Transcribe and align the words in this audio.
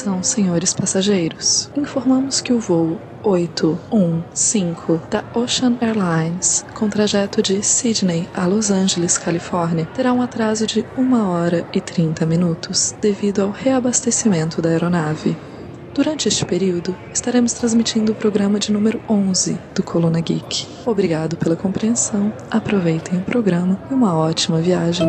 Atenção, 0.00 0.22
senhores 0.22 0.72
passageiros. 0.72 1.70
Informamos 1.76 2.40
que 2.40 2.54
o 2.54 2.58
voo 2.58 2.98
815 3.22 4.98
da 5.10 5.22
Ocean 5.34 5.76
Airlines, 5.78 6.64
com 6.74 6.88
trajeto 6.88 7.42
de 7.42 7.62
Sydney 7.62 8.26
a 8.34 8.46
Los 8.46 8.70
Angeles, 8.70 9.18
Califórnia, 9.18 9.86
terá 9.94 10.14
um 10.14 10.22
atraso 10.22 10.66
de 10.66 10.86
1 10.96 11.28
hora 11.28 11.66
e 11.70 11.82
30 11.82 12.24
minutos 12.24 12.94
devido 12.98 13.42
ao 13.42 13.50
reabastecimento 13.50 14.62
da 14.62 14.70
aeronave. 14.70 15.36
Durante 15.92 16.28
este 16.28 16.46
período, 16.46 16.96
estaremos 17.12 17.52
transmitindo 17.52 18.12
o 18.12 18.14
programa 18.14 18.58
de 18.58 18.72
número 18.72 19.02
11 19.06 19.58
do 19.74 19.82
Coluna 19.82 20.20
Geek. 20.22 20.66
Obrigado 20.86 21.36
pela 21.36 21.56
compreensão, 21.56 22.32
aproveitem 22.50 23.18
o 23.18 23.22
programa 23.22 23.78
e 23.90 23.92
uma 23.92 24.16
ótima 24.16 24.62
viagem. 24.62 25.06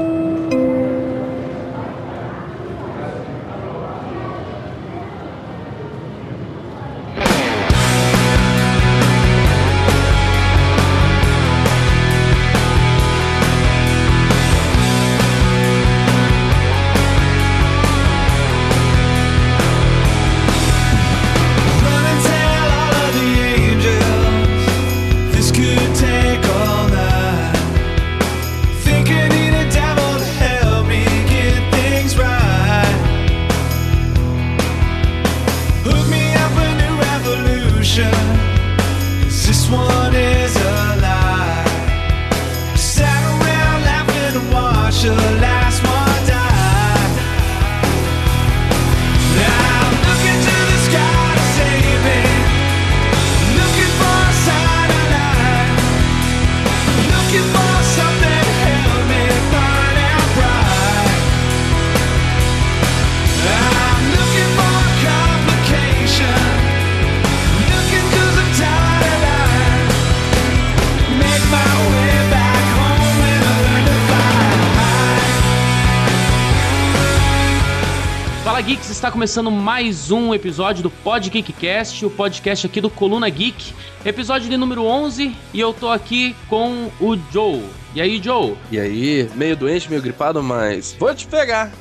Começando 79.21 79.51
mais 79.51 80.09
um 80.09 80.33
episódio 80.33 80.81
do 80.81 80.89
Pod 80.89 81.29
Geekcast, 81.29 82.03
o 82.03 82.09
podcast 82.09 82.65
aqui 82.65 82.81
do 82.81 82.89
Coluna 82.89 83.29
Geek, 83.29 83.71
episódio 84.03 84.49
de 84.49 84.57
número 84.57 84.83
11, 84.83 85.35
e 85.53 85.59
eu 85.59 85.71
tô 85.71 85.91
aqui 85.91 86.35
com 86.49 86.89
o 86.99 87.15
Joe. 87.31 87.63
E 87.93 88.01
aí, 88.01 88.19
Joe? 88.19 88.57
E 88.71 88.79
aí, 88.79 89.29
meio 89.35 89.55
doente, 89.55 89.87
meio 89.91 90.01
gripado, 90.01 90.41
mas 90.41 90.95
vou 90.97 91.13
te 91.13 91.27
pegar. 91.27 91.71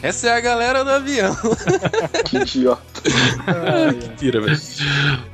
Essa 0.00 0.28
é 0.28 0.36
a 0.36 0.40
galera 0.40 0.84
do 0.84 0.90
avião. 0.90 1.36
Que 2.26 2.36
idiota. 2.36 2.91
que 4.00 4.08
tira, 4.16 4.40
velho. 4.40 4.60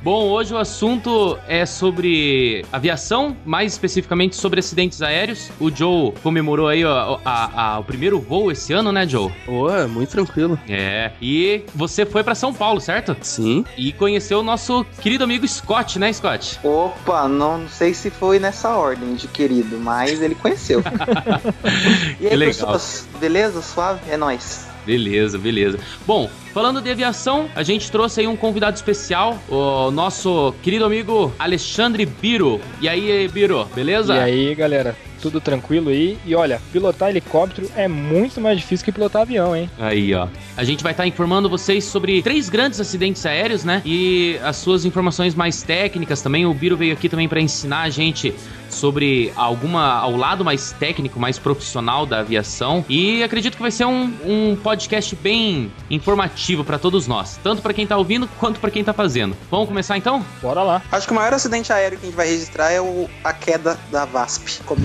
Bom, 0.03 0.23
hoje 0.29 0.53
o 0.53 0.57
assunto 0.57 1.37
é 1.47 1.65
sobre 1.65 2.65
aviação, 2.71 3.35
mais 3.45 3.73
especificamente 3.73 4.35
sobre 4.35 4.59
acidentes 4.59 5.01
aéreos. 5.01 5.49
O 5.59 5.69
Joe 5.69 6.13
comemorou 6.23 6.67
aí 6.67 6.83
ó, 6.83 7.19
a- 7.23 7.73
a- 7.75 7.79
o 7.79 7.83
primeiro 7.83 8.19
voo 8.19 8.51
esse 8.51 8.73
ano, 8.73 8.91
né, 8.91 9.07
Joe? 9.07 9.31
Pô, 9.45 9.69
é 9.69 9.85
muito 9.87 10.09
tranquilo. 10.09 10.59
É, 10.67 11.11
e 11.21 11.61
você 11.75 12.05
foi 12.05 12.23
pra 12.23 12.35
São 12.35 12.53
Paulo, 12.53 12.79
certo? 12.81 13.15
Sim. 13.21 13.63
E 13.77 13.91
conheceu 13.93 14.39
o 14.39 14.43
nosso 14.43 14.85
querido 15.01 15.23
amigo 15.23 15.47
Scott, 15.47 15.99
né, 15.99 16.11
Scott? 16.11 16.59
Opa, 16.63 17.27
não 17.27 17.67
sei 17.69 17.93
se 17.93 18.09
foi 18.09 18.39
nessa 18.39 18.69
ordem 18.69 19.15
de 19.15 19.27
querido, 19.27 19.77
mas 19.77 20.21
ele 20.21 20.35
conheceu. 20.35 20.81
e 22.19 22.25
aí, 22.25 22.29
Que 22.29 22.35
legal. 22.35 22.53
pessoas, 22.53 23.07
beleza? 23.19 23.61
Suave? 23.61 23.99
É 24.09 24.17
nóis. 24.17 24.67
Beleza, 24.89 25.37
beleza. 25.37 25.77
Bom, 26.07 26.27
falando 26.51 26.81
de 26.81 26.89
aviação, 26.89 27.47
a 27.55 27.61
gente 27.61 27.91
trouxe 27.91 28.21
aí 28.21 28.27
um 28.27 28.35
convidado 28.35 28.75
especial, 28.75 29.37
o 29.47 29.91
nosso 29.91 30.51
querido 30.63 30.83
amigo 30.83 31.31
Alexandre 31.37 32.07
Biro. 32.07 32.59
E 32.81 32.89
aí, 32.89 33.27
Biro, 33.27 33.65
beleza? 33.75 34.15
E 34.15 34.19
aí, 34.19 34.55
galera, 34.55 34.97
tudo 35.19 35.39
tranquilo 35.41 35.89
aí? 35.89 36.17
E 36.25 36.35
olha, 36.35 36.61
pilotar 36.71 37.09
helicóptero 37.09 37.69
é 37.75 37.87
muito 37.87 38.39
mais 38.41 38.57
difícil 38.57 38.85
que 38.85 38.91
pilotar 38.91 39.23
avião, 39.23 39.55
hein? 39.55 39.69
Aí, 39.79 40.13
ó. 40.13 40.27
A 40.57 40.63
gente 40.63 40.83
vai 40.83 40.91
estar 40.91 41.05
informando 41.05 41.49
vocês 41.49 41.83
sobre 41.83 42.21
três 42.21 42.49
grandes 42.49 42.79
acidentes 42.79 43.25
aéreos, 43.25 43.63
né? 43.63 43.81
E 43.85 44.39
as 44.43 44.57
suas 44.57 44.85
informações 44.85 45.35
mais 45.35 45.61
técnicas 45.61 46.21
também. 46.21 46.45
O 46.45 46.53
Biro 46.53 46.77
veio 46.77 46.93
aqui 46.93 47.09
também 47.09 47.27
para 47.27 47.39
ensinar 47.39 47.81
a 47.81 47.89
gente 47.89 48.33
sobre 48.69 49.33
alguma 49.35 49.95
ao 49.95 50.15
lado 50.15 50.45
mais 50.45 50.71
técnico, 50.73 51.19
mais 51.19 51.37
profissional 51.37 52.05
da 52.05 52.19
aviação. 52.19 52.85
E 52.87 53.23
acredito 53.23 53.55
que 53.55 53.61
vai 53.61 53.71
ser 53.71 53.85
um, 53.85 54.13
um 54.25 54.55
podcast 54.55 55.15
bem 55.15 55.71
informativo 55.89 56.63
para 56.63 56.77
todos 56.77 57.07
nós, 57.07 57.39
tanto 57.43 57.61
para 57.61 57.73
quem 57.73 57.85
tá 57.85 57.97
ouvindo 57.97 58.27
quanto 58.39 58.59
para 58.59 58.71
quem 58.71 58.83
tá 58.83 58.93
fazendo. 58.93 59.35
Vamos 59.49 59.67
começar 59.67 59.97
então? 59.97 60.23
Bora 60.41 60.61
lá. 60.63 60.81
Acho 60.91 61.07
que 61.07 61.13
o 61.13 61.15
maior 61.15 61.33
acidente 61.33 61.73
aéreo 61.73 61.97
que 61.97 62.05
a 62.05 62.09
gente 62.09 62.15
vai 62.15 62.27
registrar 62.27 62.71
é 62.71 62.79
o, 62.79 63.09
a 63.23 63.33
queda 63.33 63.79
da 63.91 64.05
VASP 64.05 64.61
como 64.65 64.81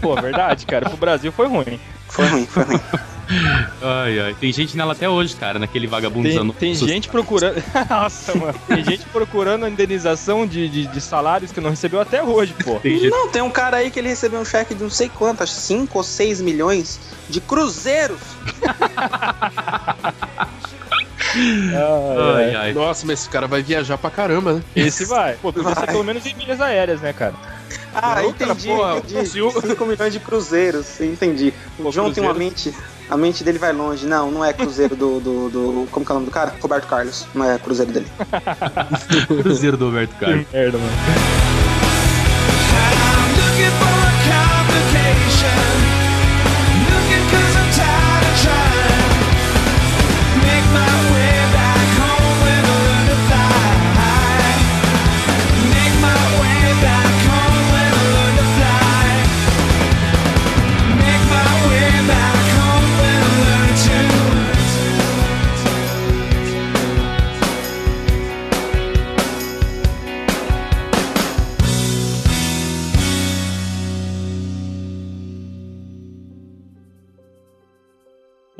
Pô, 0.00 0.14
verdade, 0.14 0.66
cara, 0.66 0.88
pro 0.88 0.96
Brasil 0.98 1.30
foi 1.30 1.46
ruim. 1.46 1.78
foi 2.08 2.26
ruim, 2.26 2.46
foi 2.46 2.64
ruim. 2.64 2.80
Ai, 3.80 4.18
ai. 4.18 4.36
Tem 4.38 4.52
gente 4.52 4.76
nela 4.76 4.92
até 4.92 5.08
hoje, 5.08 5.36
cara, 5.36 5.58
naquele 5.58 5.86
vagabundo 5.86 6.28
Tem, 6.28 6.52
tem 6.52 6.74
gente 6.74 7.08
procurando. 7.08 7.62
Nossa, 7.88 8.34
mano. 8.34 8.54
Tem 8.66 8.84
gente 8.84 9.04
procurando 9.06 9.64
a 9.64 9.70
indenização 9.70 10.46
de, 10.46 10.68
de, 10.68 10.86
de 10.86 11.00
salários 11.00 11.52
que 11.52 11.60
não 11.60 11.70
recebeu 11.70 12.00
até 12.00 12.22
hoje, 12.22 12.54
pô. 12.64 12.80
Tem 12.80 12.98
gente... 12.98 13.10
Não, 13.10 13.28
tem 13.28 13.42
um 13.42 13.50
cara 13.50 13.78
aí 13.78 13.90
que 13.90 13.98
ele 13.98 14.08
recebeu 14.08 14.40
um 14.40 14.44
cheque 14.44 14.74
de 14.74 14.82
não 14.82 14.90
sei 14.90 15.08
quanto, 15.08 15.42
acho 15.42 15.52
5 15.52 15.96
ou 15.96 16.02
6 16.02 16.40
milhões 16.40 16.98
de 17.28 17.40
cruzeiros. 17.40 18.18
Ai, 21.32 22.34
Ai, 22.36 22.54
ai. 22.56 22.72
Nossa, 22.72 23.06
mas 23.06 23.20
esse 23.20 23.28
cara 23.28 23.46
vai 23.46 23.62
viajar 23.62 23.96
pra 23.96 24.10
caramba, 24.10 24.54
né? 24.54 24.62
Esse 24.74 25.04
vai. 25.04 25.34
Pô, 25.34 25.52
ser 25.52 25.62
Vai. 25.62 25.86
pelo 25.86 26.02
menos 26.02 26.26
em 26.26 26.34
milhas 26.34 26.60
aéreas, 26.60 27.00
né, 27.00 27.12
cara? 27.12 27.34
Ah, 27.94 28.22
Não, 28.22 28.32
cara, 28.32 28.52
entendi, 28.52 28.68
porra, 28.68 28.98
entendi. 28.98 29.28
se 29.28 29.40
o- 29.42 29.50
5 29.50 29.84
milhões 29.86 30.12
de 30.12 30.20
cruzeiros, 30.20 31.00
entendi. 31.00 31.52
O 31.78 31.84
Pô, 31.84 31.92
João 31.92 32.12
tem 32.12 32.22
uma 32.22 32.32
cruzeiro. 32.34 32.54
mente. 32.56 32.74
A 33.08 33.16
mente 33.16 33.42
dele 33.42 33.58
vai 33.58 33.72
longe. 33.72 34.06
Não, 34.06 34.30
não 34.30 34.44
é 34.44 34.52
cruzeiro 34.52 34.94
do, 34.94 35.18
do, 35.18 35.48
do- 35.50 35.88
Como 35.90 36.06
que 36.06 36.12
é 36.12 36.14
o 36.14 36.18
nome 36.18 36.26
do 36.26 36.32
cara? 36.32 36.54
Roberto 36.62 36.86
Carlos. 36.86 37.26
Não 37.34 37.44
é 37.50 37.58
cruzeiro 37.58 37.90
dele. 37.90 38.06
Cruzeiro 39.42 39.76
do 39.76 39.86
Roberto 39.86 40.14
Carlos. 40.18 40.46
Merda, 40.52 40.78
mano. 40.78 40.90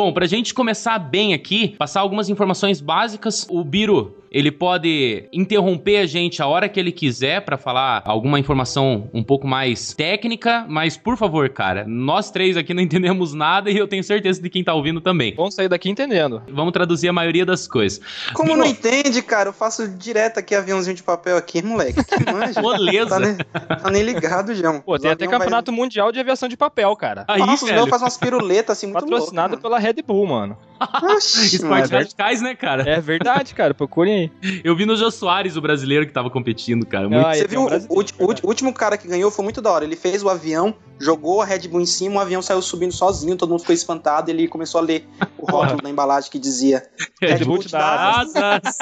Bom, 0.01 0.15
pra 0.15 0.25
gente 0.25 0.55
começar 0.55 0.99
bem 0.99 1.35
aqui, 1.35 1.77
passar 1.77 2.01
algumas 2.01 2.31
informações 2.31 2.81
básicas, 2.81 3.47
o 3.51 3.63
Biro 3.63 4.17
ele 4.31 4.53
pode 4.53 5.29
interromper 5.33 5.97
a 5.99 6.07
gente 6.07 6.41
a 6.41 6.47
hora 6.47 6.69
que 6.69 6.79
ele 6.79 6.93
quiser 6.93 7.45
pra 7.45 7.59
falar 7.59 8.01
alguma 8.07 8.39
informação 8.39 9.11
um 9.13 9.25
pouco 9.25 9.47
mais 9.47 9.93
técnica, 9.93 10.65
mas 10.69 10.97
por 10.97 11.17
favor, 11.17 11.49
cara, 11.49 11.85
nós 11.87 12.31
três 12.31 12.57
aqui 12.57 12.73
não 12.73 12.81
entendemos 12.81 13.35
nada 13.35 13.71
e 13.71 13.77
eu 13.77 13.89
tenho 13.89 14.05
certeza 14.05 14.41
de 14.41 14.49
quem 14.49 14.63
tá 14.63 14.73
ouvindo 14.73 15.01
também. 15.01 15.35
Vamos 15.35 15.55
sair 15.57 15.69
daqui 15.69 15.91
entendendo. 15.91 16.43
Vamos 16.49 16.73
traduzir 16.73 17.09
a 17.09 17.13
maioria 17.13 17.45
das 17.45 17.67
coisas. 17.67 18.01
Como 18.33 18.57
não 18.57 18.65
entende, 18.65 19.21
cara? 19.21 19.49
Eu 19.49 19.53
faço 19.53 19.89
direto 19.89 20.39
aqui 20.39 20.55
aviãozinho 20.55 20.95
de 20.95 21.03
papel 21.03 21.37
aqui, 21.37 21.61
moleque. 21.61 22.05
Que 22.05 22.33
manja. 22.33 22.63
Moleza. 22.63 23.09
Tá 23.09 23.19
nem, 23.19 23.37
tá 23.37 23.91
nem 23.91 24.03
ligado, 24.05 24.55
João. 24.55 24.81
Pô, 24.81 24.97
tem 24.97 25.11
até 25.11 25.25
avião 25.25 25.39
vai- 25.39 25.47
campeonato 25.47 25.73
mundial 25.73 26.13
de 26.13 26.21
aviação 26.21 26.49
de 26.49 26.57
papel, 26.57 26.95
cara. 26.95 27.25
Aí, 27.27 27.41
Nossa, 27.41 27.67
velho. 27.67 27.79
João 27.79 27.89
faz 27.89 28.03
umas 28.03 28.17
piruletas 28.17 28.79
assim 28.79 28.87
muito 28.87 29.01
Patrocinado 29.01 29.55
loucas, 29.55 29.63
pela 29.63 29.79
Red 29.81 29.90
Bull, 30.03 30.27
mano. 30.27 30.57
Oxi, 31.03 31.57
Esportes 31.57 31.91
mano. 31.91 32.03
radicais, 32.03 32.41
né, 32.41 32.55
cara? 32.55 32.89
É 32.89 33.01
verdade, 33.01 33.55
cara. 33.55 33.75
Procurem 33.75 34.31
aí. 34.43 34.61
Eu 34.65 34.75
vi 34.75 34.87
no 34.87 34.97
Jô 34.97 35.11
Soares, 35.11 35.57
o 35.57 35.61
brasileiro 35.61 36.07
que 36.07 36.13
tava 36.13 36.31
competindo, 36.31 36.87
cara. 36.87 37.09
Muito... 37.09 37.27
Ah, 37.27 37.35
Você 37.35 37.41
tem 37.41 37.49
viu 37.49 37.61
um 37.61 37.85
o, 37.89 38.49
último 38.49 38.73
cara 38.73 38.97
que 38.97 39.07
ganhou 39.07 39.31
foi 39.31 39.43
muito 39.45 39.61
da 39.61 39.71
hora. 39.71 39.85
Ele 39.85 39.97
fez 39.97 40.23
o 40.23 40.29
avião, 40.29 40.75
jogou 40.99 41.43
a 41.43 41.45
Red 41.45 41.69
Bull 41.69 41.83
em 41.83 41.87
cima, 41.87 42.17
o 42.17 42.21
avião 42.21 42.41
saiu 42.41 42.63
subindo 42.63 42.93
sozinho, 42.93 43.37
todo 43.37 43.51
mundo 43.51 43.61
ficou 43.61 43.75
espantado. 43.75 44.31
Ele 44.31 44.49
começou 44.49 44.81
a 44.81 44.85
ler 44.85 45.07
o 45.37 45.51
rótulo 45.51 45.83
da 45.83 45.91
embalagem 45.91 46.31
que 46.31 46.39
dizia 46.39 46.83
Red 47.21 47.45
Bull 47.45 47.59
te 47.59 47.67
te 47.67 47.73
dá 47.73 47.79
dá 47.79 48.21
asas. 48.21 48.37
Asas. 48.37 48.79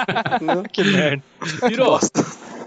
Que 0.72 0.84
merda. 0.84 1.22
Virou. 1.69 1.99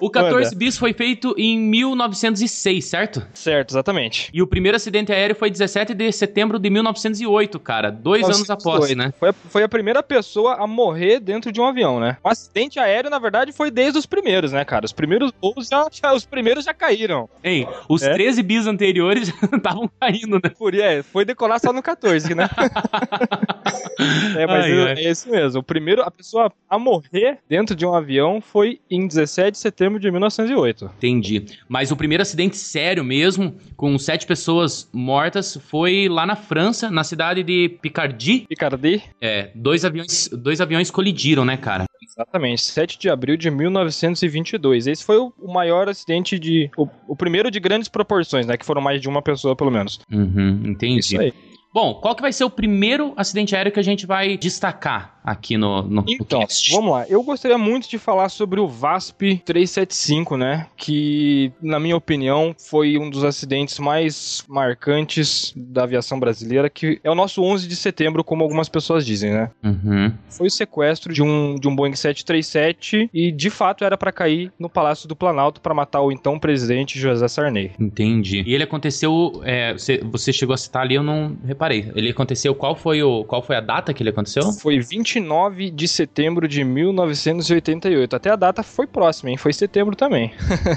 O 0.01 0.09
14 0.09 0.56
bis 0.56 0.77
foi 0.77 0.94
feito 0.94 1.33
em 1.38 1.59
1906, 1.59 2.83
certo? 2.86 3.25
Certo, 3.33 3.69
exatamente. 3.71 4.30
E 4.33 4.42
o 4.42 4.48
primeiro 4.48 4.75
acidente 4.75 5.12
aéreo 5.12 5.36
foi 5.36 5.50
17 5.51 5.94
de 5.94 6.12
setembro 6.12 6.57
de 6.57 6.69
1908, 6.69 7.59
cara. 7.59 7.92
Dois 7.92 8.24
anos 8.25 8.50
após, 8.50 8.89
1908. 8.89 8.98
né? 8.98 9.13
Foi, 9.19 9.30
a- 9.30 9.33
foi 9.33 9.63
a 9.63 9.69
primeira 9.69 10.01
pessoa 10.01 10.56
a 10.56 10.65
morrer 10.68 11.19
dentro 11.19 11.51
de 11.51 11.62
um 11.62 11.65
avião, 11.65 12.00
né? 12.00 12.18
O 12.24 12.30
acidente 12.30 12.80
aéreo, 12.80 13.09
na 13.12 13.19
verdade, 13.19 13.51
foi 13.51 13.69
desde 13.69 14.00
os 14.00 14.06
primeiros, 14.06 14.51
né, 14.51 14.65
cara? 14.65 14.86
Os 14.86 14.92
primeiros 14.94 15.31
voos 15.42 15.68
já, 15.68 15.88
já- 15.92 16.13
os 16.13 16.25
primeiros 16.25 16.65
já 16.65 16.74
caíram. 16.74 17.30
Hein, 17.44 17.68
os 17.88 18.01
É? 18.01 18.12
13 18.13 18.42
bis 18.42 18.65
anteriores 18.68 19.27
já 19.27 19.33
estavam 19.56 19.89
caindo, 20.00 20.39
né? 20.44 20.50
Por 20.57 20.74
é, 20.74 21.04
foi 21.04 21.24
decolar 21.25 21.59
só 21.59 21.71
no 21.71 21.81
14, 21.83 22.33
né? 22.33 22.50
é, 24.38 24.47
mas 24.47 24.65
Ai, 24.65 24.71
é, 24.71 24.83
ai. 24.83 25.06
é 25.06 25.12
isso 25.12 25.30
mesmo. 25.30 25.59
O 25.59 25.63
primeiro, 25.63 26.01
a 26.01 26.09
pessoa 26.12 26.51
a 26.69 26.80
morrer 26.80 27.38
dentro 27.47 27.75
de 27.75 27.86
um 27.86 27.94
avião 27.94 28.42
foi 28.42 28.80
em 28.89 29.07
17 29.07 29.51
de 29.51 29.57
setembro 29.59 29.90
de 29.99 30.09
1908. 30.09 30.91
Entendi. 30.97 31.45
Mas 31.67 31.91
o 31.91 31.95
primeiro 31.95 32.21
acidente 32.21 32.57
sério 32.57 33.03
mesmo, 33.03 33.55
com 33.75 33.97
sete 33.97 34.25
pessoas 34.25 34.89
mortas, 34.93 35.57
foi 35.69 36.07
lá 36.09 36.25
na 36.25 36.35
França, 36.35 36.89
na 36.89 37.03
cidade 37.03 37.43
de 37.43 37.69
Picardy. 37.81 38.45
Picardy? 38.47 39.03
É, 39.19 39.49
dois 39.55 39.85
aviões, 39.85 40.29
dois 40.31 40.61
aviões 40.61 40.91
colidiram, 40.91 41.45
né, 41.45 41.57
cara? 41.57 41.85
Exatamente, 42.03 42.61
7 42.61 42.99
de 42.99 43.09
abril 43.09 43.38
de 43.38 43.49
1922. 43.49 44.88
Esse 44.88 45.03
foi 45.03 45.17
o, 45.17 45.33
o 45.39 45.51
maior 45.51 45.88
acidente 45.88 46.37
de. 46.37 46.69
O, 46.75 46.87
o 47.07 47.15
primeiro 47.15 47.49
de 47.49 47.59
grandes 47.59 47.87
proporções, 47.87 48.45
né? 48.45 48.57
Que 48.57 48.65
foram 48.65 48.81
mais 48.81 49.01
de 49.01 49.07
uma 49.07 49.21
pessoa, 49.21 49.55
pelo 49.55 49.71
menos. 49.71 49.99
Uhum, 50.11 50.61
entendi. 50.65 50.99
Isso 50.99 51.19
aí. 51.19 51.33
Bom, 51.73 51.94
qual 51.95 52.13
que 52.13 52.21
vai 52.21 52.33
ser 52.33 52.44
o 52.44 52.49
primeiro 52.49 53.13
acidente 53.15 53.55
aéreo 53.55 53.71
que 53.71 53.79
a 53.79 53.83
gente 53.83 54.05
vai 54.05 54.37
destacar 54.37 55.20
aqui 55.23 55.57
no, 55.57 55.81
no 55.83 56.03
Então, 56.07 56.39
cast? 56.41 56.71
vamos 56.71 56.91
lá. 56.91 57.06
Eu 57.07 57.21
gostaria 57.23 57.57
muito 57.57 57.89
de 57.89 57.97
falar 57.97 58.29
sobre 58.29 58.59
o 58.59 58.68
VASP 58.68 59.41
375, 59.45 60.38
né? 60.38 60.68
Que, 60.77 61.51
na 61.62 61.79
minha 61.79 61.95
opinião, 61.95 62.56
foi 62.57 62.97
um 62.97 63.09
dos 63.09 63.23
acidentes 63.23 63.79
mais 63.79 64.44
marcantes 64.47 65.53
da 65.56 65.83
aviação 65.83 66.19
brasileira, 66.19 66.69
que 66.69 67.00
é 67.03 67.09
o 67.09 67.15
nosso 67.15 67.41
11 67.44 67.68
de 67.68 67.75
setembro, 67.75 68.23
como 68.23 68.44
algumas 68.44 68.69
pessoas 68.69 69.06
dizem, 69.06 69.31
né? 69.31 69.50
Uhum. 69.63 70.12
Foi 70.29 70.47
o 70.47 70.51
sequestro 70.51 71.13
de 71.13 71.21
um, 71.21 71.56
de 71.56 71.68
um 71.68 71.75
Boeing 71.75 71.95
737 71.95 73.09
e, 73.13 73.31
de 73.31 73.50
fato, 73.50 73.83
era 73.83 73.97
para 73.97 74.12
cair 74.12 74.51
no 74.59 74.69
Palácio 74.69 75.07
do 75.07 75.15
Planalto 75.15 75.62
para 75.62 75.73
matar 75.73 76.01
o 76.01 76.12
então 76.12 76.39
presidente 76.39 77.00
José 77.00 77.27
Sarney. 77.27 77.71
Entendi. 77.79 78.44
E 78.45 78.53
ele 78.53 78.63
aconteceu. 78.63 79.41
é, 79.44 79.73
você, 79.73 80.00
você 80.03 80.33
chegou 80.33 80.53
a 80.53 80.57
citar 80.57 80.83
ali, 80.83 80.95
eu 80.95 81.03
não 81.03 81.38
reparei. 81.45 81.91
Ele 81.95 82.09
aconteceu. 82.09 82.53
Qual 82.56 82.75
foi, 82.75 83.01
o, 83.03 83.23
qual 83.23 83.41
foi 83.41 83.56
a 83.56 83.62
data 83.62 83.94
que 83.94 84.01
ele 84.01 84.09
aconteceu? 84.09 84.44
Foi 84.53 84.79
29 85.19 85.69
de 85.71 85.87
setembro 85.87 86.47
de 86.47 86.63
1988. 86.63 88.15
Até 88.15 88.29
a 88.29 88.35
data 88.35 88.63
foi 88.63 88.87
próxima, 88.87 89.29
hein? 89.31 89.37
Foi 89.37 89.51
setembro 89.53 89.95
também. 89.95 90.31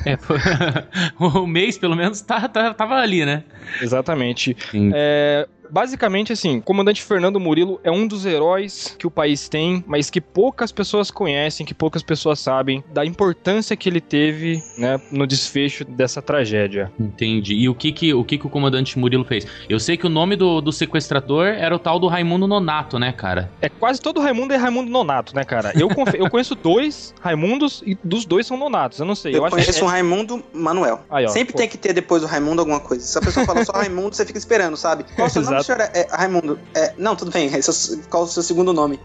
É, 0.04 0.16
foi- 0.16 0.38
o 1.42 1.46
mês, 1.46 1.78
pelo 1.78 1.94
menos, 1.94 2.20
tá, 2.20 2.48
tá- 2.48 2.75
tava 2.75 2.96
ali, 2.96 3.25
né? 3.25 3.44
Exatamente. 3.81 4.56
É, 4.92 5.46
basicamente, 5.70 6.32
assim, 6.32 6.58
o 6.58 6.62
comandante 6.62 7.02
Fernando 7.02 7.40
Murilo 7.40 7.81
é 7.82 7.90
um 7.90 8.06
dos 8.06 8.26
heróis 8.26 8.94
que 8.99 9.06
o 9.06 9.11
país 9.11 9.49
tem, 9.49 9.84
mas 9.87 10.11
que 10.11 10.20
poucas 10.20 10.72
pessoas 10.72 11.11
conhecem, 11.11 11.66
que 11.66 11.75
poucas 11.75 12.02
pessoas 12.02 12.40
sabem 12.40 12.82
da 12.93 13.05
importância 13.05 13.76
que 13.76 13.88
ele 13.88 14.00
teve, 14.00 14.62
né, 14.78 15.00
no 15.11 15.26
desfecho 15.26 15.84
dessa 15.84 16.20
tragédia. 16.22 16.93
Entendi. 16.99 17.55
E 17.55 17.69
o 17.69 17.75
que 17.75 17.93
que 17.93 18.14
o, 18.14 18.25
que 18.25 18.38
que 18.38 18.46
o 18.46 18.50
comandante 18.50 18.99
Murilo 18.99 19.25
fez? 19.25 19.46
Eu 19.69 19.81
sei 19.81 19.96
que 19.96 20.06
o 20.06 20.11
nome 20.11 20.37
do, 20.37 20.61
do 20.61 20.72
sequestrador 20.72 21.46
era 21.46 21.75
o 21.75 21.78
tal 21.78 21.99
do 21.99 22.06
Raimundo 22.06 22.46
Nonato, 22.46 22.99
né, 22.99 23.12
cara? 23.12 23.50
É 23.60 23.69
quase 23.69 24.00
todo 24.00 24.20
Raimundo 24.20 24.52
é 24.52 24.56
Raimundo 24.56 24.90
Nonato, 24.90 25.34
né, 25.34 25.44
cara? 25.44 25.72
Eu, 25.75 25.88
eu 26.14 26.31
conheço 26.31 26.55
dois 26.55 27.14
Raimundos 27.20 27.82
e 27.87 27.96
dos 28.02 28.25
dois 28.25 28.46
são 28.46 28.56
Nonatos. 28.56 28.99
Eu 28.99 29.06
não 29.06 29.14
sei. 29.14 29.32
Eu, 29.32 29.38
Eu, 29.38 29.44
acho 29.44 29.56
conheço 29.56 29.78
que 29.78 29.84
um 29.84 29.88
Raimundo 29.88 30.43
Manuel. 30.52 31.00
Aí, 31.10 31.25
ó, 31.25 31.28
Sempre 31.28 31.52
pô. 31.52 31.58
tem 31.58 31.69
que 31.69 31.78
ter 31.78 31.93
depois 31.93 32.22
do 32.22 32.28
Raimundo 32.28 32.60
alguma 32.60 32.81
coisa. 32.81 33.05
Se 33.05 33.17
a 33.19 33.20
pessoa 33.20 33.44
fala 33.46 33.64
só 33.64 33.72
Raimundo, 33.72 34.14
você 34.14 34.25
fica 34.25 34.38
esperando, 34.38 34.76
sabe? 34.76 35.05
Qual 35.14 35.26
o 35.26 35.31
seu 35.31 35.43
nome, 35.43 35.55
Exato. 35.55 35.63
Senhor? 35.64 35.81
É, 35.81 35.90
é, 35.94 36.08
Raimundo. 36.11 36.58
É, 36.75 36.94
não, 36.96 37.16
tudo 37.16 37.31
bem. 37.31 37.46
É 37.49 37.61
qual 38.08 38.25
o 38.25 38.26
seu 38.26 38.43
segundo 38.43 38.72
nome? 38.72 39.00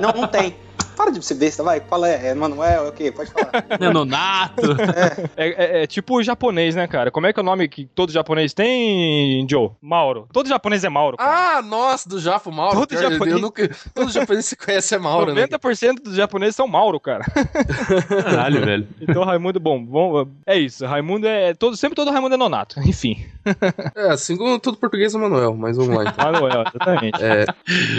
Não, 0.00 0.12
não 0.20 0.28
tem. 0.28 0.56
Para 0.96 1.10
de 1.10 1.24
ser 1.24 1.34
besta, 1.34 1.62
vai. 1.62 1.80
Qual 1.80 2.04
é? 2.04 2.28
É 2.28 2.34
Manuel? 2.34 2.86
É 2.86 2.88
o 2.88 2.92
quê? 2.92 3.10
Pode 3.12 3.30
falar. 3.30 3.50
Nonato. 3.92 4.62
É, 5.36 5.48
é- 5.80 5.82
é 5.82 5.86
tipo 5.86 6.16
o 6.18 6.22
japonês, 6.22 6.74
né, 6.74 6.86
cara? 6.86 7.10
Como 7.10 7.26
é 7.26 7.32
que 7.32 7.40
é 7.40 7.42
o 7.42 7.46
nome 7.46 7.68
que 7.68 7.86
todo 7.86 8.12
japonês 8.12 8.52
tem, 8.54 9.46
Joe? 9.48 9.70
Mauro. 9.82 10.28
Todo 10.32 10.48
japonês 10.48 10.84
é 10.84 10.88
Mauro. 10.88 11.16
cara. 11.16 11.58
Ah, 11.58 11.62
nossa, 11.62 12.08
do 12.08 12.18
Jafo 12.20 12.50
Mauro. 12.52 12.78
Todo 12.80 12.88
cara, 12.90 13.10
japonês- 13.10 13.36
Eu 13.36 13.40
nunca, 13.42 13.70
todo 13.94 14.10
japonês 14.10 14.46
se 14.46 14.56
conhece 14.56 14.94
é 14.94 14.98
Mauro, 14.98 15.34
né? 15.34 15.46
90% 15.46 16.02
dos 16.02 16.14
japoneses 16.14 16.56
são 16.56 16.66
Mauro, 16.68 16.98
cara. 17.00 17.24
Caralho, 18.22 18.64
velho. 18.64 18.88
Então 19.00 19.24
Raimundo, 19.24 19.58
bom, 19.60 19.82
bom, 19.84 20.26
é 20.46 20.56
isso. 20.58 20.84
Raimundo 20.86 21.26
é 21.26 21.54
todo, 21.54 21.76
sempre 21.76 21.94
todo 21.96 22.10
Raimundo 22.10 22.34
é 22.34 22.38
nonato. 22.38 22.80
Enfim, 22.80 23.24
É, 23.94 24.08
assim 24.10 24.36
como 24.36 24.58
todo 24.58 24.76
português 24.76 25.14
é 25.14 25.18
Manuel, 25.18 25.54
mas 25.54 25.76
vamos 25.76 25.94
lá 25.94 26.04
então. 26.10 26.32
Manuel, 26.32 26.64
exatamente. 26.66 27.22
É, 27.22 27.44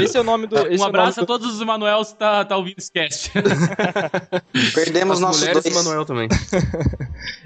Esse 0.04 0.18
é 0.18 0.22
o 0.22 0.24
nome 0.24 0.48
do. 0.48 0.58
Esse 0.68 0.82
Um 0.82 0.86
é 0.86 0.90
abraço 0.90 1.22
a 1.22 1.26
todos 1.26 1.54
os 1.54 1.64
Manuels 1.64 2.12
que 2.14 2.20
tá, 2.20 2.44
tá 2.46 2.58
ouvindo 2.58 2.76
cast. 2.90 3.32
Perdemos 4.74 5.16
as 5.18 5.22
nossos 5.22 5.42
mulheres 5.42 5.64
dois. 5.64 5.76
e 5.76 5.78
Manuel 5.78 6.06
também. 6.06 6.28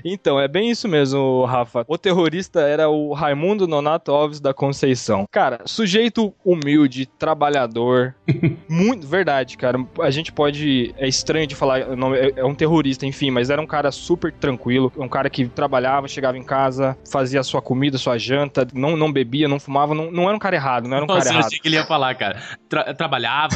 Então, 0.04 0.40
é 0.40 0.48
bem 0.48 0.70
isso 0.70 0.88
mesmo, 0.88 1.44
Rafa. 1.46 1.84
O 1.88 1.98
terrorista 1.98 2.62
era 2.62 2.90
o 2.90 3.14
Raimundo 3.14 3.68
Nonato 3.68 4.12
Alves 4.12 4.40
da 4.40 4.54
Conceição. 4.54 5.26
Cara, 5.30 5.62
sujeito 5.66 6.34
humilde, 6.44 7.06
trabalhador. 7.06 8.16
muito. 8.70 9.06
Verdade, 9.08 9.58
cara. 9.58 9.78
A 10.02 10.10
gente 10.10 10.32
pode. 10.32 10.94
É 10.98 11.08
estranho 11.08 11.46
de 11.48 11.56
falar. 11.56 11.96
Não, 11.98 12.14
é, 12.16 12.32
é 12.36 12.46
um 12.46 12.56
terrorista, 12.56 13.06
enfim, 13.06 13.30
mas 13.30 13.50
era 13.50 13.62
um 13.62 13.68
cara 13.68 13.92
super 13.92 14.32
tranquilo. 14.32 14.92
Um 14.98 15.08
cara 15.08 15.30
que 15.30 15.48
trabalhava, 15.48 16.08
chegava 16.08 16.38
em 16.38 16.44
casa, 16.44 16.98
fazia 17.10 17.40
a 17.42 17.44
sua 17.44 17.62
comida, 17.62 17.98
sua 17.98 18.18
janta, 18.18 18.66
não, 18.74 18.96
não 18.96 19.12
bebia, 19.12 19.48
não 19.48 19.60
fumava. 19.60 19.94
Não, 19.94 20.10
não 20.12 20.24
era 20.28 20.36
um 20.36 20.40
cara 20.40 20.56
errado, 20.56 20.88
não 20.88 20.96
era 20.96 21.04
um 21.06 21.08
Nossa, 21.08 21.20
cara 21.20 21.30
eu 21.30 21.34
errado. 21.40 21.48
achei 21.48 21.60
que 21.60 21.68
ele 21.68 21.76
ia 21.76 21.86
falar, 21.86 22.16
cara. 22.16 22.42
Tra- 22.70 22.94
trabalhava, 22.94 23.56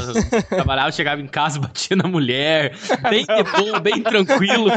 trabalhava, 0.49 0.91
chegava 0.91 1.21
em 1.21 1.27
casa, 1.27 1.59
batia 1.73 1.95
na 1.97 2.07
mulher. 2.07 2.75
Bem 3.09 3.25
de 3.25 3.43
boa, 3.63 3.79
bem 3.79 4.01
tranquilo. 4.01 4.69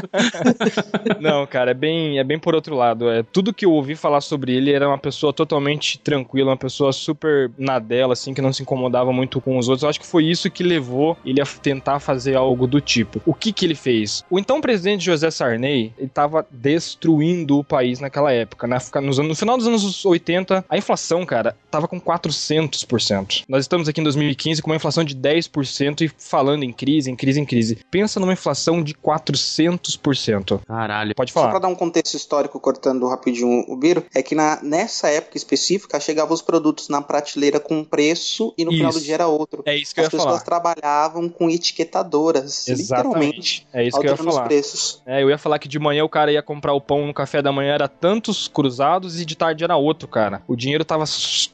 Não, 1.20 1.46
cara, 1.46 1.70
é 1.72 1.74
bem, 1.74 2.18
é 2.18 2.24
bem 2.24 2.38
por 2.38 2.54
outro 2.54 2.74
lado. 2.74 3.08
É, 3.10 3.22
tudo 3.22 3.52
que 3.52 3.64
eu 3.66 3.72
ouvi 3.72 3.94
falar 3.94 4.20
sobre 4.20 4.54
ele 4.54 4.72
era 4.72 4.88
uma 4.88 4.98
pessoa 4.98 5.32
totalmente 5.32 5.98
tranquila, 5.98 6.50
uma 6.50 6.56
pessoa 6.56 6.92
super 6.92 7.50
na 7.58 7.78
dela, 7.78 8.14
assim, 8.14 8.32
que 8.32 8.40
não 8.40 8.52
se 8.52 8.62
incomodava 8.62 9.12
muito 9.12 9.40
com 9.40 9.58
os 9.58 9.68
outros. 9.68 9.82
Eu 9.82 9.90
acho 9.90 10.00
que 10.00 10.06
foi 10.06 10.24
isso 10.24 10.50
que 10.50 10.62
levou 10.62 11.16
ele 11.24 11.40
a 11.40 11.46
tentar 11.46 12.00
fazer 12.00 12.34
algo 12.36 12.66
do 12.66 12.80
tipo. 12.80 13.20
O 13.26 13.34
que 13.34 13.52
que 13.52 13.64
ele 13.66 13.74
fez? 13.74 14.24
O 14.30 14.38
então 14.38 14.60
presidente 14.60 15.04
José 15.04 15.30
Sarney, 15.30 15.92
ele 15.98 16.08
tava 16.08 16.46
destruindo 16.50 17.58
o 17.58 17.64
país 17.64 18.00
naquela 18.00 18.32
época, 18.32 18.66
né? 18.66 18.78
Nos 19.02 19.18
anos- 19.18 19.28
No 19.28 19.34
final 19.34 19.56
dos 19.56 19.66
anos 19.66 20.04
80, 20.04 20.64
a 20.68 20.78
inflação, 20.78 21.24
cara, 21.26 21.56
tava 21.70 21.86
com 21.86 22.00
400%. 22.00 23.42
Nós 23.48 23.64
estamos 23.64 23.88
aqui 23.88 24.00
em 24.00 24.04
2015 24.04 24.62
com 24.62 24.70
uma 24.70 24.76
inflação 24.76 25.04
de 25.04 25.14
10% 25.14 26.00
e 26.02 26.08
falando 26.18 26.62
em 26.62 26.72
crise, 26.86 27.10
em 27.10 27.16
crise, 27.16 27.40
em 27.40 27.44
crise. 27.44 27.78
Pensa 27.90 28.20
numa 28.20 28.32
inflação 28.32 28.82
de 28.82 28.94
400%. 28.94 30.60
Caralho. 30.66 31.14
Pode 31.14 31.32
Só 31.32 31.40
falar. 31.40 31.50
pra 31.50 31.58
dar 31.60 31.68
um 31.68 31.74
contexto 31.74 32.14
histórico, 32.14 32.60
cortando 32.60 33.06
rapidinho 33.08 33.64
o 33.68 33.76
Biro, 33.76 34.04
é 34.14 34.22
que 34.22 34.34
na, 34.34 34.60
nessa 34.62 35.08
época 35.08 35.36
específica 35.36 35.98
chegavam 35.98 36.32
os 36.34 36.42
produtos 36.42 36.88
na 36.88 37.02
prateleira 37.02 37.58
com 37.58 37.78
um 37.78 37.84
preço 37.84 38.54
e 38.56 38.64
no 38.64 38.70
final 38.70 38.92
do 38.92 38.96
Isso. 38.98 39.04
dia 39.06 39.14
era 39.14 39.26
outro. 39.26 39.62
É 39.66 39.76
isso 39.76 39.94
que 39.94 40.00
eu 40.00 40.04
As 40.06 40.12
ia 40.12 40.18
pessoas 40.18 40.42
falar. 40.42 40.44
trabalhavam 40.44 41.28
com 41.28 41.50
etiquetadoras, 41.50 42.66
literalmente, 42.68 42.82
Exatamente. 42.82 43.66
É 43.72 43.84
isso 43.84 44.00
que 44.00 44.06
eu 44.06 44.10
ia 44.10 44.16
falar. 44.16 44.44
preços. 44.44 45.02
É, 45.06 45.22
eu 45.22 45.30
ia 45.30 45.38
falar 45.38 45.58
que 45.58 45.68
de 45.68 45.78
manhã 45.78 46.04
o 46.04 46.08
cara 46.08 46.30
ia 46.32 46.42
comprar 46.42 46.72
o 46.72 46.80
pão 46.80 47.06
no 47.06 47.14
café 47.14 47.42
da 47.42 47.52
manhã, 47.52 47.74
era 47.74 47.88
tantos 47.88 48.48
cruzados, 48.48 49.20
e 49.20 49.24
de 49.24 49.36
tarde 49.36 49.64
era 49.64 49.76
outro, 49.76 50.08
cara. 50.08 50.42
O 50.46 50.54
dinheiro 50.56 50.84
tava 50.84 51.04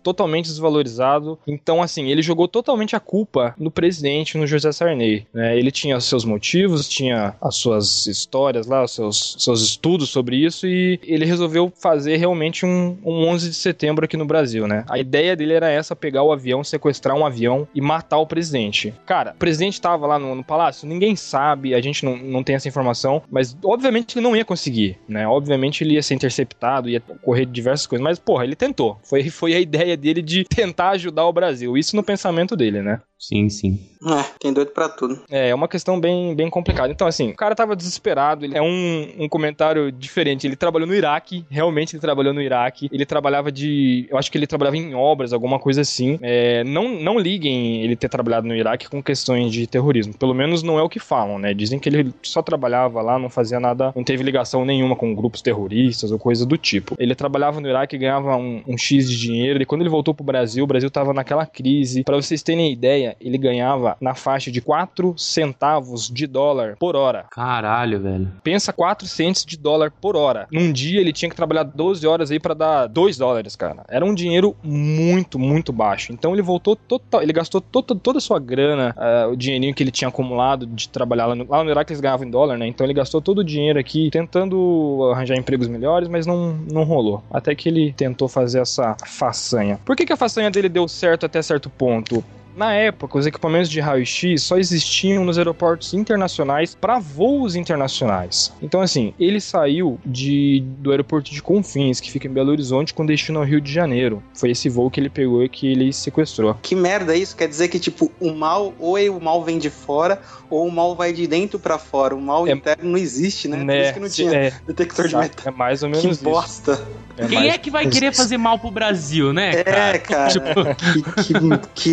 totalmente 0.03 0.47
desvalorizado. 0.47 1.39
Então, 1.47 1.83
assim, 1.83 2.11
ele 2.11 2.23
jogou 2.23 2.47
totalmente 2.49 2.95
a 2.97 3.01
culpa 3.01 3.55
no 3.59 3.71
presidente, 3.71 4.37
no 4.37 4.47
José 4.47 4.73
Sarney. 4.73 5.22
Né? 5.33 5.57
Ele 5.59 5.71
tinha 5.71 6.01
seus 6.01 6.25
motivos, 6.25 6.89
tinha 6.89 7.35
as 7.41 7.57
suas 7.57 8.07
histórias 8.07 8.67
lá, 8.67 8.85
os 8.85 8.95
seus, 8.95 9.37
seus 9.39 9.63
estudos 9.63 10.11
sobre 10.11 10.37
isso 10.37 10.67
e 10.67 10.99
ele 11.03 11.25
resolveu 11.25 11.73
fazer 11.81 12.17
realmente 12.17 12.65
um, 12.65 12.97
um 13.05 13.27
11 13.29 13.51
de 13.51 13.55
setembro 13.55 14.05
aqui 14.05 14.17
no 14.17 14.25
Brasil, 14.25 14.67
né? 14.67 14.85
A 14.89 14.99
ideia 14.99 15.37
dele 15.37 15.55
era 15.55 15.71
essa, 15.71 15.97
pegar 15.97 16.23
o 16.23 16.33
avião, 16.33 16.65
sequestrar 16.65 17.17
um 17.17 17.27
avião 17.27 17.67
e 17.75 17.81
matar 17.81 18.19
o 18.19 18.27
presidente. 18.27 18.95
Cara, 19.07 19.33
o 19.33 19.39
presidente 19.39 19.81
tava 19.81 20.07
lá 20.07 20.19
no, 20.19 20.35
no 20.35 20.45
palácio, 20.45 20.89
ninguém 20.89 21.17
sabe, 21.17 21.75
a 21.75 21.81
gente 21.81 22.05
não, 22.05 22.17
não 22.17 22.43
tem 22.43 22.57
essa 22.57 22.69
informação, 22.69 23.23
mas 23.31 23.57
obviamente 23.65 24.17
ele 24.17 24.25
não 24.25 24.37
ia 24.37 24.45
conseguir, 24.45 24.99
né? 25.09 25.27
Obviamente 25.27 25.83
ele 25.85 25.95
ia 25.95 26.03
ser 26.03 26.15
interceptado, 26.15 26.89
ia 26.89 27.03
ocorrer 27.09 27.47
diversas 27.47 27.87
coisas, 27.87 28.03
mas 28.03 28.19
porra, 28.19 28.45
ele 28.45 28.57
tentou. 28.57 28.99
Foi, 29.03 29.29
foi 29.29 29.55
a 29.55 29.61
ideia 29.61 29.97
dele 29.97 30.23
de 30.23 30.45
tentar 30.45 30.91
ajudar 30.91 31.27
o 31.27 31.33
Brasil. 31.33 31.77
Isso 31.77 31.97
no 31.97 32.03
pensamento 32.03 32.57
dele, 32.57 32.83
né? 32.83 33.01
Sim, 33.23 33.49
sim. 33.49 33.79
É, 34.05 34.25
tem 34.41 34.53
doido 34.53 34.73
pra 34.73 34.89
tudo. 34.89 35.23
É, 35.31 35.51
é 35.51 35.55
uma 35.55 35.69
questão 35.69 36.01
bem, 36.01 36.35
bem 36.35 36.51
complicada. 36.51 36.93
Então, 36.93 37.07
assim, 37.07 37.31
o 37.31 37.37
cara 37.37 37.55
tava 37.55 37.77
desesperado. 37.77 38.45
Ele 38.45 38.59
é 38.59 38.61
um, 38.61 39.13
um 39.17 39.29
comentário 39.29 39.93
diferente. 39.93 40.45
Ele 40.45 40.57
trabalhou 40.57 40.89
no 40.89 40.95
Iraque, 40.95 41.45
realmente 41.49 41.95
ele 41.95 42.01
trabalhou 42.01 42.35
no 42.35 42.43
Iraque. 42.43 42.89
Ele 42.93 43.07
trabalhava 43.07 43.53
de. 43.53 44.09
Eu 44.11 44.19
acho 44.19 44.31
que 44.31 44.37
ele 44.37 44.47
trabalhava 44.47 44.77
em 44.77 44.93
obras, 44.93 45.33
alguma 45.33 45.61
coisa 45.61 45.83
assim. 45.83 46.19
É, 46.21 46.65
não, 46.65 47.01
não 47.01 47.17
liguem 47.17 47.83
ele 47.85 47.95
ter 47.95 48.09
trabalhado 48.09 48.49
no 48.49 48.57
Iraque 48.57 48.91
com 48.91 49.01
questões 49.01 49.53
de 49.53 49.69
terrorismo. 49.69 50.15
Pelo 50.15 50.35
menos 50.35 50.65
não 50.65 50.77
é 50.77 50.83
o 50.83 50.89
que 50.89 50.99
falam, 50.99 51.39
né? 51.39 51.55
Dizem 51.55 51.79
que 51.79 51.89
ele 51.89 52.13
só 52.25 52.43
trabalhava 52.43 53.01
lá, 53.01 53.21
não 53.21 53.31
fazia 53.31 53.61
nada, 53.61 53.93
não 53.95 54.03
teve 54.03 54.25
ligação 54.25 54.65
nenhuma 54.65 54.97
com 54.97 55.15
grupos 55.15 55.41
terroristas 55.41 56.11
ou 56.11 56.19
coisa 56.19 56.45
do 56.45 56.59
tipo. 56.59 56.97
Ele 56.99 57.15
trabalhava 57.15 57.61
no 57.61 57.69
Iraque 57.69 57.95
e 57.95 57.99
ganhava 58.01 58.37
um, 58.37 58.65
um 58.67 58.77
X 58.77 59.09
de 59.09 59.17
dinheiro. 59.17 59.63
E 59.63 59.67
quando 59.67 59.83
ele 59.83 59.91
voltou 59.91 60.13
pro 60.13 60.25
Brasil, 60.25 60.65
o 60.65 60.67
Brasil 60.67 60.91
tava 60.91 61.15
naquela 61.15 61.47
crise. 61.47 62.03
Pra 62.03 62.17
vocês 62.17 62.43
terem 62.43 62.73
ideia, 62.73 63.12
ele 63.21 63.39
ganhava 63.39 63.97
na 64.01 64.15
faixa 64.15 64.51
de 64.51 64.61
4 64.61 65.15
centavos 65.19 66.09
de 66.09 66.27
dólar 66.27 66.77
por 66.79 66.97
hora. 66.97 67.25
Caralho, 67.31 68.01
velho. 68.01 68.29
Pensa 68.43 68.73
4 68.73 69.07
cents 69.07 69.45
de 69.45 69.57
dólar 69.59 69.91
por 70.01 70.17
hora. 70.17 70.47
Num 70.51 70.73
dia 70.73 71.01
ele 71.01 71.13
tinha 71.13 71.29
que 71.29 71.37
trabalhar 71.37 71.63
12 71.65 72.07
horas 72.07 72.31
aí 72.31 72.39
pra 72.41 72.55
dar 72.55 72.87
2 72.87 73.17
dólares, 73.19 73.57
cara. 73.57 73.85
Era 73.89 74.05
um 74.05 74.15
dinheiro 74.15 74.57
muito, 74.63 75.39
muito 75.39 75.73
baixo. 75.73 76.13
Então 76.13 76.33
ele 76.33 76.43
voltou 76.43 76.77
total, 76.77 77.23
ele 77.23 77.33
gastou 77.33 77.61
to- 77.61 77.83
toda 77.83 78.19
a 78.19 78.21
sua 78.21 78.39
grana, 78.39 78.95
ah, 78.97 79.29
o 79.31 79.37
dinheirinho 79.37 79.75
que 79.75 79.83
ele 79.83 79.91
tinha 79.91 80.09
acumulado 80.09 80.67
de 80.67 80.89
trabalhar 80.89 81.27
lá 81.27 81.35
no, 81.35 81.47
lá 81.49 81.63
no 81.65 81.71
Iraque 81.71 81.93
eles 81.93 82.01
ganhavam 82.01 82.27
em 82.27 82.31
dólar, 82.31 82.57
né? 82.59 82.67
Então 82.67 82.87
ele 82.87 82.95
gastou 82.95 83.21
todo 83.21 83.39
o 83.39 83.45
dinheiro 83.45 83.79
aqui 83.79 84.11
tentando 84.11 85.11
arranjar 85.15 85.37
empregos 85.37 85.69
melhores, 85.69 86.09
mas 86.09 86.27
não, 86.27 86.53
não 86.71 86.85
rolou. 86.85 87.23
Até 87.31 87.55
que 87.55 87.69
ele 87.69 87.93
tentou 87.93 88.29
fazer 88.29 88.61
essa 88.61 88.97
façanha. 89.07 89.79
Por 89.85 89.97
que, 89.97 90.05
que 90.07 90.13
a 90.13 90.17
façanha 90.17 90.51
dele 90.51 90.69
deu 90.69 90.87
certo 90.89 91.27
até 91.27 91.41
certo 91.43 91.69
ponto? 91.71 92.23
Na 92.57 92.73
época, 92.75 93.19
os 93.19 93.27
equipamentos 93.27 93.71
de 93.71 93.81
raio-x 93.81 94.43
só 94.43 94.59
existiam 94.59 95.25
nos 95.25 95.39
aeroportos 95.39 95.95
internacionais 95.95 96.75
para 96.75 96.99
voos 96.99 97.57
internacionais. 97.57 98.53
Então, 98.61 98.81
assim, 98.81 99.15
ele 99.19 99.41
saiu 99.41 99.99
de, 100.05 100.63
do 100.79 100.91
aeroporto 100.91 101.31
de 101.31 101.43
Confins, 101.43 102.01
que 102.01 102.11
fica 102.11 102.29
em 102.29 102.31
Belo 102.31 102.51
Horizonte, 102.51 102.93
com 102.93 103.07
destino 103.07 103.39
ao 103.41 103.45
Rio 103.45 103.61
de 103.61 103.73
Janeiro. 103.73 104.23
Foi 104.35 104.51
esse 104.51 104.69
voo 104.69 104.91
que 104.91 105.01
ele 105.01 105.09
pegou 105.09 105.43
e 105.43 105.49
que 105.49 105.67
ele 105.67 105.93
sequestrou. 105.93 106.55
Que 106.63 106.75
merda 106.75 107.15
é 107.15 107.19
isso? 107.19 107.35
Quer 107.37 107.49
dizer 107.49 107.69
que, 107.69 107.79
tipo, 107.79 108.13
o 108.21 108.33
mal, 108.35 108.75
ou 108.79 108.97
o 108.99 109.21
mal 109.21 109.43
vem 109.43 109.59
de 109.59 109.71
fora, 109.71 110.21
ou 110.51 110.67
o 110.67 110.71
mal 110.73 110.95
vai 110.95 111.13
de 111.13 111.27
dentro 111.27 111.59
pra 111.59 111.79
fora. 111.79 112.15
O 112.15 112.21
mal 112.21 112.47
É- 112.47 112.53
interno 112.53 112.91
não 112.91 112.99
existe, 112.99 113.49
né? 113.49 113.57
Por 113.57 113.65
Né? 113.65 113.83
isso 113.85 113.95
que 113.95 114.01
não 114.01 114.09
tinha 114.11 114.33
É, 114.35 114.53
detector 114.67 115.09
de 115.09 115.17
metal. 115.17 115.53
é 115.53 115.57
mais 115.57 115.83
ou 115.83 115.89
menos 115.89 116.05
Que 116.05 116.11
isso. 116.13 116.23
bosta. 116.25 116.87
É 117.17 117.27
Quem 117.27 117.39
mais- 117.39 117.55
é 117.55 117.59
que 117.59 117.71
vai 117.71 117.87
querer 117.89 118.13
fazer 118.15 118.39
mal 118.39 118.59
pro 118.59 118.71
Brasil, 118.71 119.33
né, 119.35 119.51
É, 119.61 119.65
cara? 119.65 119.99
cara. 119.99 120.33
Que, 121.23 121.35
que, 121.35 121.93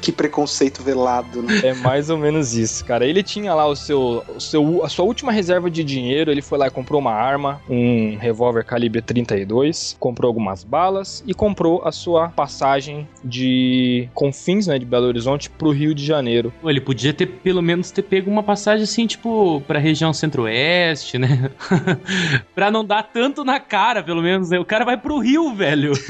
que 0.00 0.10
preconceito 0.12 0.82
velado, 0.82 1.42
né? 1.42 1.60
É 1.64 1.74
mais 1.74 2.10
ou 2.10 2.18
menos 2.18 2.54
isso, 2.54 2.84
cara. 2.84 3.04
Ele 3.06 3.22
tinha 3.22 3.54
lá 3.54 3.66
o 3.66 3.76
seu, 3.76 4.24
o 4.34 4.40
seu, 4.40 4.84
a 4.84 4.88
sua 4.88 5.04
última 5.04 5.30
reserva 5.32 5.70
de 5.70 5.84
dinheiro. 5.84 6.30
Ele 6.30 6.42
foi 6.42 6.58
lá 6.58 6.66
e 6.66 6.70
comprou 6.70 7.00
uma 7.00 7.12
arma, 7.12 7.60
um 7.68 8.16
revólver 8.16 8.64
calibre 8.64 9.02
32, 9.02 9.96
comprou 9.98 10.28
algumas 10.28 10.64
balas 10.64 11.22
e 11.26 11.34
comprou 11.34 11.82
a 11.84 11.92
sua 11.92 12.28
passagem 12.28 13.06
de 13.24 14.08
Confins, 14.14 14.66
né, 14.66 14.78
de 14.78 14.84
Belo 14.84 15.06
Horizonte, 15.06 15.50
pro 15.50 15.70
Rio 15.70 15.94
de 15.94 16.04
Janeiro. 16.04 16.52
Pô, 16.60 16.70
Ele 16.70 16.80
podia 16.80 17.12
ter, 17.12 17.26
pelo 17.26 17.62
menos, 17.62 17.90
ter 17.90 18.02
pego 18.02 18.30
uma 18.30 18.42
passagem 18.42 18.84
assim, 18.84 19.06
tipo, 19.06 19.62
pra 19.66 19.78
região 19.78 20.12
centro-oeste, 20.12 21.18
né? 21.18 21.50
pra 22.54 22.70
não 22.70 22.84
dar 22.84 23.02
tanto 23.02 23.44
na 23.44 23.60
cara, 23.60 24.02
pelo 24.02 24.22
menos, 24.22 24.50
né? 24.50 24.58
O 24.58 24.64
cara 24.64 24.84
vai 24.84 24.96
pro 24.96 25.18
Rio, 25.18 25.54
velho. 25.54 25.92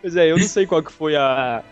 Pois 0.00 0.16
é, 0.16 0.30
eu 0.30 0.36
não 0.36 0.46
sei 0.46 0.66
qual 0.66 0.82
que 0.82 0.92
foi 0.92 1.16
a. 1.16 1.62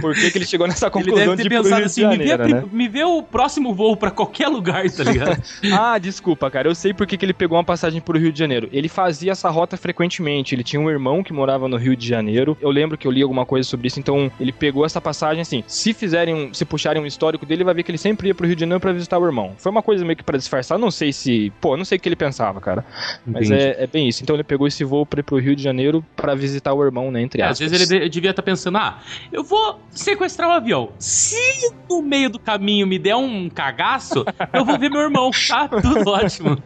Por 0.00 0.14
que, 0.14 0.30
que 0.30 0.38
ele 0.38 0.46
chegou 0.46 0.66
nessa 0.66 0.90
Ele 1.00 1.12
deve 1.12 1.36
ter 1.36 1.42
de 1.42 1.48
pensado 1.48 1.84
assim, 1.84 2.06
me, 2.06 2.16
vê 2.18 2.36
né? 2.36 2.64
me 2.72 2.88
vê 2.88 3.04
o 3.04 3.22
próximo 3.22 3.74
voo 3.74 3.96
pra 3.96 4.10
qualquer 4.10 4.48
lugar, 4.48 4.88
tá 4.90 5.04
ligado? 5.04 5.40
Ah, 5.72 5.98
desculpa, 5.98 6.50
cara. 6.50 6.68
Eu 6.68 6.74
sei 6.74 6.92
por 6.94 7.06
que 7.06 7.16
que 7.16 7.24
ele 7.24 7.32
pegou 7.32 7.56
uma 7.56 7.64
passagem 7.64 8.00
pro 8.00 8.18
Rio 8.18 8.32
de 8.32 8.38
Janeiro. 8.38 8.68
Ele 8.72 8.88
fazia 8.88 9.32
essa 9.32 9.48
rota 9.50 9.76
frequentemente. 9.76 10.54
Ele 10.54 10.62
tinha 10.64 10.80
um 10.80 10.90
irmão 10.90 11.22
que 11.22 11.32
morava 11.32 11.68
no 11.68 11.76
Rio 11.76 11.96
de 11.96 12.06
Janeiro. 12.06 12.56
Eu 12.60 12.70
lembro 12.70 12.96
que 12.98 13.06
eu 13.06 13.10
li 13.10 13.22
alguma 13.22 13.44
coisa 13.46 13.68
sobre 13.68 13.86
isso. 13.88 13.98
Então, 14.00 14.30
ele 14.40 14.52
pegou 14.52 14.84
essa 14.84 15.00
passagem 15.00 15.40
assim. 15.42 15.62
Se 15.66 15.92
fizerem, 15.92 16.34
um- 16.34 16.54
se 16.54 16.64
puxarem 16.64 17.02
um 17.02 17.06
histórico 17.06 17.44
dele, 17.46 17.64
vai 17.64 17.74
ver 17.74 17.82
que 17.82 17.90
ele 17.90 17.98
sempre 17.98 18.28
ia 18.28 18.34
pro 18.34 18.46
Rio 18.46 18.56
de 18.56 18.60
Janeiro 18.60 18.80
pra 18.80 18.92
visitar 18.92 19.18
o 19.18 19.24
irmão. 19.24 19.52
Foi 19.58 19.70
uma 19.70 19.82
coisa 19.82 20.04
meio 20.04 20.16
que 20.16 20.24
pra 20.24 20.36
disfarçar. 20.38 20.78
Não 20.78 20.90
sei 20.90 21.12
se. 21.12 21.52
Pô, 21.60 21.76
não 21.76 21.84
sei 21.84 21.98
o 21.98 22.00
que 22.00 22.08
ele 22.08 22.16
pensava, 22.16 22.60
cara. 22.60 22.84
Mas 23.26 23.50
é, 23.50 23.84
é 23.84 23.86
bem 23.86 24.08
isso. 24.08 24.22
Então, 24.22 24.34
ele 24.36 24.44
pegou 24.44 24.66
esse 24.66 24.84
voo 24.84 25.04
pra 25.06 25.20
ir 25.20 25.22
pro 25.22 25.38
Rio 25.38 25.54
de 25.56 25.62
Janeiro 25.62 26.04
pra 26.16 26.34
visitar 26.34 26.72
o 26.72 26.84
irmão, 26.84 27.10
né? 27.10 27.22
Entre 27.22 27.40
É, 27.40 27.44
às 27.44 27.52
aspas. 27.52 27.70
vezes 27.70 27.90
ele 27.90 28.00
de- 28.04 28.08
devia 28.08 28.30
estar 28.30 28.42
pensando, 28.42 28.78
ah, 28.78 28.98
eu 29.32 29.42
vou 29.44 29.80
sequestrar 29.90 30.48
o 30.48 30.52
avião. 30.52 30.89
Se 30.98 31.72
no 31.88 32.02
meio 32.02 32.30
do 32.30 32.38
caminho 32.38 32.86
me 32.86 32.98
der 32.98 33.16
um 33.16 33.48
cagaço, 33.48 34.24
eu 34.52 34.64
vou 34.64 34.78
ver 34.78 34.90
meu 34.90 35.00
irmão. 35.00 35.30
Tá 35.48 35.68
tudo 35.80 36.08
ótimo. 36.08 36.62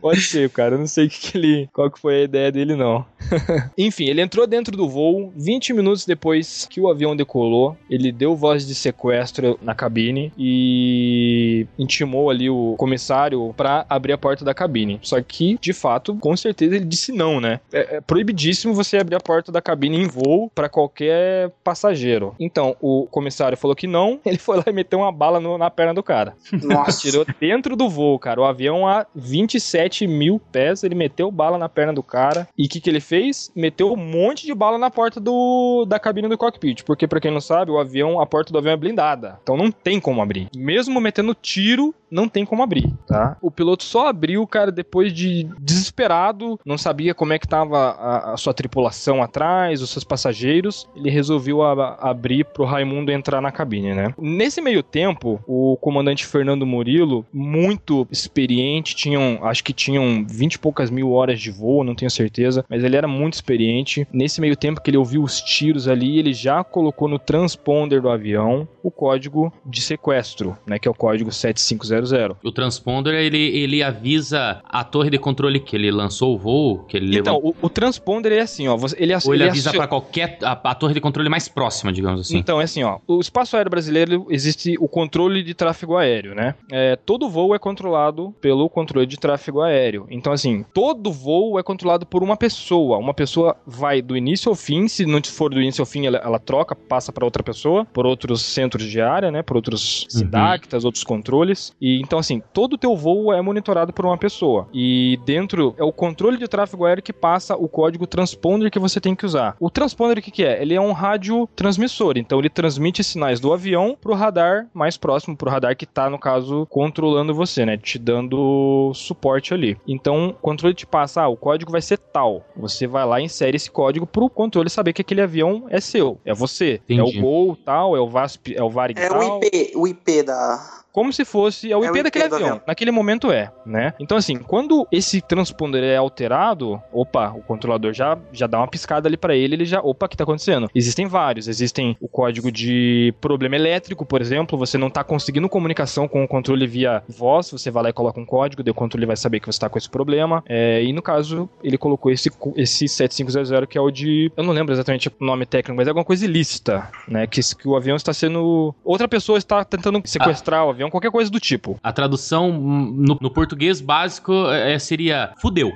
Pode 0.00 0.20
ser, 0.20 0.50
cara. 0.50 0.74
Eu 0.74 0.78
não 0.78 0.86
sei 0.86 1.08
que, 1.08 1.18
que 1.18 1.38
ele. 1.38 1.68
Qual 1.72 1.90
que 1.90 1.98
foi 1.98 2.20
a 2.20 2.24
ideia 2.24 2.52
dele, 2.52 2.74
não. 2.74 3.04
Enfim, 3.78 4.06
ele 4.06 4.20
entrou 4.20 4.46
dentro 4.46 4.76
do 4.76 4.88
voo. 4.88 5.32
20 5.36 5.72
minutos 5.72 6.04
depois 6.04 6.66
que 6.68 6.80
o 6.80 6.88
avião 6.88 7.16
decolou, 7.16 7.76
ele 7.88 8.12
deu 8.12 8.36
voz 8.36 8.66
de 8.66 8.74
sequestro 8.74 9.58
na 9.62 9.74
cabine 9.74 10.32
e 10.36 11.66
intimou 11.78 12.30
ali 12.30 12.50
o 12.50 12.74
comissário 12.76 13.54
pra 13.56 13.86
abrir 13.88 14.12
a 14.12 14.18
porta 14.18 14.44
da 14.44 14.54
cabine. 14.54 14.98
Só 15.02 15.20
que, 15.20 15.58
de 15.60 15.72
fato, 15.72 16.14
com 16.16 16.36
certeza 16.36 16.76
ele 16.76 16.84
disse 16.84 17.12
não, 17.12 17.40
né? 17.40 17.60
É, 17.72 17.96
é 17.96 18.00
proibidíssimo 18.00 18.74
você 18.74 18.98
abrir 18.98 19.16
a 19.16 19.20
porta 19.20 19.50
da 19.50 19.62
cabine 19.62 20.00
em 20.00 20.06
voo 20.06 20.50
pra 20.54 20.68
qualquer 20.68 21.50
passageiro. 21.62 22.34
Então, 22.38 22.76
o 22.86 23.06
comissário 23.06 23.56
falou 23.56 23.74
que 23.74 23.86
não. 23.86 24.20
Ele 24.26 24.38
foi 24.38 24.56
lá 24.58 24.64
e 24.66 24.72
meteu 24.72 24.98
uma 24.98 25.10
bala 25.12 25.40
no- 25.40 25.56
na 25.56 25.70
perna 25.70 25.94
do 25.94 26.02
cara. 26.02 26.34
Nossa. 26.62 27.00
Tirou 27.00 27.24
dentro 27.40 27.74
do 27.76 27.88
voo, 27.88 28.18
cara. 28.18 28.40
O 28.40 28.44
avião 28.44 28.86
a 28.86 29.06
27 29.14 30.06
mil 30.06 30.40
pés, 30.52 30.82
ele 30.84 30.94
meteu 30.94 31.30
bala 31.30 31.56
na 31.58 31.68
perna 31.68 31.92
do 31.92 32.02
cara. 32.02 32.46
E 32.56 32.66
o 32.66 32.68
que, 32.68 32.80
que 32.80 32.88
ele 32.90 33.00
fez? 33.00 33.50
Meteu 33.54 33.92
um 33.92 33.96
monte 33.96 34.46
de 34.46 34.54
bala 34.54 34.78
na 34.78 34.90
porta 34.90 35.18
do, 35.20 35.84
da 35.86 35.98
cabine 35.98 36.28
do 36.28 36.38
cockpit. 36.38 36.82
Porque, 36.84 37.06
pra 37.06 37.20
quem 37.20 37.30
não 37.30 37.40
sabe, 37.40 37.70
o 37.70 37.78
avião, 37.78 38.20
a 38.20 38.26
porta 38.26 38.52
do 38.52 38.58
avião 38.58 38.72
é 38.72 38.76
blindada. 38.76 39.38
Então 39.42 39.56
não 39.56 39.70
tem 39.70 39.98
como 40.00 40.20
abrir. 40.22 40.48
Mesmo 40.56 41.00
metendo 41.00 41.34
tiro, 41.34 41.94
não 42.14 42.28
tem 42.28 42.44
como 42.44 42.62
abrir, 42.62 42.92
tá? 43.06 43.36
O 43.42 43.50
piloto 43.50 43.82
só 43.82 44.06
abriu, 44.08 44.46
cara, 44.46 44.70
depois 44.70 45.12
de 45.12 45.48
desesperado, 45.58 46.58
não 46.64 46.78
sabia 46.78 47.12
como 47.14 47.32
é 47.32 47.38
que 47.38 47.48
tava 47.48 47.76
a, 47.90 48.34
a 48.34 48.36
sua 48.36 48.54
tripulação 48.54 49.22
atrás, 49.22 49.82
os 49.82 49.90
seus 49.90 50.04
passageiros. 50.04 50.88
Ele 50.94 51.10
resolveu 51.10 51.62
a- 51.62 51.96
abrir 52.00 52.44
pro 52.44 52.64
Raimundo 52.64 53.10
entrar 53.10 53.40
na 53.40 53.50
cabine, 53.50 53.94
né? 53.94 54.14
Nesse 54.18 54.60
meio 54.60 54.82
tempo, 54.82 55.40
o 55.46 55.76
comandante 55.80 56.24
Fernando 56.24 56.64
Murilo, 56.64 57.26
muito 57.32 58.06
experiente, 58.10 58.94
tinham, 58.94 59.40
acho 59.42 59.64
que 59.64 59.72
tinham 59.72 60.24
20 60.28 60.54
e 60.54 60.58
poucas 60.58 60.90
mil 60.90 61.12
horas 61.12 61.40
de 61.40 61.50
voo, 61.50 61.82
não 61.84 61.94
tenho 61.94 62.10
certeza, 62.10 62.64
mas 62.68 62.84
ele 62.84 62.96
era 62.96 63.08
muito 63.08 63.34
experiente. 63.34 64.06
Nesse 64.12 64.40
meio 64.40 64.56
tempo 64.56 64.80
que 64.80 64.90
ele 64.90 64.96
ouviu 64.96 65.22
os 65.22 65.40
tiros 65.40 65.88
ali, 65.88 66.18
ele 66.18 66.32
já 66.32 66.62
colocou 66.62 67.08
no 67.08 67.18
transponder 67.18 68.00
do 68.00 68.08
avião 68.08 68.68
o 68.82 68.90
código 68.90 69.52
de 69.64 69.80
sequestro, 69.80 70.56
né, 70.66 70.78
que 70.78 70.86
é 70.86 70.90
o 70.90 70.94
código 70.94 71.32
7500. 71.32 72.03
O 72.42 72.52
transponder, 72.52 73.14
ele, 73.14 73.38
ele 73.38 73.82
avisa 73.82 74.60
a 74.64 74.84
torre 74.84 75.10
de 75.10 75.18
controle 75.18 75.60
que 75.60 75.74
ele 75.76 75.90
lançou 75.90 76.34
o 76.34 76.38
voo, 76.38 76.84
que 76.84 76.96
ele 76.96 77.16
Então, 77.18 77.36
levou. 77.36 77.54
o, 77.60 77.66
o 77.66 77.68
transponder 77.70 78.32
é 78.32 78.40
assim, 78.40 78.68
ó, 78.68 78.76
você- 78.76 78.96
ele, 78.98 79.12
ass- 79.12 79.26
Ou 79.26 79.34
ele 79.34 79.42
ele 79.44 79.50
avisa 79.50 79.70
acio- 79.70 79.78
pra 79.78 79.86
qualquer. 79.88 80.38
A, 80.42 80.52
a 80.52 80.74
torre 80.74 80.94
de 80.94 81.00
controle 81.00 81.28
mais 81.28 81.48
próxima, 81.48 81.92
digamos 81.92 82.20
assim. 82.22 82.36
Então, 82.38 82.60
é 82.60 82.64
assim, 82.64 82.82
ó. 82.82 82.98
O 83.06 83.20
espaço 83.20 83.56
aéreo 83.56 83.70
brasileiro 83.70 84.26
existe 84.30 84.76
o 84.78 84.88
controle 84.88 85.42
de 85.42 85.54
tráfego 85.54 85.96
aéreo, 85.96 86.34
né? 86.34 86.54
É, 86.70 86.96
todo 86.96 87.28
voo 87.28 87.54
é 87.54 87.58
controlado 87.58 88.34
pelo 88.40 88.68
controle 88.68 89.06
de 89.06 89.16
tráfego 89.18 89.60
aéreo. 89.62 90.06
Então, 90.10 90.32
assim, 90.32 90.64
todo 90.74 91.12
voo 91.12 91.58
é 91.58 91.62
controlado 91.62 92.06
por 92.06 92.22
uma 92.22 92.36
pessoa. 92.36 92.98
Uma 92.98 93.14
pessoa 93.14 93.56
vai 93.66 94.00
do 94.02 94.16
início 94.16 94.48
ao 94.48 94.54
fim. 94.54 94.88
Se 94.88 95.04
não 95.06 95.20
for 95.24 95.52
do 95.52 95.60
início 95.60 95.82
ao 95.82 95.86
fim, 95.86 96.06
ela, 96.06 96.18
ela 96.18 96.38
troca, 96.38 96.74
passa 96.74 97.12
para 97.12 97.24
outra 97.24 97.42
pessoa, 97.42 97.84
por 97.86 98.06
outros 98.06 98.42
centros 98.42 98.84
de 98.90 99.00
área, 99.00 99.30
né? 99.30 99.42
Por 99.42 99.56
outros 99.56 100.06
Uhum. 100.14 100.84
Outros 100.84 101.04
controles. 101.04 101.72
E 101.80 101.93
então 102.00 102.18
assim, 102.18 102.42
todo 102.52 102.74
o 102.74 102.78
teu 102.78 102.96
voo 102.96 103.32
é 103.32 103.40
monitorado 103.40 103.92
por 103.92 104.04
uma 104.04 104.16
pessoa. 104.18 104.68
E 104.72 105.18
dentro 105.24 105.74
é 105.78 105.84
o 105.84 105.92
controle 105.92 106.36
de 106.36 106.48
tráfego 106.48 106.84
aéreo 106.84 107.02
que 107.02 107.12
passa 107.12 107.56
o 107.56 107.68
código 107.68 108.06
transponder 108.06 108.70
que 108.70 108.78
você 108.78 109.00
tem 109.00 109.14
que 109.14 109.26
usar. 109.26 109.56
O 109.60 109.70
transponder 109.70 110.18
o 110.18 110.22
que, 110.22 110.30
que 110.30 110.44
é? 110.44 110.60
Ele 110.60 110.74
é 110.74 110.80
um 110.80 110.92
rádio 110.92 111.48
transmissor, 111.54 112.14
então 112.16 112.38
ele 112.38 112.48
transmite 112.50 113.02
sinais 113.04 113.40
do 113.40 113.52
avião 113.52 113.96
pro 114.00 114.14
radar 114.14 114.66
mais 114.72 114.96
próximo, 114.96 115.36
pro 115.36 115.50
radar 115.50 115.76
que 115.76 115.86
tá 115.86 116.08
no 116.08 116.18
caso 116.18 116.66
controlando 116.70 117.34
você, 117.34 117.64
né, 117.64 117.76
te 117.76 117.98
dando 117.98 118.92
suporte 118.94 119.52
ali. 119.54 119.76
Então, 119.86 120.28
o 120.28 120.34
controle 120.34 120.74
te 120.74 120.86
passa, 120.86 121.22
ah, 121.22 121.28
o 121.28 121.36
código 121.36 121.70
vai 121.72 121.82
ser 121.82 121.98
tal. 121.98 122.44
Você 122.56 122.86
vai 122.86 123.04
lá 123.04 123.20
e 123.20 123.24
insere 123.24 123.56
esse 123.56 123.70
código 123.70 124.06
pro 124.06 124.28
controle 124.28 124.70
saber 124.70 124.92
que 124.92 125.02
aquele 125.02 125.20
avião 125.20 125.66
é 125.68 125.80
seu, 125.80 126.18
é 126.24 126.32
você. 126.34 126.80
É 126.88 126.94
Entendi. 126.94 127.18
o 127.18 127.22
Gol 127.22 127.56
tal, 127.64 127.96
é 127.96 128.00
o 128.00 128.08
VASP, 128.08 128.54
é 128.56 128.62
o 128.62 128.70
Varig 128.70 128.98
É 128.98 129.08
tal. 129.08 129.40
o 129.40 129.44
IP, 129.44 129.72
o 129.76 129.86
IP 129.86 130.22
da. 130.22 130.83
Como 130.94 131.12
se 131.12 131.24
fosse 131.24 131.72
é 131.72 131.76
o 131.76 131.82
É 131.82 131.88
IP 131.88 132.04
daquele 132.04 132.24
avião. 132.26 132.40
avião. 132.40 132.60
Naquele 132.64 132.92
momento 132.92 133.32
é, 133.32 133.50
né? 133.66 133.92
Então, 133.98 134.16
assim, 134.16 134.36
quando 134.36 134.86
esse 134.92 135.20
transponder 135.20 135.82
é 135.82 135.96
alterado, 135.96 136.80
opa, 136.92 137.30
o 137.30 137.42
controlador 137.42 137.92
já, 137.92 138.16
já 138.32 138.46
dá 138.46 138.58
uma 138.58 138.68
piscada 138.68 139.08
ali 139.08 139.16
pra 139.16 139.34
ele, 139.34 139.56
ele 139.56 139.64
já, 139.64 139.80
opa, 139.80 140.06
o 140.06 140.08
que 140.08 140.16
tá 140.16 140.22
acontecendo? 140.22 140.70
Existem 140.72 141.08
vários. 141.08 141.48
Existem 141.48 141.96
o 142.00 142.06
código 142.06 142.52
de 142.52 143.12
problema 143.20 143.56
elétrico, 143.56 144.06
por 144.06 144.20
exemplo, 144.20 144.56
você 144.56 144.78
não 144.78 144.88
tá 144.88 145.02
conseguindo 145.02 145.48
comunicação 145.48 146.06
com 146.06 146.22
o 146.22 146.28
controle 146.28 146.64
via 146.64 147.02
voz, 147.08 147.50
você 147.50 147.72
vai 147.72 147.82
lá 147.82 147.88
e 147.90 147.92
coloca 147.92 148.20
um 148.20 148.24
código, 148.24 148.62
daí 148.62 148.70
o 148.70 148.74
controle 148.74 149.04
vai 149.04 149.16
saber 149.16 149.40
que 149.40 149.46
você 149.46 149.58
tá 149.58 149.68
com 149.68 149.76
esse 149.76 149.90
problema. 149.90 150.44
É, 150.48 150.80
e 150.80 150.92
no 150.92 151.02
caso, 151.02 151.50
ele 151.60 151.76
colocou 151.76 152.12
esse, 152.12 152.30
esse 152.54 152.86
7500, 152.86 153.66
que 153.68 153.76
é 153.76 153.80
o 153.80 153.90
de. 153.90 154.30
Eu 154.36 154.44
não 154.44 154.52
lembro 154.52 154.72
exatamente 154.72 155.08
o 155.08 155.24
nome 155.24 155.44
técnico, 155.44 155.76
mas 155.76 155.88
é 155.88 155.90
alguma 155.90 156.04
coisa 156.04 156.24
ilícita, 156.24 156.88
né? 157.08 157.26
Que, 157.26 157.40
que 157.56 157.66
o 157.66 157.74
avião 157.74 157.96
está 157.96 158.12
sendo. 158.12 158.72
Outra 158.84 159.08
pessoa 159.08 159.38
está 159.38 159.64
tentando 159.64 160.00
sequestrar 160.04 160.64
o 160.64 160.70
avião, 160.70 160.83
qualquer 160.90 161.10
coisa 161.10 161.30
do 161.30 161.38
tipo. 161.40 161.78
A 161.82 161.92
tradução 161.92 162.52
no, 162.52 163.18
no 163.20 163.30
português 163.30 163.80
básico 163.80 164.32
é, 164.50 164.78
seria 164.78 165.32
fudeu. 165.38 165.72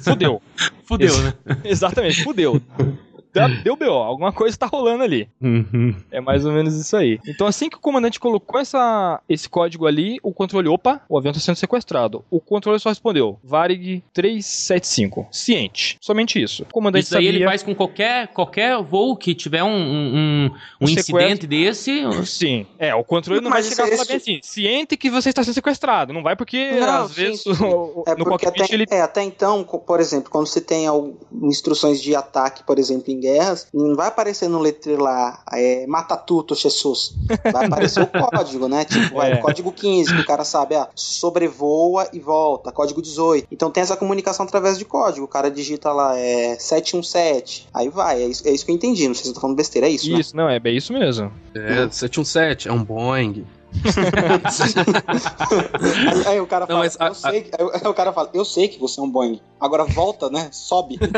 Fudeu. 0.00 0.42
Fudeu, 0.84 1.06
Esse- 1.08 1.22
né? 1.22 1.34
Exatamente, 1.64 2.24
fudeu. 2.24 2.60
Deu 3.62 3.76
BO, 3.76 3.84
alguma 3.90 4.32
coisa 4.32 4.56
tá 4.56 4.66
rolando 4.66 5.02
ali. 5.04 5.28
Uhum. 5.40 5.94
É 6.10 6.20
mais 6.20 6.44
ou 6.44 6.52
menos 6.52 6.74
isso 6.76 6.96
aí. 6.96 7.18
Então, 7.26 7.46
assim 7.46 7.68
que 7.70 7.76
o 7.76 7.80
comandante 7.80 8.18
colocou 8.20 8.60
essa, 8.60 9.20
esse 9.28 9.48
código 9.48 9.86
ali, 9.86 10.18
o 10.22 10.32
controle, 10.32 10.68
opa, 10.68 11.00
o 11.08 11.16
avião 11.18 11.32
tá 11.32 11.40
sendo 11.40 11.56
sequestrado. 11.56 12.24
O 12.30 12.40
controle 12.40 12.78
só 12.80 12.88
respondeu, 12.88 13.38
Varig 13.44 14.02
375, 14.12 15.28
ciente. 15.30 15.96
Somente 16.00 16.40
isso. 16.42 16.62
O 16.64 16.72
comandante 16.72 17.04
Isso 17.04 17.16
aí 17.16 17.24
sabia... 17.26 17.38
ele 17.40 17.44
faz 17.44 17.62
com 17.62 17.74
qualquer, 17.74 18.28
qualquer 18.28 18.82
voo 18.82 19.16
que 19.16 19.34
tiver 19.34 19.62
um, 19.62 19.68
um, 19.68 20.14
um- 20.16 20.50
um 20.80 20.88
incidente 20.88 21.46
desse. 21.46 22.02
Sim, 22.26 22.66
é, 22.78 22.94
o 22.94 23.04
controle 23.04 23.40
não 23.40 23.50
Mas 23.50 23.66
vai 23.66 23.70
chegar 23.76 23.84
e 23.88 23.94
isso- 23.94 23.96
falar 24.04 24.08
bem 24.08 24.16
assim, 24.16 24.40
ciente 24.42 24.96
que 24.96 25.10
você 25.10 25.28
está 25.30 25.42
sendo 25.44 25.54
sequestrado. 25.54 26.12
Não 26.12 26.22
vai 26.22 26.34
porque, 26.36 26.72
Não, 26.72 27.04
às 27.04 27.12
sim, 27.12 27.22
vezes, 27.22 27.42
sim. 27.42 27.50
o- 27.64 28.04
É 28.06 28.14
no 28.14 28.24
porque 28.24 28.46
cockpit 28.46 28.64
até, 28.64 28.74
ele... 28.74 28.86
é, 28.90 29.00
até 29.02 29.22
então, 29.22 29.62
por 29.64 30.00
exemplo, 30.00 30.30
quando 30.30 30.46
você 30.46 30.60
tem 30.60 30.86
instruções 31.42 32.00
de 32.00 32.14
ataque, 32.14 32.62
por 32.64 32.78
exemplo, 32.78 33.12
em 33.12 33.19
guerras, 33.20 33.66
não 33.72 33.94
vai 33.94 34.08
aparecer 34.08 34.48
no 34.48 34.58
letreiro 34.58 35.02
lá, 35.02 35.42
é, 35.52 35.86
mata 35.86 36.16
tudo, 36.16 36.54
Jesus. 36.54 37.14
Vai 37.52 37.66
aparecer 37.66 38.02
o 38.02 38.06
código, 38.30 38.66
né? 38.68 38.84
Tipo, 38.84 39.16
vai, 39.16 39.32
É. 39.32 39.36
código 39.36 39.70
15, 39.70 40.14
que 40.14 40.20
o 40.22 40.26
cara 40.26 40.44
sabe, 40.44 40.74
ah, 40.74 40.88
sobrevoa 40.94 42.08
e 42.12 42.18
volta, 42.18 42.72
código 42.72 43.00
18. 43.00 43.46
Então 43.50 43.70
tem 43.70 43.82
essa 43.82 43.96
comunicação 43.96 44.44
através 44.46 44.78
de 44.78 44.84
código. 44.84 45.24
O 45.24 45.28
cara 45.28 45.50
digita 45.50 45.92
lá, 45.92 46.18
é 46.18 46.56
717, 46.58 47.68
aí 47.72 47.88
vai. 47.88 48.22
É 48.22 48.26
isso, 48.26 48.46
é 48.48 48.50
isso 48.50 48.64
que 48.64 48.70
eu 48.72 48.74
entendi, 48.74 49.06
não 49.06 49.14
sei 49.14 49.24
se 49.24 49.30
eu 49.30 49.34
tô 49.34 49.40
falando 49.40 49.56
besteira, 49.56 49.86
é 49.86 49.90
isso, 49.90 50.10
né? 50.10 50.18
Isso, 50.20 50.36
não, 50.36 50.48
é 50.48 50.58
bem 50.58 50.76
isso 50.76 50.92
mesmo. 50.92 51.30
É, 51.54 51.88
717, 51.90 52.68
é 52.68 52.72
um 52.72 52.82
Boeing. 52.82 53.44
Aí, 55.80 56.26
aí 56.26 56.40
o 56.40 56.46
cara 56.46 56.60
Não, 56.62 56.68
fala, 56.68 56.78
mas 56.80 56.96
a- 57.00 57.06
eu 57.08 57.14
sei, 57.14 57.40
que- 57.42 57.50
aí, 57.60 57.70
aí 57.74 57.86
o 57.88 57.94
cara 57.94 58.12
fala, 58.12 58.30
eu 58.34 58.44
sei 58.44 58.68
que 58.68 58.78
você 58.78 59.00
é 59.00 59.02
um 59.02 59.10
Boeing. 59.10 59.40
Agora 59.60 59.84
volta, 59.84 60.28
né? 60.30 60.48
Sobe. 60.52 60.98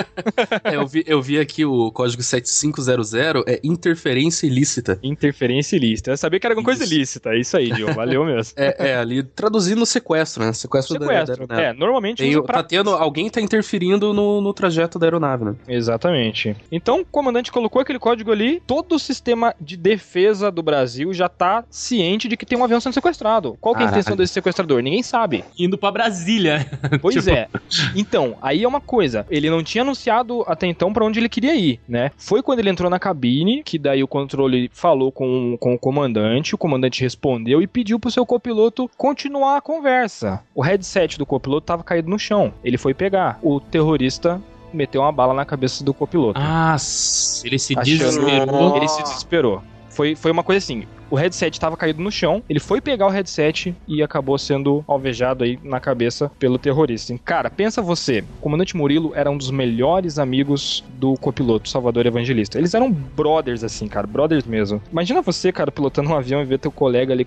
É, 0.65 0.77
eu, 0.77 0.87
vi, 0.87 1.03
eu 1.07 1.21
vi 1.23 1.39
aqui 1.39 1.65
o 1.65 1.91
código 1.91 2.23
7500 2.23 3.15
é 3.47 3.61
interferência 3.65 4.47
ilícita. 4.47 4.99
Interferência 5.03 5.77
ilícita. 5.77 6.11
Eu 6.13 6.17
sabia 6.17 6.39
que 6.39 6.47
era 6.47 6.53
alguma 6.55 6.65
coisa 6.65 6.85
Isso. 6.85 6.95
ilícita. 6.95 7.31
É 7.31 7.41
isso 7.41 7.57
aí, 7.57 7.71
Diogo. 7.73 7.95
Valeu 7.95 8.25
mesmo. 8.25 8.53
É, 8.63 8.91
é, 8.91 8.97
ali 8.97 9.23
traduzindo 9.23 9.85
sequestro, 9.87 10.45
né? 10.45 10.53
Sequestro, 10.53 10.99
da- 10.99 11.07
Sequestro. 11.07 11.47
da, 11.47 11.55
da 11.57 11.63
É, 11.63 11.73
normalmente 11.73 12.19
Tem, 12.19 12.41
pra... 12.43 12.55
tá 12.59 12.63
tendo, 12.63 12.91
alguém 12.91 13.29
tá 13.31 13.41
interferindo 13.41 14.13
no, 14.13 14.41
no 14.41 14.53
trajeto 14.53 14.99
da 14.99 15.07
aeronave, 15.07 15.45
né? 15.45 15.55
Exatamente. 15.67 16.57
Então, 16.71 17.01
o 17.01 17.05
comandante 17.05 17.51
colocou 17.51 17.81
aquele 17.81 17.99
código 17.99 18.31
ali, 18.31 18.63
todo 18.67 18.95
o 18.95 18.99
sistema 18.99 19.55
de 19.61 19.77
defesa 19.77 20.51
do 20.51 20.63
Brasil 20.63 21.13
já 21.13 21.29
tá 21.29 21.65
ciente 21.71 22.29
de 22.29 22.37
que 22.43 22.47
tem 22.47 22.59
um 22.59 22.65
avião 22.65 22.81
sendo 22.81 22.93
sequestrado. 22.93 23.57
Qual 23.61 23.73
que 23.75 23.83
é 23.83 23.87
a 23.87 23.89
intenção 23.89 24.17
desse 24.17 24.33
sequestrador? 24.33 24.83
Ninguém 24.83 25.03
sabe. 25.03 25.45
Indo 25.59 25.79
pra 25.79 25.91
Brasília. 25.93 26.67
Pois 27.01 27.15
Tipo- 27.15 27.31
é. 27.31 27.49
Então, 27.95 28.35
aí 28.43 28.65
é 28.65 28.69
uma 28.69 28.81
coisa. 28.81 29.25
Ele 29.31 29.49
não 29.49 29.63
tinha 29.63 29.83
anunciado 29.83 30.45
até 30.47 30.67
então 30.67 30.93
pra 30.93 31.05
onde 31.05 31.19
ele 31.21 31.29
queria 31.29 31.55
ir, 31.55 31.81
né? 31.89 32.11
Foi 32.17 32.43
quando 32.43 32.59
ele 32.59 32.69
entrou 32.71 32.91
na 32.91 32.99
cabine 32.99 33.63
que 33.63 33.79
daí 33.79 34.03
o 34.03 34.09
controle 34.09 34.69
falou 34.73 35.11
com, 35.13 35.57
com 35.61 35.75
o 35.75 35.79
comandante, 35.79 36.55
o 36.55 36.59
comandante 36.59 37.01
respondeu 37.01 37.63
e 37.63 37.67
pediu 37.67 37.99
pro 38.01 38.11
seu 38.11 38.27
copiloto 38.27 38.91
continuar 38.97 39.57
a 39.57 39.61
conversa. 39.61 40.43
O 40.55 40.61
headset 40.63 41.19
do 41.19 41.25
copiloto 41.27 41.67
tava 41.67 41.83
caído 41.85 42.11
no 42.11 42.19
chão. 42.19 42.53
Ele 42.65 42.77
foi 42.77 42.93
pegar. 42.95 43.39
O 43.43 43.61
terrorista 43.61 44.41
meteu 44.73 45.03
uma 45.03 45.13
bala 45.13 45.35
na 45.35 45.45
cabeça 45.45 45.85
do 45.85 45.93
copiloto. 45.93 46.41
Ah, 46.43 46.77
ele 47.45 47.59
se 47.59 47.73
Achando- 47.79 47.85
desesperou. 47.85 48.77
Ele 48.77 48.89
se 48.89 49.03
desesperou. 49.03 49.63
Foi, 49.93 50.15
foi 50.15 50.31
uma 50.31 50.43
coisa 50.43 50.59
assim. 50.59 50.85
O 51.11 51.15
headset 51.15 51.55
estava 51.55 51.77
caído 51.77 52.03
no 52.03 52.11
chão, 52.11 52.43
ele 52.49 52.59
foi 52.59 52.81
pegar 52.81 53.07
o 53.07 53.11
headset 53.11 53.77
e 53.87 54.03
acabou 54.03 54.39
sendo 54.39 54.83
alvejado 54.89 55.45
aí 55.45 55.59
na 55.63 55.79
cabeça 55.79 56.31
pelo 56.39 56.59
terrorista. 56.59 57.15
Cara, 57.23 57.51
pensa 57.51 57.83
você, 57.83 58.25
o 58.39 58.41
comandante 58.41 58.75
Murilo 58.75 59.13
era 59.15 59.31
um 59.31 59.37
dos 59.37 59.51
melhores 59.51 60.19
amigos 60.19 60.83
do 60.95 61.15
copiloto 61.15 61.69
Salvador 61.69 62.07
Evangelista. 62.07 62.57
Eles 62.57 62.73
eram 62.73 62.91
brothers 62.91 63.63
assim, 63.63 63.89
cara, 63.89 64.07
brothers 64.07 64.47
mesmo. 64.47 64.81
Imagina 64.91 65.21
você, 65.21 65.53
cara, 65.53 65.71
pilotando 65.71 66.09
um 66.09 66.17
avião 66.17 66.41
e 66.41 66.47
ver 66.47 66.59
teu 66.59 66.73
colega 66.73 67.13
ali 67.13 67.27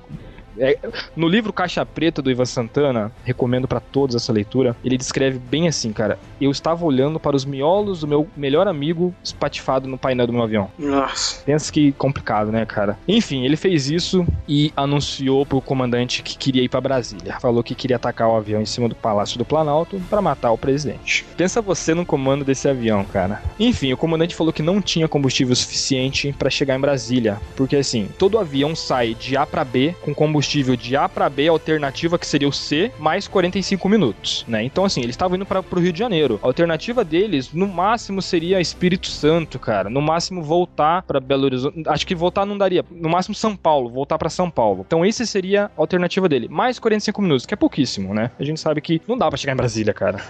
é, 0.57 0.77
no 1.15 1.27
livro 1.27 1.53
Caixa 1.53 1.85
Preta 1.85 2.21
do 2.21 2.31
Ivan 2.31 2.45
Santana, 2.45 3.11
recomendo 3.23 3.67
pra 3.67 3.79
todos 3.79 4.15
essa 4.15 4.31
leitura, 4.31 4.75
ele 4.83 4.97
descreve 4.97 5.39
bem 5.39 5.67
assim, 5.67 5.91
cara. 5.91 6.19
Eu 6.39 6.51
estava 6.51 6.85
olhando 6.85 7.19
para 7.19 7.35
os 7.35 7.45
miolos 7.45 8.01
do 8.01 8.07
meu 8.07 8.27
melhor 8.35 8.67
amigo 8.67 9.13
espatifado 9.23 9.87
no 9.87 9.97
painel 9.97 10.27
do 10.27 10.33
meu 10.33 10.43
avião. 10.43 10.69
Nossa. 10.77 11.43
Pensa 11.43 11.71
que 11.71 11.91
complicado, 11.93 12.51
né, 12.51 12.65
cara? 12.65 12.97
Enfim, 13.07 13.45
ele 13.45 13.55
fez 13.55 13.89
isso 13.89 14.25
e 14.47 14.71
anunciou 14.75 15.45
pro 15.45 15.61
comandante 15.61 16.23
que 16.23 16.37
queria 16.37 16.63
ir 16.63 16.69
pra 16.69 16.81
Brasília. 16.81 17.39
Falou 17.39 17.63
que 17.63 17.75
queria 17.75 17.95
atacar 17.95 18.29
o 18.29 18.35
avião 18.35 18.61
em 18.61 18.65
cima 18.65 18.87
do 18.89 18.95
Palácio 18.95 19.37
do 19.37 19.45
Planalto 19.45 20.01
pra 20.09 20.21
matar 20.21 20.51
o 20.51 20.57
presidente. 20.57 21.25
Pensa 21.37 21.61
você 21.61 21.93
no 21.93 22.05
comando 22.05 22.45
desse 22.45 22.67
avião, 22.67 23.03
cara. 23.05 23.41
Enfim, 23.59 23.91
o 23.93 23.97
comandante 23.97 24.35
falou 24.35 24.53
que 24.53 24.61
não 24.61 24.81
tinha 24.81 25.07
combustível 25.07 25.55
suficiente 25.55 26.33
pra 26.37 26.49
chegar 26.49 26.75
em 26.75 26.81
Brasília, 26.81 27.39
porque 27.55 27.75
assim, 27.75 28.09
todo 28.17 28.39
avião 28.39 28.75
sai 28.75 29.13
de 29.13 29.35
A 29.37 29.45
pra 29.45 29.63
B 29.63 29.95
com 30.01 30.13
combustível 30.13 30.44
de 30.47 30.95
A 30.95 31.09
pra 31.09 31.29
B, 31.29 31.47
a 31.47 31.51
alternativa 31.51 32.17
que 32.17 32.25
seria 32.25 32.47
o 32.47 32.53
C, 32.53 32.91
mais 32.99 33.27
45 33.27 33.89
minutos, 33.89 34.45
né? 34.47 34.63
Então 34.63 34.85
assim, 34.85 35.01
eles 35.01 35.13
estavam 35.13 35.35
indo 35.35 35.45
para 35.45 35.61
pro 35.61 35.79
Rio 35.79 35.91
de 35.91 35.99
Janeiro. 35.99 36.39
A 36.41 36.47
alternativa 36.47 37.03
deles, 37.03 37.51
no 37.53 37.67
máximo, 37.67 38.21
seria 38.21 38.61
Espírito 38.61 39.07
Santo, 39.07 39.59
cara. 39.59 39.89
No 39.89 40.01
máximo 40.01 40.41
voltar 40.41 41.01
pra 41.03 41.19
Belo 41.19 41.45
Horizonte. 41.45 41.83
Acho 41.87 42.07
que 42.07 42.15
voltar 42.15 42.45
não 42.45 42.57
daria. 42.57 42.85
No 42.91 43.09
máximo 43.09 43.35
São 43.35 43.55
Paulo, 43.55 43.89
voltar 43.89 44.17
pra 44.17 44.29
São 44.29 44.49
Paulo. 44.49 44.83
Então 44.85 45.05
esse 45.05 45.25
seria 45.25 45.65
a 45.65 45.71
alternativa 45.75 46.29
dele. 46.29 46.47
Mais 46.49 46.79
45 46.79 47.21
minutos, 47.21 47.45
que 47.45 47.53
é 47.53 47.57
pouquíssimo, 47.57 48.13
né? 48.13 48.31
A 48.39 48.43
gente 48.43 48.59
sabe 48.59 48.81
que 48.81 49.01
não 49.07 49.17
dá 49.17 49.27
pra 49.27 49.37
chegar 49.37 49.53
em 49.53 49.57
Brasília, 49.57 49.93
cara. 49.93 50.23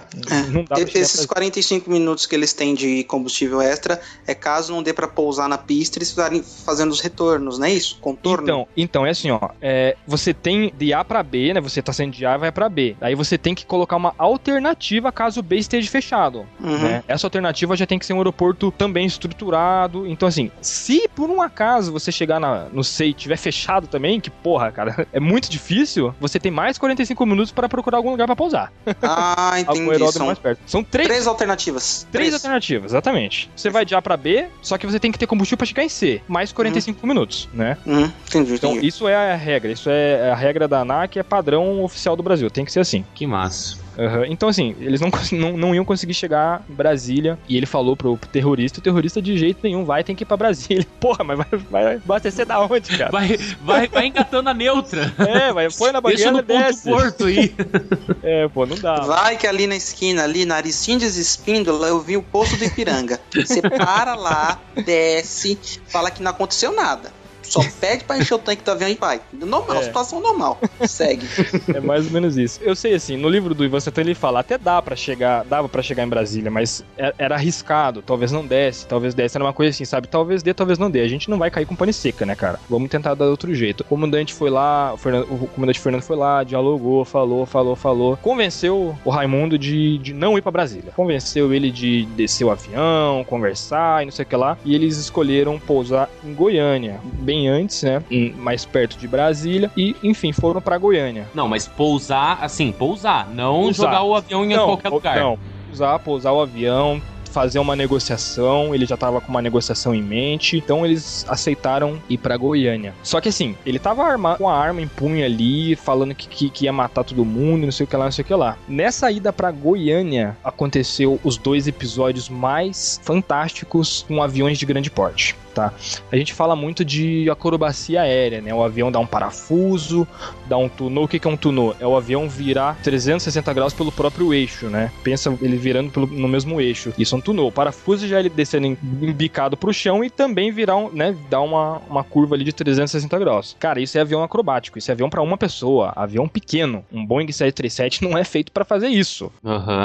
Não 0.51 0.63
dá 0.63 0.75
pra 0.75 0.77
chegar 0.77 0.99
Esses 0.99 1.25
Brasília. 1.25 1.27
45 1.27 1.89
minutos 1.89 2.25
que 2.25 2.35
eles 2.35 2.53
têm 2.53 2.73
de 2.73 3.03
combustível 3.03 3.61
extra 3.61 3.99
é 4.25 4.33
caso 4.33 4.73
não 4.73 4.81
dê 4.81 4.93
pra 4.93 5.07
pousar 5.07 5.47
na 5.47 5.57
pista 5.57 5.97
eles 5.97 6.09
ficarem 6.09 6.43
fazendo 6.43 6.91
os 6.91 7.01
retornos, 7.01 7.59
não 7.59 7.65
é 7.65 7.71
isso? 7.71 7.97
Contorno. 7.99 8.43
Então, 8.43 8.67
então 8.75 9.05
é 9.05 9.09
assim, 9.09 9.31
ó. 9.31 9.39
é, 9.61 9.95
você 10.07 10.33
tem 10.33 10.71
de 10.77 10.93
A 10.93 11.03
pra 11.03 11.23
B, 11.23 11.53
né? 11.53 11.61
Você 11.61 11.81
tá 11.81 11.91
saindo 11.93 12.13
de 12.13 12.25
A 12.25 12.35
e 12.35 12.37
vai 12.37 12.51
pra 12.51 12.69
B. 12.69 12.95
Aí 13.01 13.15
você 13.15 13.37
tem 13.37 13.53
que 13.55 13.65
colocar 13.65 13.95
uma 13.95 14.13
alternativa 14.17 15.11
caso 15.11 15.39
o 15.39 15.43
B 15.43 15.57
esteja 15.57 15.89
fechado. 15.89 16.45
Uhum. 16.59 16.77
né? 16.79 17.03
Essa 17.07 17.25
alternativa 17.27 17.75
já 17.75 17.85
tem 17.85 17.97
que 17.99 18.05
ser 18.05 18.13
um 18.13 18.17
aeroporto 18.17 18.71
também 18.71 19.05
estruturado. 19.05 20.05
Então, 20.07 20.27
assim, 20.27 20.51
se 20.61 21.07
por 21.15 21.29
um 21.29 21.41
acaso 21.41 21.91
você 21.91 22.11
chegar 22.11 22.39
na, 22.39 22.65
no 22.71 22.83
C 22.83 23.07
e 23.07 23.13
tiver 23.13 23.37
fechado 23.37 23.87
também, 23.87 24.19
que 24.19 24.29
porra, 24.29 24.71
cara, 24.71 25.07
é 25.13 25.19
muito 25.19 25.49
difícil, 25.49 26.13
você 26.19 26.39
tem 26.39 26.51
mais 26.51 26.77
45 26.77 27.25
minutos 27.25 27.51
para 27.51 27.67
procurar 27.69 27.97
algum 27.97 28.11
lugar 28.11 28.25
pra 28.25 28.35
pousar. 28.35 28.71
Ah, 29.01 29.55
entendi. 29.59 30.11
São 30.11 30.27
mais 30.27 30.39
perto. 30.39 30.59
São 30.65 30.83
três, 30.83 31.07
três 31.07 31.27
alternativas. 31.27 32.07
três 32.11 32.33
alternativas, 32.33 32.91
exatamente. 32.91 33.49
Você 33.55 33.69
vai 33.69 33.85
de 33.85 33.95
A 33.95 34.01
pra 34.01 34.15
B, 34.17 34.47
só 34.61 34.77
que 34.77 34.85
você 34.85 34.99
tem 34.99 35.11
que 35.11 35.17
ter 35.19 35.27
combustível 35.27 35.57
pra 35.57 35.65
chegar 35.67 35.83
em 35.83 35.89
C, 35.89 36.21
mais 36.27 36.51
45 36.51 37.05
minutos, 37.07 37.49
né? 37.53 37.77
Uhum, 37.85 38.11
entendi, 38.27 38.53
Então, 38.53 38.71
entendi. 38.71 38.87
isso 38.87 39.07
é 39.07 39.33
a 39.33 39.35
regra. 39.35 39.71
Isso 39.71 39.89
é 39.89 39.94
a 40.31 40.35
regra 40.35 40.67
da 40.67 40.81
ANAC, 40.81 41.17
é 41.17 41.23
padrão 41.23 41.83
oficial 41.83 42.15
do 42.15 42.23
Brasil. 42.23 42.49
Tem 42.49 42.65
que 42.65 42.71
ser 42.71 42.79
assim. 42.79 43.05
Que 43.13 43.25
massa. 43.25 43.85
Aham. 43.97 44.25
Então, 44.27 44.49
assim, 44.49 44.75
eles 44.79 44.99
não, 44.99 45.09
não, 45.31 45.57
não 45.57 45.75
iam 45.75 45.85
conseguir 45.85 46.13
chegar 46.13 46.63
em 46.69 46.73
Brasília. 46.73 47.39
E 47.47 47.55
ele 47.55 47.65
falou 47.65 47.95
pro, 47.95 48.17
pro 48.17 48.29
terrorista: 48.29 48.79
o 48.79 48.83
terrorista 48.83 49.21
de 49.21 49.37
jeito 49.37 49.59
nenhum 49.63 49.85
vai, 49.85 50.03
tem 50.03 50.15
que 50.15 50.23
ir 50.23 50.25
pra 50.25 50.37
Brasília. 50.37 50.85
Porra, 50.99 51.23
mas 51.23 51.37
vai, 51.37 51.59
vai 51.69 51.95
abastecer 51.95 52.45
da 52.45 52.59
onde, 52.59 52.97
cara? 52.97 53.11
Vai, 53.11 53.37
vai, 53.61 53.87
vai 53.87 54.07
engatando 54.07 54.49
a 54.49 54.53
neutra. 54.53 55.13
É, 55.25 55.51
vai, 55.51 55.67
põe 55.69 55.91
na 55.91 55.99
banheira 55.99 56.31
no 56.31 56.43
ponto 56.43 56.47
desce. 56.47 56.89
porto 56.89 57.25
aí. 57.25 57.53
É, 58.21 58.47
pô, 58.47 58.65
não 58.65 58.75
dá. 58.75 58.95
Vai 59.01 59.37
que 59.37 59.47
ali 59.47 59.67
na 59.67 59.75
esquina, 59.75 60.23
ali 60.23 60.45
na 60.45 60.55
Aristides 60.55 61.15
Espíndola, 61.15 61.87
eu 61.87 61.99
vi 61.99 62.17
o 62.17 62.23
poço 62.23 62.57
do 62.57 62.63
Ipiranga. 62.63 63.19
Você 63.33 63.61
para 63.61 64.15
lá, 64.15 64.59
desce, 64.83 65.57
fala 65.87 66.09
que 66.09 66.21
não 66.23 66.31
aconteceu 66.31 66.73
nada. 66.73 67.11
Só 67.49 67.61
pede 67.79 68.03
pra 68.03 68.17
encher 68.17 68.33
o 68.35 68.39
tanque 68.39 68.63
do 68.63 68.71
avião 68.71 68.89
e 68.89 68.95
vai. 68.95 69.21
Normal, 69.33 69.77
É. 69.77 69.83
situação 69.83 70.19
normal. 70.21 70.59
Segue. 70.87 71.25
É 71.73 71.79
mais 71.79 72.05
ou 72.07 72.11
menos 72.11 72.37
isso. 72.37 72.59
Eu 72.63 72.75
sei, 72.75 72.93
assim, 72.93 73.17
no 73.17 73.29
livro 73.29 73.53
do 73.53 73.63
Ivan 73.63 73.79
Santana 73.79 74.07
ele 74.07 74.15
fala, 74.15 74.39
até 74.39 74.57
dá 74.57 74.81
pra 74.81 74.95
chegar, 74.95 75.43
dava 75.45 75.67
pra 75.69 75.81
chegar 75.81 76.03
em 76.03 76.07
Brasília, 76.09 76.49
mas 76.51 76.83
é- 76.97 77.13
era 77.17 77.35
arriscado, 77.35 78.01
talvez 78.01 78.31
não 78.31 78.45
desse, 78.45 78.85
talvez 78.87 79.13
desse, 79.13 79.37
era 79.37 79.43
uma 79.43 79.53
coisa 79.53 79.69
assim, 79.71 79.85
sabe? 79.85 80.07
Talvez 80.07 80.41
dê, 80.43 80.53
talvez 80.53 80.77
não 80.79 80.89
dê. 80.89 81.01
A 81.01 81.07
gente 81.07 81.29
não 81.29 81.37
vai 81.37 81.49
cair 81.51 81.65
com 81.65 81.75
pane 81.75 81.93
seca, 81.93 82.25
né, 82.25 82.35
cara? 82.35 82.59
Vamos 82.69 82.89
tentar 82.89 83.13
dar 83.15 83.25
outro 83.25 83.53
jeito. 83.53 83.81
O 83.81 83.83
comandante 83.83 84.33
foi 84.33 84.49
lá, 84.49 84.93
o, 84.93 84.97
Fernando- 84.97 85.27
o 85.31 85.47
comandante 85.47 85.79
Fernando 85.79 86.01
foi 86.01 86.15
lá, 86.15 86.43
dialogou, 86.43 87.05
falou, 87.05 87.45
falou, 87.45 87.75
falou, 87.75 88.17
convenceu 88.17 88.95
o 89.03 89.09
Raimundo 89.09 89.57
de, 89.57 89.97
de 89.99 90.13
não 90.13 90.37
ir 90.37 90.41
pra 90.41 90.51
Brasília. 90.51 90.91
Convenceu 90.95 91.53
ele 91.53 91.71
de 91.71 92.05
descer 92.15 92.43
o 92.45 92.51
avião, 92.51 93.23
conversar 93.25 94.01
e 94.01 94.05
não 94.05 94.11
sei 94.11 94.23
o 94.23 94.27
que 94.27 94.35
lá, 94.35 94.57
e 94.65 94.73
eles 94.75 94.97
escolheram 94.97 95.59
pousar 95.59 96.09
em 96.23 96.33
Goiânia, 96.33 96.99
bem 97.03 97.34
antes, 97.47 97.83
né? 97.83 98.01
Mais 98.37 98.65
perto 98.65 98.97
de 98.97 99.07
Brasília, 99.07 99.69
e 99.75 99.95
enfim, 100.03 100.31
foram 100.31 100.61
pra 100.61 100.77
Goiânia. 100.77 101.27
Não, 101.33 101.47
mas 101.47 101.67
pousar, 101.67 102.39
assim, 102.41 102.71
pousar. 102.71 103.29
Não 103.29 103.63
Pousar. 103.63 103.85
jogar 103.85 104.03
o 104.03 104.15
avião 104.15 104.45
em 104.45 104.55
qualquer 104.55 104.89
po- 104.89 104.95
lugar. 104.95 105.17
Não, 105.17 105.37
usar, 105.71 105.99
pousar 105.99 106.31
o 106.33 106.41
avião, 106.41 107.01
fazer 107.31 107.59
uma 107.59 107.75
negociação, 107.75 108.73
ele 108.73 108.85
já 108.85 108.95
tava 108.95 109.19
com 109.19 109.29
uma 109.29 109.41
negociação 109.41 109.93
em 109.93 110.01
mente, 110.01 110.55
então 110.55 110.85
eles 110.85 111.25
aceitaram 111.27 112.01
ir 112.09 112.17
pra 112.17 112.37
Goiânia. 112.37 112.93
Só 113.03 113.19
que 113.19 113.27
assim, 113.27 113.57
ele 113.65 113.77
tava 113.77 114.03
armado 114.05 114.37
com 114.37 114.49
a 114.49 114.57
arma 114.57 114.81
em 114.81 114.87
punho 114.87 115.25
ali, 115.25 115.75
falando 115.75 116.15
que, 116.15 116.29
que, 116.29 116.49
que 116.49 116.63
ia 116.63 116.71
matar 116.71 117.03
todo 117.03 117.25
mundo, 117.25 117.65
não 117.65 117.73
sei 117.73 117.83
o 117.83 117.87
que 117.87 117.97
lá, 117.97 118.05
não 118.05 118.11
sei 118.13 118.23
o 118.23 118.25
que 118.25 118.33
lá. 118.33 118.57
Nessa 118.69 119.11
ida 119.11 119.33
pra 119.33 119.51
Goiânia, 119.51 120.37
aconteceu 120.45 121.19
os 121.25 121.35
dois 121.37 121.67
episódios 121.67 122.29
mais 122.29 123.01
fantásticos 123.03 124.05
com 124.07 124.23
aviões 124.23 124.57
de 124.57 124.65
grande 124.65 124.89
porte. 124.89 125.35
Tá. 125.55 125.73
A 126.11 126.17
gente 126.17 126.33
fala 126.33 126.53
muito 126.53 126.83
de 126.83 127.29
acrobacia 127.29 128.01
aérea, 128.01 128.41
né? 128.41 128.53
O 128.53 128.61
avião 128.61 128.91
dá 128.91 128.99
um 128.99 129.05
parafuso, 129.07 130.05
dá 130.49 130.57
um 130.57 130.67
tunô. 130.67 131.03
O 131.03 131.07
que 131.07 131.17
que 131.17 131.25
é 131.25 131.31
um 131.31 131.37
tunô? 131.37 131.73
É 131.79 131.87
o 131.87 131.95
avião 131.95 132.27
virar 132.27 132.77
360 132.83 133.53
graus 133.53 133.73
pelo 133.73 133.89
próprio 133.89 134.33
eixo, 134.33 134.65
né? 134.67 134.91
Pensa 135.01 135.33
ele 135.41 135.55
virando 135.55 135.91
pelo- 135.91 136.07
no 136.07 136.27
mesmo 136.27 136.59
eixo. 136.59 136.93
Isso 136.97 137.15
é 137.15 137.17
um 137.17 137.21
tunô. 137.21 137.47
O 137.47 137.51
parafuso 137.53 138.05
já 138.05 138.19
ele 138.19 138.27
descendo 138.29 138.67
em- 138.67 138.77
embicado 139.01 139.55
pro 139.55 139.73
chão 139.73 140.03
e 140.03 140.09
também 140.09 140.51
virar, 140.51 140.75
um, 140.75 140.91
né? 140.91 141.15
Dar 141.29 141.39
uma, 141.39 141.77
uma 141.89 142.03
curva 142.03 142.35
ali 142.35 142.43
de 142.43 142.51
360 142.51 143.17
graus. 143.17 143.55
Cara, 143.57 143.79
isso 143.79 143.97
é 143.97 144.01
avião 144.01 144.23
acrobático. 144.23 144.77
Isso 144.77 144.91
é 144.91 144.93
avião 144.93 145.09
pra 145.09 145.21
uma 145.21 145.37
pessoa. 145.37 145.93
Avião 145.95 146.27
pequeno. 146.27 146.83
Um 146.91 147.05
Boeing 147.05 147.31
737 147.31 148.03
não 148.03 148.17
é 148.17 148.25
feito 148.25 148.51
pra 148.51 148.65
fazer 148.65 148.89
isso. 148.89 149.31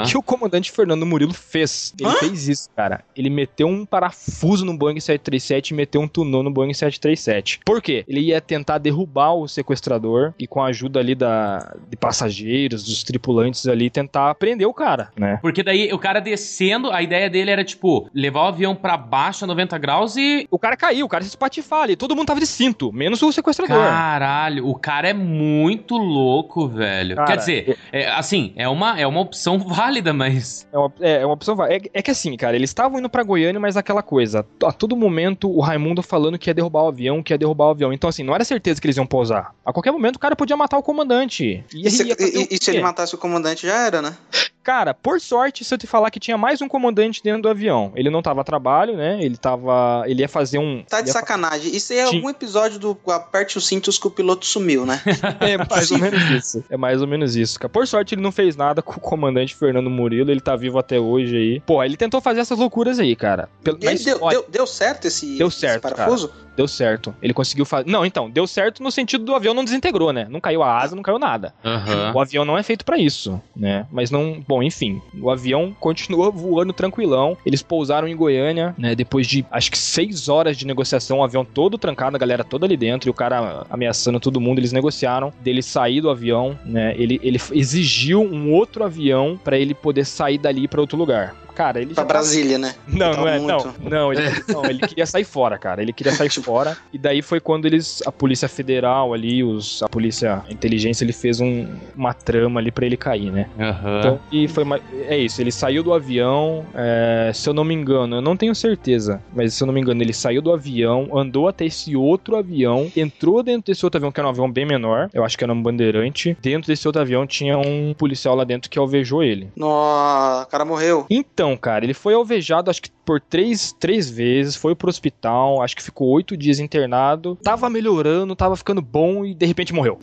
O 0.03 0.07
que 0.07 0.17
o 0.17 0.21
comandante 0.21 0.69
Fernando 0.69 1.05
Murilo 1.05 1.33
fez? 1.33 1.93
Ele 1.97 2.09
fez 2.17 2.49
isso, 2.49 2.69
cara. 2.75 3.05
Ele 3.15 3.29
meteu 3.29 3.67
um 3.67 3.85
parafuso 3.85 4.65
no 4.65 4.75
Boeing 4.77 4.99
737 4.99 5.60
e 5.69 5.73
meteu 5.73 6.01
um 6.01 6.07
tunô 6.07 6.41
no 6.43 6.51
Boeing 6.51 6.73
737. 6.73 7.59
Por 7.65 7.81
quê? 7.81 8.03
Ele 8.07 8.19
ia 8.21 8.41
tentar 8.41 8.77
derrubar 8.79 9.33
o 9.33 9.47
sequestrador 9.47 10.33
e 10.39 10.47
com 10.47 10.61
a 10.61 10.67
ajuda 10.67 10.99
ali 10.99 11.13
da, 11.15 11.75
de 11.89 11.95
passageiros, 11.95 12.83
dos 12.83 13.03
tripulantes 13.03 13.67
ali, 13.67 13.89
tentar 13.89 14.33
prender 14.35 14.67
o 14.67 14.73
cara, 14.73 15.09
né? 15.17 15.39
Porque 15.41 15.63
daí 15.63 15.91
o 15.93 15.99
cara 15.99 16.19
descendo, 16.19 16.91
a 16.91 17.01
ideia 17.01 17.29
dele 17.29 17.51
era, 17.51 17.63
tipo, 17.63 18.09
levar 18.13 18.43
o 18.43 18.47
avião 18.47 18.75
pra 18.75 18.97
baixo 18.97 19.43
a 19.43 19.47
90 19.47 19.77
graus 19.77 20.15
e. 20.17 20.47
O 20.49 20.57
cara 20.59 20.75
caiu, 20.77 21.05
o 21.05 21.09
cara 21.09 21.23
se 21.23 21.29
espatifar 21.29 21.83
ali. 21.83 21.95
Todo 21.95 22.15
mundo 22.15 22.27
tava 22.27 22.39
de 22.39 22.47
cinto, 22.47 22.91
menos 22.91 23.21
o 23.21 23.31
sequestrador. 23.31 23.77
Caralho, 23.77 24.67
o 24.67 24.75
cara 24.75 25.09
é 25.09 25.13
muito 25.13 25.97
louco, 25.97 26.67
velho. 26.67 27.15
Cara, 27.15 27.27
Quer 27.27 27.37
dizer, 27.37 27.77
é, 27.91 28.09
assim, 28.11 28.53
é 28.55 28.67
uma, 28.67 28.99
é 28.99 29.05
uma 29.07 29.19
opção 29.21 29.57
válida, 29.67 30.13
mas. 30.13 30.67
É 30.71 30.77
uma, 30.77 30.93
é, 31.01 31.11
é 31.21 31.25
uma 31.25 31.33
opção. 31.33 31.55
va- 31.55 31.69
É, 31.71 31.79
é 31.93 32.01
que 32.01 32.11
assim, 32.11 32.35
cara, 32.37 32.55
eles 32.55 32.69
estavam 32.69 32.99
indo 32.99 33.09
pra 33.09 33.23
Goiânia, 33.23 33.59
mas 33.59 33.77
aquela 33.77 34.01
coisa. 34.01 34.45
A 34.63 34.71
todo 34.71 34.95
momento 34.95 35.49
o 35.57 35.61
Raimundo 35.61 36.01
falando 36.01 36.37
que 36.37 36.49
ia 36.49 36.53
derrubar 36.53 36.83
o 36.83 36.87
avião, 36.87 37.21
que 37.23 37.33
ia 37.33 37.37
derrubar 37.37 37.67
o 37.67 37.69
avião. 37.71 37.93
Então, 37.93 38.09
assim, 38.09 38.23
não 38.23 38.33
era 38.35 38.43
certeza 38.43 38.79
que 38.79 38.87
eles 38.87 38.97
iam 38.97 39.05
pousar. 39.05 39.53
A 39.65 39.71
qualquer 39.73 39.91
momento 39.91 40.15
o 40.15 40.19
cara 40.19 40.35
podia 40.35 40.55
matar 40.57 40.77
o 40.77 40.83
comandante. 40.83 41.63
E, 41.73 41.89
se, 41.89 42.03
e- 42.43 42.47
e 42.51 42.57
se 42.63 42.69
ele 42.71 42.81
matasse 42.81 43.13
o 43.15 43.17
comandante, 43.17 43.65
já 43.67 43.85
era, 43.85 44.01
né? 44.01 44.15
Cara, 44.63 44.93
por 44.93 45.19
sorte, 45.19 45.63
se 45.63 45.73
eu 45.73 45.77
te 45.77 45.87
falar 45.87 46.11
que 46.11 46.19
tinha 46.19 46.37
mais 46.37 46.61
um 46.61 46.67
comandante 46.67 47.21
dentro 47.23 47.41
do 47.41 47.49
avião. 47.49 47.91
Ele 47.95 48.09
não 48.09 48.21
tava 48.21 48.41
a 48.41 48.43
trabalho, 48.43 48.95
né? 48.95 49.17
Ele 49.21 49.35
tava. 49.37 50.03
Ele 50.05 50.21
ia 50.21 50.29
fazer 50.29 50.59
um. 50.59 50.83
Tá 50.87 51.01
de 51.01 51.11
sacanagem. 51.11 51.75
Isso 51.75 51.91
aí 51.93 51.99
é 51.99 52.05
Sim. 52.07 52.17
algum 52.17 52.29
episódio 52.29 52.77
do 52.79 52.97
Aperte 53.07 53.57
os 53.57 53.67
cintos 53.67 53.97
que 53.97 54.07
o 54.07 54.11
piloto 54.11 54.45
sumiu, 54.45 54.85
né? 54.85 55.01
É 55.41 55.57
mais 55.57 55.91
ou 55.91 55.97
menos 55.97 56.21
isso. 56.29 56.63
É 56.69 56.77
mais 56.77 57.01
ou 57.01 57.07
menos 57.07 57.35
isso. 57.35 57.59
cara. 57.59 57.69
Por 57.69 57.87
sorte, 57.87 58.13
ele 58.15 58.21
não 58.21 58.31
fez 58.31 58.55
nada 58.55 58.81
com 58.81 58.93
o 58.93 58.99
comandante 58.99 59.55
Fernando 59.55 59.89
Murilo. 59.89 60.29
Ele 60.31 60.41
tá 60.41 60.55
vivo 60.55 60.77
até 60.77 60.99
hoje 60.99 61.35
aí. 61.35 61.59
Pô, 61.61 61.83
ele 61.83 61.97
tentou 61.97 62.21
fazer 62.21 62.41
essas 62.41 62.57
loucuras 62.59 62.99
aí, 62.99 63.15
cara. 63.15 63.49
Pelo- 63.63 63.77
ele 63.81 63.97
deu, 63.99 64.19
deu, 64.29 64.45
deu 64.47 64.67
certo 64.67 65.05
esse, 65.07 65.37
Deu 65.37 65.47
esse 65.47 65.59
certo, 65.59 65.81
parafuso? 65.81 66.31
Deu 66.61 66.67
certo. 66.67 67.15
Ele 67.21 67.33
conseguiu 67.33 67.65
fazer. 67.65 67.89
Não, 67.89 68.05
então, 68.05 68.29
deu 68.29 68.45
certo 68.45 68.83
no 68.83 68.91
sentido 68.91 69.25
do 69.25 69.33
avião 69.33 69.53
não 69.53 69.63
desintegrou, 69.63 70.13
né? 70.13 70.27
Não 70.29 70.39
caiu 70.39 70.61
a 70.61 70.79
asa, 70.79 70.95
não 70.95 71.01
caiu 71.01 71.17
nada. 71.17 71.53
Aham. 71.65 72.11
O 72.13 72.19
avião 72.19 72.45
não 72.45 72.55
é 72.55 72.61
feito 72.61 72.85
pra 72.85 72.97
isso, 72.97 73.41
né? 73.55 73.87
Mas 73.91 74.11
não. 74.11 74.43
Bom, 74.47 74.61
enfim. 74.61 75.01
O 75.19 75.31
avião 75.31 75.75
continua 75.79 76.29
voando 76.31 76.71
tranquilão. 76.71 77.35
Eles 77.43 77.63
pousaram 77.63 78.07
em 78.07 78.15
Goiânia, 78.15 78.75
né? 78.77 78.93
Depois 78.93 79.25
de 79.25 79.43
acho 79.49 79.71
que 79.71 79.77
seis 79.77 80.29
horas 80.29 80.55
de 80.55 80.67
negociação, 80.67 81.19
o 81.19 81.23
avião 81.23 81.43
todo 81.43 81.77
trancado, 81.79 82.15
a 82.15 82.19
galera 82.19 82.43
toda 82.43 82.65
ali 82.67 82.77
dentro, 82.77 83.09
e 83.09 83.11
o 83.11 83.13
cara 83.13 83.65
ameaçando 83.69 84.19
todo 84.19 84.39
mundo. 84.39 84.59
Eles 84.59 84.71
negociaram 84.71 85.33
dele 85.41 85.63
sair 85.63 85.99
do 85.99 86.11
avião, 86.11 86.57
né? 86.63 86.93
Ele, 86.95 87.19
ele 87.23 87.39
exigiu 87.53 88.21
um 88.21 88.53
outro 88.53 88.83
avião 88.83 89.39
pra 89.43 89.57
ele 89.57 89.73
poder 89.73 90.05
sair 90.05 90.37
dali 90.37 90.67
pra 90.67 90.79
outro 90.81 90.97
lugar. 90.97 91.35
Cara, 91.53 91.81
ele 91.81 91.93
Pra 91.93 92.03
já 92.03 92.07
Brasília, 92.07 92.57
né? 92.57 92.75
não, 92.87 93.11
Tá 93.11 93.17
não 93.17 93.27
é, 93.27 93.39
muito. 93.39 93.47
não, 93.81 93.89
não, 93.89 94.13
ele, 94.13 94.21
não, 94.47 94.69
ele 94.69 94.79
queria 94.87 95.05
sair 95.05 95.23
fora, 95.25 95.57
cara. 95.57 95.81
Ele 95.81 95.93
queria 95.93 96.13
sair 96.13 96.29
fora. 96.41 96.77
E 96.93 96.97
daí 96.97 97.21
foi 97.21 97.39
quando 97.39 97.65
eles, 97.65 98.01
a 98.05 98.11
polícia 98.11 98.47
federal 98.47 99.13
ali, 99.13 99.43
os, 99.43 99.81
a 99.83 99.89
polícia 99.89 100.43
a 100.47 100.51
inteligência, 100.51 101.03
ele 101.03 101.13
fez 101.13 101.39
um- 101.39 101.67
uma 101.95 102.13
trama 102.13 102.59
ali 102.59 102.71
pra 102.71 102.85
ele 102.85 102.97
cair, 102.97 103.31
né? 103.31 103.49
Aham. 103.59 103.99
Então, 103.99 104.19
e 104.31 104.47
foi 104.47 104.63
é 105.07 105.17
isso, 105.17 105.41
ele 105.41 105.51
saiu 105.51 105.83
do 105.83 105.93
avião, 105.93 106.65
é, 106.73 107.31
se 107.33 107.47
eu 107.49 107.53
não 107.53 107.63
me 107.63 107.73
engano, 107.73 108.15
eu 108.17 108.21
não 108.21 108.37
tenho 108.37 108.53
certeza, 108.55 109.21
mas 109.33 109.53
se 109.53 109.63
eu 109.63 109.67
não 109.67 109.73
me 109.73 109.81
engano, 109.81 110.01
ele 110.01 110.13
saiu 110.13 110.41
do 110.41 110.51
avião, 110.53 111.09
andou 111.17 111.47
até 111.47 111.65
esse 111.65 111.95
outro 111.95 112.35
avião, 112.37 112.91
entrou 112.95 113.43
dentro 113.43 113.71
desse 113.71 113.85
outro 113.85 113.97
avião, 113.97 114.11
que 114.11 114.19
era 114.19 114.27
um 114.27 114.31
avião 114.31 114.51
bem 114.51 114.65
menor, 114.65 115.09
eu 115.13 115.23
acho 115.23 115.37
que 115.37 115.43
era 115.43 115.51
um 115.53 115.61
bandeirante. 115.61 116.35
Dentro 116.41 116.67
desse 116.67 116.87
outro 116.87 117.01
avião 117.01 117.25
tinha 117.27 117.57
um 117.57 117.93
policial 117.93 118.35
lá 118.35 118.43
dentro 118.43 118.69
que 118.69 118.79
alvejou 118.79 119.23
ele. 119.23 119.49
Nossa, 119.55 120.43
o 120.43 120.47
cara 120.47 120.65
morreu. 120.65 121.05
Então, 121.09 121.40
cara, 121.57 121.85
ele 121.85 121.93
foi 121.93 122.13
alvejado, 122.13 122.69
acho 122.69 122.81
que 122.81 122.91
por 123.05 123.19
três, 123.19 123.73
três 123.79 124.09
vezes, 124.09 124.55
foi 124.55 124.75
pro 124.75 124.89
hospital, 124.89 125.61
acho 125.61 125.75
que 125.75 125.83
ficou 125.83 126.07
oito 126.09 126.37
dias 126.37 126.59
internado, 126.59 127.37
tava 127.43 127.69
melhorando, 127.69 128.35
tava 128.35 128.55
ficando 128.55 128.81
bom 128.81 129.25
e 129.25 129.33
de 129.33 129.45
repente 129.45 129.73
morreu. 129.73 129.99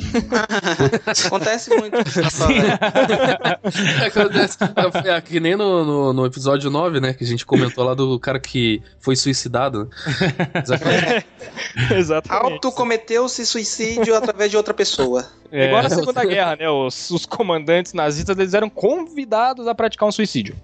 Acontece 1.27 1.71
muito. 1.75 1.97
na 1.97 2.31
favela. 2.31 2.79
Acontece. 4.07 4.59
É, 5.07 5.11
é 5.11 5.21
que 5.21 5.41
nem 5.41 5.57
no, 5.57 5.85
no, 5.85 6.13
no 6.13 6.27
episódio 6.27 6.71
9, 6.71 7.01
né? 7.01 7.15
Que 7.15 7.25
a 7.25 7.27
gente 7.27 7.47
comentou 7.47 7.85
lá 7.85 7.95
do 7.95 8.19
cara 8.19 8.39
que 8.41 8.83
foi 8.99 9.17
suicidado. 9.17 9.85
né? 9.85 9.91
Exatamente. 10.63 11.27
Exatamente. 11.95 12.53
Autocometeu-se 12.53 13.47
suicídio 13.47 14.15
através 14.15 14.51
de 14.51 14.57
outra 14.57 14.75
pessoa. 14.75 15.27
É 15.51 15.67
igual 15.67 15.83
na 15.83 15.91
Segunda 15.91 16.25
Guerra, 16.25 16.57
né? 16.57 16.69
Os, 16.69 17.11
os 17.11 17.25
comandantes 17.25 17.95
nazistas 17.95 18.37
eles 18.39 18.53
eram 18.55 18.69
convidados 18.69 19.67
a 19.67 19.75
praticar 19.75 20.09
um 20.09 20.13
suicídio. 20.13 20.55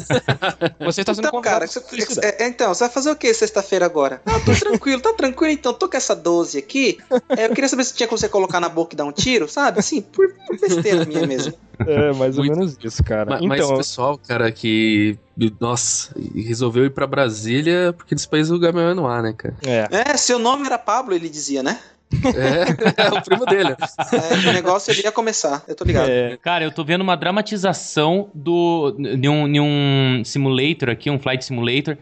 Você 0.80 1.00
está 1.00 1.14
sendo 1.14 1.26
Então, 1.26 1.30
convidado 1.30 1.60
cara, 1.60 1.66
você, 1.66 2.20
é, 2.22 2.44
é, 2.44 2.48
então, 2.48 2.72
você 2.72 2.84
vai 2.84 2.92
fazer 2.92 3.10
o 3.10 3.16
que 3.16 3.32
sexta-feira 3.32 3.84
agora? 3.86 4.20
Ah, 4.26 4.38
tô 4.40 4.52
tranquilo, 4.52 5.00
tá 5.00 5.12
tranquilo 5.12 5.52
então. 5.52 5.72
Tô 5.74 5.88
com 5.88 5.96
essa 5.96 6.14
12 6.14 6.58
aqui. 6.58 6.98
É, 7.30 7.46
eu 7.46 7.50
queria 7.54 7.68
saber 7.68 7.84
se 7.84 7.94
tinha 7.94 8.06
como 8.08 8.18
você 8.18 8.28
colocar 8.28 8.60
na 8.60 8.68
boca 8.68 8.94
e 8.94 8.96
dar 8.96 9.04
um 9.04 9.12
tiro, 9.12 9.48
sabe? 9.48 9.80
Assim, 9.80 10.00
por, 10.00 10.26
por 10.46 10.58
besteira 10.60 11.04
minha 11.04 11.26
mesmo. 11.26 11.54
É, 11.86 12.12
mais 12.12 12.38
ou 12.38 12.44
Muito. 12.44 12.58
menos 12.58 12.76
isso, 12.82 13.02
cara. 13.04 13.30
Ma- 13.30 13.40
Mas 13.42 13.60
então, 13.60 13.74
o 13.74 13.78
pessoal, 13.78 14.18
cara, 14.18 14.50
que. 14.50 15.18
Nossa, 15.60 16.14
resolveu 16.34 16.86
ir 16.86 16.90
pra 16.90 17.06
Brasília 17.06 17.92
porque 17.92 18.14
nesse 18.14 18.26
país 18.28 18.48
o 18.50 18.54
lugar 18.54 18.72
melhor 18.72 18.94
não 18.94 19.06
há, 19.06 19.20
né, 19.20 19.34
cara? 19.36 19.54
é. 19.62 19.86
É, 19.90 20.16
seu 20.16 20.38
nome 20.38 20.64
era 20.66 20.78
Pablo, 20.78 21.14
ele 21.14 21.28
dizia, 21.28 21.62
né? 21.62 21.78
É, 22.12 23.02
é 23.06 23.12
o 23.12 23.22
primo 23.22 23.44
dele. 23.46 23.70
É, 23.74 24.48
o 24.48 24.52
negócio 24.52 24.92
ele 24.92 25.02
ia 25.02 25.12
começar, 25.12 25.64
eu 25.66 25.74
tô 25.74 25.84
ligado. 25.84 26.08
É, 26.08 26.36
Cara, 26.36 26.64
eu 26.64 26.70
tô 26.70 26.84
vendo 26.84 27.00
uma 27.02 27.16
dramatização 27.16 28.30
do 28.34 28.92
de 28.92 29.28
um, 29.28 29.50
de 29.50 29.60
um 29.60 30.22
simulator 30.24 30.90
aqui, 30.90 31.10
um 31.10 31.18
flight 31.18 31.44
simulator, 31.44 31.96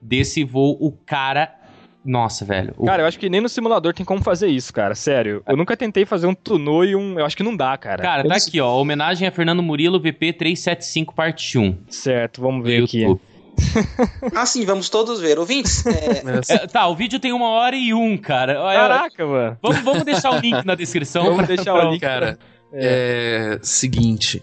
desse 0.00 0.44
voo. 0.44 0.76
O 0.80 0.92
cara 0.92 1.52
Nossa, 2.04 2.44
velho. 2.44 2.72
O- 2.76 2.84
Cara, 2.86 3.02
eu 3.02 3.06
acho 3.06 3.18
que 3.18 3.28
nem 3.28 3.40
no 3.40 3.48
simulador 3.48 3.92
tem 3.92 4.04
como 4.06 4.22
fazer 4.22 4.46
isso, 4.48 4.72
cara. 4.72 4.94
Sério. 4.94 5.42
Eu 5.48 5.56
nunca 5.56 5.76
tentei 5.76 6.04
fazer 6.04 6.26
um 6.28 6.34
tunô 6.34 6.84
e 6.84 6.94
um. 6.94 7.18
Eu 7.18 7.24
acho 7.26 7.36
que 7.36 7.42
não 7.42 7.56
dá, 7.56 7.76
cara. 7.76 8.02
Cara, 8.02 8.28
tá 8.28 8.36
aqui, 8.36 8.60
ó. 8.60 8.78
Homenagem 8.80 9.26
a 9.26 9.32
Fernando 9.32 9.62
Murilo, 9.62 9.98
VP 9.98 10.32
375, 10.34 11.14
parte 11.14 11.58
1. 11.58 11.76
Certo, 11.88 12.40
vamos 12.40 12.64
ver 12.64 12.84
aqui. 12.84 13.00
YouTube. 13.00 13.20
Ah, 13.24 13.25
sim, 14.46 14.64
vamos 14.64 14.88
todos 14.88 15.20
ver. 15.20 15.38
Ouvintes, 15.38 15.84
é, 15.86 16.22
É, 16.48 16.66
tá, 16.66 16.86
o 16.88 16.94
vídeo 16.96 17.18
tem 17.18 17.32
uma 17.32 17.48
hora 17.48 17.76
e 17.76 17.92
um, 17.94 18.16
cara. 18.16 18.60
Olha, 18.62 18.78
Caraca, 18.78 19.26
mano. 19.26 19.58
Vamos, 19.62 19.80
vamos 19.80 20.04
deixar 20.04 20.30
o 20.30 20.38
link 20.38 20.64
na 20.64 20.74
descrição. 20.74 21.24
Vamos 21.24 21.38
pra- 21.38 21.46
deixar 21.54 21.72
pra- 21.74 21.88
o 21.88 21.92
link. 21.92 22.00
Cara, 22.00 22.38
é. 22.72 23.58
seguinte. 23.62 24.42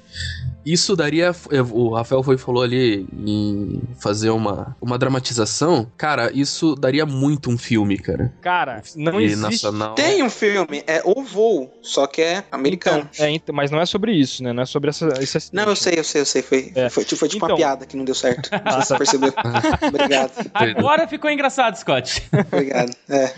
Isso 0.66 0.96
daria. 0.96 1.32
é, 1.52 1.62
O 1.62 1.90
Rafael 1.94 2.24
foi 2.24 2.38
falou 2.38 2.64
ali 2.64 3.06
em 3.18 3.82
fazer 4.00 4.30
uma, 4.30 4.76
uma 4.82 4.98
dramatização. 4.98 5.88
Cara, 5.98 6.32
isso 6.34 6.76
daria 6.76 7.06
muito 7.06 7.50
um 7.50 7.58
filme, 7.58 7.98
cara. 7.98 8.34
Cara, 8.42 8.82
não 8.96 9.20
E 9.20 9.26
existe. 9.26 9.42
nacional. 9.42 9.96
tem 9.96 10.24
um 10.24 10.30
filme, 10.30 10.84
é 10.88 11.02
O 11.06 11.24
Voo, 11.24 11.72
só 11.82 12.08
que 12.08 12.22
é 12.22 12.44
americano. 12.52 13.10
É, 13.20 13.30
então, 13.30 13.54
mas 13.54 13.72
não 13.72 13.80
é 13.80 13.86
sobre 13.86 14.14
isso, 14.14 14.44
né? 14.44 14.54
Não 14.54 14.64
é 14.64 14.66
sobre 14.66 14.90
essa, 14.90 15.08
esse. 15.22 15.54
Não, 15.54 15.64
eu 15.64 15.76
sei, 15.76 15.94
eu 15.98 16.04
sei, 16.04 16.22
eu 16.22 16.26
sei. 16.26 16.42
Foi, 16.42 16.72
É. 16.76 16.90
foi, 16.90 17.04
foi 17.04 17.28
tipo 17.28 17.46
Então. 17.46 17.50
uma 17.50 17.56
piada 17.58 17.86
que 17.86 17.96
não 17.98 18.06
deu 18.06 18.16
certo. 18.16 18.50
Não 18.52 18.72
sei 18.72 18.82
se 18.82 18.88
você 18.88 18.98
percebeu. 18.98 19.34
Obrigado, 19.88 20.32
Agora 20.54 21.08
ficou 21.08 21.30
engraçado, 21.30 21.76
Scott. 21.76 22.24
obrigado. 22.52 22.96
É. 23.10 23.34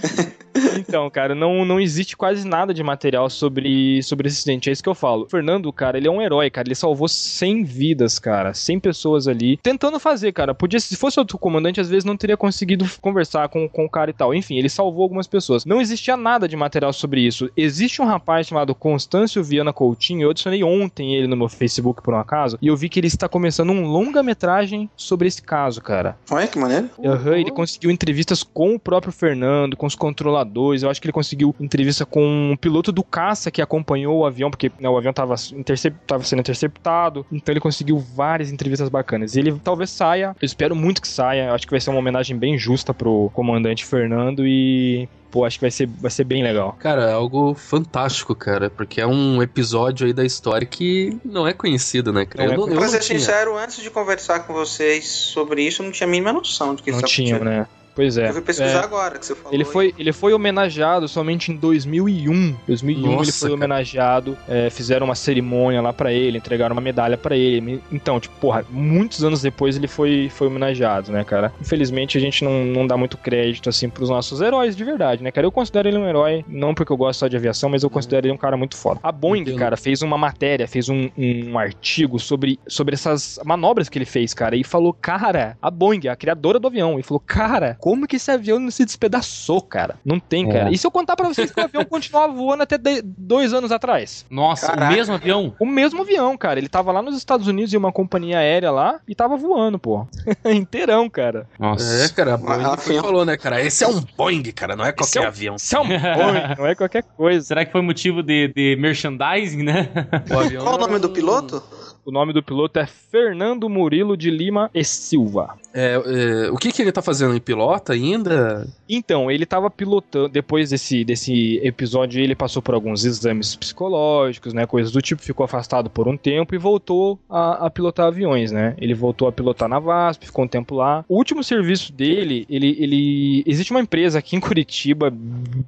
Então, 0.77 1.09
cara, 1.09 1.35
não, 1.35 1.65
não 1.65 1.79
existe 1.79 2.15
quase 2.15 2.47
nada 2.47 2.73
de 2.73 2.81
material 2.83 3.29
sobre, 3.29 4.01
sobre 4.03 4.27
esse 4.27 4.37
acidente. 4.37 4.69
É 4.69 4.73
isso 4.73 4.81
que 4.83 4.89
eu 4.89 4.95
falo. 4.95 5.23
O 5.25 5.29
Fernando, 5.29 5.71
cara, 5.73 5.97
ele 5.97 6.07
é 6.07 6.11
um 6.11 6.21
herói, 6.21 6.49
cara. 6.49 6.67
Ele 6.67 6.75
salvou 6.75 7.07
100 7.15 7.63
vidas, 7.63 8.19
cara. 8.19 8.53
100 8.53 8.79
pessoas 8.79 9.27
ali. 9.27 9.57
Tentando 9.57 9.99
fazer, 9.99 10.31
cara. 10.31 10.53
Podia, 10.53 10.79
se 10.79 10.95
fosse 10.95 11.19
outro 11.19 11.37
comandante, 11.37 11.81
às 11.81 11.89
vezes 11.89 12.05
não 12.05 12.17
teria 12.17 12.37
conseguido 12.37 12.85
conversar 13.01 13.49
com, 13.49 13.67
com 13.67 13.85
o 13.85 13.89
cara 13.89 14.09
e 14.09 14.13
tal. 14.13 14.33
Enfim, 14.33 14.57
ele 14.57 14.69
salvou 14.69 15.03
algumas 15.03 15.27
pessoas. 15.27 15.65
Não 15.65 15.81
existia 15.81 16.17
nada 16.17 16.47
de 16.47 16.55
material 16.55 16.93
sobre 16.93 17.21
isso. 17.21 17.49
Existe 17.55 18.01
um 18.01 18.05
rapaz 18.05 18.47
chamado 18.47 18.75
Constâncio 18.75 19.43
Viana 19.43 19.73
Coutinho. 19.73 20.23
Eu 20.23 20.29
adicionei 20.31 20.63
ontem 20.63 21.15
ele 21.15 21.27
no 21.27 21.37
meu 21.37 21.49
Facebook, 21.49 22.01
por 22.01 22.13
um 22.13 22.19
acaso. 22.19 22.57
E 22.61 22.67
eu 22.67 22.75
vi 22.75 22.89
que 22.89 22.99
ele 22.99 23.07
está 23.07 23.27
começando 23.27 23.71
um 23.71 23.85
longa-metragem 23.85 24.89
sobre 24.95 25.27
esse 25.27 25.41
caso, 25.41 25.81
cara. 25.81 26.17
Olha 26.29 26.47
que 26.47 26.57
maneiro. 26.57 26.89
Aham, 27.03 27.37
ele 27.37 27.51
conseguiu 27.51 27.91
entrevistas 27.91 28.43
com 28.43 28.75
o 28.75 28.79
próprio 28.79 29.11
Fernando, 29.11 29.77
com 29.77 29.85
os 29.85 29.95
controladores. 29.95 30.83
Eu 30.83 30.89
acho 30.89 31.01
que 31.01 31.07
ele 31.07 31.13
conseguiu 31.13 31.55
entrevista 31.59 32.05
com 32.05 32.51
o 32.53 32.57
piloto 32.57 32.91
do 32.91 33.03
caça 33.03 33.51
que 33.51 33.61
acompanhou 33.61 34.19
o 34.19 34.25
avião, 34.25 34.49
porque 34.49 34.71
né, 34.79 34.89
o 34.89 34.97
avião 34.97 35.11
estava 35.11 35.37
sendo 35.37 36.39
interceptado. 36.39 37.04
Então 37.31 37.53
ele 37.53 37.59
conseguiu 37.59 37.97
várias 37.97 38.51
entrevistas 38.51 38.89
bacanas. 38.89 39.35
E 39.35 39.39
ele 39.39 39.59
talvez 39.63 39.89
saia, 39.89 40.35
eu 40.41 40.45
espero 40.45 40.75
muito 40.75 41.01
que 41.01 41.07
saia. 41.07 41.51
Acho 41.53 41.65
que 41.65 41.71
vai 41.71 41.79
ser 41.79 41.89
uma 41.89 41.99
homenagem 41.99 42.37
bem 42.37 42.57
justa 42.57 42.93
pro 42.93 43.29
comandante 43.33 43.85
Fernando 43.85 44.45
e. 44.45 45.07
Pô, 45.31 45.43
acho 45.43 45.57
que 45.57 45.61
vai 45.65 45.71
ser, 45.71 45.85
vai 45.87 46.09
ser 46.09 46.23
bem 46.23 46.41
legal. 46.41 46.77
Cara, 46.79 47.09
é 47.09 47.13
algo 47.13 47.53
fantástico, 47.53 48.33
cara. 48.33 48.69
Porque 48.69 49.01
é 49.01 49.07
um 49.07 49.41
episódio 49.43 50.07
aí 50.07 50.13
da 50.13 50.23
história 50.23 50.65
que 50.65 51.17
não 51.25 51.45
é 51.45 51.51
conhecido, 51.51 52.13
né, 52.13 52.25
cara? 52.25 52.45
Não 52.45 52.51
é 52.51 52.55
eu 52.55 52.59
não, 52.59 52.67
eu 52.69 52.73
Pra 52.75 52.85
não 52.85 52.89
ser 52.89 52.99
tinha. 52.99 53.19
sincero, 53.19 53.57
antes 53.57 53.81
de 53.83 53.89
conversar 53.89 54.41
com 54.41 54.53
vocês 54.53 55.05
sobre 55.05 55.61
isso, 55.63 55.81
eu 55.81 55.85
não 55.85 55.91
tinha 55.91 56.07
a 56.07 56.09
mínima 56.09 56.31
noção 56.31 56.73
de 56.73 56.81
que 56.81 56.89
Não 56.91 56.99
isso 56.99 57.07
tinha, 57.07 57.37
né? 57.39 57.67
Pois 57.95 58.17
é. 58.17 58.27
Eu 58.29 58.33
fui 58.33 58.41
pesquisar 58.41 58.79
É. 58.81 58.83
agora 58.83 59.17
que 59.17 59.25
você 59.25 59.33
falou. 59.35 59.53
Ele 59.53 59.63
aí. 59.63 59.69
foi, 59.71 59.93
ele 59.97 60.11
foi 60.11 60.33
homenageado 60.33 61.07
somente 61.07 61.51
em 61.51 61.55
2001. 61.55 62.55
2001 62.67 63.05
ele 63.07 63.15
Nossa, 63.15 63.31
foi 63.31 63.49
cara. 63.49 63.53
homenageado. 63.53 64.37
é, 64.47 64.69
fizeram 64.69 65.05
uma 65.05 65.15
cerimônia 65.15 65.81
lá 65.81 65.93
pra 65.93 66.11
ele, 66.11 66.37
entregaram 66.37 66.73
uma 66.75 66.81
medalha 66.81 67.17
pra 67.17 67.35
ele. 67.35 67.81
Então, 67.91 68.19
tipo, 68.19 68.35
porra, 68.39 68.65
muitos 68.69 69.23
anos 69.23 69.41
depois 69.41 69.75
ele 69.77 69.87
foi, 69.87 70.29
foi 70.33 70.47
homenageado, 70.47 71.11
né, 71.11 71.23
cara? 71.23 71.53
Infelizmente 71.61 72.17
a 72.17 72.21
gente 72.21 72.43
não, 72.43 72.65
não 72.65 72.85
dá 72.85 72.97
muito 72.97 73.17
crédito, 73.17 73.69
assim, 73.69 73.89
pros 73.89 74.09
nossos 74.09 74.41
heróis 74.41 74.75
de 74.75 74.83
verdade, 74.83 75.23
né, 75.23 75.31
cara? 75.31 75.47
Eu 75.47 75.51
considero 75.51 75.87
ele 75.87 75.97
um 75.97 76.07
herói, 76.07 76.43
não 76.47 76.73
porque 76.75 76.91
eu 76.91 76.97
gosto 76.97 77.19
só 77.19 77.27
de 77.27 77.35
aviação, 77.37 77.69
mas 77.69 77.83
eu 77.83 77.89
considero 77.89 78.27
ele 78.27 78.33
um 78.33 78.37
cara 78.37 78.57
muito 78.57 78.75
foda. 78.75 78.99
A 79.01 79.11
Boeing, 79.11 79.41
Entendo. 79.41 79.57
cara, 79.59 79.77
fez 79.77 80.01
uma 80.01 80.17
matéria, 80.17 80.67
fez 80.67 80.89
um, 80.89 81.09
um 81.17 81.57
artigo 81.57 82.19
sobre, 82.19 82.59
sobre 82.67 82.93
essas 82.95 83.39
manobras 83.45 83.87
que 83.89 83.97
ele 83.97 84.05
fez, 84.05 84.33
cara, 84.33 84.55
e 84.55 84.63
falou, 84.63 84.93
cara, 84.93 85.57
a 85.61 85.71
Boeing, 85.71 86.07
a 86.07 86.15
criadora 86.15 86.59
do 86.59 86.67
avião, 86.67 86.99
e 86.99 87.03
falou, 87.03 87.19
cara, 87.25 87.77
como 87.85 88.07
que 88.07 88.15
esse 88.15 88.31
avião 88.31 88.57
não 88.57 88.71
se 88.71 88.83
despedaçou, 88.83 89.61
cara? 89.61 89.95
Não 90.03 90.19
tem, 90.19 90.49
É. 90.49 90.51
cara. 90.53 90.71
E 90.71 90.77
se 90.77 90.87
eu 90.87 90.89
contar 90.89 91.15
pra 91.15 91.27
vocês 91.27 91.51
que 91.51 91.59
o 91.61 91.63
avião 91.65 91.85
continuava 91.85 92.33
voando 92.33 92.63
até 92.63 92.79
de- 92.79 93.03
dois 93.03 93.53
anos 93.53 93.71
atrás? 93.71 94.25
Nossa, 94.27 94.65
Caraca. 94.69 94.91
o 94.91 94.95
mesmo 94.95 95.13
avião? 95.13 95.55
O 95.59 95.67
mesmo 95.67 96.01
avião, 96.01 96.35
cara. 96.35 96.57
Ele 96.59 96.67
tava 96.67 96.91
lá 96.91 97.03
nos 97.03 97.15
Estados 97.15 97.47
Unidos 97.47 97.71
em 97.71 97.77
uma 97.77 97.91
companhia 97.91 98.39
aérea 98.39 98.71
lá 98.71 98.99
e 99.07 99.13
tava 99.13 99.37
voando, 99.37 99.77
pô. 99.77 100.07
Inteirão, 100.45 101.07
cara. 101.07 101.47
Nossa. 101.59 102.05
É, 102.05 102.09
cara, 102.09 102.31
a 102.31 102.73
avião. 102.73 103.03
falou, 103.03 103.23
né, 103.23 103.37
cara? 103.37 103.61
Esse 103.61 103.83
é 103.83 103.87
um 103.87 104.01
Boeing, 104.17 104.41
cara, 104.51 104.75
não 104.75 104.83
é 104.83 104.91
qualquer 104.91 105.03
Esse 105.05 105.17
é 105.19 105.21
um- 105.21 105.27
avião. 105.27 105.55
Isso 105.57 105.75
é 105.75 105.79
um 105.79 105.87
Boeing, 105.87 106.55
não 106.57 106.65
é 106.65 106.73
qualquer 106.73 107.03
coisa. 107.03 107.45
Será 107.45 107.63
que 107.65 107.71
foi 107.71 107.81
motivo 107.83 108.23
de, 108.23 108.47
de 108.47 108.75
merchandising, 108.79 109.61
né? 109.61 109.89
O 110.33 110.39
avião 110.39 110.63
Qual 110.63 110.73
o 110.75 110.79
nome 110.79 110.97
do 110.97 111.09
piloto? 111.11 111.61
O 112.03 112.11
nome 112.11 112.33
do 112.33 112.41
piloto 112.41 112.79
é 112.79 112.85
Fernando 112.87 113.69
Murilo 113.69 114.17
de 114.17 114.31
Lima 114.31 114.71
e 114.73 114.83
Silva. 114.83 115.55
É, 115.75 115.93
é, 115.95 116.51
o 116.51 116.55
que 116.55 116.71
que 116.71 116.81
ele 116.81 116.91
tá 116.91 117.01
fazendo? 117.01 117.35
Em 117.35 117.39
pilota 117.39 117.91
ainda? 117.91 118.65
Então, 118.87 119.29
ele 119.29 119.45
tava 119.45 119.69
pilotando, 119.69 120.29
depois 120.29 120.69
desse, 120.69 121.03
desse 121.03 121.59
episódio, 121.61 122.21
ele 122.21 122.33
passou 122.33 122.61
por 122.61 122.73
alguns 122.73 123.03
exames 123.03 123.57
psicológicos, 123.57 124.53
né, 124.53 124.65
coisas 124.65 124.93
do 124.93 125.01
tipo, 125.01 125.21
ficou 125.21 125.43
afastado 125.43 125.89
por 125.89 126.07
um 126.07 126.15
tempo 126.15 126.55
e 126.55 126.57
voltou 126.57 127.19
a, 127.29 127.65
a 127.65 127.69
pilotar 127.69 128.07
aviões, 128.07 128.53
né, 128.53 128.73
ele 128.77 128.93
voltou 128.93 129.27
a 129.27 129.33
pilotar 129.33 129.67
na 129.67 129.79
VASP, 129.79 130.27
ficou 130.27 130.45
um 130.45 130.47
tempo 130.47 130.75
lá. 130.75 131.03
O 131.09 131.17
último 131.17 131.43
serviço 131.43 131.91
dele, 131.91 132.45
ele, 132.49 132.77
ele, 132.79 133.43
existe 133.45 133.71
uma 133.71 133.81
empresa 133.81 134.19
aqui 134.19 134.37
em 134.37 134.39
Curitiba, 134.39 135.11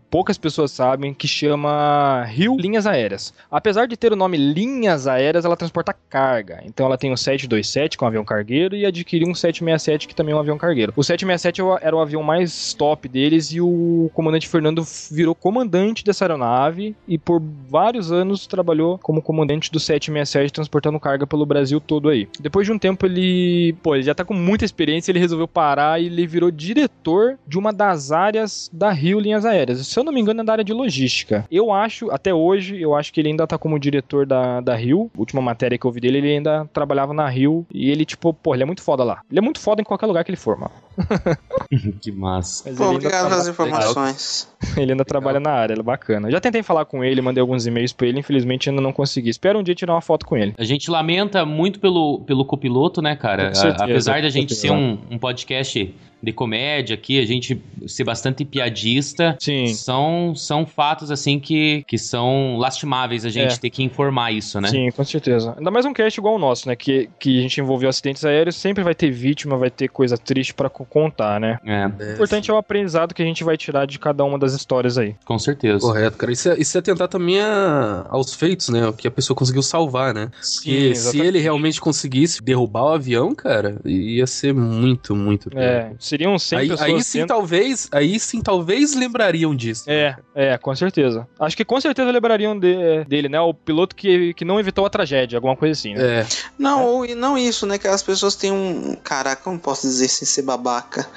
poucas 0.10 0.38
pessoas 0.38 0.72
sabem, 0.72 1.14
que 1.14 1.28
chama 1.28 2.24
Rio 2.26 2.56
Linhas 2.56 2.88
Aéreas. 2.88 3.34
Apesar 3.52 3.88
de 3.88 3.98
ter 3.98 4.14
o 4.14 4.16
nome 4.16 4.38
Linhas 4.38 5.06
Aéreas, 5.06 5.44
ela 5.44 5.58
transporta 5.58 5.94
carga, 6.10 6.62
então 6.64 6.86
ela 6.86 6.98
tem 6.98 7.12
o 7.12 7.18
727, 7.18 7.98
que 7.98 8.04
é 8.04 8.06
um 8.06 8.08
avião 8.08 8.24
cargueiro, 8.24 8.76
e 8.76 8.86
adquiriu 8.86 9.28
um 9.28 9.36
767, 9.36 9.97
que 10.06 10.14
também 10.14 10.34
é 10.34 10.36
um 10.36 10.40
avião 10.42 10.58
cargueiro. 10.58 10.92
O 10.98 11.02
767 11.04 11.62
era 11.62 11.70
o- 11.70 11.78
era 11.88 11.96
o 11.96 12.00
avião 12.02 12.22
mais 12.22 12.74
top 12.74 13.08
deles 13.08 13.54
e 13.54 13.62
o 13.62 14.12
comandante 14.14 14.50
Fernando 14.50 14.84
virou 15.10 15.34
comandante 15.34 16.04
dessa 16.04 16.26
aeronave 16.26 16.94
e 17.08 17.18
por 17.18 17.42
vários 17.70 18.12
anos 18.12 18.46
trabalhou 18.46 18.98
como 19.02 19.22
comandante 19.22 19.72
do 19.72 19.80
767 19.80 20.52
transportando 20.52 21.00
carga 21.00 21.26
pelo 21.26 21.46
Brasil 21.46 21.80
todo 21.80 22.10
aí. 22.10 22.28
Depois 22.40 22.68
de 22.68 22.74
um 22.74 22.78
tempo 22.80 23.06
ele, 23.06 23.74
pô, 23.82 23.96
ele 23.96 24.04
já 24.04 24.14
tá 24.14 24.26
com 24.26 24.34
muita 24.34 24.66
experiência, 24.66 25.12
ele 25.12 25.20
resolveu 25.20 25.48
parar 25.48 26.02
e 26.02 26.08
ele 26.08 26.28
virou 26.28 26.52
diretor 26.52 27.38
de 27.48 27.58
uma 27.58 27.72
das 27.72 28.12
áreas 28.12 28.70
da 28.74 28.92
Rio 28.92 29.20
Linhas 29.20 29.46
Aéreas. 29.46 29.86
Se 29.88 29.98
eu 30.00 30.04
não 30.04 30.12
me 30.12 30.20
engano 30.20 30.42
é 30.42 30.44
da 30.44 30.52
área 30.54 30.64
de 30.64 30.74
logística. 30.74 31.46
Eu 31.50 31.72
acho, 31.72 32.12
até 32.12 32.34
hoje, 32.34 32.80
eu 32.82 32.96
acho 32.96 33.14
que 33.14 33.20
ele 33.22 33.30
ainda 33.30 33.48
tá 33.48 33.58
como 33.58 33.80
diretor 33.80 34.26
da, 34.26 34.60
da 34.62 34.76
Rio. 34.76 35.10
Última 35.18 35.42
matéria 35.42 35.78
que 35.78 35.86
eu 35.86 35.92
vi 35.92 36.00
dele, 36.02 36.18
ele 36.18 36.32
ainda 36.34 36.66
trabalhava 36.74 37.14
na 37.14 37.28
Rio 37.30 37.66
e 37.74 37.90
ele, 37.90 38.06
tipo, 38.06 38.34
pô, 38.34 38.54
ele 38.54 38.64
é 38.64 38.66
muito 38.66 38.82
foda 38.82 39.04
lá. 39.04 39.22
Ele 39.30 39.40
é 39.40 39.42
muito 39.42 39.60
foda 39.60 39.82
qualquer 39.88 40.06
lugar 40.06 40.24
que 40.24 40.30
ele 40.32 40.38
for, 40.38 40.58
mano. 40.58 40.72
que 42.02 42.12
massa. 42.12 42.64
Mas 42.68 42.78
Pô, 42.78 42.84
ele 42.84 42.94
ainda 42.94 42.98
obrigado 43.08 43.12
trabalha- 43.12 43.30
pelas 43.30 43.48
informações. 43.48 44.48
Ele 44.76 44.92
ainda 44.92 45.06
trabalha 45.06 45.40
na 45.40 45.52
área, 45.52 45.74
ele 45.74 45.82
é 45.82 45.84
bacana. 45.84 46.32
Já 46.32 46.40
tentei 46.40 46.64
falar 46.64 46.84
com 46.86 47.04
ele, 47.04 47.22
mandei 47.22 47.40
alguns 47.42 47.68
e-mails 47.68 47.94
pra 47.94 48.08
ele, 48.08 48.20
infelizmente 48.20 48.70
ainda 48.70 48.82
não 48.82 48.92
consegui. 48.92 49.30
Espero 49.30 49.60
um 49.60 49.64
dia 49.64 49.76
tirar 49.76 49.94
uma 49.94 50.02
foto 50.02 50.26
com 50.26 50.36
ele. 50.36 50.56
A 50.58 50.64
gente 50.64 50.90
lamenta 50.90 51.46
muito 51.46 51.80
pelo, 51.80 52.22
pelo 52.22 52.44
copiloto, 52.44 53.00
né, 53.00 53.16
cara? 53.16 53.50
Com 53.50 53.56
certeza, 53.56 53.84
A- 53.84 53.86
Apesar 53.86 54.16
da 54.22 54.28
com 54.28 54.30
gente 54.30 54.56
ser 54.56 54.72
um, 54.72 54.98
um 55.12 55.18
podcast 55.20 55.94
de 56.22 56.32
comédia 56.34 56.96
aqui, 56.96 57.20
a 57.20 57.26
gente 57.26 57.62
ser 57.88 58.04
bastante 58.04 58.44
piadista, 58.44 59.38
Sim. 59.40 59.68
são, 59.68 60.34
são 60.36 60.66
fatos, 60.66 61.12
assim, 61.12 61.40
que, 61.40 61.84
que 61.88 61.98
são 61.98 62.58
lastimáveis 62.58 63.26
a 63.26 63.30
gente 63.30 63.54
É. 63.54 63.58
ter 63.58 63.70
que 63.70 63.84
informar 63.84 64.32
isso, 64.32 64.60
né? 64.60 64.68
Sim, 64.70 64.90
com 64.92 65.04
certeza. 65.04 65.54
Ainda 65.58 65.72
mais 65.72 65.86
um 65.86 65.94
cast 65.94 66.20
igual 66.20 66.36
o 66.36 66.40
nosso, 66.40 66.68
né? 66.68 66.76
Que, 66.76 67.10
que 67.20 67.38
a 67.40 67.42
gente 67.42 67.60
envolveu 67.62 67.90
acidentes 67.90 68.26
aéreos, 68.26 68.56
sempre 68.56 68.84
vai 68.84 68.96
ter 68.96 69.12
vítima, 69.12 69.58
vai 69.58 69.70
ter 69.70 69.88
coisa 69.90 70.18
triste 70.18 70.54
pra 70.54 70.70
co- 70.70 70.86
contar, 70.86 71.40
né? 71.40 71.60
É, 71.66 71.86
O 71.86 72.14
importante 72.14 72.50
é 72.50 72.54
o 72.54 72.58
aprendizado 72.58 73.14
que 73.14 73.22
a 73.22 73.26
gente 73.26 73.44
vai 73.44 73.56
tirar 73.58 73.86
de 73.86 74.00
cada 74.00 74.24
uma 74.24 74.38
das 74.40 74.54
histórias 74.54 74.98
aí. 74.98 75.16
com 75.26 75.38
certeza. 75.40 75.80
Correto, 75.80 76.18
cara. 76.18 76.32
Isso 76.32 76.50
é, 76.50 76.60
isso 76.60 76.78
é 76.78 76.82
tentar 76.82 77.08
também 77.08 77.40
a- 77.40 78.06
aos 78.10 78.34
feitos, 78.34 78.70
né? 78.70 78.88
O 78.88 78.94
que 78.94 79.08
a 79.08 79.12
pessoa 79.12 79.36
conseguiu 79.38 79.62
salvar, 79.62 80.14
né? 80.14 80.30
Porque 80.56 80.96
se 80.96 81.20
ele 81.20 81.40
realmente 81.40 81.80
conseguisse 81.80 82.42
derrubar 82.44 82.84
o 82.86 82.90
avião, 82.94 83.34
cara, 83.36 83.80
ia 83.86 84.26
ser 84.28 84.54
muito, 84.54 85.16
muito 85.16 85.50
pior. 85.50 85.62
É, 86.08 86.10
seriam 86.10 86.40
100 86.40 86.58
Aí, 86.60 86.70
pessoas 86.70 86.90
aí 86.90 87.04
sim, 87.04 87.20
dentro- 87.20 87.36
talvez, 87.36 87.88
aí 87.92 88.20
sim, 88.20 88.42
talvez 88.42 88.94
lembrariam 88.96 89.56
disso. 89.56 89.84
É, 89.88 90.16
é, 90.34 90.58
com 90.58 90.74
certeza. 90.76 91.28
Acho 91.40 91.56
que 91.58 91.66
com 91.66 91.80
certeza 91.82 92.10
lembrariam 92.12 92.58
de- 92.58 93.04
dele, 93.06 93.28
né? 93.30 93.40
O 93.42 93.54
piloto 93.54 93.96
que, 93.96 94.34
que 94.34 94.46
não 94.46 94.60
evitou 94.60 94.86
a 94.86 94.90
tragédia, 94.90 95.38
alguma 95.38 95.56
coisa 95.56 95.74
assim, 95.74 95.94
né? 95.94 96.22
É, 96.22 96.26
Não, 96.58 96.86
ou, 96.86 97.08
não 97.16 97.38
isso, 97.38 97.66
né? 97.66 97.78
Que 97.78 97.88
as 97.88 98.02
pessoas 98.02 98.36
têm 98.36 98.52
um. 98.52 98.96
Caraca, 99.04 99.42
eu 99.48 99.54
não 99.54 99.60
posso 99.60 99.88
dizer 99.88 100.08
sem 100.08 100.26
ser 100.28 100.42
babaca. 100.44 101.08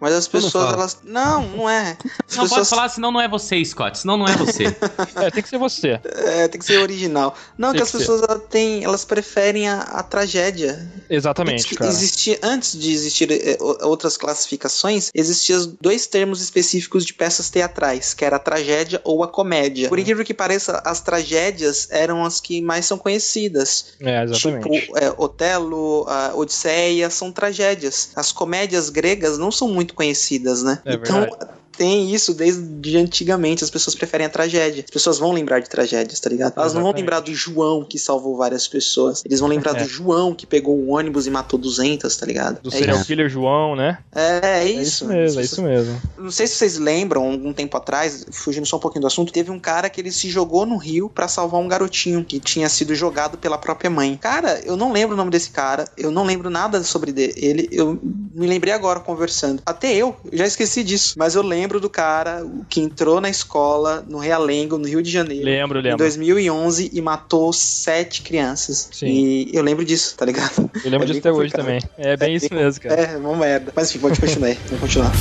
Mas 0.00 0.12
as 0.14 0.26
pessoas, 0.28 0.72
elas. 0.72 0.98
Não, 1.04 1.42
não 1.48 1.68
é. 1.70 1.96
As 2.28 2.36
Não 2.36 2.44
pode 2.44 2.48
pessoas. 2.50 2.70
falar, 2.70 2.88
senão 2.88 3.10
não 3.10 3.20
é 3.20 3.28
você, 3.28 3.62
Scott. 3.64 3.98
Senão 3.98 4.16
não 4.16 4.26
é 4.26 4.36
você. 4.36 4.64
É, 5.16 5.30
tem 5.30 5.42
que 5.42 5.48
ser 5.48 5.58
você. 5.58 6.00
É, 6.04 6.48
tem 6.48 6.58
que 6.60 6.64
ser 6.64 6.78
original. 6.78 7.34
Não, 7.56 7.70
Tem 7.70 7.78
que 7.78 7.82
as 7.82 7.90
que 7.90 7.98
pessoas 7.98 8.22
elas, 8.22 8.42
têm, 8.48 8.84
elas 8.84 9.04
preferem 9.04 9.68
a, 9.68 9.80
a 9.80 10.02
tragédia. 10.02 10.90
Exatamente, 11.10 11.74
cara. 11.74 11.90
Existia, 11.90 12.38
antes 12.42 12.78
de 12.78 12.92
existir 12.92 13.28
o- 13.60 13.86
outras 13.88 14.16
classificações, 14.38 15.10
existiam 15.14 15.76
dois 15.80 16.06
termos 16.06 16.40
específicos 16.40 17.04
de 17.04 17.14
peças 17.14 17.50
teatrais, 17.50 18.14
que 18.14 18.24
era 18.24 18.36
a 18.36 18.38
tragédia 18.38 19.00
ou 19.04 19.24
a 19.24 19.28
comédia. 19.28 19.88
Por 19.88 19.98
incrível 19.98 20.24
que 20.24 20.34
pareça, 20.34 20.80
as 20.84 21.00
tragédias 21.00 21.88
eram 21.90 22.24
as 22.24 22.40
que 22.40 22.62
mais 22.62 22.86
são 22.86 22.96
conhecidas. 22.96 23.94
É, 24.00 24.22
exatamente. 24.22 24.70
Tipo, 24.70 24.98
é, 24.98 25.12
Otelo, 25.16 26.04
a 26.08 26.32
Odisseia, 26.34 27.10
são 27.10 27.32
tragédias. 27.32 28.10
As 28.14 28.30
comédias 28.32 28.88
gregas 28.88 29.38
não 29.38 29.50
são 29.50 29.68
muito 29.68 29.94
conhecidas, 29.94 30.62
né? 30.62 30.80
É 30.84 30.94
então, 30.94 31.20
verdade. 31.20 31.58
Tem 31.78 32.12
isso 32.12 32.34
desde 32.34 32.96
antigamente. 32.98 33.62
As 33.62 33.70
pessoas 33.70 33.94
preferem 33.94 34.26
a 34.26 34.30
tragédia. 34.30 34.82
As 34.84 34.90
pessoas 34.90 35.18
vão 35.18 35.32
lembrar 35.32 35.60
de 35.60 35.68
tragédias, 35.70 36.18
tá 36.18 36.28
ligado? 36.28 36.54
Elas 36.56 36.74
não 36.74 36.82
vão 36.82 36.90
Exatamente. 36.90 37.00
lembrar 37.02 37.20
do 37.20 37.32
João 37.34 37.84
que 37.84 37.98
salvou 37.98 38.36
várias 38.36 38.66
pessoas. 38.66 39.22
Eles 39.24 39.38
vão 39.40 39.48
lembrar 39.48 39.76
É. 39.76 39.82
do 39.84 39.88
João 39.88 40.34
que 40.34 40.44
pegou 40.44 40.76
um 40.76 40.92
ônibus 40.92 41.26
e 41.26 41.30
matou 41.30 41.58
200, 41.58 42.14
tá 42.16 42.26
ligado? 42.26 42.60
Do 42.60 42.68
é, 42.70 42.72
serial 42.72 42.96
isso. 42.96 43.06
killer 43.06 43.28
João, 43.28 43.76
né? 43.76 43.98
é, 44.14 44.40
é 44.42 44.58
É 44.64 44.64
isso. 44.68 44.82
isso 44.82 45.06
mesmo, 45.06 45.40
é 45.40 45.44
isso 45.44 45.62
mesmo. 45.62 46.02
não 46.18 46.30
sei 46.32 46.46
se 46.48 46.56
vocês 46.56 46.78
lembram, 46.78 47.24
algum 47.30 47.52
tempo 47.52 47.76
atrás, 47.76 48.26
fugindo 48.32 48.66
só 48.66 48.76
um 48.76 48.80
pouquinho 48.80 49.02
do 49.02 49.06
assunto, 49.06 49.32
teve 49.32 49.50
um 49.52 49.60
cara 49.60 49.88
que 49.88 50.00
ele 50.00 50.10
se 50.10 50.28
jogou 50.28 50.66
no 50.66 50.76
rio 50.76 51.08
pra 51.08 51.28
salvar 51.28 51.60
um 51.60 51.68
garotinho 51.68 52.24
que 52.24 52.40
tinha 52.40 52.68
sido 52.68 52.94
jogado 52.94 53.38
pela 53.38 53.56
própria 53.56 53.88
mãe. 53.90 54.16
Cara, 54.20 54.60
eu 54.64 54.76
não 54.76 54.92
lembro 54.92 55.14
o 55.14 55.16
nome 55.16 55.30
desse 55.30 55.50
cara, 55.50 55.86
eu 55.96 56.10
não 56.10 56.24
lembro 56.24 56.50
nada 56.50 56.82
sobre 56.82 57.12
ele, 57.36 57.68
eu 57.70 57.98
me 58.02 58.46
lembrei 58.46 58.72
agora 58.72 58.98
conversando. 59.00 59.62
Até 59.64 59.94
eu, 59.94 60.16
eu 60.30 60.38
já 60.38 60.46
esqueci 60.46 60.82
disso, 60.82 61.14
mas 61.18 61.34
eu 61.34 61.42
lembro 61.42 61.67
do 61.78 61.90
cara 61.90 62.46
que 62.70 62.80
entrou 62.80 63.20
na 63.20 63.28
escola 63.28 64.02
no 64.08 64.18
Realengo, 64.18 64.78
no 64.78 64.86
Rio 64.88 65.02
de 65.02 65.10
Janeiro. 65.10 65.44
Lembro, 65.44 65.80
Em 65.80 65.82
lembro. 65.82 65.98
2011 65.98 66.90
e 66.92 67.00
matou 67.02 67.52
sete 67.52 68.22
crianças. 68.22 68.88
Sim. 68.92 69.06
E 69.06 69.50
eu 69.52 69.62
lembro 69.62 69.84
disso, 69.84 70.16
tá 70.16 70.24
ligado? 70.24 70.70
Eu 70.84 70.90
lembro 70.90 71.04
É 71.04 71.06
disso 71.06 71.18
até 71.18 71.30
hoje 71.32 71.52
também. 71.52 71.80
É 71.98 72.16
bem 72.16 72.32
É 72.32 72.36
isso 72.36 72.48
bem- 72.48 72.58
mesmo, 72.58 72.80
cara. 72.82 72.94
É, 73.02 73.16
uma 73.18 73.36
merda. 73.36 73.72
Mas 73.76 73.90
enfim, 73.90 73.98
pode 73.98 74.18
continuar 74.18 74.48
aí. 74.48 74.58
Vamos 74.66 74.80
continuar. 74.80 75.12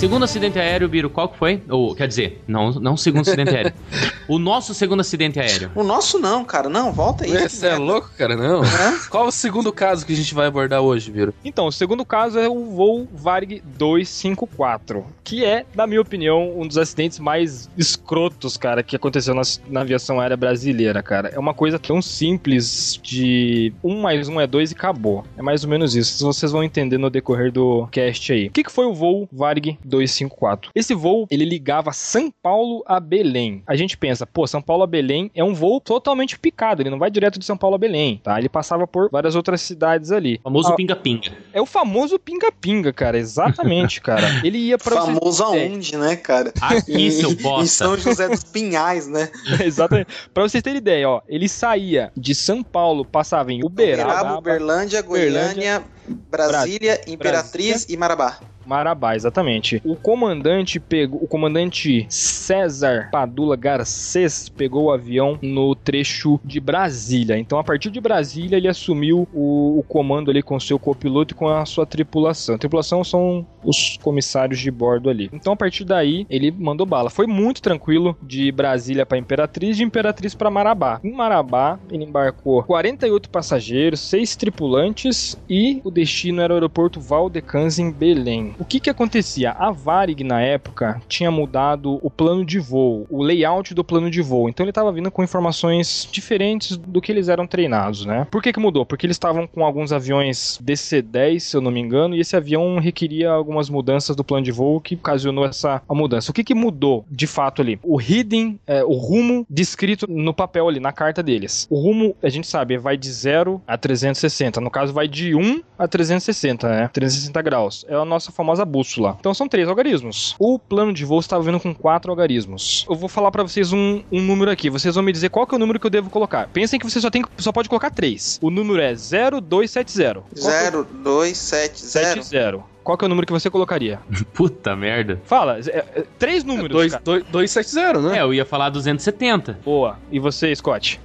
Segundo 0.00 0.24
acidente 0.24 0.58
aéreo, 0.58 0.88
Biro, 0.88 1.10
qual 1.10 1.28
que 1.28 1.36
foi? 1.36 1.62
Ou, 1.68 1.94
quer 1.94 2.08
dizer, 2.08 2.42
não, 2.48 2.70
não 2.70 2.94
o 2.94 2.96
segundo 2.96 3.20
acidente 3.20 3.50
aéreo. 3.50 3.74
O 4.30 4.38
nosso 4.38 4.72
segundo 4.74 5.00
acidente 5.00 5.40
aéreo. 5.40 5.72
O 5.74 5.82
nosso 5.82 6.16
não, 6.16 6.44
cara. 6.44 6.68
Não, 6.68 6.92
volta 6.92 7.24
aí. 7.24 7.48
Você 7.48 7.66
é 7.66 7.74
louco, 7.74 8.12
cara? 8.16 8.36
Não. 8.36 8.62
Hã? 8.62 8.96
Qual 9.10 9.26
o 9.26 9.32
segundo 9.32 9.72
caso 9.72 10.06
que 10.06 10.12
a 10.12 10.16
gente 10.16 10.32
vai 10.36 10.46
abordar 10.46 10.80
hoje, 10.80 11.10
Viro? 11.10 11.34
Então, 11.44 11.66
o 11.66 11.72
segundo 11.72 12.04
caso 12.04 12.38
é 12.38 12.48
o 12.48 12.66
voo 12.66 13.08
Varg 13.12 13.60
254, 13.76 15.04
que 15.24 15.44
é, 15.44 15.66
na 15.74 15.84
minha 15.84 16.00
opinião, 16.00 16.56
um 16.56 16.64
dos 16.64 16.78
acidentes 16.78 17.18
mais 17.18 17.68
escrotos, 17.76 18.56
cara, 18.56 18.84
que 18.84 18.94
aconteceu 18.94 19.34
na, 19.34 19.42
na 19.68 19.80
aviação 19.80 20.20
aérea 20.20 20.36
brasileira, 20.36 21.02
cara. 21.02 21.30
É 21.30 21.38
uma 21.38 21.52
coisa 21.52 21.76
tão 21.76 22.00
simples 22.00 23.00
de 23.02 23.72
um 23.82 24.00
mais 24.00 24.28
um 24.28 24.40
é 24.40 24.46
dois 24.46 24.70
e 24.70 24.74
acabou. 24.74 25.24
É 25.36 25.42
mais 25.42 25.64
ou 25.64 25.70
menos 25.70 25.96
isso. 25.96 26.24
Vocês 26.24 26.52
vão 26.52 26.62
entender 26.62 26.98
no 26.98 27.10
decorrer 27.10 27.50
do 27.50 27.88
cast 27.90 28.32
aí. 28.32 28.46
O 28.46 28.52
que, 28.52 28.62
que 28.62 28.70
foi 28.70 28.86
o 28.86 28.94
voo 28.94 29.28
Varg 29.32 29.76
254? 29.90 30.70
Esse 30.74 30.94
voo, 30.94 31.26
ele 31.30 31.44
ligava 31.44 31.92
São 31.92 32.30
Paulo 32.42 32.82
a 32.86 32.98
Belém. 33.00 33.62
A 33.66 33.76
gente 33.76 33.96
pensa, 33.96 34.26
pô, 34.26 34.46
São 34.46 34.62
Paulo 34.62 34.82
a 34.84 34.86
Belém 34.86 35.30
é 35.34 35.44
um 35.44 35.52
voo 35.54 35.80
totalmente 35.80 36.38
picado, 36.38 36.82
ele 36.82 36.90
não 36.90 36.98
vai 36.98 37.10
direto 37.10 37.38
de 37.38 37.44
São 37.44 37.56
Paulo 37.56 37.76
a 37.76 37.78
Belém, 37.78 38.20
tá? 38.22 38.38
Ele 38.38 38.48
passava 38.48 38.86
por 38.86 39.10
várias 39.10 39.34
outras 39.34 39.60
cidades 39.60 40.10
ali. 40.12 40.36
O 40.40 40.42
famoso 40.44 40.72
Ah, 40.72 40.76
pinga-pinga. 40.76 41.32
é 41.52 41.60
o 41.60 41.66
famoso 41.66 42.18
pinga-pinga, 42.18 42.92
cara. 42.92 43.18
Exatamente, 43.18 44.00
cara. 44.02 44.26
Ele 44.44 44.58
ia 44.58 44.78
pra 44.78 45.02
vocês- 45.02 45.18
Famoso 45.18 45.42
aonde, 45.44 45.96
né, 45.96 46.16
cara? 46.16 46.52
Aqui, 46.60 47.10
seu 47.10 47.30
Em 47.32 47.34
bosta. 47.36 47.66
São 47.84 47.96
José 47.96 48.28
dos 48.28 48.44
Pinhais, 48.44 49.06
né? 49.08 49.28
Exatamente. 49.64 50.08
Pra 50.32 50.42
vocês 50.44 50.62
terem 50.62 50.78
ideia, 50.78 51.08
ó. 51.08 51.20
Ele 51.28 51.48
saía 51.48 52.12
de 52.16 52.34
São 52.34 52.62
Paulo, 52.62 53.04
passava 53.04 53.52
em 53.52 53.64
Uberaba, 53.64 54.10
Uberaba, 54.12 54.38
Uberlândia, 54.38 55.02
Goiânia, 55.02 55.82
Brasília, 56.30 57.00
Imperatriz 57.06 57.86
e 57.88 57.96
Marabá. 57.96 58.38
Marabá, 58.70 59.16
exatamente. 59.16 59.82
O 59.84 59.96
comandante 59.96 60.78
pegou, 60.78 61.20
o 61.20 61.26
comandante 61.26 62.06
César 62.08 63.08
Padula 63.10 63.56
Garcês 63.56 64.48
pegou 64.48 64.84
o 64.84 64.92
avião 64.92 65.36
no 65.42 65.74
trecho 65.74 66.38
de 66.44 66.60
Brasília. 66.60 67.36
Então, 67.36 67.58
a 67.58 67.64
partir 67.64 67.90
de 67.90 68.00
Brasília, 68.00 68.56
ele 68.56 68.68
assumiu 68.68 69.26
o, 69.34 69.80
o 69.80 69.82
comando 69.88 70.30
ali 70.30 70.40
com 70.40 70.60
seu 70.60 70.78
copiloto 70.78 71.34
e 71.34 71.36
com 71.36 71.48
a 71.48 71.66
sua 71.66 71.84
tripulação. 71.84 72.54
A 72.54 72.58
tripulação 72.58 73.02
são 73.02 73.44
os 73.64 73.98
comissários 74.02 74.58
de 74.58 74.70
bordo 74.70 75.10
ali. 75.10 75.28
Então, 75.32 75.52
a 75.52 75.56
partir 75.56 75.84
daí, 75.84 76.26
ele 76.28 76.50
mandou 76.50 76.86
bala. 76.86 77.10
Foi 77.10 77.26
muito 77.26 77.62
tranquilo 77.62 78.16
de 78.22 78.50
Brasília 78.52 79.06
para 79.06 79.18
Imperatriz, 79.18 79.76
de 79.76 79.84
Imperatriz 79.84 80.34
para 80.34 80.50
Marabá. 80.50 81.00
Em 81.02 81.12
Marabá, 81.12 81.78
ele 81.90 82.04
embarcou 82.04 82.62
48 82.62 83.30
passageiros, 83.30 84.00
6 84.00 84.36
tripulantes 84.36 85.36
e 85.48 85.80
o 85.84 85.90
destino 85.90 86.40
era 86.40 86.52
o 86.52 86.56
aeroporto 86.56 87.00
Valdecans 87.00 87.78
em 87.78 87.90
Belém. 87.90 88.54
O 88.58 88.64
que 88.64 88.80
que 88.80 88.90
acontecia? 88.90 89.52
A 89.52 89.70
Varig 89.70 90.24
na 90.24 90.40
época 90.40 91.00
tinha 91.08 91.30
mudado 91.30 91.98
o 92.02 92.10
plano 92.10 92.44
de 92.44 92.58
voo, 92.58 93.06
o 93.10 93.22
layout 93.22 93.74
do 93.74 93.84
plano 93.84 94.10
de 94.10 94.22
voo. 94.22 94.48
Então 94.48 94.64
ele 94.64 94.70
estava 94.70 94.92
vindo 94.92 95.10
com 95.10 95.22
informações 95.22 96.08
diferentes 96.10 96.76
do 96.76 97.00
que 97.00 97.12
eles 97.12 97.28
eram 97.28 97.46
treinados, 97.46 98.04
né? 98.04 98.26
Por 98.30 98.42
que 98.42 98.52
que 98.52 98.60
mudou? 98.60 98.86
Porque 98.86 99.06
eles 99.06 99.16
estavam 99.16 99.46
com 99.46 99.64
alguns 99.64 99.92
aviões 99.92 100.58
DC-10, 100.62 101.40
se 101.40 101.56
eu 101.56 101.60
não 101.60 101.70
me 101.70 101.80
engano, 101.80 102.14
e 102.14 102.20
esse 102.20 102.36
avião 102.36 102.78
requeria 102.78 103.32
algumas 103.50 103.68
mudanças 103.68 104.14
do 104.14 104.22
plano 104.22 104.44
de 104.44 104.52
voo 104.52 104.80
que 104.80 104.94
ocasionou 104.94 105.44
essa 105.44 105.82
mudança. 105.90 106.30
O 106.30 106.34
que 106.34 106.44
que 106.44 106.54
mudou 106.54 107.04
de 107.10 107.26
fato 107.26 107.60
ali? 107.60 107.78
O 107.82 108.00
hidden, 108.00 108.58
é, 108.66 108.84
o 108.84 108.92
rumo 108.94 109.44
descrito 109.50 110.06
no 110.08 110.32
papel 110.32 110.68
ali, 110.68 110.78
na 110.80 110.92
carta 110.92 111.22
deles. 111.22 111.66
O 111.68 111.80
rumo, 111.80 112.14
a 112.22 112.28
gente 112.28 112.46
sabe, 112.46 112.78
vai 112.78 112.96
de 112.96 113.10
0 113.10 113.60
a 113.66 113.76
360. 113.76 114.60
No 114.60 114.70
caso, 114.70 114.92
vai 114.92 115.08
de 115.08 115.34
1 115.34 115.62
a 115.78 115.88
360, 115.88 116.68
né? 116.68 116.88
360 116.92 117.42
graus. 117.42 117.84
É 117.88 117.94
a 117.94 118.04
nossa 118.04 118.30
famosa 118.30 118.64
bússola. 118.64 119.16
Então 119.18 119.34
são 119.34 119.48
três 119.48 119.68
algarismos. 119.68 120.34
O 120.38 120.58
plano 120.58 120.92
de 120.92 121.04
voo 121.04 121.18
estava 121.20 121.42
vindo 121.42 121.58
com 121.58 121.74
quatro 121.74 122.10
algarismos. 122.10 122.86
Eu 122.88 122.94
vou 122.94 123.08
falar 123.08 123.30
pra 123.30 123.42
vocês 123.42 123.72
um, 123.72 124.02
um 124.12 124.22
número 124.22 124.50
aqui. 124.50 124.70
Vocês 124.70 124.94
vão 124.94 125.02
me 125.04 125.12
dizer 125.12 125.28
qual 125.30 125.46
que 125.46 125.54
é 125.54 125.56
o 125.56 125.58
número 125.58 125.80
que 125.80 125.86
eu 125.86 125.90
devo 125.90 126.08
colocar. 126.10 126.48
Pensem 126.48 126.78
que 126.78 126.88
você 126.88 127.00
só, 127.00 127.10
tem, 127.10 127.24
só 127.38 127.50
pode 127.50 127.68
colocar 127.68 127.90
três. 127.90 128.38
O 128.40 128.50
número 128.50 128.80
é 128.80 128.94
0270. 128.94 130.20
Qual 130.20 130.26
que 130.34 130.48
é 130.76 130.78
o- 130.78 130.84
0270. 130.84 132.69
70. 132.90 132.90
Qual 132.90 132.98
que 132.98 133.04
é 133.04 133.06
o 133.06 133.08
número 133.08 133.26
que 133.26 133.32
você 133.32 133.48
colocaria? 133.50 134.00
Puta 134.34 134.74
merda. 134.74 135.20
Fala, 135.24 135.58
é, 135.60 135.78
é, 135.78 136.04
três 136.18 136.42
números. 136.44 136.70
Dois- 136.70 136.92
cara. 136.92 137.02
dois- 137.04 137.24
270, 137.24 138.00
né? 138.00 138.18
É, 138.18 138.22
eu 138.22 138.34
ia 138.34 138.44
falar 138.44 138.70
270. 138.70 139.58
Boa. 139.64 139.98
E 140.10 140.18
você, 140.18 140.54
Scott? 140.54 141.00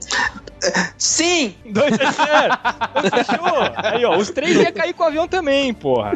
Sim! 0.98 1.56
270. 1.66 2.60
Fechou. 3.16 3.46
Aí, 3.78 4.06
ó, 4.06 4.18
os 4.18 4.30
três 4.30 4.56
ia 4.58 4.72
cair 4.72 4.94
com 4.94 5.04
o 5.04 5.08
avião 5.08 5.28
também, 5.28 5.74
porra. 5.74 6.14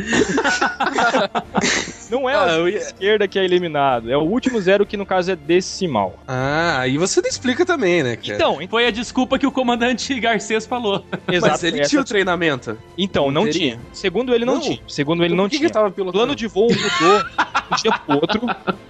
Não 2.09 2.27
é 2.29 2.33
Ah, 2.35 2.55
a 2.55 2.69
ia- 2.69 2.77
esquerda 2.77 3.27
que 3.27 3.37
é 3.37 3.43
eliminado, 3.43 4.11
é 4.11 4.17
o 4.17 4.21
último 4.21 4.59
zero 4.59 4.85
que 4.85 4.97
no 4.97 5.05
caso 5.05 5.31
é 5.31 5.35
decimal. 5.35 6.17
Ah, 6.27 6.79
aí 6.79 6.97
você 6.97 7.21
não 7.21 7.29
explica 7.29 7.65
também, 7.65 8.01
né, 8.03 8.15
cara? 8.15 8.33
Então, 8.35 8.59
Foi 8.69 8.85
a 8.87 8.91
desculpa 8.91 9.37
que 9.39 9.45
o 9.47 9.51
comandante 9.51 10.19
Garcês 10.19 10.65
falou. 10.65 11.03
Mas 11.27 11.63
ele 11.63 11.79
essa- 11.81 11.89
tinha 11.89 12.01
o 12.01 12.05
treinamento. 12.05 12.77
Então, 12.97 13.31
não 13.31 13.43
teria. 13.45 13.59
tinha. 13.59 13.79
Segundo 13.93 14.33
ele, 14.33 14.45
não, 14.45 14.55
Não. 14.55 14.61
tinha. 14.61 14.79
Segundo 14.87 15.23
ele, 15.23 15.35
não 15.35 15.45
Por 15.45 15.49
que 15.51 15.55
que 15.55 15.57
tinha. 15.59 15.67
ele 15.67 15.73
tava 15.73 15.91
pilotando? 15.91 16.19
plano 16.19 16.35
de 16.35 16.47
voo 16.47 16.67
mudou 16.69 16.79
de 16.79 17.71
um 17.71 17.75
dia 17.77 17.91
pro 18.05 18.15
outro. 18.15 18.41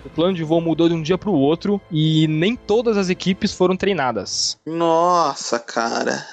O 0.05 0.09
plano 0.09 0.33
de 0.33 0.43
voo 0.43 0.61
mudou 0.61 0.87
de 0.89 0.95
um 0.95 1.01
dia 1.01 1.17
pro 1.17 1.31
outro 1.31 1.79
e 1.91 2.27
nem 2.27 2.55
todas 2.55 2.97
as 2.97 3.09
equipes 3.09 3.53
foram 3.53 3.75
treinadas. 3.75 4.57
Nossa, 4.65 5.48
cara. 5.57 6.25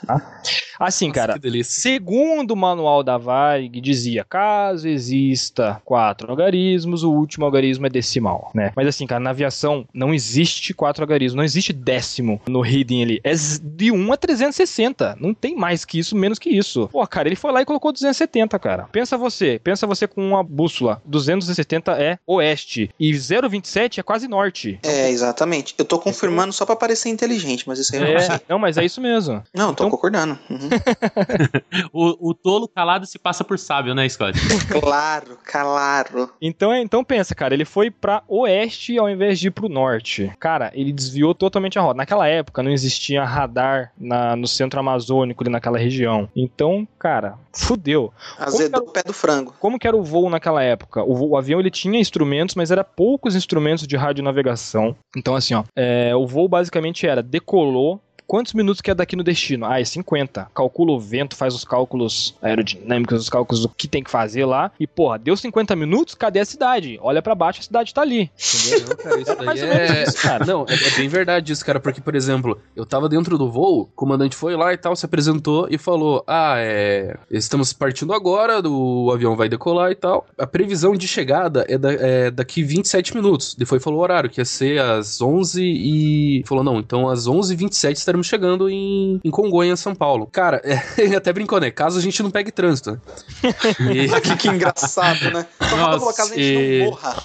Assim, 0.78 1.08
Nossa, 1.08 1.20
cara, 1.20 1.32
Que 1.34 1.38
delícia. 1.38 1.80
Segundo 1.80 2.50
o 2.50 2.56
manual 2.56 3.02
da 3.02 3.16
Varig, 3.16 3.80
dizia: 3.80 4.24
caso 4.24 4.88
exista 4.88 5.80
quatro 5.84 6.28
algarismos, 6.28 7.02
o 7.02 7.12
último 7.12 7.44
algarismo 7.44 7.86
é 7.86 7.90
decimal, 7.90 8.50
né? 8.52 8.72
Mas 8.76 8.88
assim, 8.88 9.06
cara, 9.06 9.20
na 9.20 9.30
aviação 9.30 9.86
não 9.94 10.12
existe 10.12 10.74
quatro 10.74 11.02
algarismos, 11.02 11.36
não 11.36 11.44
existe 11.44 11.72
décimo 11.72 12.40
no 12.48 12.60
reading 12.60 13.02
ali. 13.02 13.20
É 13.24 13.32
de 13.62 13.90
1 13.90 14.12
a 14.12 14.16
360. 14.16 15.16
Não 15.20 15.32
tem 15.32 15.56
mais 15.56 15.84
que 15.84 15.98
isso, 15.98 16.16
menos 16.16 16.38
que 16.38 16.50
isso. 16.50 16.88
Pô, 16.88 17.06
cara, 17.06 17.28
ele 17.28 17.36
foi 17.36 17.52
lá 17.52 17.62
e 17.62 17.64
colocou 17.64 17.92
270, 17.92 18.58
cara. 18.58 18.88
Pensa 18.90 19.16
você, 19.16 19.60
pensa 19.62 19.86
você 19.86 20.06
com 20.06 20.26
uma 20.26 20.42
bússola. 20.42 21.00
270 21.04 21.92
é 21.92 22.18
oeste 22.26 22.90
e 22.98 23.12
027 23.12 24.00
é 24.00 24.02
quase 24.02 24.26
norte. 24.28 24.78
É, 24.82 25.10
exatamente. 25.10 25.74
Eu 25.78 25.84
tô 25.84 25.98
confirmando 25.98 26.52
só 26.52 26.66
pra 26.66 26.76
parecer 26.76 27.08
inteligente, 27.08 27.64
mas 27.66 27.78
isso 27.78 27.94
aí 27.94 28.02
eu 28.02 28.12
não 28.12 28.20
sei. 28.20 28.34
É, 28.36 28.40
não, 28.48 28.58
mas 28.58 28.76
é 28.76 28.84
isso 28.84 29.00
mesmo. 29.00 29.05
Não, 29.54 29.74
tô 29.74 29.84
Então- 29.84 29.90
concordando. 29.90 30.38
Uhum. 30.50 30.58
O, 31.92 32.30
o 32.30 32.34
tolo 32.34 32.68
calado 32.68 33.06
se 33.06 33.18
passa 33.18 33.44
por 33.44 33.58
sábio, 33.58 33.94
né, 33.94 34.08
Scott? 34.08 34.38
claro, 34.80 35.38
claro. 35.44 36.30
Então, 36.40 36.72
é- 36.72 36.80
então 36.82 37.04
pensa, 37.04 37.34
cara, 37.34 37.54
ele 37.54 37.64
foi 37.64 37.90
pra 37.90 38.22
oeste 38.28 38.98
ao 38.98 39.08
invés 39.08 39.38
de 39.38 39.48
ir 39.48 39.50
pro 39.50 39.68
norte. 39.68 40.30
Cara, 40.38 40.70
ele 40.74 40.92
desviou 40.92 41.34
totalmente 41.34 41.78
a 41.78 41.82
rota. 41.82 41.96
Naquela 41.96 42.26
época 42.28 42.62
não 42.62 42.70
existia 42.70 43.24
radar 43.24 43.92
na- 43.98 44.36
no 44.36 44.46
centro 44.46 44.78
amazônico 44.80 45.42
ali 45.42 45.50
naquela 45.50 45.78
região. 45.78 46.28
Então, 46.34 46.86
cara, 46.98 47.34
fudeu. 47.52 48.12
Azedou 48.38 48.82
o 48.82 48.90
pé 48.92 49.02
do 49.02 49.12
frango. 49.12 49.54
Como 49.58 49.78
que 49.78 49.86
era 49.86 49.96
o 49.96 50.02
voo 50.02 50.28
naquela 50.28 50.62
época? 50.62 51.02
O, 51.02 51.14
voo- 51.14 51.28
o 51.30 51.36
avião 51.36 51.60
ele 51.60 51.70
tinha 51.70 51.98
instrumentos 52.00 52.16
instrumentos, 52.16 52.54
mas 52.54 52.70
era 52.70 52.82
poucos 52.82 53.36
instrumentos 53.36 53.86
de 53.86 53.94
radionavegação. 53.96 54.96
Então, 55.16 55.34
assim, 55.36 55.52
ó, 55.54 55.64
é, 55.76 56.14
o 56.16 56.26
voo 56.26 56.48
basicamente 56.48 57.06
era 57.06 57.22
decolou. 57.22 58.00
Quantos 58.26 58.52
minutos 58.54 58.80
que 58.80 58.90
é 58.90 58.94
daqui 58.94 59.14
no 59.14 59.22
destino? 59.22 59.66
Ah, 59.66 59.80
é 59.80 59.84
50. 59.84 60.48
Calcula 60.54 60.92
o 60.92 60.98
vento, 61.00 61.36
faz 61.36 61.54
os 61.54 61.64
cálculos 61.64 62.34
aerodinâmicos, 62.42 63.20
os 63.20 63.28
cálculos 63.28 63.62
do 63.62 63.68
que 63.68 63.86
tem 63.86 64.02
que 64.02 64.10
fazer 64.10 64.44
lá. 64.44 64.72
E, 64.80 64.86
porra, 64.86 65.18
deu 65.18 65.36
50 65.36 65.76
minutos, 65.76 66.14
cadê 66.14 66.40
a 66.40 66.44
cidade? 66.44 66.98
Olha 67.02 67.22
pra 67.22 67.34
baixo, 67.34 67.60
a 67.60 67.62
cidade 67.62 67.94
tá 67.94 68.02
ali. 68.02 68.30
Entendeu? 68.36 68.88
Não, 68.88 68.96
cara, 68.96 69.20
isso 69.20 69.30
Era 69.30 69.36
daí 69.38 69.46
mais 69.46 69.62
ou 69.62 69.68
menos 69.68 69.90
é... 69.90 70.02
isso, 70.04 70.22
cara. 70.22 70.44
Não, 70.44 70.66
é, 70.68 70.74
é 70.74 70.90
bem 70.96 71.08
verdade 71.08 71.52
isso, 71.52 71.64
cara, 71.64 71.78
porque, 71.78 72.00
por 72.00 72.14
exemplo, 72.14 72.58
eu 72.74 72.84
tava 72.84 73.08
dentro 73.08 73.38
do 73.38 73.50
voo, 73.50 73.82
o 73.82 73.86
comandante 73.86 74.34
foi 74.34 74.56
lá 74.56 74.72
e 74.72 74.76
tal, 74.76 74.96
se 74.96 75.06
apresentou 75.06 75.68
e 75.70 75.78
falou: 75.78 76.24
Ah, 76.26 76.54
é. 76.58 77.16
Estamos 77.30 77.72
partindo 77.72 78.12
agora, 78.12 78.60
o 78.68 79.10
avião 79.12 79.36
vai 79.36 79.48
decolar 79.48 79.90
e 79.92 79.94
tal. 79.94 80.26
A 80.38 80.46
previsão 80.46 80.94
de 80.96 81.06
chegada 81.06 81.64
é, 81.68 81.78
da- 81.78 81.92
é 81.92 82.30
daqui 82.30 82.62
27 82.62 83.14
minutos. 83.14 83.54
Depois 83.54 83.82
falou 83.82 84.00
o 84.00 84.02
horário, 84.02 84.28
que 84.30 84.40
ia 84.40 84.44
ser 84.44 84.80
às 84.80 85.20
11 85.20 85.62
e. 85.62 86.42
Falou: 86.46 86.64
Não, 86.64 86.78
então 86.78 87.08
às 87.08 87.26
11h27 87.28 87.92
estaremos 87.96 88.15
chegando 88.24 88.68
em, 88.68 89.20
em 89.24 89.30
Congonha, 89.30 89.76
São 89.76 89.94
Paulo. 89.94 90.26
Cara, 90.26 90.60
ele 90.98 91.16
até 91.16 91.32
brincou, 91.32 91.60
né? 91.60 91.70
Caso 91.70 91.98
a 91.98 92.02
gente 92.02 92.22
não 92.22 92.30
pegue 92.30 92.50
trânsito. 92.50 92.92
né? 92.92 93.00
E- 93.92 94.20
Que, 94.20 94.36
que 94.36 94.48
engraçado, 94.48 95.30
né? 95.30 95.46
Só 95.60 95.66
falta 95.68 95.76
Nossa, 95.86 95.98
colocar 95.98 96.22
a 96.24 96.26
gente 96.26 96.40
e- 96.40 96.78
não 96.80 96.90
morra. 96.90 97.16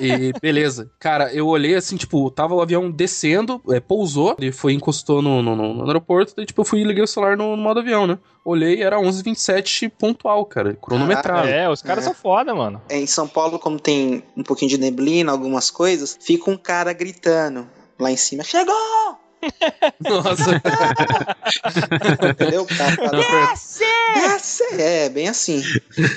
E 0.00 0.32
beleza. 0.42 0.90
Cara, 0.98 1.32
eu 1.32 1.46
olhei 1.46 1.74
assim, 1.76 1.96
tipo, 1.96 2.30
tava 2.30 2.52
o 2.54 2.60
avião 2.60 2.90
descendo, 2.90 3.62
é, 3.70 3.78
pousou, 3.80 4.34
ele 4.38 4.50
foi 4.52 4.72
encostou 4.74 5.22
no, 5.22 5.40
no, 5.40 5.54
no- 5.56 5.86
aeroporto, 5.86 6.34
daí 6.36 6.44
tipo, 6.44 6.60
eu 6.60 6.64
fui 6.64 6.80
e 6.80 6.84
liguei 6.84 7.02
o 7.02 7.06
celular 7.06 7.36
no, 7.36 7.56
no 7.56 7.62
modo 7.62 7.78
avião, 7.80 8.06
né? 8.06 8.18
Olhei, 8.44 8.82
era 8.82 8.98
11h27 8.98 9.90
pontual, 9.96 10.44
cara, 10.46 10.74
cronometrado. 10.74 11.46
É, 11.48 11.70
os 11.70 11.80
caras 11.80 12.02
É. 12.04 12.06
são 12.08 12.14
foda, 12.14 12.52
mano. 12.54 12.82
É, 12.88 12.98
Em 12.98 13.06
São 13.06 13.28
Paulo, 13.28 13.58
como 13.58 13.78
tem 13.78 14.22
um 14.36 14.42
pouquinho 14.42 14.68
de 14.70 14.78
neblina, 14.78 15.30
algumas 15.30 15.70
coisas, 15.70 16.18
fica 16.20 16.50
um 16.50 16.56
cara 16.56 16.92
gritando 16.92 17.66
lá 17.98 18.10
em 18.10 18.16
cima: 18.16 18.42
Chegou! 18.42 18.74
Nossa, 20.00 20.60
Entendeu? 22.30 22.66
Cara 22.66 22.96
tá- 22.96 23.10
Desce! 23.50 23.84
Desce! 24.14 24.62
É, 24.80 25.08
bem 25.08 25.28
assim. 25.28 25.62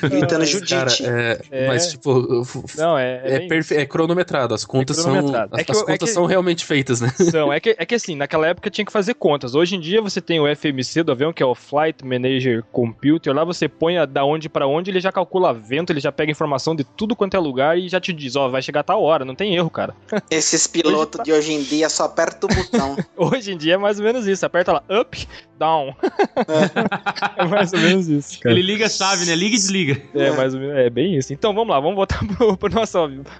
Gritando 0.02 0.46
Judite. 0.46 0.74
cara, 0.76 0.92
é, 1.04 1.42
É. 1.52 1.68
mas 1.68 1.88
tipo, 1.92 2.44
Não, 2.78 2.98
é. 2.98 3.22
é, 3.24 3.40
bem 3.40 3.48
perfe- 3.48 3.76
é 3.76 3.86
cronometrado, 3.86 4.54
as 4.54 4.66
contas 4.66 4.98
são 4.98 5.12
cronometrado. 5.12 5.56
as, 5.56 5.62
É 5.62 5.64
que 5.64 5.72
as 5.72 5.78
é 5.78 5.82
contas 5.86 6.10
que- 6.10 6.14
são 6.14 6.26
realmente 6.26 6.66
feitas, 6.66 7.02
né? 7.02 7.12
São. 7.32 7.52
É 7.52 7.60
que, 7.60 7.76
é 7.78 7.86
que 7.86 7.96
assim, 7.96 8.16
naquela 8.16 8.48
época 8.48 8.70
tinha 8.70 8.86
que 8.86 8.92
fazer 8.92 9.14
contas. 9.16 9.56
Hoje 9.56 9.76
em 9.76 9.80
dia 9.80 10.02
você 10.02 10.22
tem 10.22 10.40
o 10.40 10.48
FMC 10.48 11.04
do 11.04 11.12
avião, 11.12 11.32
que 11.34 11.42
é 11.42 11.46
o 11.46 11.56
Flight 11.56 12.04
Manager 12.06 12.64
Computer. 12.72 13.34
Lá 13.34 13.44
você 13.44 13.68
põe 13.68 13.98
a- 13.98 14.06
da 14.06 14.24
onde 14.26 14.50
pra 14.50 14.68
onde, 14.68 14.92
ele 14.92 15.00
já 15.00 15.12
calcula 15.12 15.54
vento, 15.54 15.92
ele 15.92 16.00
já 16.00 16.12
pega 16.12 16.32
informação 16.32 16.76
de 16.76 16.84
tudo 16.84 17.16
quanto 17.16 17.36
é 17.36 17.40
lugar 17.40 17.78
e 17.78 17.88
já 17.90 18.00
te 18.00 18.12
diz, 18.14 18.36
ó, 18.36 18.50
vai 18.50 18.62
chegar 18.62 18.82
a 18.82 18.84
tal 18.84 19.02
hora, 19.04 19.24
não 19.26 19.36
tem 19.36 19.56
erro, 19.56 19.70
cara. 19.70 19.94
Esses 20.30 20.68
pilotos 20.68 21.24
de 21.24 21.32
hoje 21.32 21.54
em 21.54 21.64
dia 21.64 21.90
só 21.90 22.04
aperta 22.06 22.46
o 22.46 22.50
botão. 22.50 22.96
Hoje 23.18 23.52
em 23.54 23.58
dia 23.58 23.76
é 23.76 23.78
mais 23.78 24.00
ou 24.00 24.06
menos 24.06 24.28
isso. 24.28 24.46
Aperta 24.46 24.74
lá, 24.74 24.84
up, 24.90 25.28
down. 25.58 25.96
é 27.38 27.46
mais 27.46 27.74
ou 27.74 27.80
menos 27.80 28.08
isso, 28.08 28.40
cara. 28.40 28.54
Ele 28.54 28.62
liga 28.62 28.86
a 28.86 28.90
chave, 28.90 29.26
né? 29.26 29.36
Liga 29.36 29.56
e 29.56 29.58
desliga. 29.58 30.02
É, 30.14 30.32
mais 30.32 30.54
ou 30.54 30.60
menos, 30.60 30.76
é 30.78 30.90
bem 30.90 31.16
isso. 31.18 31.34
Então 31.34 31.54
vamos 31.54 31.70
lá, 31.70 31.80
vamos 31.80 31.96
voltar 31.96 32.20
pro, 32.36 32.58
pro 32.58 32.74
nosso, 32.74 32.98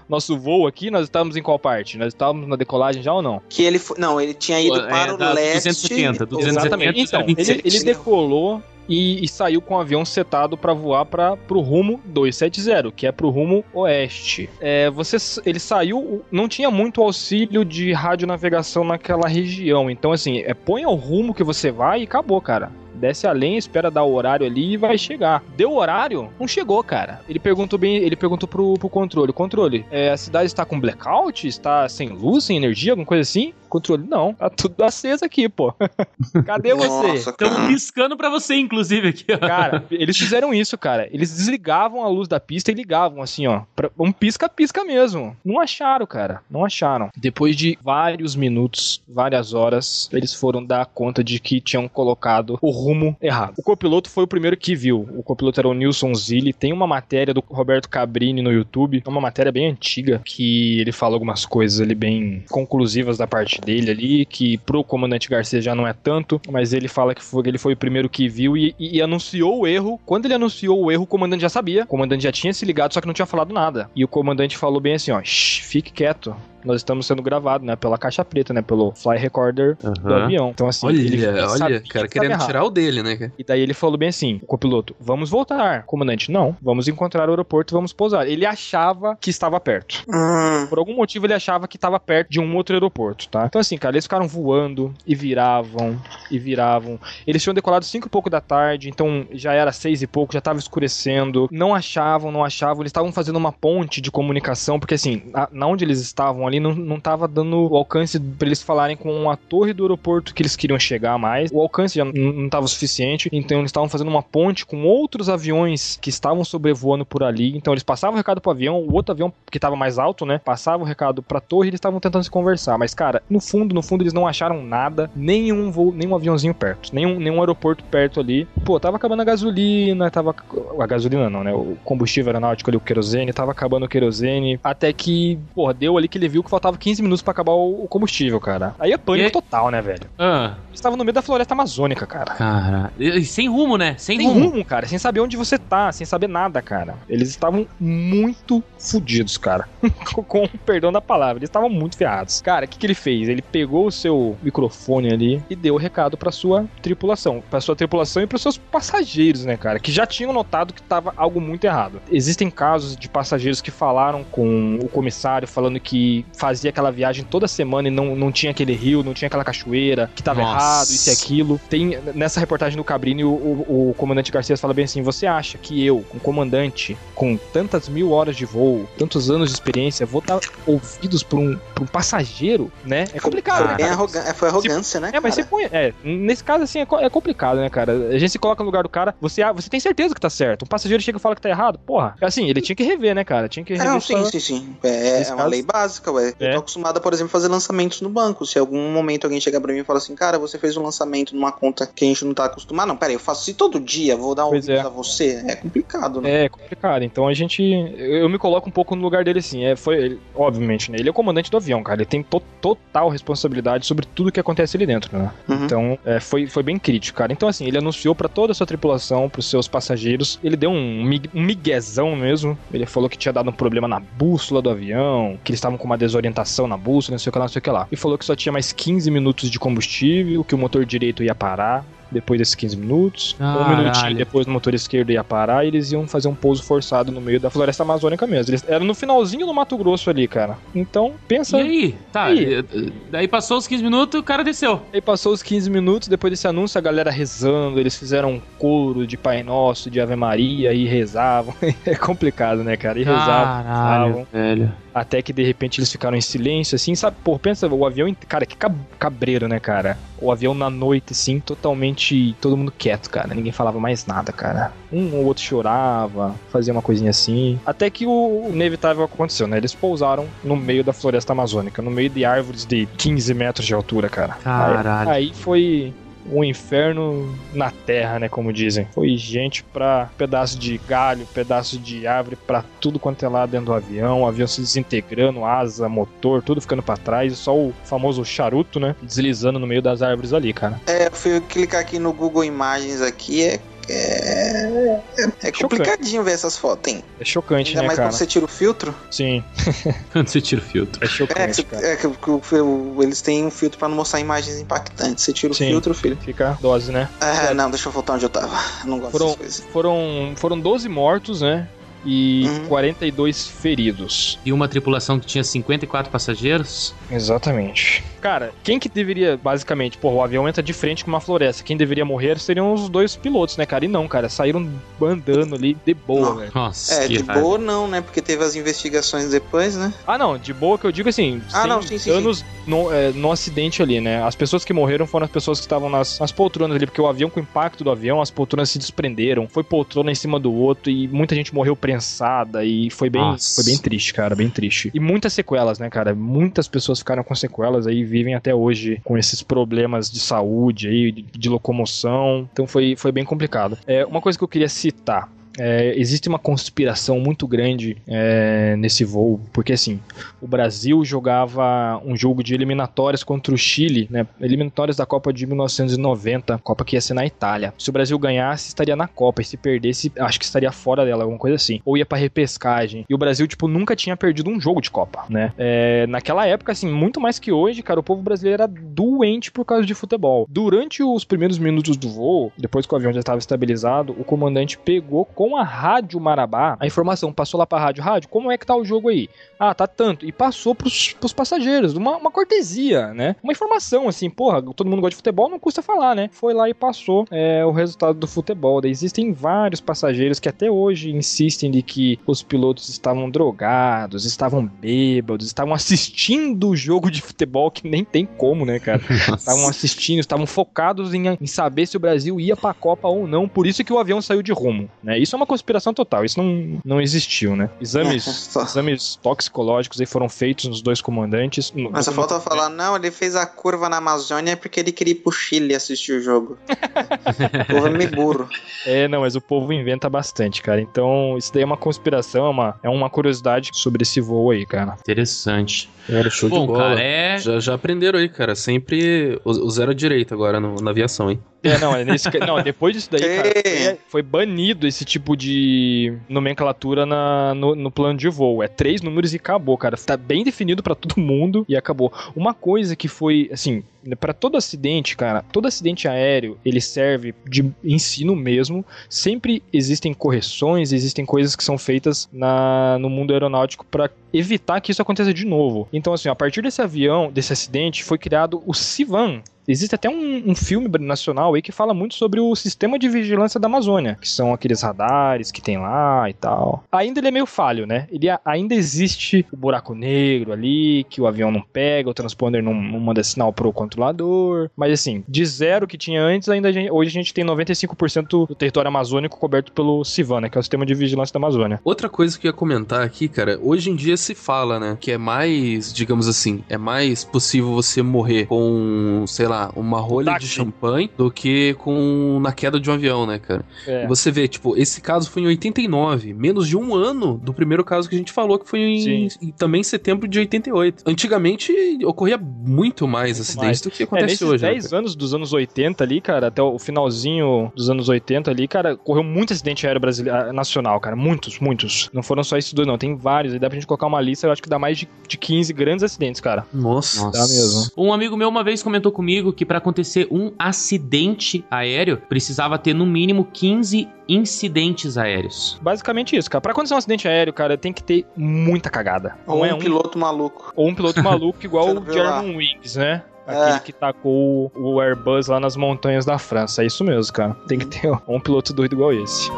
nosso 0.08 0.38
voo 0.38 0.66
aqui. 0.66 0.90
Nós 0.90 1.04
estávamos 1.04 1.36
em 1.36 1.42
qual 1.42 1.58
parte? 1.58 1.98
Nós 1.98 2.08
estávamos 2.08 2.48
na 2.48 2.56
decolagem 2.56 3.02
já 3.02 3.12
ou 3.12 3.22
não? 3.22 3.40
Que 3.48 3.62
ele 3.64 3.78
foi. 3.78 3.98
Não, 3.98 4.20
ele 4.20 4.34
tinha 4.34 4.60
ido 4.60 4.80
É, 4.80 4.88
para 4.88 5.14
o 5.14 5.18
da 5.18 5.32
leste. 5.32 5.68
280, 5.68 6.26
do 6.26 6.40
Exatamente. 6.40 6.92
270, 6.92 7.00
Então, 7.00 7.26
27. 7.26 7.50
ele, 7.66 7.76
ele 7.76 7.84
decolou 7.84 8.62
e, 8.88 9.24
e 9.24 9.28
saiu 9.28 9.60
com 9.60 9.74
o 9.74 9.78
avião 9.78 10.04
setado 10.04 10.56
para 10.56 10.72
voar 10.72 11.04
para 11.04 11.36
pro 11.36 11.60
rumo 11.60 12.00
270, 12.04 12.92
que 12.92 13.06
é 13.06 13.12
pro 13.12 13.30
rumo 13.30 13.64
oeste. 13.72 14.48
É, 14.60 14.90
você, 14.90 15.16
ele 15.44 15.58
saiu, 15.58 16.24
não 16.30 16.48
tinha 16.48 16.70
muito 16.70 17.02
auxílio 17.02 17.64
de 17.64 17.92
radionavegação 17.92 18.84
naquela 18.84 19.28
região. 19.28 19.90
Então, 19.90 20.12
assim, 20.12 20.38
é, 20.38 20.54
põe 20.54 20.84
o 20.86 20.94
rumo 20.94 21.34
que 21.34 21.44
você 21.44 21.70
vai 21.70 22.00
e 22.00 22.04
acabou, 22.04 22.40
cara. 22.40 22.70
Desce 22.96 23.26
além, 23.26 23.56
espera 23.56 23.90
dar 23.90 24.04
o 24.04 24.14
horário 24.14 24.46
ali 24.46 24.72
e 24.72 24.76
vai 24.76 24.98
chegar. 24.98 25.42
Deu 25.56 25.70
o 25.72 25.76
horário? 25.78 26.30
Não 26.38 26.48
chegou, 26.48 26.82
cara. 26.82 27.20
Ele 27.28 27.38
perguntou 27.38 27.78
bem, 27.78 27.96
ele 27.96 28.16
perguntou 28.16 28.48
pro, 28.48 28.74
pro 28.74 28.88
controle. 28.88 29.32
Controle, 29.32 29.84
é, 29.90 30.10
a 30.10 30.16
cidade 30.16 30.46
está 30.46 30.64
com 30.64 30.80
blackout? 30.80 31.46
Está 31.46 31.88
sem 31.88 32.08
luz, 32.08 32.44
sem 32.44 32.56
energia, 32.56 32.92
alguma 32.92 33.06
coisa 33.06 33.22
assim? 33.22 33.52
Controle, 33.68 34.06
não. 34.08 34.32
Tá 34.32 34.48
tudo 34.48 34.82
aceso 34.82 35.24
aqui, 35.24 35.48
pô. 35.48 35.74
Cadê 36.46 36.74
você? 36.74 37.14
Estamos 37.14 37.66
piscando 37.66 38.16
pra 38.16 38.30
você, 38.30 38.54
inclusive, 38.54 39.08
aqui, 39.08 39.24
ó. 39.32 39.38
Cara, 39.38 39.84
eles 39.90 40.16
fizeram 40.16 40.54
isso, 40.54 40.78
cara. 40.78 41.08
Eles 41.12 41.34
desligavam 41.34 42.02
a 42.02 42.08
luz 42.08 42.28
da 42.28 42.40
pista 42.40 42.70
e 42.70 42.74
ligavam, 42.74 43.22
assim, 43.22 43.46
ó. 43.46 43.62
Pra 43.74 43.90
um 43.98 44.12
pisca-pisca 44.12 44.84
mesmo. 44.84 45.36
Não 45.44 45.60
acharam, 45.60 46.06
cara. 46.06 46.40
Não 46.50 46.64
acharam. 46.64 47.10
Depois 47.16 47.56
de 47.56 47.78
vários 47.82 48.34
minutos, 48.36 49.02
várias 49.08 49.52
horas, 49.52 50.08
eles 50.12 50.32
foram 50.32 50.64
dar 50.64 50.86
conta 50.86 51.22
de 51.22 51.38
que 51.38 51.60
tinham 51.60 51.88
colocado 51.88 52.58
o 52.62 52.70
rumo 52.86 53.16
errado. 53.20 53.54
O 53.58 53.62
copiloto 53.62 54.08
foi 54.10 54.24
o 54.24 54.26
primeiro 54.26 54.56
que 54.56 54.74
viu. 54.74 55.08
O 55.16 55.22
copiloto 55.22 55.60
era 55.60 55.68
o 55.68 55.74
Nilson 55.74 56.14
Zilli. 56.14 56.52
Tem 56.52 56.72
uma 56.72 56.86
matéria 56.86 57.32
do 57.34 57.42
Roberto 57.48 57.88
Cabrini 57.88 58.42
no 58.42 58.52
YouTube. 58.52 59.02
É 59.04 59.08
uma 59.08 59.20
matéria 59.20 59.50
bem 59.52 59.68
antiga 59.68 60.20
que 60.24 60.80
ele 60.80 60.92
fala 60.92 61.14
algumas 61.14 61.44
coisas 61.44 61.80
ali 61.80 61.94
bem 61.94 62.44
conclusivas 62.50 63.18
da 63.18 63.26
parte 63.26 63.60
dele 63.60 63.90
ali, 63.90 64.24
que 64.26 64.58
pro 64.58 64.84
comandante 64.84 65.28
Garcia 65.28 65.60
já 65.60 65.74
não 65.74 65.86
é 65.86 65.92
tanto, 65.92 66.40
mas 66.50 66.72
ele 66.72 66.88
fala 66.88 67.14
que 67.14 67.22
foi, 67.22 67.42
ele 67.46 67.58
foi 67.58 67.72
o 67.72 67.76
primeiro 67.76 68.08
que 68.08 68.28
viu 68.28 68.56
e, 68.56 68.74
e- 68.78 68.96
e 68.96 69.02
anunciou 69.02 69.60
o 69.60 69.66
erro. 69.66 70.00
Quando 70.04 70.26
ele 70.26 70.34
anunciou 70.34 70.82
o 70.82 70.90
erro, 70.90 71.04
o 71.04 71.06
comandante 71.06 71.42
já 71.42 71.48
sabia. 71.48 71.84
O 71.84 71.86
comandante 71.86 72.22
já 72.24 72.32
tinha 72.32 72.52
se 72.52 72.64
ligado, 72.64 72.92
só 72.94 73.00
que 73.00 73.06
não 73.06 73.14
tinha 73.14 73.26
falado 73.26 73.52
nada. 73.52 73.90
E 73.94 74.04
o 74.04 74.08
comandante 74.08 74.56
falou 74.56 74.80
bem 74.80 74.94
assim, 74.94 75.10
ó, 75.10 75.20
"Shh, 75.22 75.60
fique 75.64 75.92
quieto. 75.92 76.34
Nós 76.66 76.76
estamos 76.76 77.06
sendo 77.06 77.22
gravados, 77.22 77.66
né? 77.66 77.76
Pela 77.76 77.96
caixa 77.96 78.24
preta, 78.24 78.52
né? 78.52 78.60
Pelo 78.62 78.92
fly 78.92 79.16
recorder 79.16 79.76
do 79.76 80.12
Aham. 80.14 80.24
avião. 80.24 80.50
Então, 80.50 80.66
assim, 80.68 80.86
Olha, 80.86 80.96
ele 80.96 81.26
olha, 81.26 81.80
que 81.80 81.88
cara, 81.88 82.06
tava 82.06 82.08
querendo 82.08 82.30
errado. 82.32 82.46
tirar 82.46 82.64
o 82.64 82.70
dele, 82.70 83.02
né? 83.02 83.16
cara? 83.16 83.32
E 83.38 83.44
daí 83.44 83.60
ele 83.60 83.74
falou 83.74 83.96
bem 83.96 84.08
assim, 84.08 84.40
o 84.42 84.46
copiloto, 84.46 84.94
vamos 85.00 85.30
voltar. 85.30 85.84
Comandante, 85.84 86.30
não, 86.30 86.56
vamos 86.60 86.88
encontrar 86.88 87.28
o 87.28 87.30
aeroporto 87.30 87.72
e 87.72 87.76
vamos 87.76 87.92
pousar. 87.92 88.26
Ele 88.28 88.44
achava 88.44 89.16
que 89.20 89.30
estava 89.30 89.58
perto. 89.60 90.04
Hum, 90.08 90.66
Por 90.68 90.78
algum 90.78 90.94
motivo 90.94 91.26
ele 91.26 91.34
achava 91.34 91.68
que 91.68 91.76
estava 91.76 91.98
perto 92.00 92.30
de 92.30 92.40
um 92.40 92.56
outro 92.56 92.74
aeroporto, 92.74 93.28
tá? 93.28 93.46
Então 93.46 93.60
assim, 93.60 93.78
cara, 93.78 93.94
eles 93.94 94.04
ficaram 94.04 94.26
voando 94.26 94.92
e 95.06 95.14
viravam 95.14 95.98
e 96.30 96.38
viravam. 96.38 96.98
Eles 97.26 97.42
tinham 97.42 97.54
decolado 97.54 97.84
cinco 97.84 98.06
e 98.08 98.10
pouco 98.10 98.28
da 98.28 98.40
tarde, 98.40 98.88
então 98.88 99.26
já 99.32 99.52
era 99.52 99.70
seis 99.72 100.02
e 100.02 100.06
pouco, 100.06 100.32
já 100.32 100.40
tava 100.40 100.58
escurecendo. 100.58 101.48
Não 101.52 101.74
achavam, 101.74 102.32
não 102.32 102.44
achavam. 102.44 102.82
Eles 102.82 102.90
estavam 102.90 103.12
fazendo 103.12 103.36
uma 103.36 103.52
ponte 103.52 104.00
de 104.00 104.10
comunicação, 104.10 104.78
porque 104.80 104.94
assim, 104.94 105.22
na, 105.32 105.48
na 105.52 105.66
onde 105.66 105.84
eles 105.84 106.00
estavam 106.00 106.46
ali 106.46 106.55
não, 106.60 106.74
não 106.74 107.00
tava 107.00 107.26
dando 107.26 107.70
o 107.70 107.76
alcance 107.76 108.18
pra 108.18 108.46
eles 108.46 108.62
falarem 108.62 108.96
com 108.96 109.30
a 109.30 109.36
torre 109.36 109.72
do 109.72 109.84
aeroporto 109.84 110.34
que 110.34 110.42
eles 110.42 110.56
queriam 110.56 110.78
chegar 110.78 111.18
mais. 111.18 111.50
O 111.52 111.60
alcance 111.60 111.96
já 111.96 112.04
não, 112.04 112.12
não 112.12 112.48
tava 112.48 112.66
o 112.66 112.68
suficiente, 112.68 113.28
então 113.32 113.58
eles 113.58 113.70
estavam 113.70 113.88
fazendo 113.88 114.08
uma 114.08 114.22
ponte 114.22 114.66
com 114.66 114.84
outros 114.84 115.28
aviões 115.28 115.98
que 116.00 116.10
estavam 116.10 116.44
sobrevoando 116.44 117.04
por 117.04 117.22
ali. 117.22 117.56
Então 117.56 117.72
eles 117.72 117.82
passavam 117.82 118.14
o 118.14 118.16
recado 118.16 118.40
pro 118.40 118.50
avião, 118.50 118.78
o 118.78 118.94
outro 118.94 119.12
avião 119.12 119.32
que 119.50 119.58
tava 119.58 119.76
mais 119.76 119.98
alto, 119.98 120.24
né? 120.26 120.40
Passava 120.44 120.82
o 120.82 120.86
recado 120.86 121.22
pra 121.22 121.40
torre 121.40 121.68
e 121.68 121.70
eles 121.70 121.78
estavam 121.78 122.00
tentando 122.00 122.24
se 122.24 122.30
conversar. 122.30 122.78
Mas, 122.78 122.94
cara, 122.94 123.22
no 123.28 123.40
fundo, 123.40 123.74
no 123.74 123.82
fundo, 123.82 124.02
eles 124.02 124.12
não 124.12 124.26
acharam 124.26 124.62
nada, 124.62 125.10
nenhum 125.14 125.70
voo, 125.70 125.92
nenhum 125.92 126.14
aviãozinho 126.14 126.54
perto, 126.54 126.94
nenhum, 126.94 127.18
nenhum 127.18 127.40
aeroporto 127.40 127.84
perto 127.84 128.20
ali. 128.20 128.46
Pô, 128.64 128.78
tava 128.80 128.96
acabando 128.96 129.22
a 129.22 129.24
gasolina, 129.24 130.10
tava. 130.10 130.34
A 130.78 130.86
gasolina 130.86 131.30
não, 131.30 131.44
né? 131.44 131.52
O 131.52 131.76
combustível 131.84 132.30
aeronáutico 132.30 132.70
ali, 132.70 132.76
o 132.76 132.80
querosene, 132.80 133.32
tava 133.32 133.52
acabando 133.52 133.86
o 133.86 133.88
querosene. 133.88 134.58
Até 134.62 134.92
que, 134.92 135.38
porra, 135.54 135.74
deu 135.74 135.96
ali 135.96 136.08
que 136.08 136.18
ele 136.18 136.28
viu 136.28 136.42
que 136.46 136.50
faltava 136.50 136.76
15 136.76 137.02
minutos 137.02 137.22
pra 137.22 137.32
acabar 137.32 137.52
o, 137.52 137.86
combustível, 137.88 138.40
cara. 138.40 138.74
Aí 138.78 138.92
é 138.92 138.96
pânico 138.98 139.26
aí- 139.26 139.30
total, 139.32 139.70
né, 139.70 139.82
velho? 139.82 140.08
Ah, 140.18 140.54
Eles 140.76 140.80
estavam 140.80 140.98
no 140.98 141.04
meio 141.04 141.14
da 141.14 141.22
floresta 141.22 141.54
amazônica, 141.54 142.06
cara. 142.06 142.34
cara. 142.34 142.92
E- 142.98 143.24
Sem 143.24 143.48
rumo, 143.48 143.78
né? 143.78 143.94
Sem, 143.98 144.18
Sem 144.18 144.28
rumo. 144.28 144.50
rumo, 144.50 144.64
cara, 144.64 144.86
sem 144.86 144.98
saber 144.98 145.20
onde 145.20 145.34
você 145.36 145.56
tá, 145.58 145.90
sem 145.90 146.06
saber 146.06 146.28
nada, 146.28 146.60
cara. 146.60 146.96
Eles 147.08 147.30
estavam 147.30 147.66
muito 147.80 148.62
fudidos, 148.78 149.38
cara. 149.38 149.66
com, 150.28 150.46
perdão 150.66 150.92
da 150.92 151.00
palavra, 151.00 151.38
eles 151.38 151.48
estavam 151.48 151.70
muito 151.70 151.96
ferrados. 151.96 152.42
Cara, 152.42 152.66
o 152.66 152.68
que, 152.68 152.76
que 152.78 152.84
ele 152.86 152.94
fez? 152.94 153.26
Ele 153.28 153.40
pegou 153.40 153.86
o 153.86 153.90
seu 153.92 154.36
microfone 154.42 155.12
ali 155.12 155.42
e 155.48 155.56
deu 155.56 155.74
o 155.74 155.78
recado 155.78 156.16
pra 156.16 156.30
sua 156.30 156.66
tripulação. 156.82 157.42
Pra 157.50 157.60
sua 157.60 157.74
tripulação 157.74 158.22
e 158.22 158.26
pros 158.26 158.42
seus 158.42 158.58
passageiros, 158.58 159.46
né, 159.46 159.56
cara? 159.56 159.78
Que 159.78 159.90
já 159.90 160.04
tinham 160.06 160.32
notado 160.32 160.74
que 160.74 160.82
tava 160.82 161.14
algo 161.16 161.40
muito 161.40 161.64
errado. 161.64 162.02
Existem 162.12 162.50
casos 162.50 162.96
de 162.96 163.08
passageiros 163.08 163.62
que 163.62 163.70
falaram 163.70 164.24
com 164.24 164.78
o 164.82 164.88
comissário 164.88 165.48
falando 165.48 165.80
que 165.80 166.26
fazia 166.36 166.68
aquela 166.68 166.92
viagem 166.92 167.24
toda 167.24 167.48
semana 167.48 167.88
e 167.88 167.90
não, 167.90 168.14
não 168.14 168.30
tinha 168.30 168.50
aquele 168.52 168.74
rio, 168.74 169.02
não 169.02 169.14
tinha 169.14 169.26
aquela 169.26 169.44
cachoeira, 169.44 170.10
que 170.14 170.22
tava 170.22 170.42
Nossa. 170.42 170.65
Errado, 170.66 170.90
isso 170.90 171.08
e 171.08 171.12
aquilo. 171.12 171.60
Tem, 171.68 171.98
nessa 172.14 172.40
reportagem 172.40 172.76
do 172.76 172.84
Cabrini, 172.84 173.24
o, 173.24 173.28
o, 173.30 173.90
o 173.90 173.94
comandante 173.94 174.30
Garcia 174.32 174.56
fala 174.56 174.74
bem 174.74 174.84
assim: 174.84 175.02
você 175.02 175.26
acha 175.26 175.58
que 175.58 175.84
eu, 175.84 176.04
um 176.14 176.18
comandante 176.18 176.96
com 177.14 177.36
tantas 177.52 177.88
mil 177.88 178.10
horas 178.10 178.36
de 178.36 178.44
voo, 178.44 178.86
tantos 178.98 179.30
anos 179.30 179.48
de 179.50 179.54
experiência, 179.54 180.04
vou 180.06 180.20
dar 180.20 180.38
ouvidos 180.66 181.22
pra 181.22 181.38
um, 181.38 181.58
pra 181.74 181.84
um 181.84 181.86
passageiro, 181.86 182.70
né? 182.84 183.04
É 183.14 183.20
complicado, 183.20 183.68
né? 183.68 183.74
Bem 183.74 183.86
cara? 183.86 183.92
arrogan- 183.92 184.20
é, 184.24 184.34
foi 184.34 184.48
arrogância, 184.48 185.00
né? 185.00 185.10
É, 185.12 185.20
mas 185.20 185.34
você 185.34 185.42
cara? 185.42 185.50
põe. 185.50 185.64
É, 185.72 185.92
nesse 186.04 186.42
caso, 186.44 186.64
assim, 186.64 186.80
é, 186.80 186.86
é 187.04 187.10
complicado, 187.10 187.58
né, 187.58 187.68
cara? 187.70 187.92
A 188.10 188.18
gente 188.18 188.30
se 188.30 188.38
coloca 188.38 188.62
no 188.62 188.66
lugar 188.66 188.82
do 188.82 188.88
cara, 188.88 189.14
você, 189.20 189.42
ah, 189.42 189.52
você 189.52 189.68
tem 189.68 189.80
certeza 189.80 190.14
que 190.14 190.20
tá 190.20 190.30
certo. 190.30 190.64
Um 190.64 190.66
passageiro 190.66 191.02
chega 191.02 191.18
e 191.18 191.20
fala 191.20 191.34
que 191.34 191.40
tá 191.40 191.48
errado. 191.48 191.78
Porra, 191.78 192.14
assim, 192.20 192.48
ele 192.48 192.60
tinha 192.60 192.76
que 192.76 192.82
rever, 192.82 193.14
né, 193.14 193.24
cara? 193.24 193.48
Tinha 193.48 193.64
que 193.64 193.72
É, 193.72 193.76
rever. 193.76 193.92
não, 193.92 194.00
sua- 194.00 194.24
sim, 194.30 194.40
sim, 194.40 194.40
sim. 194.40 194.76
É, 194.82 195.22
é 195.22 195.26
uma 195.28 195.36
caso- 195.36 195.48
lei 195.48 195.62
básica, 195.62 196.12
ué. 196.12 196.34
Eu 196.38 196.46
É. 196.48 196.52
tô 196.52 196.58
acostumada, 196.58 197.00
por 197.00 197.12
exemplo, 197.12 197.28
a 197.28 197.32
fazer 197.32 197.48
lançamentos 197.48 198.00
no 198.00 198.08
banco. 198.08 198.44
Se 198.46 198.58
algum 198.58 198.90
momento 198.92 199.24
alguém 199.24 199.40
chegar 199.40 199.60
pra 199.60 199.72
mim 199.72 199.80
e 199.80 199.84
falar 199.84 199.98
assim, 199.98 200.14
cara, 200.14 200.38
você 200.38 200.55
fez 200.58 200.76
um 200.76 200.82
lançamento 200.82 201.34
numa 201.34 201.52
conta 201.52 201.86
que 201.86 202.04
a 202.04 202.08
gente 202.08 202.24
não 202.24 202.34
tá 202.34 202.46
acostumado. 202.46 202.88
Não, 202.88 202.96
peraí, 202.96 203.14
eu 203.14 203.20
faço 203.20 203.48
isso 203.50 203.58
todo 203.58 203.80
dia, 203.80 204.16
vou 204.16 204.34
dar 204.34 204.46
ouvidos 204.46 204.68
é. 204.68 204.80
a 204.80 204.88
você. 204.88 205.42
É 205.46 205.56
complicado, 205.56 206.20
né? 206.20 206.44
É 206.44 206.48
complicado. 206.48 207.02
Então 207.02 207.26
a 207.26 207.34
gente. 207.34 207.62
Eu, 207.96 208.28
me 208.28 208.38
coloco 208.38 208.68
um 208.68 208.72
pouco 208.72 208.94
no 208.94 209.02
lugar 209.02 209.24
dele, 209.24 209.38
assim. 209.38 209.64
É, 209.64 209.76
foi, 209.76 209.96
ele- 209.96 210.20
obviamente, 210.34 210.90
né? 210.90 210.98
Ele 210.98 211.08
é 211.08 211.10
o 211.10 211.14
comandante 211.14 211.50
do 211.50 211.56
avião, 211.56 211.82
cara. 211.82 212.00
Ele 212.00 212.06
tem 212.06 212.22
to- 212.22 212.42
total 212.60 213.08
responsabilidade 213.08 213.86
sobre 213.86 214.06
tudo 214.06 214.32
que 214.32 214.40
acontece 214.40 214.76
ali 214.76 214.86
dentro, 214.86 215.16
né? 215.16 215.30
Uhum. 215.48 215.64
Então, 215.64 215.98
é, 216.04 216.20
foi, 216.20 216.46
foi 216.46 216.62
bem 216.62 216.78
crítico, 216.78 217.18
cara. 217.18 217.32
Então, 217.32 217.48
assim, 217.48 217.66
ele 217.66 217.78
anunciou 217.78 218.14
pra 218.14 218.28
toda 218.28 218.52
a 218.52 218.54
sua 218.54 218.66
tripulação, 218.66 219.28
pros 219.28 219.48
seus 219.48 219.68
passageiros. 219.68 220.38
Ele 220.42 220.56
deu 220.56 220.70
um, 220.70 221.02
mig, 221.04 221.30
um 221.34 221.42
miguezão 221.42 222.14
mesmo. 222.16 222.58
Ele 222.72 222.86
falou 222.86 223.08
que 223.08 223.16
tinha 223.18 223.32
dado 223.32 223.50
um 223.50 223.52
problema 223.52 223.86
na 223.88 224.00
bússola 224.00 224.60
do 224.62 224.70
avião, 224.70 225.38
que 225.44 225.50
eles 225.50 225.58
estavam 225.58 225.78
com 225.78 225.84
uma 225.84 225.98
desorientação 225.98 226.66
na 226.66 226.76
bússola, 226.76 227.14
não 227.14 227.18
sei 227.18 227.30
o 227.30 227.32
que 227.32 227.38
lá, 227.38 227.44
não 227.44 227.52
sei 227.52 227.58
o 227.58 227.62
que 227.62 227.70
lá. 227.70 227.88
E 227.90 227.96
falou 227.96 228.18
que 228.18 228.24
só 228.24 228.34
tinha 228.34 228.52
mais 228.52 228.72
15 228.72 229.10
minutos 229.10 229.50
de 229.50 229.58
combustível, 229.58 230.42
que 230.46 230.54
o 230.54 230.58
motor 230.58 230.84
direito 230.84 231.22
ia 231.22 231.34
parar. 231.34 231.84
Depois 232.08 232.38
desses 232.38 232.54
15 232.54 232.76
minutos, 232.76 233.34
um 233.34 233.38
Caralho. 233.38 233.78
minutinho 233.78 234.14
depois 234.14 234.46
no 234.46 234.52
motor 234.52 234.72
esquerdo 234.72 235.10
ia 235.10 235.24
parar 235.24 235.64
e 235.64 235.68
eles 235.68 235.90
iam 235.90 236.06
fazer 236.06 236.28
um 236.28 236.36
pouso 236.36 236.62
forçado 236.62 237.10
no 237.10 237.20
meio 237.20 237.40
da 237.40 237.50
floresta 237.50 237.82
amazônica 237.82 238.24
mesmo. 238.28 238.52
Eles, 238.52 238.64
era 238.68 238.84
no 238.84 238.94
finalzinho 238.94 239.44
do 239.44 239.52
Mato 239.52 239.76
Grosso 239.76 240.08
ali, 240.08 240.28
cara. 240.28 240.56
Então, 240.72 241.14
pensa. 241.26 241.58
E 241.58 241.60
aí? 241.62 241.94
Tá, 242.12 242.30
E 242.30 242.54
eh, 242.54 242.64
daí 243.10 243.26
passou 243.26 243.58
os 243.58 243.66
15 243.66 243.82
minutos 243.82 244.16
e 244.16 244.20
o 244.20 244.22
cara 244.22 244.44
desceu. 244.44 244.80
Aí 244.92 245.00
passou 245.00 245.32
os 245.32 245.42
15 245.42 245.68
minutos, 245.68 246.06
depois 246.06 246.30
desse 246.30 246.46
anúncio, 246.46 246.78
a 246.78 246.80
galera 246.80 247.10
rezando, 247.10 247.80
eles 247.80 247.96
fizeram 247.96 248.34
um 248.34 248.40
coro 248.56 249.04
de 249.04 249.16
Pai 249.16 249.42
Nosso, 249.42 249.90
de 249.90 250.00
Ave 250.00 250.14
Maria 250.14 250.72
e 250.72 250.86
rezavam. 250.86 251.56
é 251.84 251.96
complicado, 251.96 252.62
né, 252.62 252.76
cara? 252.76 253.00
E 253.00 253.02
rezavam, 253.02 253.62
rezavam. 253.64 254.26
velho. 254.32 254.72
Até 254.96 255.20
que 255.20 255.30
de 255.30 255.44
repente 255.44 255.78
eles 255.78 255.92
ficaram 255.92 256.16
em 256.16 256.22
silêncio, 256.22 256.74
assim, 256.74 256.94
sabe? 256.94 257.18
Pô, 257.22 257.38
pensa, 257.38 257.68
o 257.68 257.84
avião. 257.84 258.14
Cara, 258.26 258.46
que 258.46 258.56
cab- 258.56 258.74
cabreiro, 258.98 259.46
né, 259.46 259.60
cara? 259.60 259.98
O 260.18 260.32
avião 260.32 260.54
na 260.54 260.70
noite, 260.70 261.08
assim, 261.12 261.38
totalmente. 261.38 262.34
Todo 262.40 262.56
mundo 262.56 262.72
quieto, 262.72 263.10
cara. 263.10 263.34
Ninguém 263.34 263.52
falava 263.52 263.78
mais 263.78 264.06
nada, 264.06 264.32
cara. 264.32 264.72
Um 264.90 265.14
ou 265.16 265.26
outro 265.26 265.42
chorava, 265.42 266.34
fazia 266.50 266.72
uma 266.72 266.80
coisinha 266.80 267.10
assim. 267.10 267.60
Até 267.66 267.90
que 267.90 268.06
o 268.06 268.46
inevitável 268.48 269.04
aconteceu, 269.04 269.46
né? 269.46 269.58
Eles 269.58 269.74
pousaram 269.74 270.26
no 270.42 270.56
meio 270.56 270.82
da 270.82 270.94
floresta 270.94 271.34
amazônica, 271.34 271.82
no 271.82 271.90
meio 271.90 272.08
de 272.08 272.24
árvores 272.24 272.64
de 272.64 272.86
15 272.96 273.34
metros 273.34 273.66
de 273.66 273.74
altura, 273.74 274.08
cara. 274.08 274.38
Caralho. 274.42 275.10
Aí, 275.10 275.16
aí 275.26 275.32
foi 275.34 275.92
um 276.30 276.44
inferno 276.44 277.36
na 277.52 277.70
terra, 277.70 278.18
né, 278.18 278.28
como 278.28 278.52
dizem. 278.52 278.86
Foi 278.92 279.16
gente 279.16 279.62
pra 279.64 280.10
pedaço 280.16 280.58
de 280.58 280.78
galho, 280.88 281.26
pedaço 281.32 281.78
de 281.78 282.06
árvore, 282.06 282.36
pra 282.36 282.64
tudo 282.80 282.98
quanto 282.98 283.24
é 283.24 283.28
lá 283.28 283.46
dentro 283.46 283.66
do 283.66 283.74
avião, 283.74 284.22
o 284.22 284.26
avião 284.26 284.46
se 284.46 284.60
desintegrando, 284.60 285.44
asa, 285.44 285.88
motor, 285.88 286.42
tudo 286.42 286.60
ficando 286.60 286.82
pra 286.82 286.96
trás, 286.96 287.36
só 287.38 287.56
o 287.56 287.74
famoso 287.84 288.24
charuto, 288.24 288.80
né, 288.80 288.94
deslizando 289.02 289.58
no 289.58 289.66
meio 289.66 289.82
das 289.82 290.02
árvores 290.02 290.32
ali, 290.32 290.52
cara. 290.52 290.80
É, 290.86 291.10
fui 291.10 291.40
clicar 291.40 291.80
aqui 291.80 291.98
no 291.98 292.12
Google 292.12 292.44
Imagens 292.44 293.00
aqui, 293.00 293.42
é. 293.42 293.60
É, 293.88 295.00
é, 295.18 295.48
é 295.48 295.52
complicadinho 295.52 296.22
ver 296.22 296.32
essas 296.32 296.56
fotos, 296.56 296.92
hein? 296.92 297.04
É 297.20 297.24
chocante, 297.24 297.68
Ainda 297.70 297.82
né, 297.82 297.86
mais 297.86 297.96
cara? 297.98 298.08
quando 298.08 298.18
você 298.18 298.26
tira 298.26 298.44
o 298.44 298.48
filtro. 298.48 298.94
Sim, 299.10 299.42
Quando 300.12 300.28
você 300.28 300.40
tira 300.40 300.60
o 300.60 300.64
filtro. 300.64 301.02
é 301.02 301.04
É, 301.04 301.08
que, 301.08 301.14
chocante, 301.14 301.66
é 301.72 301.96
que, 301.96 302.06
o- 302.06 303.02
eles 303.02 303.20
têm 303.22 303.44
um 303.44 303.50
filtro 303.50 303.78
pra 303.78 303.88
não 303.88 303.96
mostrar 303.96 304.20
imagens 304.20 304.58
impactantes. 304.58 305.24
Você 305.24 305.32
tira 305.32 305.52
o 305.52 305.56
Sim. 305.56 305.68
filtro, 305.68 305.94
filho. 305.94 306.16
Fica 306.20 306.50
a 306.50 306.52
dose, 306.54 306.90
né? 306.92 307.08
É, 307.20 307.54
não, 307.54 307.70
deixa 307.70 307.88
eu 307.88 307.92
voltar 307.92 308.14
onde 308.14 308.24
eu 308.24 308.28
tava. 308.30 308.56
Eu 308.84 308.90
não 308.90 308.98
gosto 308.98 309.12
Foram, 309.12 309.26
dessas 309.26 309.38
coisas. 309.38 309.64
foram, 309.72 310.32
foram 310.36 310.58
12 310.60 310.88
mortos, 310.88 311.40
né? 311.40 311.68
E 312.06 312.44
Uhum. 312.46 312.66
42 312.68 313.48
feridos. 313.48 314.38
E 314.44 314.52
uma 314.52 314.68
tripulação 314.68 315.18
que 315.18 315.26
tinha 315.26 315.42
54 315.42 316.10
passageiros. 316.10 316.94
Exatamente. 317.10 318.02
Cara, 318.20 318.52
quem 318.64 318.78
que 318.78 318.88
deveria, 318.88 319.36
basicamente, 319.36 319.98
pô, 319.98 320.10
o 320.10 320.22
avião 320.22 320.48
entra 320.48 320.62
de 320.62 320.72
frente 320.72 321.04
com 321.04 321.10
uma 321.10 321.20
floresta. 321.20 321.62
Quem 321.62 321.76
deveria 321.76 322.04
morrer 322.04 322.38
seriam 322.40 322.72
os 322.72 322.88
dois 322.88 323.14
pilotos, 323.14 323.56
né, 323.56 323.64
cara? 323.66 323.84
E 323.84 323.88
não, 323.88 324.08
cara, 324.08 324.28
saíram 324.28 324.68
andando 325.00 325.54
ali 325.54 325.76
de 325.84 325.94
boa, 325.94 326.34
velho. 326.34 326.50
Nossa, 326.54 326.94
É, 327.04 327.08
de 327.08 327.18
raiva. 327.22 327.40
boa 327.40 327.58
não, 327.58 327.86
né? 327.86 328.00
Porque 328.00 328.20
teve 328.22 328.42
as 328.42 328.56
investigações 328.56 329.30
depois, 329.30 329.76
né? 329.76 329.92
Ah, 330.06 330.18
não, 330.18 330.38
de 330.38 330.52
boa 330.52 330.78
que 330.78 330.86
eu 330.86 330.92
digo 330.92 331.08
assim, 331.08 331.40
Ah, 331.52 331.60
sem 331.62 331.68
não, 331.70 331.82
sim, 331.82 331.98
sim, 331.98 332.10
danos 332.10 332.44
No, 332.66 332.92
é, 332.92 333.12
no 333.12 333.30
acidente 333.30 333.80
ali, 333.82 334.00
né? 334.00 334.22
As 334.24 334.34
pessoas 334.34 334.64
que 334.64 334.72
morreram 334.72 335.06
foram 335.06 335.24
as 335.26 335.30
pessoas 335.30 335.58
que 335.60 335.66
estavam 335.66 335.88
nas, 335.88 336.18
nas 336.18 336.32
poltronas 336.32 336.74
ali, 336.76 336.86
porque 336.86 337.00
o 337.00 337.06
avião, 337.06 337.30
com 337.30 337.38
o 337.38 337.42
impacto 337.42 337.84
do 337.84 337.90
avião, 337.92 338.20
as 338.20 338.30
poltronas 338.30 338.70
se 338.70 338.78
desprenderam, 338.78 339.46
foi 339.48 339.62
poltrona 339.62 340.10
em 340.10 340.14
cima 340.16 340.40
do 340.40 340.52
outro 340.52 340.90
e 340.90 341.06
muita 341.06 341.34
gente 341.36 341.54
morreu 341.54 341.76
prensada 341.96 342.64
e 342.64 342.90
foi 342.90 343.08
bem, 343.08 343.22
Nossa. 343.22 343.62
foi 343.62 343.72
bem 343.72 343.80
triste, 343.80 344.12
cara, 344.12 344.34
bem 344.34 344.50
triste. 344.50 344.90
E 344.92 345.00
muitas 345.00 345.32
sequelas, 345.32 345.78
né, 345.78 345.88
cara? 345.88 346.14
Muitas 346.14 346.68
pessoas 346.68 346.98
ficaram 346.98 347.24
com 347.24 347.34
sequelas 347.34 347.86
aí, 347.86 348.04
vivem 348.04 348.34
até 348.34 348.54
hoje 348.54 349.00
com 349.02 349.16
esses 349.16 349.42
problemas 349.42 350.10
de 350.10 350.20
saúde 350.20 350.88
aí, 350.88 351.12
de, 351.12 351.22
de 351.22 351.48
locomoção. 351.48 352.48
Então 352.52 352.66
foi, 352.66 352.94
foi 352.96 353.10
bem 353.10 353.24
complicado. 353.24 353.78
É, 353.86 354.04
uma 354.04 354.20
coisa 354.20 354.38
que 354.38 354.44
eu 354.44 354.48
queria 354.48 354.68
citar. 354.68 355.30
É, 355.58 355.94
existe 355.96 356.28
uma 356.28 356.38
conspiração 356.38 357.18
muito 357.20 357.46
grande 357.46 357.96
é, 358.06 358.76
nesse 358.76 359.04
voo, 359.04 359.40
porque 359.52 359.72
assim, 359.72 360.00
o 360.40 360.46
Brasil 360.46 361.04
jogava 361.04 362.00
um 362.04 362.16
jogo 362.16 362.42
de 362.42 362.54
eliminatórias 362.54 363.22
contra 363.22 363.54
o 363.54 363.58
Chile, 363.58 364.06
né? 364.10 364.26
Eliminatórias 364.40 364.96
da 364.96 365.06
Copa 365.06 365.32
de 365.32 365.46
1990, 365.46 366.58
Copa 366.58 366.84
que 366.84 366.96
ia 366.96 367.00
ser 367.00 367.14
na 367.14 367.26
Itália. 367.26 367.72
Se 367.78 367.90
o 367.90 367.92
Brasil 367.92 368.18
ganhasse, 368.18 368.68
estaria 368.68 368.96
na 368.96 369.08
Copa, 369.08 369.42
e 369.42 369.44
se 369.44 369.56
perdesse, 369.56 370.12
acho 370.18 370.38
que 370.38 370.44
estaria 370.44 370.70
fora 370.72 371.04
dela, 371.04 371.24
alguma 371.24 371.38
coisa 371.38 371.56
assim. 371.56 371.80
Ou 371.84 371.96
ia 371.96 372.06
pra 372.06 372.18
repescagem. 372.18 373.04
E 373.08 373.14
o 373.14 373.18
Brasil, 373.18 373.46
tipo, 373.46 373.68
nunca 373.68 373.96
tinha 373.96 374.16
perdido 374.16 374.50
um 374.50 374.60
jogo 374.60 374.80
de 374.80 374.90
Copa, 374.90 375.24
né? 375.28 375.52
É, 375.58 376.06
naquela 376.06 376.46
época, 376.46 376.72
assim, 376.72 376.88
muito 376.88 377.20
mais 377.20 377.38
que 377.38 377.52
hoje, 377.52 377.82
cara, 377.82 378.00
o 378.00 378.02
povo 378.02 378.22
brasileiro 378.22 378.62
era 378.62 378.72
doente 378.72 379.50
por 379.50 379.64
causa 379.64 379.86
de 379.86 379.94
futebol. 379.94 380.46
Durante 380.48 381.02
os 381.02 381.24
primeiros 381.24 381.58
minutos 381.58 381.96
do 381.96 382.08
voo, 382.08 382.52
depois 382.56 382.86
que 382.86 382.92
o 382.92 382.96
avião 382.96 383.12
já 383.12 383.20
estava 383.20 383.38
estabilizado, 383.38 384.14
o 384.18 384.24
comandante 384.24 384.78
pegou 384.78 385.24
com 385.24 385.45
a 385.54 385.62
Rádio 385.62 386.18
Marabá 386.18 386.46
a 386.80 386.86
informação, 386.86 387.32
passou 387.32 387.58
lá 387.58 387.66
pra 387.66 387.78
rádio, 387.78 388.02
rádio, 388.02 388.28
como 388.28 388.50
é 388.50 388.56
que 388.56 388.66
tá 388.66 388.74
o 388.74 388.84
jogo 388.84 389.08
aí? 389.08 389.28
Ah, 389.58 389.74
tá 389.74 389.86
tanto. 389.86 390.26
E 390.26 390.32
passou 390.32 390.74
pros, 390.74 391.12
pros 391.14 391.32
passageiros, 391.32 391.94
uma, 391.94 392.16
uma 392.16 392.30
cortesia, 392.30 393.12
né? 393.12 393.36
Uma 393.42 393.52
informação, 393.52 394.08
assim, 394.08 394.30
porra, 394.30 394.62
todo 394.62 394.88
mundo 394.88 395.00
gosta 395.00 395.10
de 395.10 395.16
futebol, 395.16 395.48
não 395.48 395.58
custa 395.58 395.82
falar, 395.82 396.14
né? 396.14 396.28
Foi 396.32 396.54
lá 396.54 396.68
e 396.68 396.74
passou 396.74 397.26
é, 397.30 397.64
o 397.64 397.70
resultado 397.70 398.18
do 398.18 398.26
futebol. 398.26 398.80
Daí 398.80 398.90
existem 398.90 399.32
vários 399.32 399.80
passageiros 399.80 400.40
que 400.40 400.48
até 400.48 400.70
hoje 400.70 401.10
insistem 401.10 401.70
de 401.70 401.82
que 401.82 402.18
os 402.26 402.42
pilotos 402.42 402.88
estavam 402.88 403.30
drogados, 403.30 404.24
estavam 404.24 404.66
bêbados, 404.66 405.46
estavam 405.46 405.74
assistindo 405.74 406.70
o 406.70 406.76
jogo 406.76 407.10
de 407.10 407.22
futebol, 407.22 407.70
que 407.70 407.88
nem 407.88 408.04
tem 408.04 408.26
como, 408.26 408.64
né, 408.64 408.78
cara? 408.78 409.00
Estavam 409.36 409.68
assistindo, 409.68 410.20
estavam 410.20 410.46
focados 410.46 411.12
em, 411.14 411.26
em 411.40 411.46
saber 411.46 411.86
se 411.86 411.96
o 411.96 412.00
Brasil 412.00 412.40
ia 412.40 412.56
pra 412.56 412.72
Copa 412.74 413.08
ou 413.08 413.26
não. 413.26 413.48
Por 413.48 413.66
isso 413.66 413.84
que 413.84 413.92
o 413.92 413.98
avião 413.98 414.20
saiu 414.20 414.42
de 414.42 414.52
rumo, 414.52 414.88
né? 415.02 415.18
Isso 415.18 415.35
é 415.36 415.38
uma 415.38 415.46
conspiração 415.46 415.92
total, 415.94 416.24
isso 416.24 416.42
não, 416.42 416.78
não 416.84 417.00
existiu, 417.00 417.54
né? 417.54 417.70
Exames, 417.80 418.26
exames 418.56 419.16
toxicológicos 419.22 420.00
aí 420.00 420.06
foram 420.06 420.28
feitos 420.28 420.64
nos 420.66 420.82
dois 420.82 421.00
comandantes. 421.00 421.72
No- 421.72 421.90
Mas 421.90 422.04
só 422.04 422.12
falta 422.12 422.40
falar, 422.40 422.68
não, 422.68 422.96
ele 422.96 423.10
fez 423.10 423.36
a 423.36 423.46
curva 423.46 423.88
na 423.88 423.98
Amazônia 423.98 424.56
porque 424.56 424.80
ele 424.80 424.92
queria 424.92 425.12
ir 425.12 425.16
pro 425.16 425.32
Chile 425.32 425.74
assistir 425.74 426.12
o 426.12 426.20
jogo. 426.20 426.58
o 426.68 427.64
povo 427.74 427.86
é 427.86 427.90
meio 427.90 428.10
burro. 428.10 428.48
É, 428.86 429.08
não, 429.08 429.20
mas 429.20 429.36
o 429.36 429.40
povo 429.40 429.72
inventa 429.72 430.08
bastante, 430.08 430.62
cara. 430.62 430.80
Então, 430.80 431.36
isso 431.36 431.52
daí 431.52 431.62
é 431.62 431.66
uma 431.66 431.76
conspiração, 431.76 432.46
é 432.46 432.50
uma, 432.50 432.80
é 432.82 432.88
uma 432.88 433.10
curiosidade 433.10 433.70
sobre 433.72 434.02
esse 434.02 434.20
voo 434.20 434.50
aí, 434.50 434.64
cara. 434.66 434.96
Interessante. 435.00 435.90
Era 436.08 436.30
show 436.30 436.48
de 436.48 436.54
Bom, 436.54 436.66
bola. 436.66 436.78
cara, 436.90 437.00
é. 437.02 437.38
Já, 437.38 437.58
já 437.58 437.74
aprenderam 437.74 438.18
aí, 438.18 438.28
cara. 438.28 438.54
Sempre 438.54 439.40
o, 439.44 439.50
o 439.50 439.70
zero 439.70 439.92
direito 439.94 440.32
agora 440.32 440.60
no- 440.60 440.76
na 440.76 440.90
aviação, 440.92 441.30
hein? 441.30 441.40
É, 441.66 441.78
não, 441.78 441.94
é 441.94 442.04
nesse, 442.04 442.28
não, 442.46 442.62
depois 442.62 442.94
disso 442.94 443.08
daí, 443.10 443.20
cara, 443.20 443.98
foi, 444.08 444.22
banido 444.22 444.86
esse 444.86 445.04
tipo 445.04 445.36
de 445.36 446.16
nomenclatura 446.28 447.04
na, 447.06 447.54
no, 447.54 447.74
no 447.74 447.90
plano 447.90 448.18
de 448.18 448.28
voo. 448.28 448.62
É 448.62 448.68
três 448.68 449.02
números 449.02 449.32
e 449.32 449.36
acabou, 449.36 449.76
cara. 449.76 449.96
Tá 449.96 450.16
bem 450.16 450.44
definido 450.44 450.82
pra 450.82 450.94
todo 450.94 451.20
mundo 451.20 451.64
e 451.68 451.76
acabou. 451.76 452.12
Uma 452.34 452.54
coisa 452.54 452.94
que 452.94 453.08
foi, 453.08 453.48
assim, 453.52 453.82
Pra 454.14 454.32
todo 454.32 454.56
acidente, 454.56 455.16
cara, 455.16 455.42
todo 455.50 455.66
acidente 455.66 456.06
aéreo, 456.06 456.58
ele 456.64 456.80
serve 456.80 457.34
de 457.48 457.68
ensino 457.82 458.36
mesmo. 458.36 458.84
Sempre 459.08 459.62
existem 459.72 460.12
correções, 460.14 460.92
existem 460.92 461.24
coisas 461.24 461.56
que 461.56 461.64
são 461.64 461.78
feitas 461.78 462.28
na, 462.32 462.98
no 463.00 463.08
mundo 463.10 463.32
aeronáutico 463.32 463.84
pra 463.90 464.10
evitar 464.32 464.80
que 464.80 464.92
isso 464.92 465.02
aconteça 465.02 465.32
de 465.32 465.46
novo. 465.46 465.88
Então, 465.92 466.12
assim, 466.12 466.28
a 466.28 466.34
partir 466.34 466.60
desse 466.62 466.82
avião, 466.82 467.32
desse 467.32 467.52
acidente, 467.52 468.04
foi 468.04 468.18
criado 468.18 468.62
o 468.66 468.74
CIVAN. 468.74 469.40
Existe 469.68 469.96
até 469.96 470.08
um, 470.08 470.50
um 470.50 470.54
filme 470.54 470.88
nacional 471.00 471.52
aí 471.52 471.60
que 471.60 471.72
fala 471.72 471.92
muito 471.92 472.14
sobre 472.14 472.38
o 472.38 472.54
sistema 472.54 472.96
de 473.00 473.08
vigilância 473.08 473.58
da 473.58 473.66
Amazônia, 473.66 474.16
que 474.20 474.28
são 474.28 474.54
aqueles 474.54 474.80
radares 474.80 475.50
que 475.50 475.60
tem 475.60 475.76
lá 475.76 476.30
e 476.30 476.34
tal. 476.34 476.84
Ainda 476.92 477.18
ele 477.18 477.26
é 477.26 477.30
meio 477.32 477.46
falho, 477.46 477.84
né? 477.84 478.06
Ele 478.12 478.28
a- 478.28 478.38
ainda 478.44 478.76
existe 478.76 479.44
o 479.52 479.56
buraco 479.56 479.92
negro 479.92 480.52
ali, 480.52 481.04
que 481.10 481.20
o 481.20 481.26
avião 481.26 481.50
não 481.50 481.60
pega, 481.60 482.08
o 482.08 482.14
transponder 482.14 482.62
não, 482.62 482.72
não 482.72 483.00
manda 483.00 483.24
sinal 483.24 483.52
pro 483.52 483.72
controlador. 483.96 484.70
Mas 484.76 484.92
assim, 484.92 485.24
de 485.26 485.44
zero 485.44 485.86
que 485.86 485.96
tinha 485.96 486.22
antes, 486.22 486.48
ainda 486.48 486.68
a 486.68 486.72
gente- 486.72 486.90
hoje 486.90 487.08
a 487.10 487.12
gente 487.12 487.32
tem 487.34 487.44
95% 487.44 488.46
do 488.46 488.54
território 488.54 488.88
amazônico 488.88 489.38
coberto 489.38 489.72
pelo 489.72 490.04
CIVAN, 490.04 490.42
né? 490.42 490.48
Que 490.48 490.58
é 490.58 490.60
o 490.60 490.62
sistema 490.62 490.84
de 490.84 490.94
vigilância 490.94 491.32
da 491.32 491.38
Amazônia. 491.38 491.80
Outra 491.84 492.08
coisa 492.08 492.38
que 492.38 492.46
eu 492.46 492.50
ia 492.50 492.52
comentar 492.52 493.02
aqui, 493.02 493.28
cara, 493.28 493.58
hoje 493.62 493.90
em 493.90 493.96
dia 493.96 494.16
se 494.16 494.34
fala, 494.34 494.78
né, 494.78 494.96
que 495.00 495.10
é 495.10 495.18
mais, 495.18 495.92
digamos 495.92 496.28
assim, 496.28 496.62
é 496.68 496.76
mais 496.78 497.24
possível 497.24 497.72
você 497.72 498.02
morrer 498.02 498.46
com, 498.46 499.24
sei 499.26 499.46
lá, 499.46 499.72
uma 499.74 500.00
rolha 500.00 500.32
Táxi. 500.32 500.46
de 500.46 500.52
champanhe 500.52 501.10
do 501.16 501.30
que 501.30 501.74
com 501.74 502.38
na 502.40 502.52
queda 502.52 502.78
de 502.78 502.90
um 502.90 502.94
avião, 502.94 503.26
né, 503.26 503.38
cara? 503.38 503.64
É. 503.86 504.06
Você 504.06 504.30
vê, 504.30 504.46
tipo, 504.48 504.76
esse 504.76 505.00
caso 505.00 505.30
foi 505.30 505.42
em 505.42 505.46
89, 505.46 506.32
menos 506.34 506.68
de 506.68 506.76
um 506.76 506.94
ano 506.94 507.38
do 507.42 507.52
primeiro 507.52 507.84
caso 507.84 508.08
que 508.08 508.14
a 508.14 508.18
gente 508.18 508.32
falou, 508.32 508.58
que 508.58 508.68
foi 508.68 508.80
em, 508.80 509.28
em 509.42 509.50
também 509.50 509.82
setembro 509.82 510.28
de 510.28 510.38
88. 510.38 511.04
Antigamente 511.06 511.72
ocorria 512.04 512.38
muito 512.38 513.06
mais 513.06 513.40
acidentes 513.40 513.56
mais. 513.82 513.85
Do 513.90 513.90
que 513.96 514.02
É, 514.02 514.06
acontece 514.06 514.26
nesses 514.26 514.42
hoje. 514.48 514.62
né, 514.64 514.70
10 514.72 514.84
cara? 514.88 514.98
anos 514.98 515.16
dos 515.16 515.34
anos 515.34 515.52
80 515.52 516.04
ali, 516.04 516.20
cara, 516.20 516.48
até 516.48 516.62
o 516.62 516.78
finalzinho 516.78 517.72
dos 517.74 517.88
anos 517.90 518.08
80 518.08 518.50
ali, 518.50 518.68
cara, 518.68 518.96
correu 518.96 519.22
muito 519.24 519.52
acidente 519.52 519.86
aéreo 519.86 520.00
brasileiro, 520.00 520.52
nacional, 520.52 521.00
cara. 521.00 521.16
Muitos, 521.16 521.58
muitos. 521.58 522.10
Não 522.12 522.22
foram 522.22 522.42
só 522.44 522.56
esses 522.56 522.72
dois, 522.72 522.86
não. 522.86 522.98
Tem 522.98 523.16
vários. 523.16 523.52
Aí 523.52 523.58
dá 523.58 523.68
pra 523.68 523.76
gente 523.76 523.86
colocar 523.86 524.06
uma 524.06 524.20
lista, 524.20 524.46
eu 524.46 524.52
acho 524.52 524.62
que 524.62 524.68
dá 524.68 524.78
mais 524.78 524.98
de, 524.98 525.08
de 525.28 525.36
15 525.38 525.72
grandes 525.72 526.02
acidentes, 526.04 526.40
cara. 526.40 526.66
Nossa. 526.72 527.30
Dá 527.30 527.40
mesmo. 527.46 527.90
Um 527.96 528.12
amigo 528.12 528.36
meu 528.36 528.48
uma 528.48 528.62
vez 528.64 528.82
comentou 528.82 529.10
comigo 529.12 529.52
que 529.52 529.64
pra 529.64 529.78
acontecer 529.78 530.26
um 530.30 530.52
acidente 530.58 531.64
aéreo, 531.70 532.18
precisava 532.28 532.78
ter 532.78 532.94
no 532.94 533.06
mínimo 533.06 533.44
15 533.52 534.08
incidentes 534.28 535.16
aéreos. 535.16 535.78
Basicamente 535.80 536.36
isso, 536.36 536.50
cara. 536.50 536.60
Pra 536.60 536.72
acontecer 536.72 536.94
um 536.94 536.98
acidente 536.98 537.28
aéreo, 537.28 537.52
cara, 537.52 537.76
tem 537.78 537.92
que 537.92 538.02
ter 538.02 538.26
muita 538.36 538.90
cagada. 538.90 539.36
Ou 539.46 539.56
Não 539.56 539.62
um 539.62 539.66
é 539.66 539.74
um 539.74 539.78
piloto 539.78 540.18
maluco. 540.18 540.72
Ou 540.74 540.88
um 540.88 540.94
piloto 540.94 541.22
maluco 541.22 541.58
igual 541.64 541.88
o 541.96 542.12
German 542.12 542.56
Wings, 542.56 542.96
né? 542.96 543.22
É. 543.46 543.54
Aquele 543.54 543.80
que 543.80 543.92
tacou 543.92 544.72
o 544.74 544.96
o 544.96 545.00
Airbus 545.00 545.46
lá 545.46 545.60
nas 545.60 545.76
montanhas 545.76 546.24
da 546.24 546.38
França. 546.38 546.82
É 546.82 546.86
isso 546.86 547.04
mesmo, 547.04 547.32
cara. 547.32 547.54
Tem 547.68 547.78
que 547.78 547.86
ter 547.86 548.10
um 548.26 548.40
piloto 548.40 548.72
doido 548.72 548.94
igual 548.94 549.12
esse. 549.12 549.50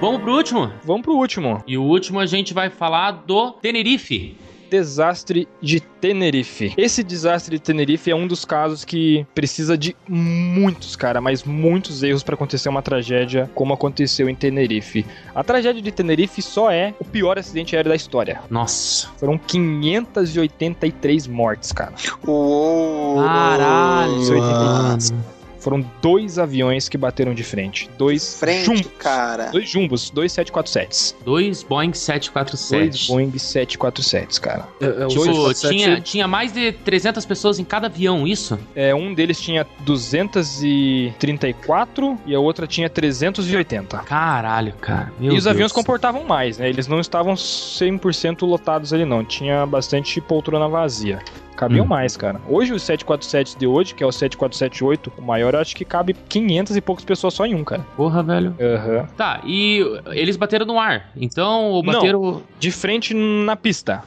Vamos 0.00 0.20
pro 0.20 0.34
último? 0.34 0.70
Vamos 0.84 1.02
pro 1.02 1.16
último. 1.16 1.62
E 1.66 1.76
o 1.78 1.82
último 1.82 2.20
a 2.20 2.26
gente 2.26 2.52
vai 2.52 2.70
falar 2.70 3.10
do 3.10 3.52
Tenerife. 3.52 4.36
Desastre 4.70 5.48
de 5.60 5.80
Tenerife. 5.80 6.72
Esse 6.76 7.02
desastre 7.02 7.56
de 7.56 7.62
Tenerife 7.62 8.10
é 8.10 8.14
um 8.14 8.26
dos 8.26 8.44
casos 8.44 8.84
que 8.84 9.26
precisa 9.34 9.76
de 9.76 9.96
muitos, 10.08 10.96
cara, 10.96 11.20
mas 11.20 11.44
muitos 11.44 12.02
erros 12.02 12.22
pra 12.22 12.34
acontecer 12.34 12.68
uma 12.68 12.82
tragédia 12.82 13.50
como 13.54 13.72
aconteceu 13.74 14.28
em 14.28 14.34
Tenerife. 14.34 15.06
A 15.34 15.42
tragédia 15.42 15.80
de 15.82 15.92
Tenerife 15.92 16.42
só 16.42 16.70
é 16.70 16.94
o 16.98 17.04
pior 17.04 17.38
acidente 17.38 17.74
aéreo 17.76 17.90
da 17.90 17.96
história. 17.96 18.40
Nossa. 18.50 19.08
Foram 19.18 19.38
583 19.38 21.26
mortes, 21.26 21.72
cara. 21.72 21.92
Uou! 22.26 23.16
Caralho, 23.22 24.20
Isso, 24.20 24.32
83. 24.32 25.10
mano. 25.10 25.35
Foram 25.66 25.84
dois 26.00 26.38
aviões 26.38 26.88
que 26.88 26.96
bateram 26.96 27.34
de 27.34 27.42
frente. 27.42 27.90
Dois 27.98 28.38
Frente, 28.38 28.66
jumbos. 28.66 28.86
cara. 29.00 29.50
Dois 29.50 29.68
jumbos, 29.68 30.10
dois 30.10 30.32
747s. 30.32 31.16
Dois 31.24 31.64
Boeing 31.64 31.88
Dois 31.88 31.98
747. 31.98 33.08
Boeing 33.08 33.32
747s, 33.32 34.40
cara. 34.40 34.68
É, 34.80 34.86
o 34.86 35.08
Tipo, 35.08 35.24
747 35.24 35.76
tinha, 35.76 36.00
tinha 36.00 36.28
mais 36.28 36.52
de 36.52 36.70
300 36.70 37.26
pessoas 37.26 37.58
em 37.58 37.64
cada 37.64 37.88
avião, 37.88 38.28
isso? 38.28 38.56
É, 38.76 38.94
um 38.94 39.12
deles 39.12 39.40
tinha 39.40 39.66
234 39.80 42.16
e 42.24 42.32
a 42.32 42.38
outra 42.38 42.64
tinha 42.68 42.88
380. 42.88 43.98
Caralho, 44.04 44.72
cara. 44.74 45.12
Meu 45.18 45.32
e 45.32 45.36
os 45.36 45.42
Deus. 45.42 45.48
aviões 45.48 45.72
comportavam 45.72 46.22
mais, 46.22 46.58
né? 46.58 46.68
Eles 46.68 46.86
não 46.86 47.00
estavam 47.00 47.34
100% 47.34 48.46
lotados 48.46 48.92
ali, 48.92 49.04
não. 49.04 49.24
Tinha 49.24 49.66
bastante 49.66 50.20
poltrona 50.20 50.68
vazia. 50.68 51.18
Cabiam 51.56 51.84
Hum. 51.84 51.88
mais, 51.88 52.16
cara. 52.16 52.40
Hoje, 52.48 52.72
os 52.72 52.82
747 52.82 53.58
de 53.58 53.66
hoje, 53.66 53.94
que 53.94 54.02
é 54.04 54.06
o 54.06 54.12
7478, 54.12 55.12
o 55.18 55.22
maior, 55.22 55.54
eu 55.54 55.60
acho 55.60 55.74
que 55.74 55.84
cabe 55.84 56.14
500 56.28 56.76
e 56.76 56.80
poucas 56.80 57.04
pessoas 57.04 57.34
só 57.34 57.46
em 57.46 57.54
um, 57.54 57.64
cara. 57.64 57.84
Porra, 57.96 58.22
velho. 58.22 58.54
Aham. 58.60 59.08
Tá, 59.16 59.40
e 59.44 59.80
eles 60.12 60.36
bateram 60.36 60.66
no 60.66 60.78
ar. 60.78 61.10
Então, 61.16 61.64
ou 61.70 61.82
Não. 61.82 61.92
bateram. 61.92 62.42
De 62.58 62.70
frente 62.70 63.14
na 63.14 63.56
pista. 63.56 64.02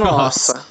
Nossa. 0.00 0.64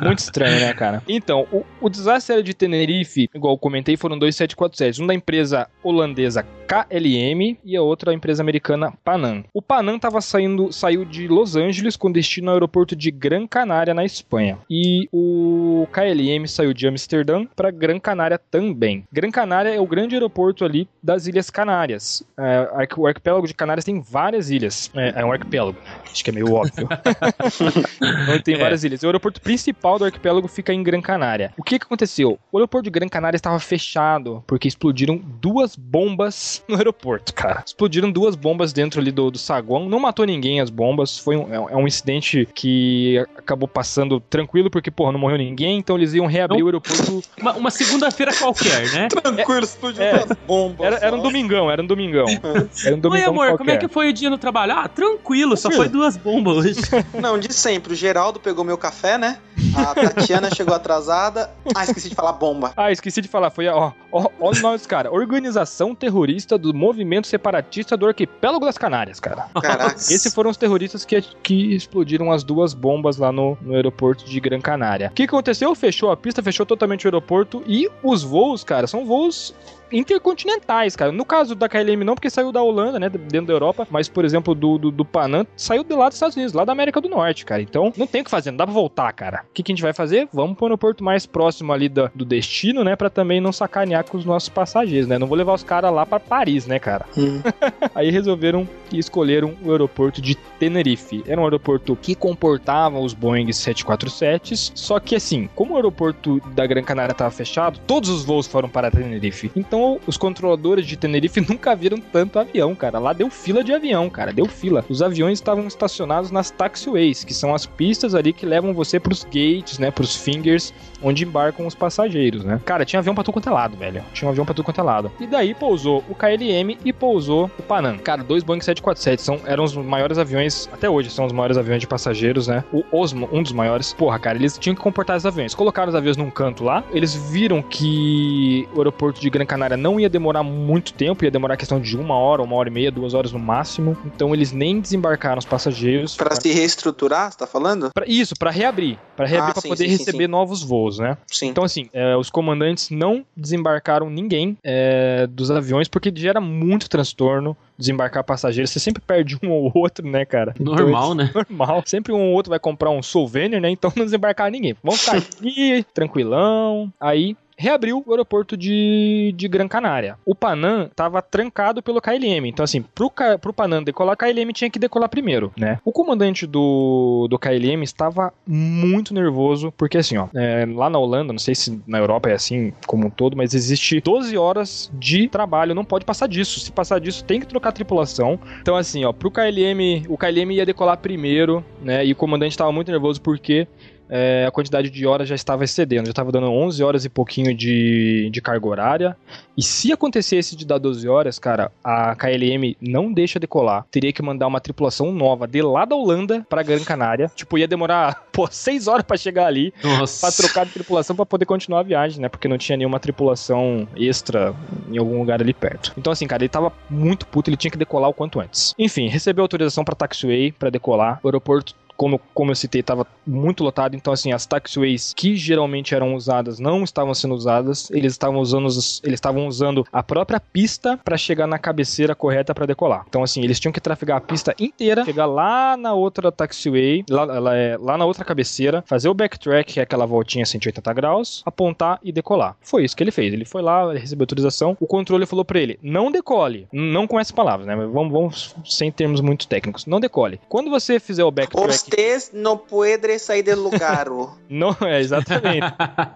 Muito 0.00 0.18
estranho, 0.18 0.60
né, 0.60 0.72
cara? 0.74 1.02
Então, 1.08 1.46
o, 1.52 1.64
o 1.80 1.88
desastre 1.88 2.42
de 2.42 2.54
Tenerife, 2.54 3.28
igual 3.34 3.54
eu 3.54 3.58
comentei, 3.58 3.96
foram 3.96 4.18
dois 4.18 4.36
747. 4.36 5.02
Um 5.02 5.06
da 5.06 5.14
empresa 5.14 5.68
holandesa 5.82 6.44
KLM 6.66 7.56
e 7.64 7.76
a 7.76 7.82
outra 7.82 8.10
a 8.10 8.14
empresa 8.14 8.42
americana 8.42 8.92
Panam. 9.04 9.44
O 9.52 9.60
Panam 9.60 9.98
tava 9.98 10.20
saindo, 10.20 10.72
saiu 10.72 11.04
de 11.04 11.28
Los 11.28 11.56
Angeles 11.56 11.96
com 11.96 12.10
destino 12.10 12.48
ao 12.50 12.54
aeroporto 12.56 12.96
de 12.96 13.10
Gran 13.10 13.46
Canária, 13.46 13.92
na 13.94 14.04
Espanha. 14.04 14.58
E 14.70 15.08
o 15.12 15.86
KLM 15.92 16.46
saiu 16.46 16.72
de 16.72 16.86
Amsterdã 16.88 17.44
para 17.44 17.70
Gran 17.70 17.98
Canária 17.98 18.38
também. 18.38 19.04
Gran 19.12 19.30
Canária 19.30 19.70
é 19.74 19.80
o 19.80 19.86
grande 19.86 20.14
aeroporto 20.14 20.64
ali 20.64 20.88
das 21.02 21.26
Ilhas 21.26 21.50
Canárias. 21.50 22.22
É, 22.38 22.88
o 22.96 23.06
arquipélago 23.06 23.46
de 23.46 23.54
Canárias 23.54 23.84
tem 23.84 24.00
várias 24.00 24.50
ilhas. 24.50 24.90
É, 24.94 25.20
é 25.20 25.24
um 25.24 25.32
arquipélago. 25.32 25.78
Acho 26.10 26.24
que 26.24 26.30
é 26.30 26.32
meio 26.32 26.52
óbvio. 26.52 26.88
Tem 28.44 28.54
É. 28.54 28.58
várias 28.58 28.84
ilhas. 28.84 29.02
O 29.02 29.08
aeroporto 29.24 29.40
principal 29.40 29.98
do 29.98 30.04
arquipélago 30.04 30.46
fica 30.48 30.72
em 30.72 30.82
Gran 30.82 31.00
Canária. 31.00 31.52
O 31.56 31.62
que, 31.62 31.78
que 31.78 31.84
aconteceu? 31.84 32.38
O 32.52 32.58
aeroporto 32.58 32.84
de 32.84 32.90
Gran 32.90 33.08
Canária 33.08 33.36
estava 33.36 33.58
fechado 33.58 34.44
porque 34.46 34.68
explodiram 34.68 35.16
duas 35.40 35.74
bombas 35.76 36.62
no 36.68 36.76
aeroporto, 36.76 37.32
cara. 37.32 37.62
Explodiram 37.66 38.10
duas 38.10 38.36
bombas 38.36 38.72
dentro 38.72 39.00
ali 39.00 39.10
do, 39.10 39.30
do 39.30 39.38
saguão. 39.38 39.88
Não 39.88 39.98
matou 39.98 40.26
ninguém 40.26 40.60
as 40.60 40.68
bombas. 40.70 41.18
Foi 41.18 41.36
um, 41.36 41.52
é 41.54 41.58
um- 41.60 41.70
é 41.70 41.76
um 41.76 41.86
incidente 41.86 42.46
que 42.54 43.18
acabou 43.36 43.66
passando 43.68 44.20
tranquilo 44.20 44.70
porque, 44.70 44.90
porra, 44.90 45.12
não 45.12 45.18
morreu 45.18 45.38
ninguém. 45.38 45.78
Então 45.78 45.96
eles 45.96 46.12
iam 46.14 46.26
reabrir 46.26 46.58
Não. 46.58 46.66
o 46.66 46.68
aeroporto. 46.68 47.22
Uma, 47.40 47.52
uma 47.54 47.70
segunda-feira 47.70 48.32
qualquer, 48.34 48.90
né? 48.92 49.08
Tranquilo, 49.22 49.64
explodiu 49.64 50.02
É. 50.02 50.18
duas 50.24 50.38
bombas. 50.46 50.86
Era, 50.86 50.96
era 51.06 51.16
um 51.16 51.22
domingão, 51.22 51.70
era 51.70 51.82
um 51.82 51.86
domingão. 51.86 52.26
Era 52.28 52.94
um 52.94 52.94
Oi, 52.94 53.00
domingão 53.00 53.30
amor, 53.30 53.46
qualquer. 53.46 53.58
como 53.58 53.70
é 53.70 53.76
que 53.78 53.88
foi 53.88 54.10
o 54.10 54.12
dia 54.12 54.28
no 54.30 54.36
trabalho? 54.38 54.72
Ah, 54.72 54.88
tranquilo, 54.88 55.56
só 55.56 55.70
foi 55.70 55.88
duas 55.88 56.16
bombas 56.16 56.56
hoje. 56.58 56.74
Não, 57.20 57.38
de 57.38 57.52
sempre. 57.52 57.92
O 57.92 57.96
Geraldo 57.96 58.38
pegou 58.40 58.64
meu 58.64 58.76
café, 58.78 59.13
né? 59.18 59.38
A 59.76 59.94
Tatiana 59.94 60.54
chegou 60.54 60.74
atrasada. 60.74 61.50
Ah, 61.74 61.84
esqueci 61.84 62.08
de 62.08 62.14
falar 62.14 62.32
bomba. 62.32 62.72
Ah, 62.76 62.92
esqueci 62.92 63.20
de 63.20 63.28
falar, 63.28 63.50
foi 63.50 63.68
a, 63.68 63.76
ó, 63.76 63.92
ó, 64.12 64.28
olha 64.40 64.58
o 64.58 64.62
nome 64.62 64.78
dos 64.78 64.88
Organização 65.10 65.94
Terrorista 65.94 66.56
do 66.56 66.72
Movimento 66.72 67.26
Separatista 67.26 67.96
do 67.96 68.06
Arquipélago 68.06 68.64
das 68.64 68.78
Canárias, 68.78 69.20
cara. 69.20 69.46
Caraca. 69.60 69.96
Esses 69.96 70.32
foram 70.34 70.50
os 70.50 70.56
terroristas 70.56 71.04
que, 71.04 71.20
que 71.42 71.74
explodiram 71.74 72.30
as 72.30 72.44
duas 72.44 72.74
bombas 72.74 73.16
lá 73.16 73.32
no, 73.32 73.56
no 73.60 73.74
aeroporto 73.74 74.24
de 74.24 74.38
Gran 74.40 74.60
Canária. 74.60 75.08
O 75.08 75.14
que 75.14 75.24
aconteceu? 75.24 75.74
Fechou 75.74 76.10
a 76.10 76.16
pista, 76.16 76.42
fechou 76.42 76.64
totalmente 76.66 77.06
o 77.06 77.08
aeroporto 77.08 77.62
e 77.66 77.88
os 78.02 78.22
voos, 78.22 78.62
cara, 78.64 78.86
são 78.86 79.04
voos 79.04 79.54
intercontinentais, 79.92 80.96
cara. 80.96 81.12
No 81.12 81.24
caso 81.24 81.54
da 81.54 81.68
KLM 81.68 82.04
não, 82.04 82.14
porque 82.14 82.30
saiu 82.30 82.50
da 82.52 82.62
Holanda, 82.62 82.98
né, 82.98 83.08
dentro 83.08 83.46
da 83.46 83.52
Europa, 83.52 83.86
mas, 83.90 84.08
por 84.08 84.24
exemplo, 84.24 84.54
do, 84.54 84.78
do, 84.78 84.90
do 84.90 85.04
Panam, 85.04 85.46
saiu 85.56 85.84
de 85.84 85.94
lá 85.94 86.08
dos 86.08 86.16
Estados 86.16 86.36
Unidos, 86.36 86.52
lá 86.54 86.64
da 86.64 86.72
América 86.72 87.00
do 87.00 87.08
Norte, 87.08 87.44
cara. 87.44 87.62
Então, 87.62 87.92
não 87.96 88.06
tem 88.06 88.20
o 88.20 88.24
que 88.24 88.30
fazer, 88.30 88.50
não 88.50 88.56
dá 88.58 88.64
pra 88.66 88.74
voltar, 88.74 89.12
cara. 89.12 89.44
O 89.50 89.52
que, 89.52 89.62
que 89.62 89.72
a 89.72 89.74
gente 89.74 89.82
vai 89.82 89.92
fazer? 89.92 90.28
Vamos 90.32 90.56
pro 90.56 90.66
aeroporto 90.66 91.02
mais 91.04 91.26
próximo 91.26 91.72
ali 91.72 91.88
da- 91.88 92.10
do 92.14 92.24
destino, 92.24 92.82
né, 92.84 92.96
pra 92.96 93.10
também 93.10 93.40
não 93.40 93.52
sacanear 93.52 94.04
com 94.04 94.16
os 94.16 94.24
nossos 94.24 94.48
passageiros, 94.48 95.08
né. 95.08 95.18
Não 95.18 95.26
vou 95.26 95.36
levar 95.36 95.54
os 95.54 95.62
caras 95.62 95.92
lá 95.92 96.04
pra 96.06 96.20
Paris, 96.20 96.66
né, 96.66 96.78
cara. 96.78 97.06
Hum. 97.16 97.40
Aí 97.94 98.10
resolveram 98.10 98.68
e 98.92 98.98
escolheram 98.98 99.54
o 99.64 99.70
aeroporto 99.72 100.20
de 100.20 100.34
Tenerife. 100.58 101.22
Era 101.26 101.40
um 101.40 101.44
aeroporto 101.44 101.96
que 102.00 102.14
comportava 102.14 102.98
os 102.98 103.12
Boeing 103.14 103.46
747s, 103.46 104.72
só 104.74 104.98
que 105.00 105.14
assim, 105.16 105.48
como 105.54 105.74
o 105.74 105.76
aeroporto 105.76 106.40
da 106.54 106.66
Gran 106.66 106.82
Canária 106.82 107.12
estava 107.12 107.30
fechado, 107.30 107.78
todos 107.86 108.08
os 108.08 108.24
voos 108.24 108.46
foram 108.46 108.68
para 108.68 108.90
Tenerife. 108.90 109.50
Então, 109.56 109.73
os 110.06 110.16
controladores 110.16 110.86
de 110.86 110.96
Tenerife 110.96 111.40
nunca 111.48 111.74
viram 111.74 111.98
tanto 111.98 112.38
avião, 112.38 112.74
cara. 112.74 112.98
Lá 112.98 113.12
deu 113.12 113.30
fila 113.30 113.64
de 113.64 113.72
avião, 113.72 114.08
cara, 114.10 114.32
deu 114.32 114.46
fila. 114.46 114.84
Os 114.88 115.02
aviões 115.02 115.38
estavam 115.38 115.66
estacionados 115.66 116.30
nas 116.30 116.50
taxiways, 116.50 117.24
que 117.24 117.34
são 117.34 117.54
as 117.54 117.66
pistas 117.66 118.14
ali 118.14 118.32
que 118.32 118.46
levam 118.46 118.74
você 118.74 119.00
para 119.00 119.12
os 119.12 119.24
gates 119.24 119.64
gates, 119.64 119.78
né, 119.78 119.90
pros 119.90 120.16
fingers, 120.16 120.72
onde 121.02 121.24
embarcam 121.24 121.66
os 121.66 121.74
passageiros, 121.74 122.44
né? 122.44 122.60
Cara, 122.64 122.84
tinha 122.84 123.00
avião 123.00 123.14
pra 123.14 123.24
tudo 123.24 123.34
quanto 123.34 123.48
é 123.48 123.52
lado, 123.52 123.76
velho. 123.76 124.02
Tinha 124.12 124.28
um 124.28 124.30
avião 124.30 124.44
pra 124.44 124.54
tudo 124.54 124.64
quanto 124.64 124.80
é 124.80 124.82
lado. 124.82 125.12
E 125.20 125.26
daí 125.26 125.54
pousou 125.54 126.04
o 126.08 126.14
KLM 126.14 126.78
e 126.84 126.92
pousou 126.92 127.50
o 127.58 127.62
Panam. 127.62 127.98
Cara, 127.98 128.22
dois 128.22 128.42
Boeing 128.42 128.60
747 128.60 129.22
são, 129.22 129.40
eram 129.46 129.64
os 129.64 129.74
maiores 129.74 130.18
aviões, 130.18 130.68
até 130.72 130.88
hoje 130.88 131.10
são 131.10 131.26
os 131.26 131.32
maiores 131.32 131.56
aviões 131.56 131.80
de 131.80 131.86
passageiros, 131.86 132.48
né? 132.48 132.64
O 132.72 132.84
Osmo, 132.92 133.28
um 133.32 133.42
dos 133.42 133.52
maiores. 133.52 133.92
Porra, 133.92 134.18
cara, 134.18 134.38
eles 134.38 134.58
tinham 134.58 134.74
que 134.74 134.80
comportar 134.80 135.16
os 135.16 135.26
aviões. 135.26 135.54
Colocaram 135.54 135.88
os 135.88 135.94
aviões 135.94 136.16
num 136.16 136.30
canto 136.30 136.64
lá, 136.64 136.84
eles 136.92 137.14
viram 137.14 137.62
que 137.62 138.68
o 138.74 138.78
aeroporto 138.78 139.20
de 139.20 139.28
Gran 139.30 139.46
Canária 139.46 139.63
não 139.76 139.98
ia 139.98 140.08
demorar 140.08 140.42
muito 140.42 140.92
tempo, 140.92 141.24
ia 141.24 141.30
demorar 141.30 141.56
questão 141.56 141.80
de 141.80 141.96
uma 141.96 142.16
hora, 142.16 142.42
uma 142.42 142.56
hora 142.56 142.68
e 142.68 142.72
meia, 142.72 142.90
duas 142.90 143.14
horas 143.14 143.32
no 143.32 143.38
máximo. 143.38 143.96
Então 144.04 144.34
eles 144.34 144.52
nem 144.52 144.80
desembarcaram 144.80 145.38
os 145.38 145.44
passageiros. 145.46 146.16
Pra 146.16 146.34
se 146.34 146.52
reestruturar, 146.52 147.30
você 147.32 147.38
tá 147.38 147.46
falando? 147.46 147.90
Pra- 147.94 148.04
isso, 148.06 148.34
pra 148.38 148.50
reabrir. 148.50 148.98
Pra 149.16 149.26
reabrir 149.26 149.50
Ah, 149.50 149.52
pra 149.54 149.62
sim, 149.62 149.68
poder 149.68 149.84
sim, 149.84 149.90
sim, 149.92 149.98
receber 149.98 150.24
sim. 150.24 150.30
novos 150.30 150.62
voos, 150.62 150.98
né? 150.98 151.16
Sim. 151.26 151.48
Então, 151.48 151.64
assim, 151.64 151.86
é, 151.92 152.16
os 152.16 152.30
comandantes 152.30 152.90
não 152.90 153.24
desembarcaram 153.36 154.10
ninguém 154.10 154.56
é, 154.64 155.26
dos 155.28 155.50
aviões 155.50 155.88
porque 155.88 156.12
gera 156.14 156.40
muito 156.40 156.88
transtorno 156.88 157.56
desembarcar 157.78 158.22
passageiros. 158.24 158.70
Você 158.70 158.78
sempre 158.80 159.02
perde 159.04 159.36
um 159.42 159.50
ou 159.52 159.70
outro, 159.74 160.06
né, 160.06 160.24
cara? 160.24 160.54
Normal, 160.58 161.12
Então, 161.12 161.14
né? 161.14 161.30
Normal. 161.34 161.82
Sempre 161.86 162.12
um 162.12 162.20
ou 162.28 162.32
outro 162.34 162.50
vai 162.50 162.58
comprar 162.58 162.90
um 162.90 163.02
souvenir, 163.02 163.60
né? 163.60 163.70
Então 163.70 163.92
não 163.96 164.04
desembarcar 164.04 164.50
ninguém. 164.50 164.74
Vamos 164.82 165.00
ficar 165.00 165.16
aqui, 165.18 165.84
tranquilão. 165.94 166.92
Aí. 167.00 167.36
Reabriu 167.64 168.02
o 168.06 168.10
aeroporto 168.10 168.58
de, 168.58 169.32
de 169.34 169.48
Gran 169.48 169.66
Canária. 169.66 170.18
O 170.26 170.34
Panam 170.34 170.90
tava 170.94 171.22
trancado 171.22 171.82
pelo 171.82 171.98
KLM. 171.98 172.46
Então, 172.46 172.62
assim, 172.62 172.82
K- 173.14 173.38
pro 173.38 173.54
Panam 173.54 173.82
decolar, 173.82 174.14
o 174.14 174.16
KLM 174.18 174.52
tinha 174.52 174.68
que 174.68 174.78
decolar 174.78 175.08
primeiro, 175.08 175.50
né? 175.56 175.78
O 175.82 175.90
comandante 175.90 176.46
do, 176.46 177.26
do 177.30 177.38
KLM 177.38 177.82
estava 177.82 178.34
muito 178.46 179.14
nervoso, 179.14 179.72
porque 179.78 179.96
assim, 179.96 180.18
ó, 180.18 180.28
é, 180.34 180.66
lá 180.74 180.90
na 180.90 180.98
Holanda, 180.98 181.32
não 181.32 181.38
sei 181.38 181.54
se 181.54 181.80
na 181.86 181.96
Europa 181.98 182.28
é 182.28 182.34
assim 182.34 182.70
como 182.86 183.06
um 183.06 183.10
todo, 183.10 183.34
mas 183.34 183.54
existe 183.54 183.98
12 183.98 184.36
horas 184.36 184.90
de 184.92 185.26
trabalho, 185.28 185.74
não 185.74 185.86
pode 185.86 186.04
passar 186.04 186.26
disso. 186.28 186.60
Se 186.60 186.70
passar 186.70 186.98
disso, 187.00 187.24
tem 187.24 187.40
que 187.40 187.46
trocar 187.46 187.72
tripulação. 187.72 188.38
Então, 188.60 188.76
assim, 188.76 189.06
ó, 189.06 189.12
pro 189.12 189.30
KLM, 189.30 190.04
o 190.08 190.18
KLM 190.18 190.52
ia 190.52 190.66
decolar 190.66 190.98
primeiro, 190.98 191.64
né? 191.82 192.04
E 192.04 192.12
o 192.12 192.16
comandante 192.16 192.50
estava 192.52 192.70
muito 192.70 192.90
nervoso 192.90 193.22
porque 193.22 193.66
é, 194.08 194.44
a 194.46 194.50
quantidade 194.50 194.90
de 194.90 195.06
horas 195.06 195.28
já 195.28 195.34
estava 195.34 195.64
excedendo, 195.64 196.06
já 196.06 196.10
estava 196.10 196.30
dando 196.30 196.50
11 196.50 196.82
horas 196.82 197.04
e 197.04 197.08
pouquinho 197.08 197.54
de, 197.54 198.28
de 198.30 198.40
carga 198.40 198.66
horária. 198.66 199.16
E 199.56 199.62
se 199.62 199.92
acontecesse 199.92 200.56
de 200.56 200.66
dar 200.66 200.78
12 200.78 201.08
horas, 201.08 201.38
cara, 201.38 201.70
a 201.82 202.14
KLM 202.16 202.76
não 202.80 203.12
deixa 203.12 203.38
decolar. 203.38 203.86
Teria 203.90 204.12
que 204.12 204.22
mandar 204.22 204.46
uma 204.46 204.60
tripulação 204.60 205.12
nova 205.12 205.46
de 205.46 205.62
lá 205.62 205.84
da 205.84 205.94
Holanda 205.94 206.44
pra 206.48 206.62
Gran 206.62 206.82
Canária. 206.82 207.30
Tipo, 207.34 207.56
ia 207.56 207.68
demorar, 207.68 208.24
pô, 208.32 208.48
6 208.50 208.88
horas 208.88 209.04
pra 209.04 209.16
chegar 209.16 209.46
ali 209.46 209.72
pra 210.20 210.32
trocar 210.32 210.66
de 210.66 210.72
tripulação 210.72 211.14
pra 211.14 211.24
poder 211.24 211.46
continuar 211.46 211.80
a 211.80 211.84
viagem, 211.84 212.20
né? 212.20 212.28
Porque 212.28 212.48
não 212.48 212.58
tinha 212.58 212.76
nenhuma 212.76 212.98
tripulação 212.98 213.86
extra 213.96 214.54
em 214.90 214.98
algum 214.98 215.18
lugar 215.18 215.40
ali 215.40 215.54
perto. 215.54 215.92
Então, 215.96 216.12
assim, 216.12 216.26
cara, 216.26 216.42
ele 216.42 216.48
tava 216.48 216.72
muito 216.90 217.26
puto, 217.26 217.48
ele 217.48 217.56
tinha 217.56 217.70
que 217.70 217.78
decolar 217.78 218.10
o 218.10 218.14
quanto 218.14 218.40
antes. 218.40 218.74
Enfim, 218.78 219.08
recebeu 219.08 219.42
autorização 219.42 219.84
pra 219.84 219.94
taxiway 219.94 220.52
pra 220.52 220.70
decolar. 220.70 221.20
O 221.22 221.28
aeroporto 221.28 221.74
como, 221.96 222.20
como 222.32 222.50
eu 222.50 222.54
citei, 222.54 222.80
estava 222.80 223.06
muito 223.26 223.64
lotado, 223.64 223.96
então 223.96 224.12
assim, 224.12 224.32
as 224.32 224.46
taxiways 224.46 225.12
que 225.14 225.36
geralmente 225.36 225.94
eram 225.94 226.14
usadas 226.14 226.58
não 226.58 226.84
estavam 226.84 227.14
sendo 227.14 227.34
usadas, 227.34 227.90
eles 227.90 228.12
estavam 228.12 228.40
usando, 228.40 228.68
eles 228.68 229.02
estavam 229.14 229.46
usando 229.46 229.86
a 229.92 230.02
própria 230.02 230.40
pista 230.40 230.98
para 231.02 231.16
chegar 231.16 231.46
na 231.46 231.58
cabeceira 231.58 232.14
correta 232.14 232.54
para 232.54 232.66
decolar. 232.66 233.04
Então 233.08 233.22
assim, 233.22 233.42
eles 233.42 233.58
tinham 233.58 233.72
que 233.72 233.80
trafegar 233.80 234.18
a 234.18 234.20
pista 234.20 234.54
inteira, 234.58 235.04
chegar 235.04 235.26
lá 235.26 235.76
na 235.76 235.94
outra 235.94 236.30
taxiway, 236.30 237.04
lá, 237.08 237.24
lá, 237.24 237.56
é, 237.56 237.76
lá 237.78 237.96
na 237.96 238.04
outra 238.04 238.24
cabeceira, 238.24 238.82
fazer 238.86 239.08
o 239.08 239.14
backtrack, 239.14 239.74
que 239.74 239.80
é 239.80 239.82
aquela 239.82 240.06
voltinha 240.06 240.44
180 240.44 240.92
graus, 240.92 241.42
apontar 241.44 241.98
e 242.02 242.12
decolar. 242.12 242.56
Foi 242.60 242.84
isso 242.84 242.96
que 242.96 243.02
ele 243.02 243.10
fez. 243.10 243.32
Ele 243.32 243.44
foi 243.44 243.62
lá, 243.62 243.90
ele 243.90 243.98
recebeu 243.98 244.24
autorização, 244.24 244.76
o 244.80 244.86
controle 244.86 245.26
falou 245.26 245.44
para 245.44 245.58
ele: 245.58 245.78
não 245.82 246.10
decole, 246.10 246.68
não 246.72 247.06
com 247.06 247.18
essas 247.18 247.32
palavras, 247.32 247.66
né? 247.66 247.74
Vamos, 247.76 248.12
vamos 248.12 248.54
sem 248.64 248.90
termos 248.90 249.20
muito 249.20 249.46
técnicos. 249.46 249.86
Não 249.86 250.00
decole. 250.00 250.40
Quando 250.48 250.70
você 250.70 251.00
fizer 251.00 251.24
o 251.24 251.30
backtrack 251.30 251.83
Usted 251.84 252.32
no 252.32 252.58
puede 252.58 253.18
sair 253.18 253.42
del 253.42 253.62
lugar. 253.62 254.08
Não, 254.48 254.76
é 254.82 255.00
exatamente. 255.00 255.66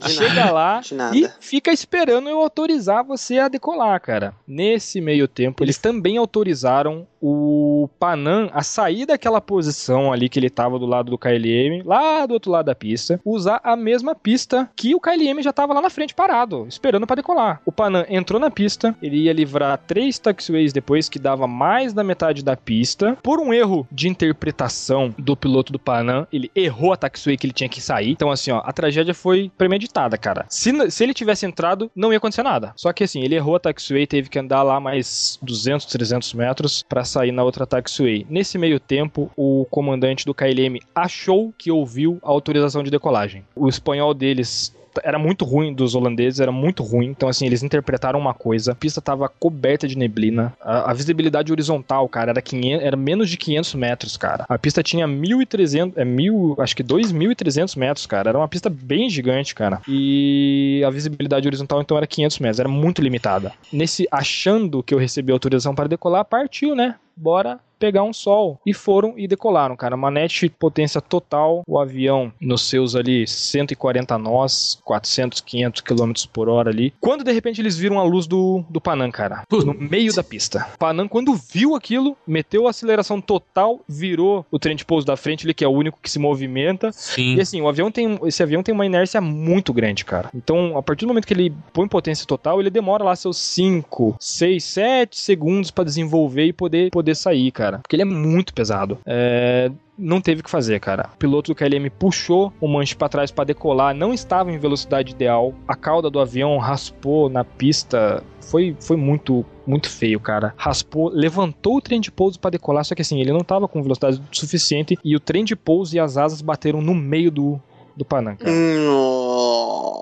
Chega 0.08 0.50
lá 0.50 0.80
e 1.12 1.28
fica 1.40 1.72
esperando 1.72 2.28
eu 2.28 2.38
autorizar 2.38 3.04
você 3.04 3.38
a 3.38 3.48
decolar, 3.48 4.00
cara. 4.00 4.34
Nesse 4.46 5.00
meio 5.00 5.28
tempo, 5.28 5.62
eles 5.62 5.78
também 5.78 6.16
autorizaram 6.16 7.06
o 7.20 7.88
Panam 7.98 8.50
a 8.52 8.62
sair 8.62 9.06
daquela 9.06 9.40
posição 9.40 10.12
ali 10.12 10.28
que 10.28 10.38
ele 10.38 10.50
tava 10.50 10.78
do 10.78 10.86
lado 10.86 11.10
do 11.10 11.18
KLM, 11.18 11.82
lá 11.84 12.26
do 12.26 12.34
outro 12.34 12.50
lado 12.50 12.66
da 12.66 12.74
pista, 12.74 13.20
usar 13.24 13.60
a 13.62 13.76
mesma 13.76 14.14
pista 14.14 14.68
que 14.76 14.94
o 14.94 15.00
KLM 15.00 15.42
já 15.42 15.52
tava 15.52 15.74
lá 15.74 15.80
na 15.80 15.90
frente 15.90 16.14
parado, 16.14 16.66
esperando 16.68 17.06
pra 17.06 17.16
decolar. 17.16 17.60
O 17.64 17.72
Panam 17.72 18.04
entrou 18.08 18.40
na 18.40 18.50
pista, 18.50 18.96
ele 19.02 19.24
ia 19.24 19.32
livrar 19.32 19.78
três 19.86 20.18
taxiways 20.18 20.72
depois 20.72 21.08
que 21.08 21.18
dava 21.18 21.46
mais 21.46 21.92
da 21.92 22.04
metade 22.04 22.42
da 22.42 22.56
pista. 22.56 23.16
Por 23.22 23.40
um 23.40 23.52
erro 23.52 23.86
de 23.90 24.08
interpretação 24.08 25.14
do 25.18 25.36
piloto 25.36 25.72
do 25.72 25.78
Panam, 25.78 26.26
ele 26.32 26.50
errou 26.54 26.92
a 26.92 26.96
taxiway 26.96 27.36
que 27.36 27.46
ele 27.46 27.52
tinha 27.52 27.68
que 27.68 27.80
sair. 27.80 28.10
Então, 28.10 28.30
assim, 28.30 28.50
ó, 28.50 28.62
a 28.64 28.72
tragédia 28.72 29.14
foi 29.14 29.50
premeditada, 29.56 30.16
cara. 30.16 30.46
Se, 30.48 30.90
se 30.90 31.02
ele 31.02 31.14
tivesse 31.14 31.46
entrado, 31.46 31.90
não 31.94 32.12
ia 32.12 32.18
acontecer 32.18 32.42
nada. 32.42 32.72
Só 32.76 32.92
que, 32.92 33.04
assim, 33.04 33.22
ele 33.22 33.34
errou 33.34 33.56
a 33.56 33.60
taxiway, 33.60 34.06
teve 34.06 34.28
que 34.28 34.38
andar 34.38 34.62
lá 34.62 34.80
mais 34.80 35.38
200, 35.42 35.86
300 35.86 36.34
metros 36.34 36.82
pra 36.82 37.04
sair 37.08 37.32
na 37.32 37.42
outra 37.42 37.66
taxiway. 37.66 38.26
Nesse 38.28 38.58
meio 38.58 38.78
tempo, 38.78 39.30
o 39.36 39.66
comandante 39.70 40.24
do 40.24 40.34
KLM 40.34 40.78
achou 40.94 41.52
que 41.56 41.70
ouviu 41.70 42.18
a 42.22 42.28
autorização 42.28 42.82
de 42.82 42.90
decolagem. 42.90 43.44
O 43.56 43.68
espanhol 43.68 44.14
deles 44.14 44.74
era 45.02 45.18
muito 45.18 45.44
ruim 45.44 45.72
dos 45.72 45.94
holandeses, 45.94 46.40
era 46.40 46.52
muito 46.52 46.82
ruim. 46.82 47.06
Então, 47.06 47.28
assim, 47.28 47.46
eles 47.46 47.62
interpretaram 47.62 48.18
uma 48.18 48.34
coisa. 48.34 48.72
A 48.72 48.74
pista 48.74 49.00
tava 49.00 49.28
coberta 49.28 49.86
de 49.86 49.96
neblina. 49.96 50.52
A, 50.60 50.90
a 50.90 50.94
visibilidade 50.94 51.52
horizontal, 51.52 52.08
cara, 52.08 52.30
era, 52.30 52.42
500, 52.42 52.84
era 52.84 52.96
menos 52.96 53.30
de 53.30 53.36
500 53.36 53.74
metros, 53.74 54.16
cara. 54.16 54.44
A 54.48 54.58
pista 54.58 54.82
tinha 54.82 55.06
1.300, 55.06 55.92
é 55.96 56.04
mil, 56.04 56.56
acho 56.58 56.76
que 56.76 56.84
2.300 56.84 57.76
metros, 57.78 58.06
cara. 58.06 58.30
Era 58.30 58.38
uma 58.38 58.48
pista 58.48 58.70
bem 58.70 59.08
gigante, 59.08 59.54
cara. 59.54 59.80
E 59.88 60.82
a 60.86 60.90
visibilidade 60.90 61.46
horizontal, 61.46 61.80
então, 61.80 61.96
era 61.96 62.06
500 62.06 62.38
metros. 62.38 62.60
Era 62.60 62.68
muito 62.68 63.02
limitada. 63.02 63.52
Nesse, 63.72 64.06
achando 64.10 64.82
que 64.82 64.94
eu 64.94 64.98
recebi 64.98 65.32
autorização 65.32 65.74
para 65.74 65.88
decolar, 65.88 66.24
partiu, 66.24 66.74
né? 66.74 66.94
Bora 67.18 67.60
pegar 67.78 68.02
um 68.02 68.12
sol. 68.12 68.60
E 68.66 68.74
foram 68.74 69.14
e 69.16 69.26
decolaram, 69.26 69.76
cara. 69.76 69.96
Manete 69.96 70.48
potência 70.48 71.00
total. 71.00 71.62
O 71.66 71.78
avião 71.78 72.32
nos 72.40 72.68
seus 72.68 72.96
ali 72.96 73.26
140 73.26 74.18
nós, 74.18 74.78
400, 74.84 75.40
500 75.40 75.80
km 75.82 76.12
por 76.32 76.48
hora 76.48 76.70
ali. 76.70 76.92
Quando 77.00 77.24
de 77.24 77.32
repente 77.32 77.60
eles 77.60 77.78
viram 77.78 77.98
a 77.98 78.02
luz 78.02 78.26
do, 78.26 78.64
do 78.68 78.80
Panam, 78.80 79.10
cara. 79.10 79.42
No 79.50 79.74
meio 79.74 80.12
da 80.14 80.22
pista. 80.22 80.66
Panam, 80.78 81.06
quando 81.06 81.34
viu 81.34 81.74
aquilo, 81.74 82.16
meteu 82.26 82.66
a 82.66 82.70
aceleração 82.70 83.20
total, 83.20 83.80
virou 83.88 84.44
o 84.50 84.58
trem 84.58 84.74
de 84.74 84.84
pouso 84.84 85.06
da 85.06 85.16
frente, 85.16 85.44
ele 85.44 85.54
que 85.54 85.64
é 85.64 85.68
o 85.68 85.72
único 85.72 85.98
que 86.02 86.10
se 86.10 86.18
movimenta. 86.18 86.90
Sim. 86.92 87.36
E 87.36 87.40
assim, 87.40 87.60
o 87.60 87.68
avião 87.68 87.90
tem, 87.90 88.18
esse 88.24 88.42
avião 88.42 88.62
tem 88.62 88.74
uma 88.74 88.86
inércia 88.86 89.20
muito 89.20 89.72
grande, 89.72 90.04
cara. 90.04 90.30
Então, 90.34 90.76
a 90.76 90.82
partir 90.82 91.04
do 91.04 91.08
momento 91.08 91.26
que 91.26 91.34
ele 91.34 91.54
põe 91.72 91.86
potência 91.86 92.26
total, 92.26 92.60
ele 92.60 92.70
demora 92.70 93.04
lá 93.04 93.14
seus 93.14 93.36
5, 93.36 94.16
6, 94.18 94.64
7 94.64 95.20
segundos 95.20 95.70
pra 95.70 95.84
desenvolver 95.84 96.44
e 96.44 96.52
poder, 96.52 96.90
poder 96.90 97.07
sair, 97.14 97.50
cara. 97.50 97.78
Porque 97.78 97.96
ele 97.96 98.02
é 98.02 98.06
muito 98.06 98.54
pesado. 98.54 98.98
É, 99.06 99.70
não 99.98 100.20
teve 100.20 100.40
o 100.40 100.44
que 100.44 100.50
fazer, 100.50 100.78
cara. 100.80 101.10
O 101.14 101.18
piloto 101.18 101.52
do 101.52 101.54
KLM 101.54 101.90
puxou 101.98 102.52
o 102.60 102.68
manche 102.68 102.94
pra 102.94 103.08
trás 103.08 103.30
pra 103.30 103.44
decolar, 103.44 103.94
não 103.94 104.14
estava 104.14 104.52
em 104.52 104.58
velocidade 104.58 105.12
ideal. 105.12 105.52
A 105.66 105.74
cauda 105.74 106.08
do 106.08 106.20
avião 106.20 106.56
raspou 106.58 107.28
na 107.28 107.44
pista. 107.44 108.22
Foi, 108.40 108.74
foi 108.80 108.96
muito 108.96 109.44
muito 109.66 109.90
feio, 109.90 110.18
cara. 110.18 110.54
Raspou, 110.56 111.10
levantou 111.12 111.76
o 111.76 111.80
trem 111.82 112.00
de 112.00 112.10
pouso 112.10 112.40
pra 112.40 112.50
decolar, 112.50 112.84
só 112.86 112.94
que 112.94 113.02
assim, 113.02 113.20
ele 113.20 113.32
não 113.32 113.40
tava 113.40 113.68
com 113.68 113.82
velocidade 113.82 114.22
suficiente 114.32 114.96
e 115.04 115.14
o 115.14 115.20
trem 115.20 115.44
de 115.44 115.54
pouso 115.54 115.94
e 115.94 116.00
as 116.00 116.16
asas 116.16 116.40
bateram 116.40 116.80
no 116.80 116.94
meio 116.94 117.30
do 117.30 117.60
do 117.98 118.04
Panam, 118.04 118.36
cara. 118.36 118.50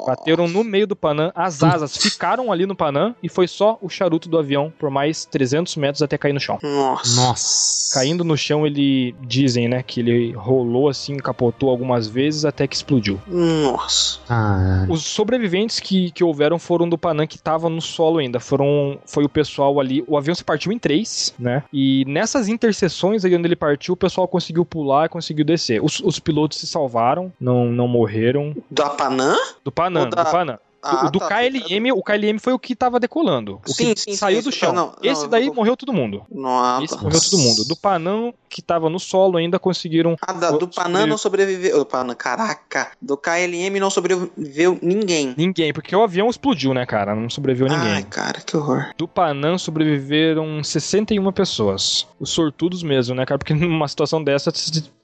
Bateram 0.07 0.47
no 0.47 0.63
meio 0.63 0.87
do 0.87 0.95
Panam, 0.95 1.33
as 1.35 1.63
asas 1.65 1.97
ficaram 1.97 2.53
ali 2.53 2.65
no 2.65 2.77
Panam 2.77 3.17
e 3.23 3.29
foi 3.29 3.49
só 3.49 3.77
o 3.83 3.89
charuto 3.89 4.29
do 4.29 4.39
avião 4.39 4.73
por 4.79 4.89
mais 4.89 5.25
300 5.25 5.75
metros 5.77 6.03
até 6.03 6.17
cair 6.17 6.33
no 6.33 6.39
chão. 6.39 6.59
Nossa. 6.63 7.21
Nossa. 7.21 7.95
Caindo 7.95 8.23
no 8.23 8.37
chão, 8.37 8.67
ele 8.67 9.17
dizem, 9.23 9.69
né, 9.69 9.83
que 9.83 10.01
ele 10.01 10.33
rolou 10.33 10.89
assim, 10.89 11.17
capotou 11.17 11.71
algumas 11.71 12.07
vezes 12.07 12.45
até 12.45 12.67
que 12.67 12.77
explodiu. 12.77 13.21
Nossa. 13.27 14.21
Caralho. 14.29 14.93
Os 14.93 15.03
sobreviventes 15.05 15.81
que, 15.81 16.11
que 16.13 16.23
houveram 16.23 16.59
foram 16.59 16.89
do 16.89 16.99
Panam 16.99 17.27
que 17.27 17.39
tava 17.39 17.69
no 17.69 17.81
solo 17.81 18.19
ainda. 18.19 18.39
Foram 18.39 18.99
foi 19.07 19.25
o 19.25 19.29
pessoal 19.29 19.81
ali. 19.81 20.05
O 20.07 20.17
avião 20.17 20.35
se 20.35 20.45
partiu 20.45 20.71
em 20.71 20.79
três, 20.79 21.35
né? 21.39 21.65
E 21.73 22.05
nessas 22.07 22.49
interseções 22.49 23.25
aí 23.25 23.35
onde 23.35 23.49
ele 23.49 23.57
partiu, 23.57 23.95
o 23.95 23.97
pessoal 23.97 24.29
conseguiu 24.29 24.65
pular 24.65 25.07
e 25.07 25.09
conseguiu 25.09 25.45
descer. 25.45 25.83
Os, 25.83 26.01
os 26.01 26.19
pilotos 26.19 26.59
se 26.59 26.67
salvaram, 26.67 27.33
não, 27.41 27.67
não 27.67 27.86
morreram. 27.89 28.55
Da 28.71 28.91
Panam? 28.91 29.37
Do 29.65 29.73
Panam, 29.73 30.09
da- 30.09 30.23
do 30.25 30.31
Panam. 30.31 30.59
Ah, 30.89 31.07
o 31.07 31.11
do 31.11 31.19
tá. 31.19 31.27
KLM, 31.27 31.91
o 31.91 32.01
KLM 32.01 32.39
foi 32.39 32.53
o 32.53 32.61
que 32.61 32.77
tava 32.77 33.01
decolando. 33.01 33.61
O 33.67 33.73
Sim, 33.73 33.93
que 33.93 34.01
sim, 34.01 34.11
sim, 34.13 34.17
saiu 34.17 34.41
do 34.41 34.51
isso. 34.51 34.59
chão. 34.59 34.73
Não, 34.73 34.87
não, 34.87 34.95
Esse 35.03 35.27
daí 35.27 35.51
morreu 35.51 35.77
todo 35.77 35.93
mundo. 35.93 36.23
Não, 36.31 36.81
Esse 36.85 36.95
tá. 36.95 37.03
morreu 37.03 37.21
todo 37.21 37.39
mundo. 37.41 37.65
Do 37.65 37.75
Panam, 37.75 38.33
que 38.49 38.63
tava 38.63 38.89
no 38.89 39.01
solo, 39.01 39.37
ainda 39.37 39.59
conseguiram. 39.59 40.15
Ah, 40.25 40.33
da- 40.33 40.53
do 40.53 40.69
Panam 40.69 41.05
não 41.05 41.19
sobreviveu. 41.19 41.77
Do 41.79 41.87
Panam, 41.87 42.15
caraca. 42.15 42.93
Do 43.03 43.17
KLM 43.17 43.81
não 43.81 43.91
sobreviveu 43.91 44.79
ninguém. 44.81 45.35
Ninguém, 45.37 45.73
porque 45.73 45.97
o 45.97 46.05
avião 46.05 46.29
explodiu, 46.31 46.73
né, 46.73 46.87
cara? 46.87 47.17
Não 47.17 47.29
sobreviveu 47.29 47.67
ninguém. 47.69 47.93
Ai, 47.95 48.03
cara, 48.05 48.41
que 48.41 48.57
horror. 48.57 48.91
Do 48.97 49.09
Panam 49.09 49.59
sobreviveram 49.59 50.63
61 50.63 51.33
pessoas. 51.33 52.07
Os 52.21 52.31
sortudos 52.31 52.85
mesmo, 52.85 53.13
né, 53.13 53.27
cara? 53.27 53.39
Porque 53.39 53.55
numa 53.55 53.89
situação 53.89 54.23
dessa 54.23 54.53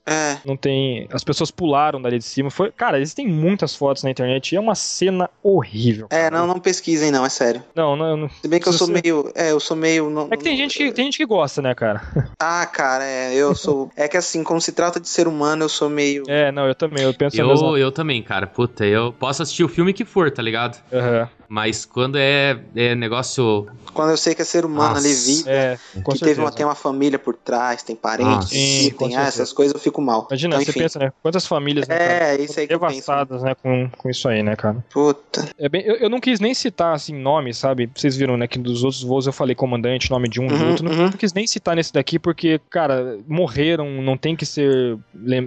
É. 0.07 0.39
não 0.45 0.57
tem. 0.57 1.07
As 1.13 1.23
pessoas 1.23 1.51
pularam 1.51 2.03
dali 2.03 2.19
de 2.19 2.25
cima. 2.25 2.51
Foi... 2.51 2.71
Cara, 2.73 3.01
existem 3.01 3.29
muitas 3.29 3.75
fotos 3.75 4.03
na 4.03 4.11
internet 4.11 4.53
e 4.53 4.57
é 4.57 4.61
uma 4.61 4.75
cena 4.75 5.31
horrível. 5.43 6.07
É, 6.11 6.25
cara. 6.25 6.39
não, 6.39 6.47
não 6.47 6.61
pesquisem, 6.61 7.11
não, 7.11 7.25
é 7.25 7.29
sério. 7.29 7.63
Não, 7.75 7.95
não, 7.95 8.17
não. 8.17 8.29
Se 8.29 8.49
bem 8.49 8.61
que 8.61 8.69
eu 8.69 8.73
sou 8.73 8.89
meio. 8.89 9.31
É, 9.35 9.53
eu 9.53 9.61
sou 9.61 9.77
meio. 9.77 10.11
não- 10.11 10.29
É 10.31 10.37
que 10.37 10.45
tem 10.45 10.57
gente 10.57 10.77
que, 10.77 10.93
tem 10.93 11.05
gente 11.07 11.19
que 11.19 11.27
gosta, 11.27 11.63
né, 11.63 11.75
cara? 11.75 12.03
Ah, 12.45 12.67
cara, 12.67 13.05
é, 13.05 13.35
eu 13.35 13.55
sou. 13.55 13.91
É 13.97 14.09
que 14.09 14.17
assim, 14.17 14.43
quando 14.43 14.61
se 14.61 14.73
trata 14.73 14.99
de 14.99 15.09
ser 15.09 15.29
humano, 15.29 15.65
eu 15.65 15.69
sou 15.69 15.89
meio. 15.89 16.25
É, 16.27 16.51
não, 16.51 16.67
eu 16.67 16.75
também. 16.75 17.05
Eu 17.05 17.15
penso. 17.15 17.37
Eu, 17.37 17.79
eu 17.79 17.93
também, 17.93 18.23
cara. 18.23 18.47
Puta, 18.47 18.85
eu 18.85 19.13
posso 19.13 19.43
assistir 19.43 19.63
o 19.63 19.69
filme 19.69 19.93
que 19.93 20.05
for, 20.05 20.31
tá 20.31 20.43
ligado? 20.43 20.83
Aham. 20.93 21.29
Mas 21.53 21.85
quando 21.85 22.17
é, 22.17 22.59
é 22.75 22.95
negócio. 22.95 23.67
Quando 23.93 24.09
eu 24.09 24.17
sei 24.17 24.35
que 24.35 24.41
é 24.41 24.45
ser 24.45 24.65
humano 24.65 24.95
Nossa. 24.95 25.07
ali, 25.07 25.15
vida. 25.15 25.51
É, 25.51 25.77
que 25.77 26.01
certeza. 26.01 26.25
teve 26.25 26.41
uma, 26.41 26.51
tem 26.51 26.65
uma 26.65 26.75
família 26.75 27.19
por 27.19 27.37
trás, 27.37 27.83
tem 27.83 27.95
parentes. 27.95 28.49
Sim, 28.49 28.91
tem 28.99 29.09
ah, 29.09 29.11
certeza. 29.11 29.29
essas 29.29 29.53
coisas, 29.53 29.75
eu 29.75 29.79
fico 29.79 29.92
mal. 30.01 30.27
Imagina, 30.31 30.55
Então, 30.57 30.65
você 30.65 30.73
pensa, 30.79 30.99
né? 30.99 31.13
Quantas 31.23 31.47
famílias 31.47 31.87
né, 31.89 31.97
cara, 31.99 32.13
É, 32.13 32.41
isso 32.43 32.59
aí 32.59 32.67
penso. 32.67 32.81
devastadas, 32.81 33.43
né, 33.43 33.55
com, 33.63 33.91
com 33.99 34.09
isso 34.09 34.29
aí, 34.29 34.43
né, 34.43 34.57
cara? 34.57 34.85
Puta. 34.93 35.49
É 35.59 35.69
bem, 35.69 35.83
eu, 35.85 35.97
eu 35.97 36.09
não 36.11 36.21
quis 36.21 36.41
nem 36.41 36.55
citar, 36.55 36.95
assim, 36.95 37.15
nomes, 37.15 37.57
sabe? 37.59 37.91
Vocês 37.95 38.17
viram, 38.17 38.37
né, 38.37 38.47
que 38.47 38.59
dos 38.59 38.83
outros 38.85 39.03
voos 39.03 39.27
eu 39.27 39.33
falei 39.33 39.55
comandante, 39.55 40.11
nome 40.11 40.29
de 40.29 40.41
um, 40.41 40.47
de 40.49 40.55
Uhum, 40.55 40.69
outro. 40.71 40.85
Não, 40.85 40.93
uhum. 40.93 41.03
não 41.05 41.13
quis 41.13 41.33
nem 41.33 41.47
citar 41.47 41.77
nesse 41.77 41.93
daqui, 41.93 42.19
porque, 42.19 42.61
cara, 42.71 43.19
morreram, 43.27 44.01
não 44.03 44.17
tem 44.17 44.35
que 44.37 44.47
ser 44.47 44.97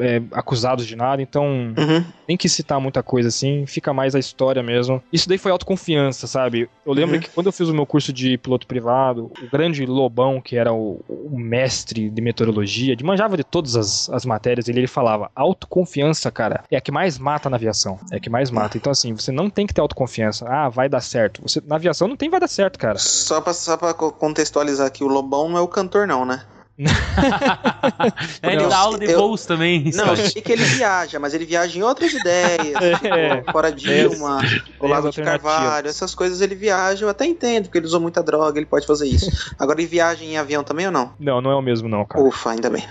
é, 0.01 0.21
acusados 0.31 0.85
de 0.85 0.95
nada, 0.95 1.21
então 1.21 1.45
Uhum. 1.45 2.03
nem 2.27 2.37
quis 2.37 2.51
citar 2.51 2.79
muita 2.79 3.01
coisa, 3.03 3.29
assim, 3.29 3.65
fica 3.65 3.93
mais 3.93 4.15
a 4.15 4.19
história 4.19 4.61
mesmo. 4.61 5.01
Isso 5.11 5.27
daí 5.29 5.37
foi 5.37 5.51
autoconfiança, 5.51 6.27
sabe? 6.27 6.69
Eu 6.85 6.93
lembro 6.93 7.15
Uhum. 7.15 7.21
que 7.21 7.29
quando 7.29 7.47
eu 7.47 7.53
fiz 7.53 7.67
o 7.69 7.73
meu 7.73 7.85
curso 7.85 8.11
de 8.11 8.37
piloto 8.37 8.67
privado, 8.67 9.31
o 9.39 9.49
grande 9.49 9.85
Lobão, 9.85 10.41
que 10.41 10.55
era 10.57 10.73
o, 10.73 10.99
o 11.07 11.37
mestre 11.39 12.09
de 12.09 12.21
meteorologia, 12.21 12.95
de 12.95 13.03
manjava 13.03 13.37
de 13.37 13.43
todas 13.43 13.75
as, 13.75 14.09
as 14.09 14.25
matérias, 14.36 14.67
ele, 14.67 14.79
ele 14.81 14.88
falava, 14.88 15.31
autoconfiança, 15.36 16.29
cara, 16.29 16.63
é 16.69 16.77
a 16.77 16.81
que 16.81 16.91
mais 16.91 17.17
mata 17.17 17.49
na 17.49 17.55
aviação. 17.57 17.97
É 18.11 18.17
a 18.17 18.19
que 18.19 18.29
mais 18.29 18.51
mata. 18.51 18.77
Então, 18.77 18.91
assim, 18.91 19.13
você 19.13 19.31
não 19.31 19.49
tem 19.49 19.65
que 19.65 19.73
ter 19.73 19.81
autoconfiança. 19.81 20.45
Ah, 20.47 20.69
vai 20.69 20.89
dar 20.89 21.01
certo. 21.01 21.41
Você, 21.41 21.61
na 21.65 21.75
aviação 21.75 22.07
não 22.07 22.15
tem 22.17 22.29
vai 22.29 22.39
dar 22.39 22.47
certo, 22.47 22.77
cara. 22.77 22.97
Só 22.99 23.39
pra, 23.41 23.53
só 23.53 23.77
pra 23.77 23.93
co- 23.93 24.11
contextualizar 24.11 24.88
aqui, 24.88 25.03
o 25.03 25.07
Lobão 25.07 25.47
não 25.49 25.57
é 25.57 25.61
o 25.61 25.67
cantor, 25.67 26.05
não, 26.07 26.25
né? 26.25 26.41
É, 28.41 28.53
ele 28.53 28.67
dá 28.67 28.77
aula 28.77 28.97
de 28.99 29.05
eu- 29.09 29.17
voos 29.19 29.45
também. 29.45 29.91
Não, 29.93 30.07
eu 30.07 30.17
sei 30.17 30.41
que 30.41 30.51
ele 30.51 30.63
viaja, 30.63 31.19
mas 31.19 31.33
ele 31.33 31.45
viaja 31.45 31.77
em 31.77 31.83
outras 31.83 32.11
ideias. 32.13 32.75
É. 33.05 33.38
tipo, 33.38 33.51
fora 33.51 33.71
Dilma, 33.71 34.41
o 34.79 34.88
Lago 34.88 35.09
de. 35.09 35.21
Carvalho, 35.21 35.88
essas 35.88 36.13
coisas 36.13 36.41
ele 36.41 36.55
viaja, 36.55 37.05
eu 37.05 37.09
até 37.09 37.25
entendo, 37.25 37.63
porque 37.65 37.77
ele 37.77 37.86
usou 37.86 37.99
muita 38.01 38.21
droga, 38.21 38.59
ele 38.59 38.65
pode 38.65 38.86
fazer 38.86 39.07
isso. 39.07 39.29
Agora 39.57 39.79
ele 39.79 39.88
viaja 39.88 40.23
em 40.23 40.38
avião 40.38 40.63
também 40.63 40.86
ou 40.88 40.91
não? 40.91 41.13
Não, 41.19 41.39
não 41.41 41.51
é 41.51 41.55
o 41.55 41.61
mesmo, 41.61 41.88
não, 41.88 42.05
cara. 42.05 42.23
Ufa, 42.23 42.51
ainda 42.51 42.69
bem. 42.69 42.83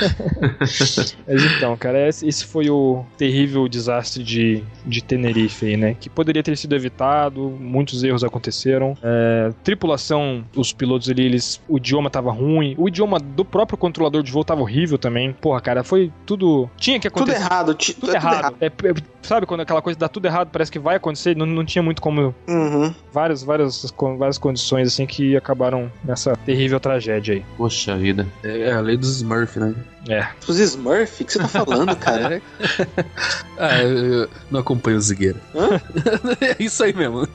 Mas 1.26 1.44
então, 1.44 1.76
cara, 1.76 2.08
esse 2.08 2.44
foi 2.44 2.70
o 2.70 3.04
terrível 3.16 3.68
desastre 3.68 4.22
de, 4.22 4.62
de 4.86 5.02
Tenerife 5.02 5.66
aí, 5.66 5.76
né? 5.76 5.96
Que 5.98 6.08
poderia 6.08 6.42
ter 6.42 6.56
sido 6.56 6.74
evitado, 6.74 7.40
muitos 7.60 8.02
erros 8.02 8.24
aconteceram. 8.24 8.96
É, 9.02 9.50
tripulação, 9.62 10.44
os 10.56 10.72
pilotos 10.72 11.08
ali, 11.08 11.24
eles, 11.24 11.60
o 11.68 11.76
idioma 11.76 12.10
tava 12.10 12.30
ruim, 12.32 12.74
o 12.78 12.88
idioma 12.88 13.18
do 13.18 13.44
próprio 13.44 13.76
controlador 13.78 14.22
de 14.22 14.30
voo 14.32 14.44
tava 14.44 14.60
horrível 14.60 14.98
também. 14.98 15.32
Porra, 15.32 15.60
cara, 15.60 15.84
foi 15.84 16.12
tudo. 16.26 16.68
Tinha 16.76 16.98
que 16.98 17.08
Tudo 17.10 17.22
acontecer. 17.22 17.40
errado, 17.44 17.74
ti- 17.74 17.94
Tudo 17.94 18.14
errado. 18.14 18.56
É, 18.60 18.66
é, 18.66 18.70
sabe 19.22 19.46
quando 19.46 19.60
aquela 19.60 19.82
coisa 19.82 19.98
dá 19.98 20.08
tudo 20.08 20.26
errado, 20.26 20.48
parece 20.50 20.70
que 20.70 20.78
vai 20.78 20.96
acontecer, 20.96 21.36
não, 21.36 21.46
não 21.46 21.64
tinha 21.64 21.82
muito 21.82 22.00
como. 22.02 22.34
Uhum. 22.48 22.92
Várias, 23.12 23.42
várias, 23.42 23.92
várias 24.18 24.38
condições 24.38 24.88
assim 24.88 25.06
que 25.06 25.36
acabaram 25.36 25.90
nessa 26.04 26.36
terrível 26.36 26.78
tragédia 26.80 27.34
aí. 27.34 27.44
Poxa 27.56 27.96
vida. 27.96 28.26
É 28.42 28.72
a 28.72 28.80
lei 28.80 28.96
dos 28.96 29.16
Smurf, 29.16 29.58
né? 29.58 29.74
É. 30.08 30.26
Os 30.48 30.58
Smurf, 30.58 31.22
o 31.22 31.26
que 31.26 31.32
você 31.32 31.38
tá 31.38 31.48
falando, 31.48 31.94
cara? 31.96 32.40
ah, 33.58 33.82
eu, 33.82 34.28
não 34.50 34.60
acompanho 34.60 34.96
o 34.96 35.00
Zigueira. 35.00 35.38
Hã? 35.54 35.80
é 36.40 36.56
isso 36.62 36.82
aí 36.82 36.94
mesmo. 36.94 37.28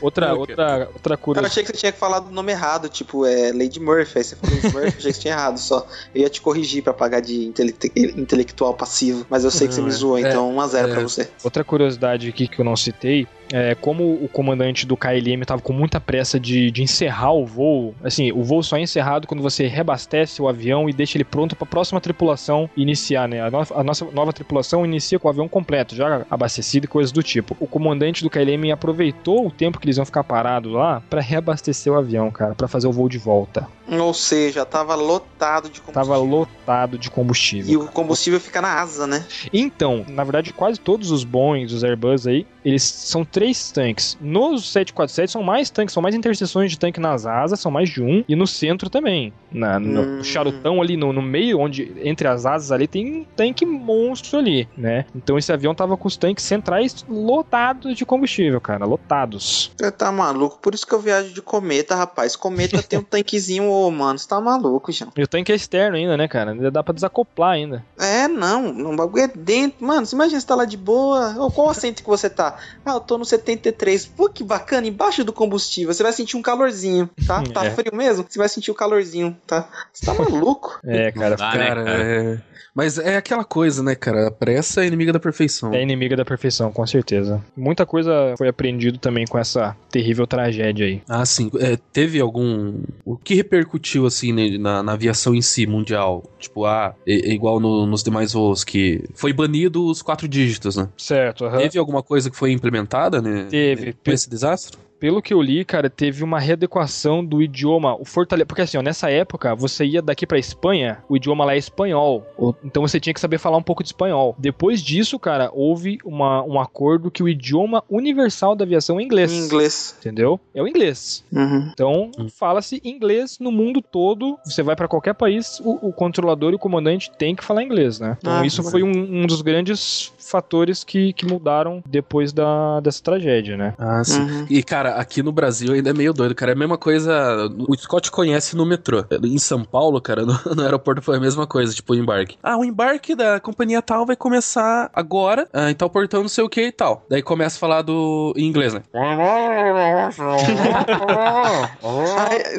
Outra, 0.00 0.28
Não, 0.28 0.38
outra, 0.38 0.88
outra 0.94 1.14
Eu 1.14 1.18
curiosidade. 1.18 1.46
achei 1.52 1.64
que 1.64 1.70
você 1.72 1.76
tinha 1.78 1.92
falado 1.92 2.28
o 2.28 2.30
nome 2.30 2.52
errado, 2.52 2.88
tipo, 2.88 3.24
é 3.26 3.50
Lady 3.52 3.80
Murphy. 3.80 4.18
Aí 4.18 4.24
você 4.24 4.36
falou 4.36 4.56
Smurf, 4.58 4.76
eu 4.76 4.82
achei 4.88 4.92
que 4.92 5.02
você 5.14 5.20
tinha 5.20 5.34
errado 5.34 5.58
só. 5.58 5.86
Eu 6.14 6.22
ia 6.22 6.28
te 6.30 6.40
corrigir 6.40 6.82
pra 6.82 6.92
pagar 6.92 7.20
de 7.20 7.46
intele- 7.46 7.74
intelectual 8.16 8.74
passivo, 8.74 9.26
mas 9.28 9.42
eu 9.44 9.50
sei 9.50 9.66
que 9.66 9.74
você 9.74 9.80
Não, 9.80 9.88
me 9.88 9.92
é. 9.94 9.96
zoou, 9.96 10.18
É, 10.18 10.20
então 10.20 10.54
1x0 10.54 10.74
é. 10.76 10.92
pra 10.92 11.00
você. 11.02 11.28
Outra 11.42 11.64
curiosidade 11.64 12.28
aqui 12.28 12.46
que 12.46 12.60
eu 12.60 12.64
não 12.64 12.76
citei 12.76 13.26
é 13.52 13.74
como 13.74 14.02
o 14.14 14.28
comandante 14.28 14.86
do 14.86 14.96
KLM 14.96 15.44
tava 15.46 15.60
com 15.62 15.72
muita 15.72 16.00
pressa 16.00 16.38
de, 16.40 16.70
de 16.70 16.82
encerrar 16.82 17.32
o 17.32 17.44
voo. 17.46 17.94
Assim, 18.02 18.32
o 18.32 18.42
voo 18.42 18.62
só 18.62 18.76
é 18.76 18.80
encerrado 18.80 19.26
quando 19.26 19.42
você 19.42 19.66
reabastece 19.66 20.40
o 20.42 20.48
avião 20.48 20.88
e 20.88 20.92
deixa 20.92 21.16
ele 21.16 21.24
pronto 21.24 21.54
para 21.54 21.66
a 21.66 21.70
próxima 21.70 22.00
tripulação 22.00 22.68
iniciar, 22.76 23.28
né? 23.28 23.40
A, 23.42 23.50
no- 23.50 23.66
a 23.74 23.82
nossa 23.84 24.04
nova 24.06 24.32
tripulação 24.32 24.84
inicia 24.84 25.18
com 25.18 25.28
o 25.28 25.30
avião 25.30 25.48
completo, 25.48 25.94
já 25.94 26.24
abastecido 26.30 26.84
e 26.86 26.88
coisas 26.88 27.12
do 27.12 27.22
tipo. 27.22 27.56
O 27.60 27.66
comandante 27.66 28.22
do 28.22 28.30
KLM 28.30 28.70
aproveitou 28.72 29.46
o 29.46 29.50
tempo 29.50 29.78
que 29.78 29.86
eles 29.86 29.96
iam 29.96 30.06
ficar 30.06 30.24
parados 30.24 30.72
lá 30.72 31.02
para 31.08 31.20
reabastecer 31.20 31.92
o 31.92 31.96
avião, 31.96 32.30
cara, 32.30 32.54
para 32.54 32.68
fazer 32.68 32.86
o 32.86 32.92
voo 32.92 33.08
de 33.08 33.18
volta. 33.18 33.66
Ou 33.86 34.14
seja, 34.14 34.64
tava 34.64 34.94
lotado 34.94 35.68
de 35.68 35.80
combustível. 35.80 35.92
Tava 35.92 36.16
lotado 36.16 36.98
de 36.98 37.10
combustível. 37.10 37.72
E 37.72 37.76
o 37.76 37.86
combustível 37.86 38.40
fica 38.40 38.60
na 38.62 38.80
asa, 38.80 39.06
né? 39.06 39.24
Então, 39.52 40.04
na 40.08 40.24
verdade, 40.24 40.52
quase 40.52 40.80
todos 40.80 41.10
os 41.10 41.22
Boeing, 41.24 41.64
os 41.64 41.84
Airbus 41.84 42.26
aí, 42.26 42.46
eles 42.64 42.82
são 42.82 43.24
três 43.34 43.72
tanques. 43.72 44.16
Nos 44.20 44.70
747 44.70 45.32
são 45.32 45.42
mais 45.42 45.68
tanques, 45.68 45.92
são 45.92 46.00
mais 46.02 46.14
interseções 46.14 46.70
de 46.70 46.78
tanque 46.78 47.00
nas 47.00 47.26
asas, 47.26 47.58
são 47.58 47.70
mais 47.72 47.90
de 47.90 48.00
um, 48.00 48.22
e 48.28 48.36
no 48.36 48.46
centro 48.46 48.88
também. 48.88 49.32
Na, 49.50 49.78
no 49.80 50.02
Hum. 50.02 50.22
charutão 50.22 50.80
ali 50.80 50.96
no, 50.96 51.12
no 51.12 51.20
meio, 51.20 51.58
onde 51.58 51.92
entre 52.04 52.28
as 52.28 52.46
asas 52.46 52.70
ali, 52.70 52.86
tem 52.86 53.20
um 53.22 53.24
tanque 53.36 53.66
monstro 53.66 54.38
ali, 54.38 54.68
né? 54.76 55.04
Então 55.14 55.36
esse 55.36 55.52
avião 55.52 55.74
tava 55.74 55.96
com 55.96 56.06
os 56.06 56.16
tanques 56.16 56.44
centrais 56.44 57.04
lotados 57.08 57.96
de 57.96 58.06
combustível, 58.06 58.60
cara, 58.60 58.84
lotados. 58.84 59.72
Você 59.76 59.90
tá 59.90 60.12
maluco? 60.12 60.58
Por 60.60 60.72
isso 60.74 60.86
que 60.86 60.92
eu 60.94 61.00
viajo 61.00 61.32
de 61.34 61.42
cometa, 61.42 61.94
rapaz. 61.96 62.36
Cometa 62.36 62.82
tem 62.82 62.98
um 62.98 63.02
tanquezinho, 63.04 63.68
ô, 63.68 63.90
mano. 63.90 64.18
Você 64.18 64.28
tá 64.28 64.40
maluco, 64.40 64.92
João. 64.92 65.10
E 65.16 65.22
o 65.22 65.26
tanque 65.26 65.50
é 65.50 65.54
externo 65.56 65.96
ainda, 65.96 66.16
né, 66.16 66.28
cara? 66.28 66.52
Ainda 66.52 66.70
dá 66.70 66.82
pra 66.82 66.94
desacoplar 66.94 67.52
ainda. 67.52 67.84
É, 67.98 68.28
não. 68.28 68.92
O 68.92 68.96
bagulho 68.96 69.24
é 69.24 69.28
dentro. 69.28 69.84
Mano, 69.84 70.06
você 70.06 70.14
imagina 70.14 70.40
você 70.40 70.46
tá 70.46 70.54
lá 70.54 70.64
de 70.64 70.76
boa. 70.76 71.34
Ô, 71.44 71.50
qual 71.50 71.70
assento 71.70 72.02
que 72.02 72.08
você 72.08 72.30
tá? 72.30 72.56
Ah, 72.84 72.92
eu 72.92 73.00
tô 73.00 73.18
no 73.18 73.23
73. 73.24 74.06
Pô, 74.06 74.28
que 74.28 74.44
bacana. 74.44 74.86
Embaixo 74.86 75.24
do 75.24 75.32
combustível. 75.32 75.92
Você 75.92 76.02
vai 76.02 76.12
sentir 76.12 76.36
um 76.36 76.42
calorzinho, 76.42 77.08
tá? 77.26 77.42
Tá 77.54 77.66
É. 77.66 77.70
frio 77.70 77.94
mesmo? 77.94 78.26
Você 78.28 78.38
vai 78.38 78.48
sentir 78.48 78.70
o 78.70 78.74
calorzinho, 78.74 79.36
tá? 79.46 79.68
Você 79.92 80.06
tá 80.06 80.14
maluco? 80.14 80.78
É, 80.84 81.12
cara. 81.12 81.36
dá, 81.36 81.52
né, 81.52 81.68
cara, 81.68 81.84
cara? 81.84 82.02
é... 82.02 82.38
Mas 82.74 82.98
é 82.98 83.16
aquela 83.16 83.44
coisa, 83.44 83.82
né, 83.82 83.94
cara? 83.94 84.26
A 84.26 84.30
pressa 84.30 84.82
é 84.82 84.86
inimiga 84.86 85.12
da 85.12 85.20
perfeição. 85.20 85.72
É 85.72 85.80
inimiga 85.80 86.16
da 86.16 86.24
perfeição, 86.24 86.72
com 86.72 86.84
certeza. 86.86 87.40
Muita 87.56 87.86
coisa 87.86 88.34
foi 88.36 88.48
aprendido 88.48 88.98
também 88.98 89.24
com 89.26 89.38
essa 89.38 89.76
terrível 89.90 90.26
tragédia 90.26 90.86
aí. 90.86 91.00
Ah, 91.08 91.24
sim. 91.24 91.50
É, 91.60 91.76
teve 91.92 92.18
algum. 92.20 92.74
O 93.04 93.16
que 93.16 93.34
repercutiu, 93.34 94.06
assim, 94.06 94.32
ne- 94.32 94.58
na, 94.58 94.82
na 94.82 94.92
aviação 94.94 95.34
em 95.34 95.42
si, 95.42 95.66
mundial? 95.66 96.24
Tipo, 96.38 96.64
ah, 96.66 96.94
é, 97.06 97.30
é 97.30 97.32
igual 97.32 97.60
no- 97.60 97.86
nos 97.86 98.02
demais 98.02 98.32
voos, 98.32 98.64
que 98.64 99.04
foi 99.14 99.32
banido 99.32 99.86
os 99.86 100.02
quatro 100.02 100.26
dígitos, 100.26 100.76
né? 100.76 100.88
Certo, 100.96 101.44
aham. 101.44 101.58
Teve 101.58 101.78
alguma 101.78 102.02
coisa 102.02 102.28
que 102.28 102.36
foi 102.36 102.50
implementada, 102.50 103.22
né? 103.22 103.46
Teve. 103.48 103.92
Com 104.04 104.10
esse 104.10 104.28
desastre? 104.28 104.76
Pelo 105.04 105.20
que 105.20 105.34
eu 105.34 105.42
li, 105.42 105.66
cara, 105.66 105.90
teve 105.90 106.24
uma 106.24 106.38
readequação 106.40 107.22
do 107.22 107.42
idioma, 107.42 107.94
o 107.94 108.06
fortale... 108.06 108.42
Porque 108.46 108.62
assim, 108.62 108.78
ó, 108.78 108.80
nessa 108.80 109.10
época, 109.10 109.54
você 109.54 109.84
ia 109.84 110.00
daqui 110.00 110.26
pra 110.26 110.38
Espanha, 110.38 111.04
o 111.10 111.14
idioma 111.14 111.44
lá 111.44 111.54
é 111.54 111.58
espanhol. 111.58 112.26
Então 112.64 112.80
você 112.80 112.98
tinha 112.98 113.12
que 113.12 113.20
saber 113.20 113.36
falar 113.36 113.58
um 113.58 113.62
pouco 113.62 113.82
de 113.82 113.90
espanhol. 113.90 114.34
Depois 114.38 114.82
disso, 114.82 115.18
cara, 115.18 115.50
houve 115.52 115.98
uma, 116.06 116.42
um 116.44 116.58
acordo 116.58 117.10
que 117.10 117.22
o 117.22 117.28
idioma 117.28 117.84
universal 117.90 118.56
da 118.56 118.64
aviação 118.64 118.98
é 118.98 119.02
inglês. 119.02 119.30
Inglês. 119.30 119.94
Entendeu? 120.00 120.40
É 120.54 120.62
o 120.62 120.66
inglês. 120.66 121.22
Uhum. 121.30 121.68
Então, 121.70 122.10
Hum. 122.18 122.28
fala-se 122.30 122.80
inglês 122.82 123.38
no 123.38 123.52
mundo 123.52 123.82
todo. 123.82 124.38
Você 124.42 124.62
vai 124.62 124.74
pra 124.74 124.88
qualquer 124.88 125.12
país, 125.12 125.60
o, 125.60 125.88
o 125.88 125.92
controlador 125.92 126.52
e 126.52 126.56
o 126.56 126.58
comandante 126.58 127.10
tem 127.18 127.36
que 127.36 127.44
falar 127.44 127.62
inglês, 127.62 128.00
né? 128.00 128.16
Então, 128.20 128.32
Ah, 128.38 128.46
isso 128.46 128.62
foi 128.62 128.82
um, 128.82 128.88
um 129.22 129.26
dos 129.26 129.42
grandes 129.42 130.14
fatores 130.18 130.82
que, 130.82 131.12
que 131.12 131.26
mudaram 131.26 131.82
depois 131.86 132.32
da, 132.32 132.80
dessa 132.80 133.02
tragédia, 133.02 133.54
né? 133.58 133.74
Ah, 133.76 134.02
sim. 134.02 134.22
Uhum. 134.22 134.46
E, 134.48 134.62
Cara, 134.62 134.93
aqui 134.96 135.22
no 135.22 135.32
Brasil 135.32 135.72
ainda 135.72 135.90
é 135.90 135.92
meio 135.92 136.12
doido, 136.12 136.34
cara. 136.34 136.52
É 136.52 136.54
a 136.54 136.58
mesma 136.58 136.78
coisa. 136.78 137.48
O 137.68 137.76
Scott 137.76 138.10
conhece 138.10 138.56
no 138.56 138.64
metrô. 138.66 139.04
Em 139.22 139.38
São 139.38 139.64
Paulo, 139.64 140.00
cara, 140.00 140.24
no, 140.26 140.38
no 140.54 140.62
aeroporto 140.62 141.02
foi 141.02 141.16
a 141.16 141.20
mesma 141.20 141.46
coisa, 141.46 141.74
tipo 141.74 141.92
o 141.92 141.96
embarque. 141.96 142.36
Ah, 142.42 142.56
o 142.56 142.64
embarque 142.64 143.14
da 143.14 143.40
companhia 143.40 143.82
tal 143.82 144.06
vai 144.06 144.16
começar 144.16 144.90
agora, 144.94 145.48
ah, 145.52 145.70
em 145.70 145.74
tal 145.74 145.90
portão, 145.90 146.22
não 146.22 146.28
sei 146.28 146.44
o 146.44 146.48
que 146.48 146.66
e 146.66 146.72
tal. 146.72 147.04
Daí 147.08 147.22
começa 147.22 147.56
a 147.56 147.60
falar 147.60 147.82
do 147.82 148.32
em 148.36 148.46
inglês, 148.46 148.72
né? 148.72 148.82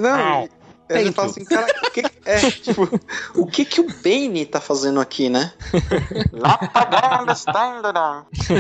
Não, 0.02 0.48
aí 0.90 1.06
você 1.06 1.12
fala 1.12 1.30
assim, 1.30 1.46
cara, 1.46 1.68
o 1.88 1.92
que, 1.92 2.02
que- 2.04 2.12
é, 2.26 2.52
tipo, 2.52 3.02
o 3.36 3.46
que 3.48 3.66
que 3.66 3.82
o 3.82 3.88
Bane 3.90 4.46
tá 4.46 4.60
fazendo 4.62 5.00
aqui, 5.00 5.30
né? 5.30 5.52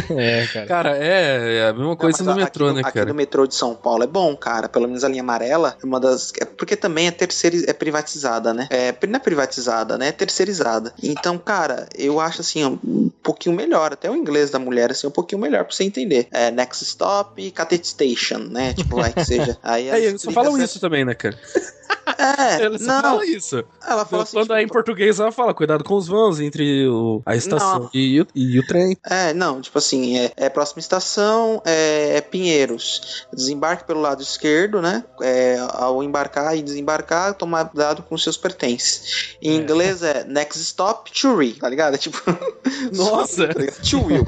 É, 0.09 0.47
cara. 0.47 0.65
Cara, 0.67 0.97
é, 0.97 1.57
é 1.57 1.67
a 1.69 1.73
mesma 1.73 1.95
coisa 1.95 2.23
Não, 2.23 2.31
no 2.31 2.35
mas 2.35 2.45
metrô, 2.45 2.67
aqui 2.67 2.75
né, 2.75 2.81
Aqui 2.81 2.91
cara? 2.93 3.05
do 3.05 3.15
metrô 3.15 3.45
de 3.47 3.55
São 3.55 3.75
Paulo 3.75 4.03
é 4.03 4.07
bom, 4.07 4.35
cara. 4.35 4.67
Pelo 4.69 4.87
menos 4.87 5.03
a 5.03 5.07
linha 5.09 5.21
amarela 5.21 5.77
é 5.81 5.85
uma 5.85 5.99
das. 5.99 6.33
é 6.39 6.45
porque 6.45 6.75
também 6.75 7.07
é 7.07 7.11
terceira, 7.11 7.57
é 7.67 7.73
privatizada, 7.73 8.53
né? 8.53 8.67
É, 8.69 8.93
não 9.07 9.15
é 9.17 9.19
privatizada, 9.19 9.97
né? 9.97 10.07
É 10.07 10.11
terceirizada. 10.11 10.93
Então, 11.01 11.37
cara, 11.37 11.87
eu 11.97 12.19
acho 12.19 12.41
assim, 12.41 12.63
um 12.65 13.09
pouquinho 13.21 13.55
melhor. 13.55 13.93
Até 13.93 14.09
o 14.09 14.15
inglês 14.15 14.49
da 14.49 14.59
mulher, 14.59 14.91
assim, 14.91 15.07
um 15.07 15.11
pouquinho 15.11 15.41
melhor 15.41 15.63
pra 15.65 15.73
você 15.75 15.83
entender. 15.83 16.27
É 16.31 16.49
Next 16.51 16.83
Stop, 16.83 17.51
Catete 17.51 17.87
Station, 17.87 18.39
né? 18.39 18.73
Tipo, 18.73 18.97
vai 18.97 19.13
que 19.13 19.23
seja. 19.25 19.57
Aí 19.63 19.87
É, 19.89 19.93
as 19.95 20.03
eles 20.03 20.21
só 20.21 20.31
falam 20.31 20.49
explica- 20.51 20.65
isso 20.65 20.79
também, 20.79 21.05
né, 21.05 21.13
cara? 21.13 21.37
É, 22.17 22.77
só 22.77 22.85
não. 22.85 23.01
falam 23.01 23.23
isso. 23.23 23.63
Ela 23.85 24.05
fala 24.05 24.23
assim. 24.23 24.37
Quando 24.37 24.53
é 24.53 24.59
em 24.59 24.61
tipo, 24.65 24.73
português, 24.73 25.19
ela 25.19 25.31
fala, 25.31 25.53
cuidado 25.53 25.83
com 25.83 25.95
os 25.95 26.07
vãos 26.07 26.39
entre 26.39 26.87
o- 26.87 27.21
a 27.25 27.35
estação 27.35 27.89
e 27.93 28.21
o, 28.21 28.27
e 28.35 28.59
o 28.59 28.65
trem. 28.67 28.97
É, 29.09 29.33
não, 29.33 29.61
tipo 29.61 29.77
assim, 29.77 30.17
é, 30.17 30.31
é 30.35 30.49
próxima 30.49 30.79
estação, 30.79 31.61
é, 31.65 32.17
é 32.17 32.21
Pinheiros. 32.21 33.25
Desembarque 33.33 33.83
pelo 33.85 34.01
lado 34.01 34.21
esquerdo, 34.21 34.81
né? 34.81 35.03
É, 35.21 35.57
ao 35.73 36.01
embarcar 36.03 36.55
e 36.57 36.61
desembarcar, 36.61 37.33
tomar 37.33 37.65
cuidado 37.65 38.03
com 38.03 38.17
seus 38.17 38.37
pertences. 38.37 39.35
Em 39.41 39.55
inglês 39.57 40.01
é 40.03 40.23
next 40.25 40.61
stop, 40.61 41.09
Churi, 41.13 41.53
tá 41.53 41.69
ligado? 41.69 41.95
É 41.95 41.97
tipo. 41.97 42.17
Nossa! 42.93 43.47
tá 43.47 43.59
ligado? 43.59 43.81
To 43.89 44.05
will. 44.05 44.25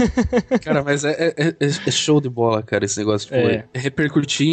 Cara, 0.62 0.82
mas 0.82 1.04
é, 1.04 1.34
é- 1.36 1.48
é- 1.60 1.66
é 1.86 1.90
show 1.90 2.20
de 2.20 2.28
bola, 2.28 2.62
cara, 2.62 2.84
esse 2.84 2.98
negócio. 2.98 3.28
Tipo, 3.28 3.38
É. 3.48 3.64
é 3.72 3.78
repercutir 3.78 4.46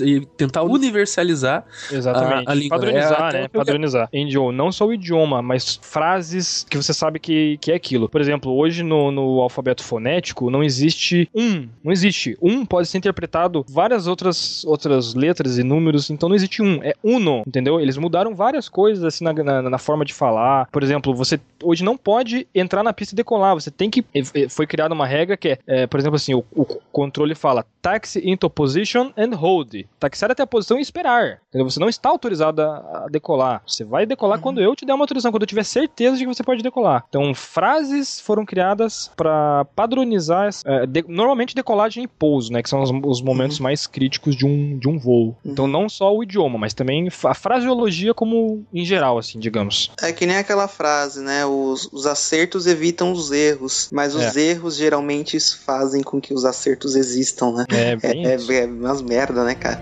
e 0.00 0.26
tentar 0.36 0.62
universalizar. 0.62 1.64
Exatamente. 1.90 2.48
A- 2.48 2.52
a 2.52 2.54
língua. 2.54 2.78
Padronizar, 2.78 3.34
É 3.34 3.40
né? 3.42 3.48
Padronizar. 3.48 4.08
Em 4.12 4.26
idioma, 4.26 4.52
não 4.52 4.70
só 4.72 4.86
o 4.86 4.92
idioma, 4.92 5.42
mas 5.42 5.78
frases 5.82 6.64
que 6.68 6.76
você 6.76 6.92
sabe 6.92 7.18
que, 7.18 7.58
que 7.58 7.72
é 7.72 7.74
aquilo. 7.74 8.08
Por 8.08 8.20
exemplo, 8.20 8.52
hoje 8.56 8.82
no, 8.82 9.10
no 9.10 9.40
alfabeto 9.40 9.82
fonético 9.82 10.50
não 10.50 10.62
existe 10.62 11.28
um. 11.34 11.68
Não 11.82 11.92
existe. 11.92 12.36
Um 12.40 12.64
pode 12.64 12.88
ser 12.88 12.98
interpretado 12.98 13.64
várias 13.68 14.06
outras, 14.06 14.64
outras 14.64 15.14
letras 15.14 15.58
e 15.58 15.62
números, 15.62 16.10
então 16.10 16.28
não 16.28 16.36
existe 16.36 16.62
um. 16.62 16.82
É 16.82 16.94
uno, 17.02 17.42
entendeu? 17.46 17.80
Eles 17.80 17.96
mudaram 17.96 18.34
várias 18.34 18.68
coisas 18.68 19.04
assim 19.04 19.24
na, 19.24 19.32
na, 19.32 19.62
na 19.62 19.78
forma 19.78 20.04
de 20.04 20.12
falar. 20.14 20.68
Por 20.70 20.82
exemplo, 20.82 21.14
você 21.14 21.40
hoje 21.62 21.82
não 21.84 21.96
pode 21.96 22.46
entrar 22.54 22.82
na 22.82 22.92
pista 22.92 23.14
e 23.14 23.16
decolar. 23.16 23.54
Você 23.54 23.70
tem 23.70 23.90
que. 23.90 24.04
eh, 24.14 24.22
eh, 24.34 24.48
Foi 24.66 24.70
criada 24.70 24.92
uma 24.92 25.06
regra 25.06 25.36
que 25.36 25.50
é, 25.50 25.58
eh, 25.66 25.86
por 25.86 26.00
exemplo, 26.00 26.16
assim, 26.16 26.34
o, 26.34 26.44
o 26.52 26.64
controle 26.90 27.36
fala 27.36 27.64
taxi 27.80 28.20
into 28.28 28.50
position 28.50 29.12
and 29.16 29.34
hold. 29.36 29.74
Taxiar 30.00 30.30
até 30.32 30.42
a 30.42 30.46
posição 30.46 30.76
e 30.76 30.82
esperar. 30.82 31.38
Entendeu? 31.48 31.70
Você 31.70 31.78
não 31.78 31.88
está 31.88 32.08
autorizado 32.08 32.60
a, 32.62 33.04
a 33.04 33.08
decolar. 33.08 33.62
Você 33.64 33.84
vai 33.84 34.04
decolar 34.04 34.40
quando 34.40 34.60
eu 34.60 34.74
te 34.74 34.84
der 34.84 34.92
uma 34.92 35.04
autorização, 35.04 35.30
quando 35.30 35.42
eu 35.44 35.46
tiver 35.46 35.62
certeza 35.64 36.16
de 36.16 36.24
que 36.26 36.34
você 36.34 36.42
pode 36.42 36.64
decolar. 36.64 37.04
Então, 37.08 37.32
frases 37.32 38.20
foram 38.20 38.44
criadas 38.44 39.08
para 39.16 39.64
padronizar. 39.76 40.50
eh, 40.64 40.86
de- 40.86 41.04
normalmente 41.06 41.54
decolagem 41.54 42.02
e 42.04 42.08
pouso, 42.08 42.52
né? 42.52 42.60
Que 42.62 42.68
são 42.68 42.82
os, 42.82 42.90
os 43.04 43.22
momentos 43.22 43.60
mais 43.60 43.86
críticos 43.86 44.34
de 44.34 44.44
um, 44.44 44.76
de 44.78 44.88
um 44.88 44.98
voo. 44.98 45.36
Então, 45.44 45.68
não 45.68 45.88
só 45.88 46.12
o 46.14 46.22
idioma, 46.24 46.58
mas 46.58 46.74
também 46.74 47.08
a 47.24 47.34
fraseologia 47.34 48.12
como 48.12 48.64
em 48.74 48.84
geral, 48.84 49.16
assim, 49.18 49.38
digamos. 49.38 49.92
É 50.02 50.12
que 50.12 50.26
nem 50.26 50.36
aquela 50.36 50.66
frase, 50.66 51.22
né? 51.22 51.46
Os, 51.46 51.88
os 51.92 52.04
acertos 52.06 52.66
evitam 52.66 53.12
os 53.12 53.30
erros, 53.30 53.88
mas 53.92 54.14
os 54.14 54.36
erros 54.36 54.55
geralmente 54.76 55.38
fazem 55.56 56.02
com 56.02 56.20
que 56.20 56.34
os 56.34 56.44
acertos 56.44 56.96
existam, 56.96 57.52
né? 57.52 57.64
É, 57.70 57.96
bem 57.96 58.26
É, 58.26 58.34
é, 58.34 58.62
é 58.62 58.66
umas 58.66 59.02
merda, 59.02 59.44
né, 59.44 59.54
cara? 59.54 59.80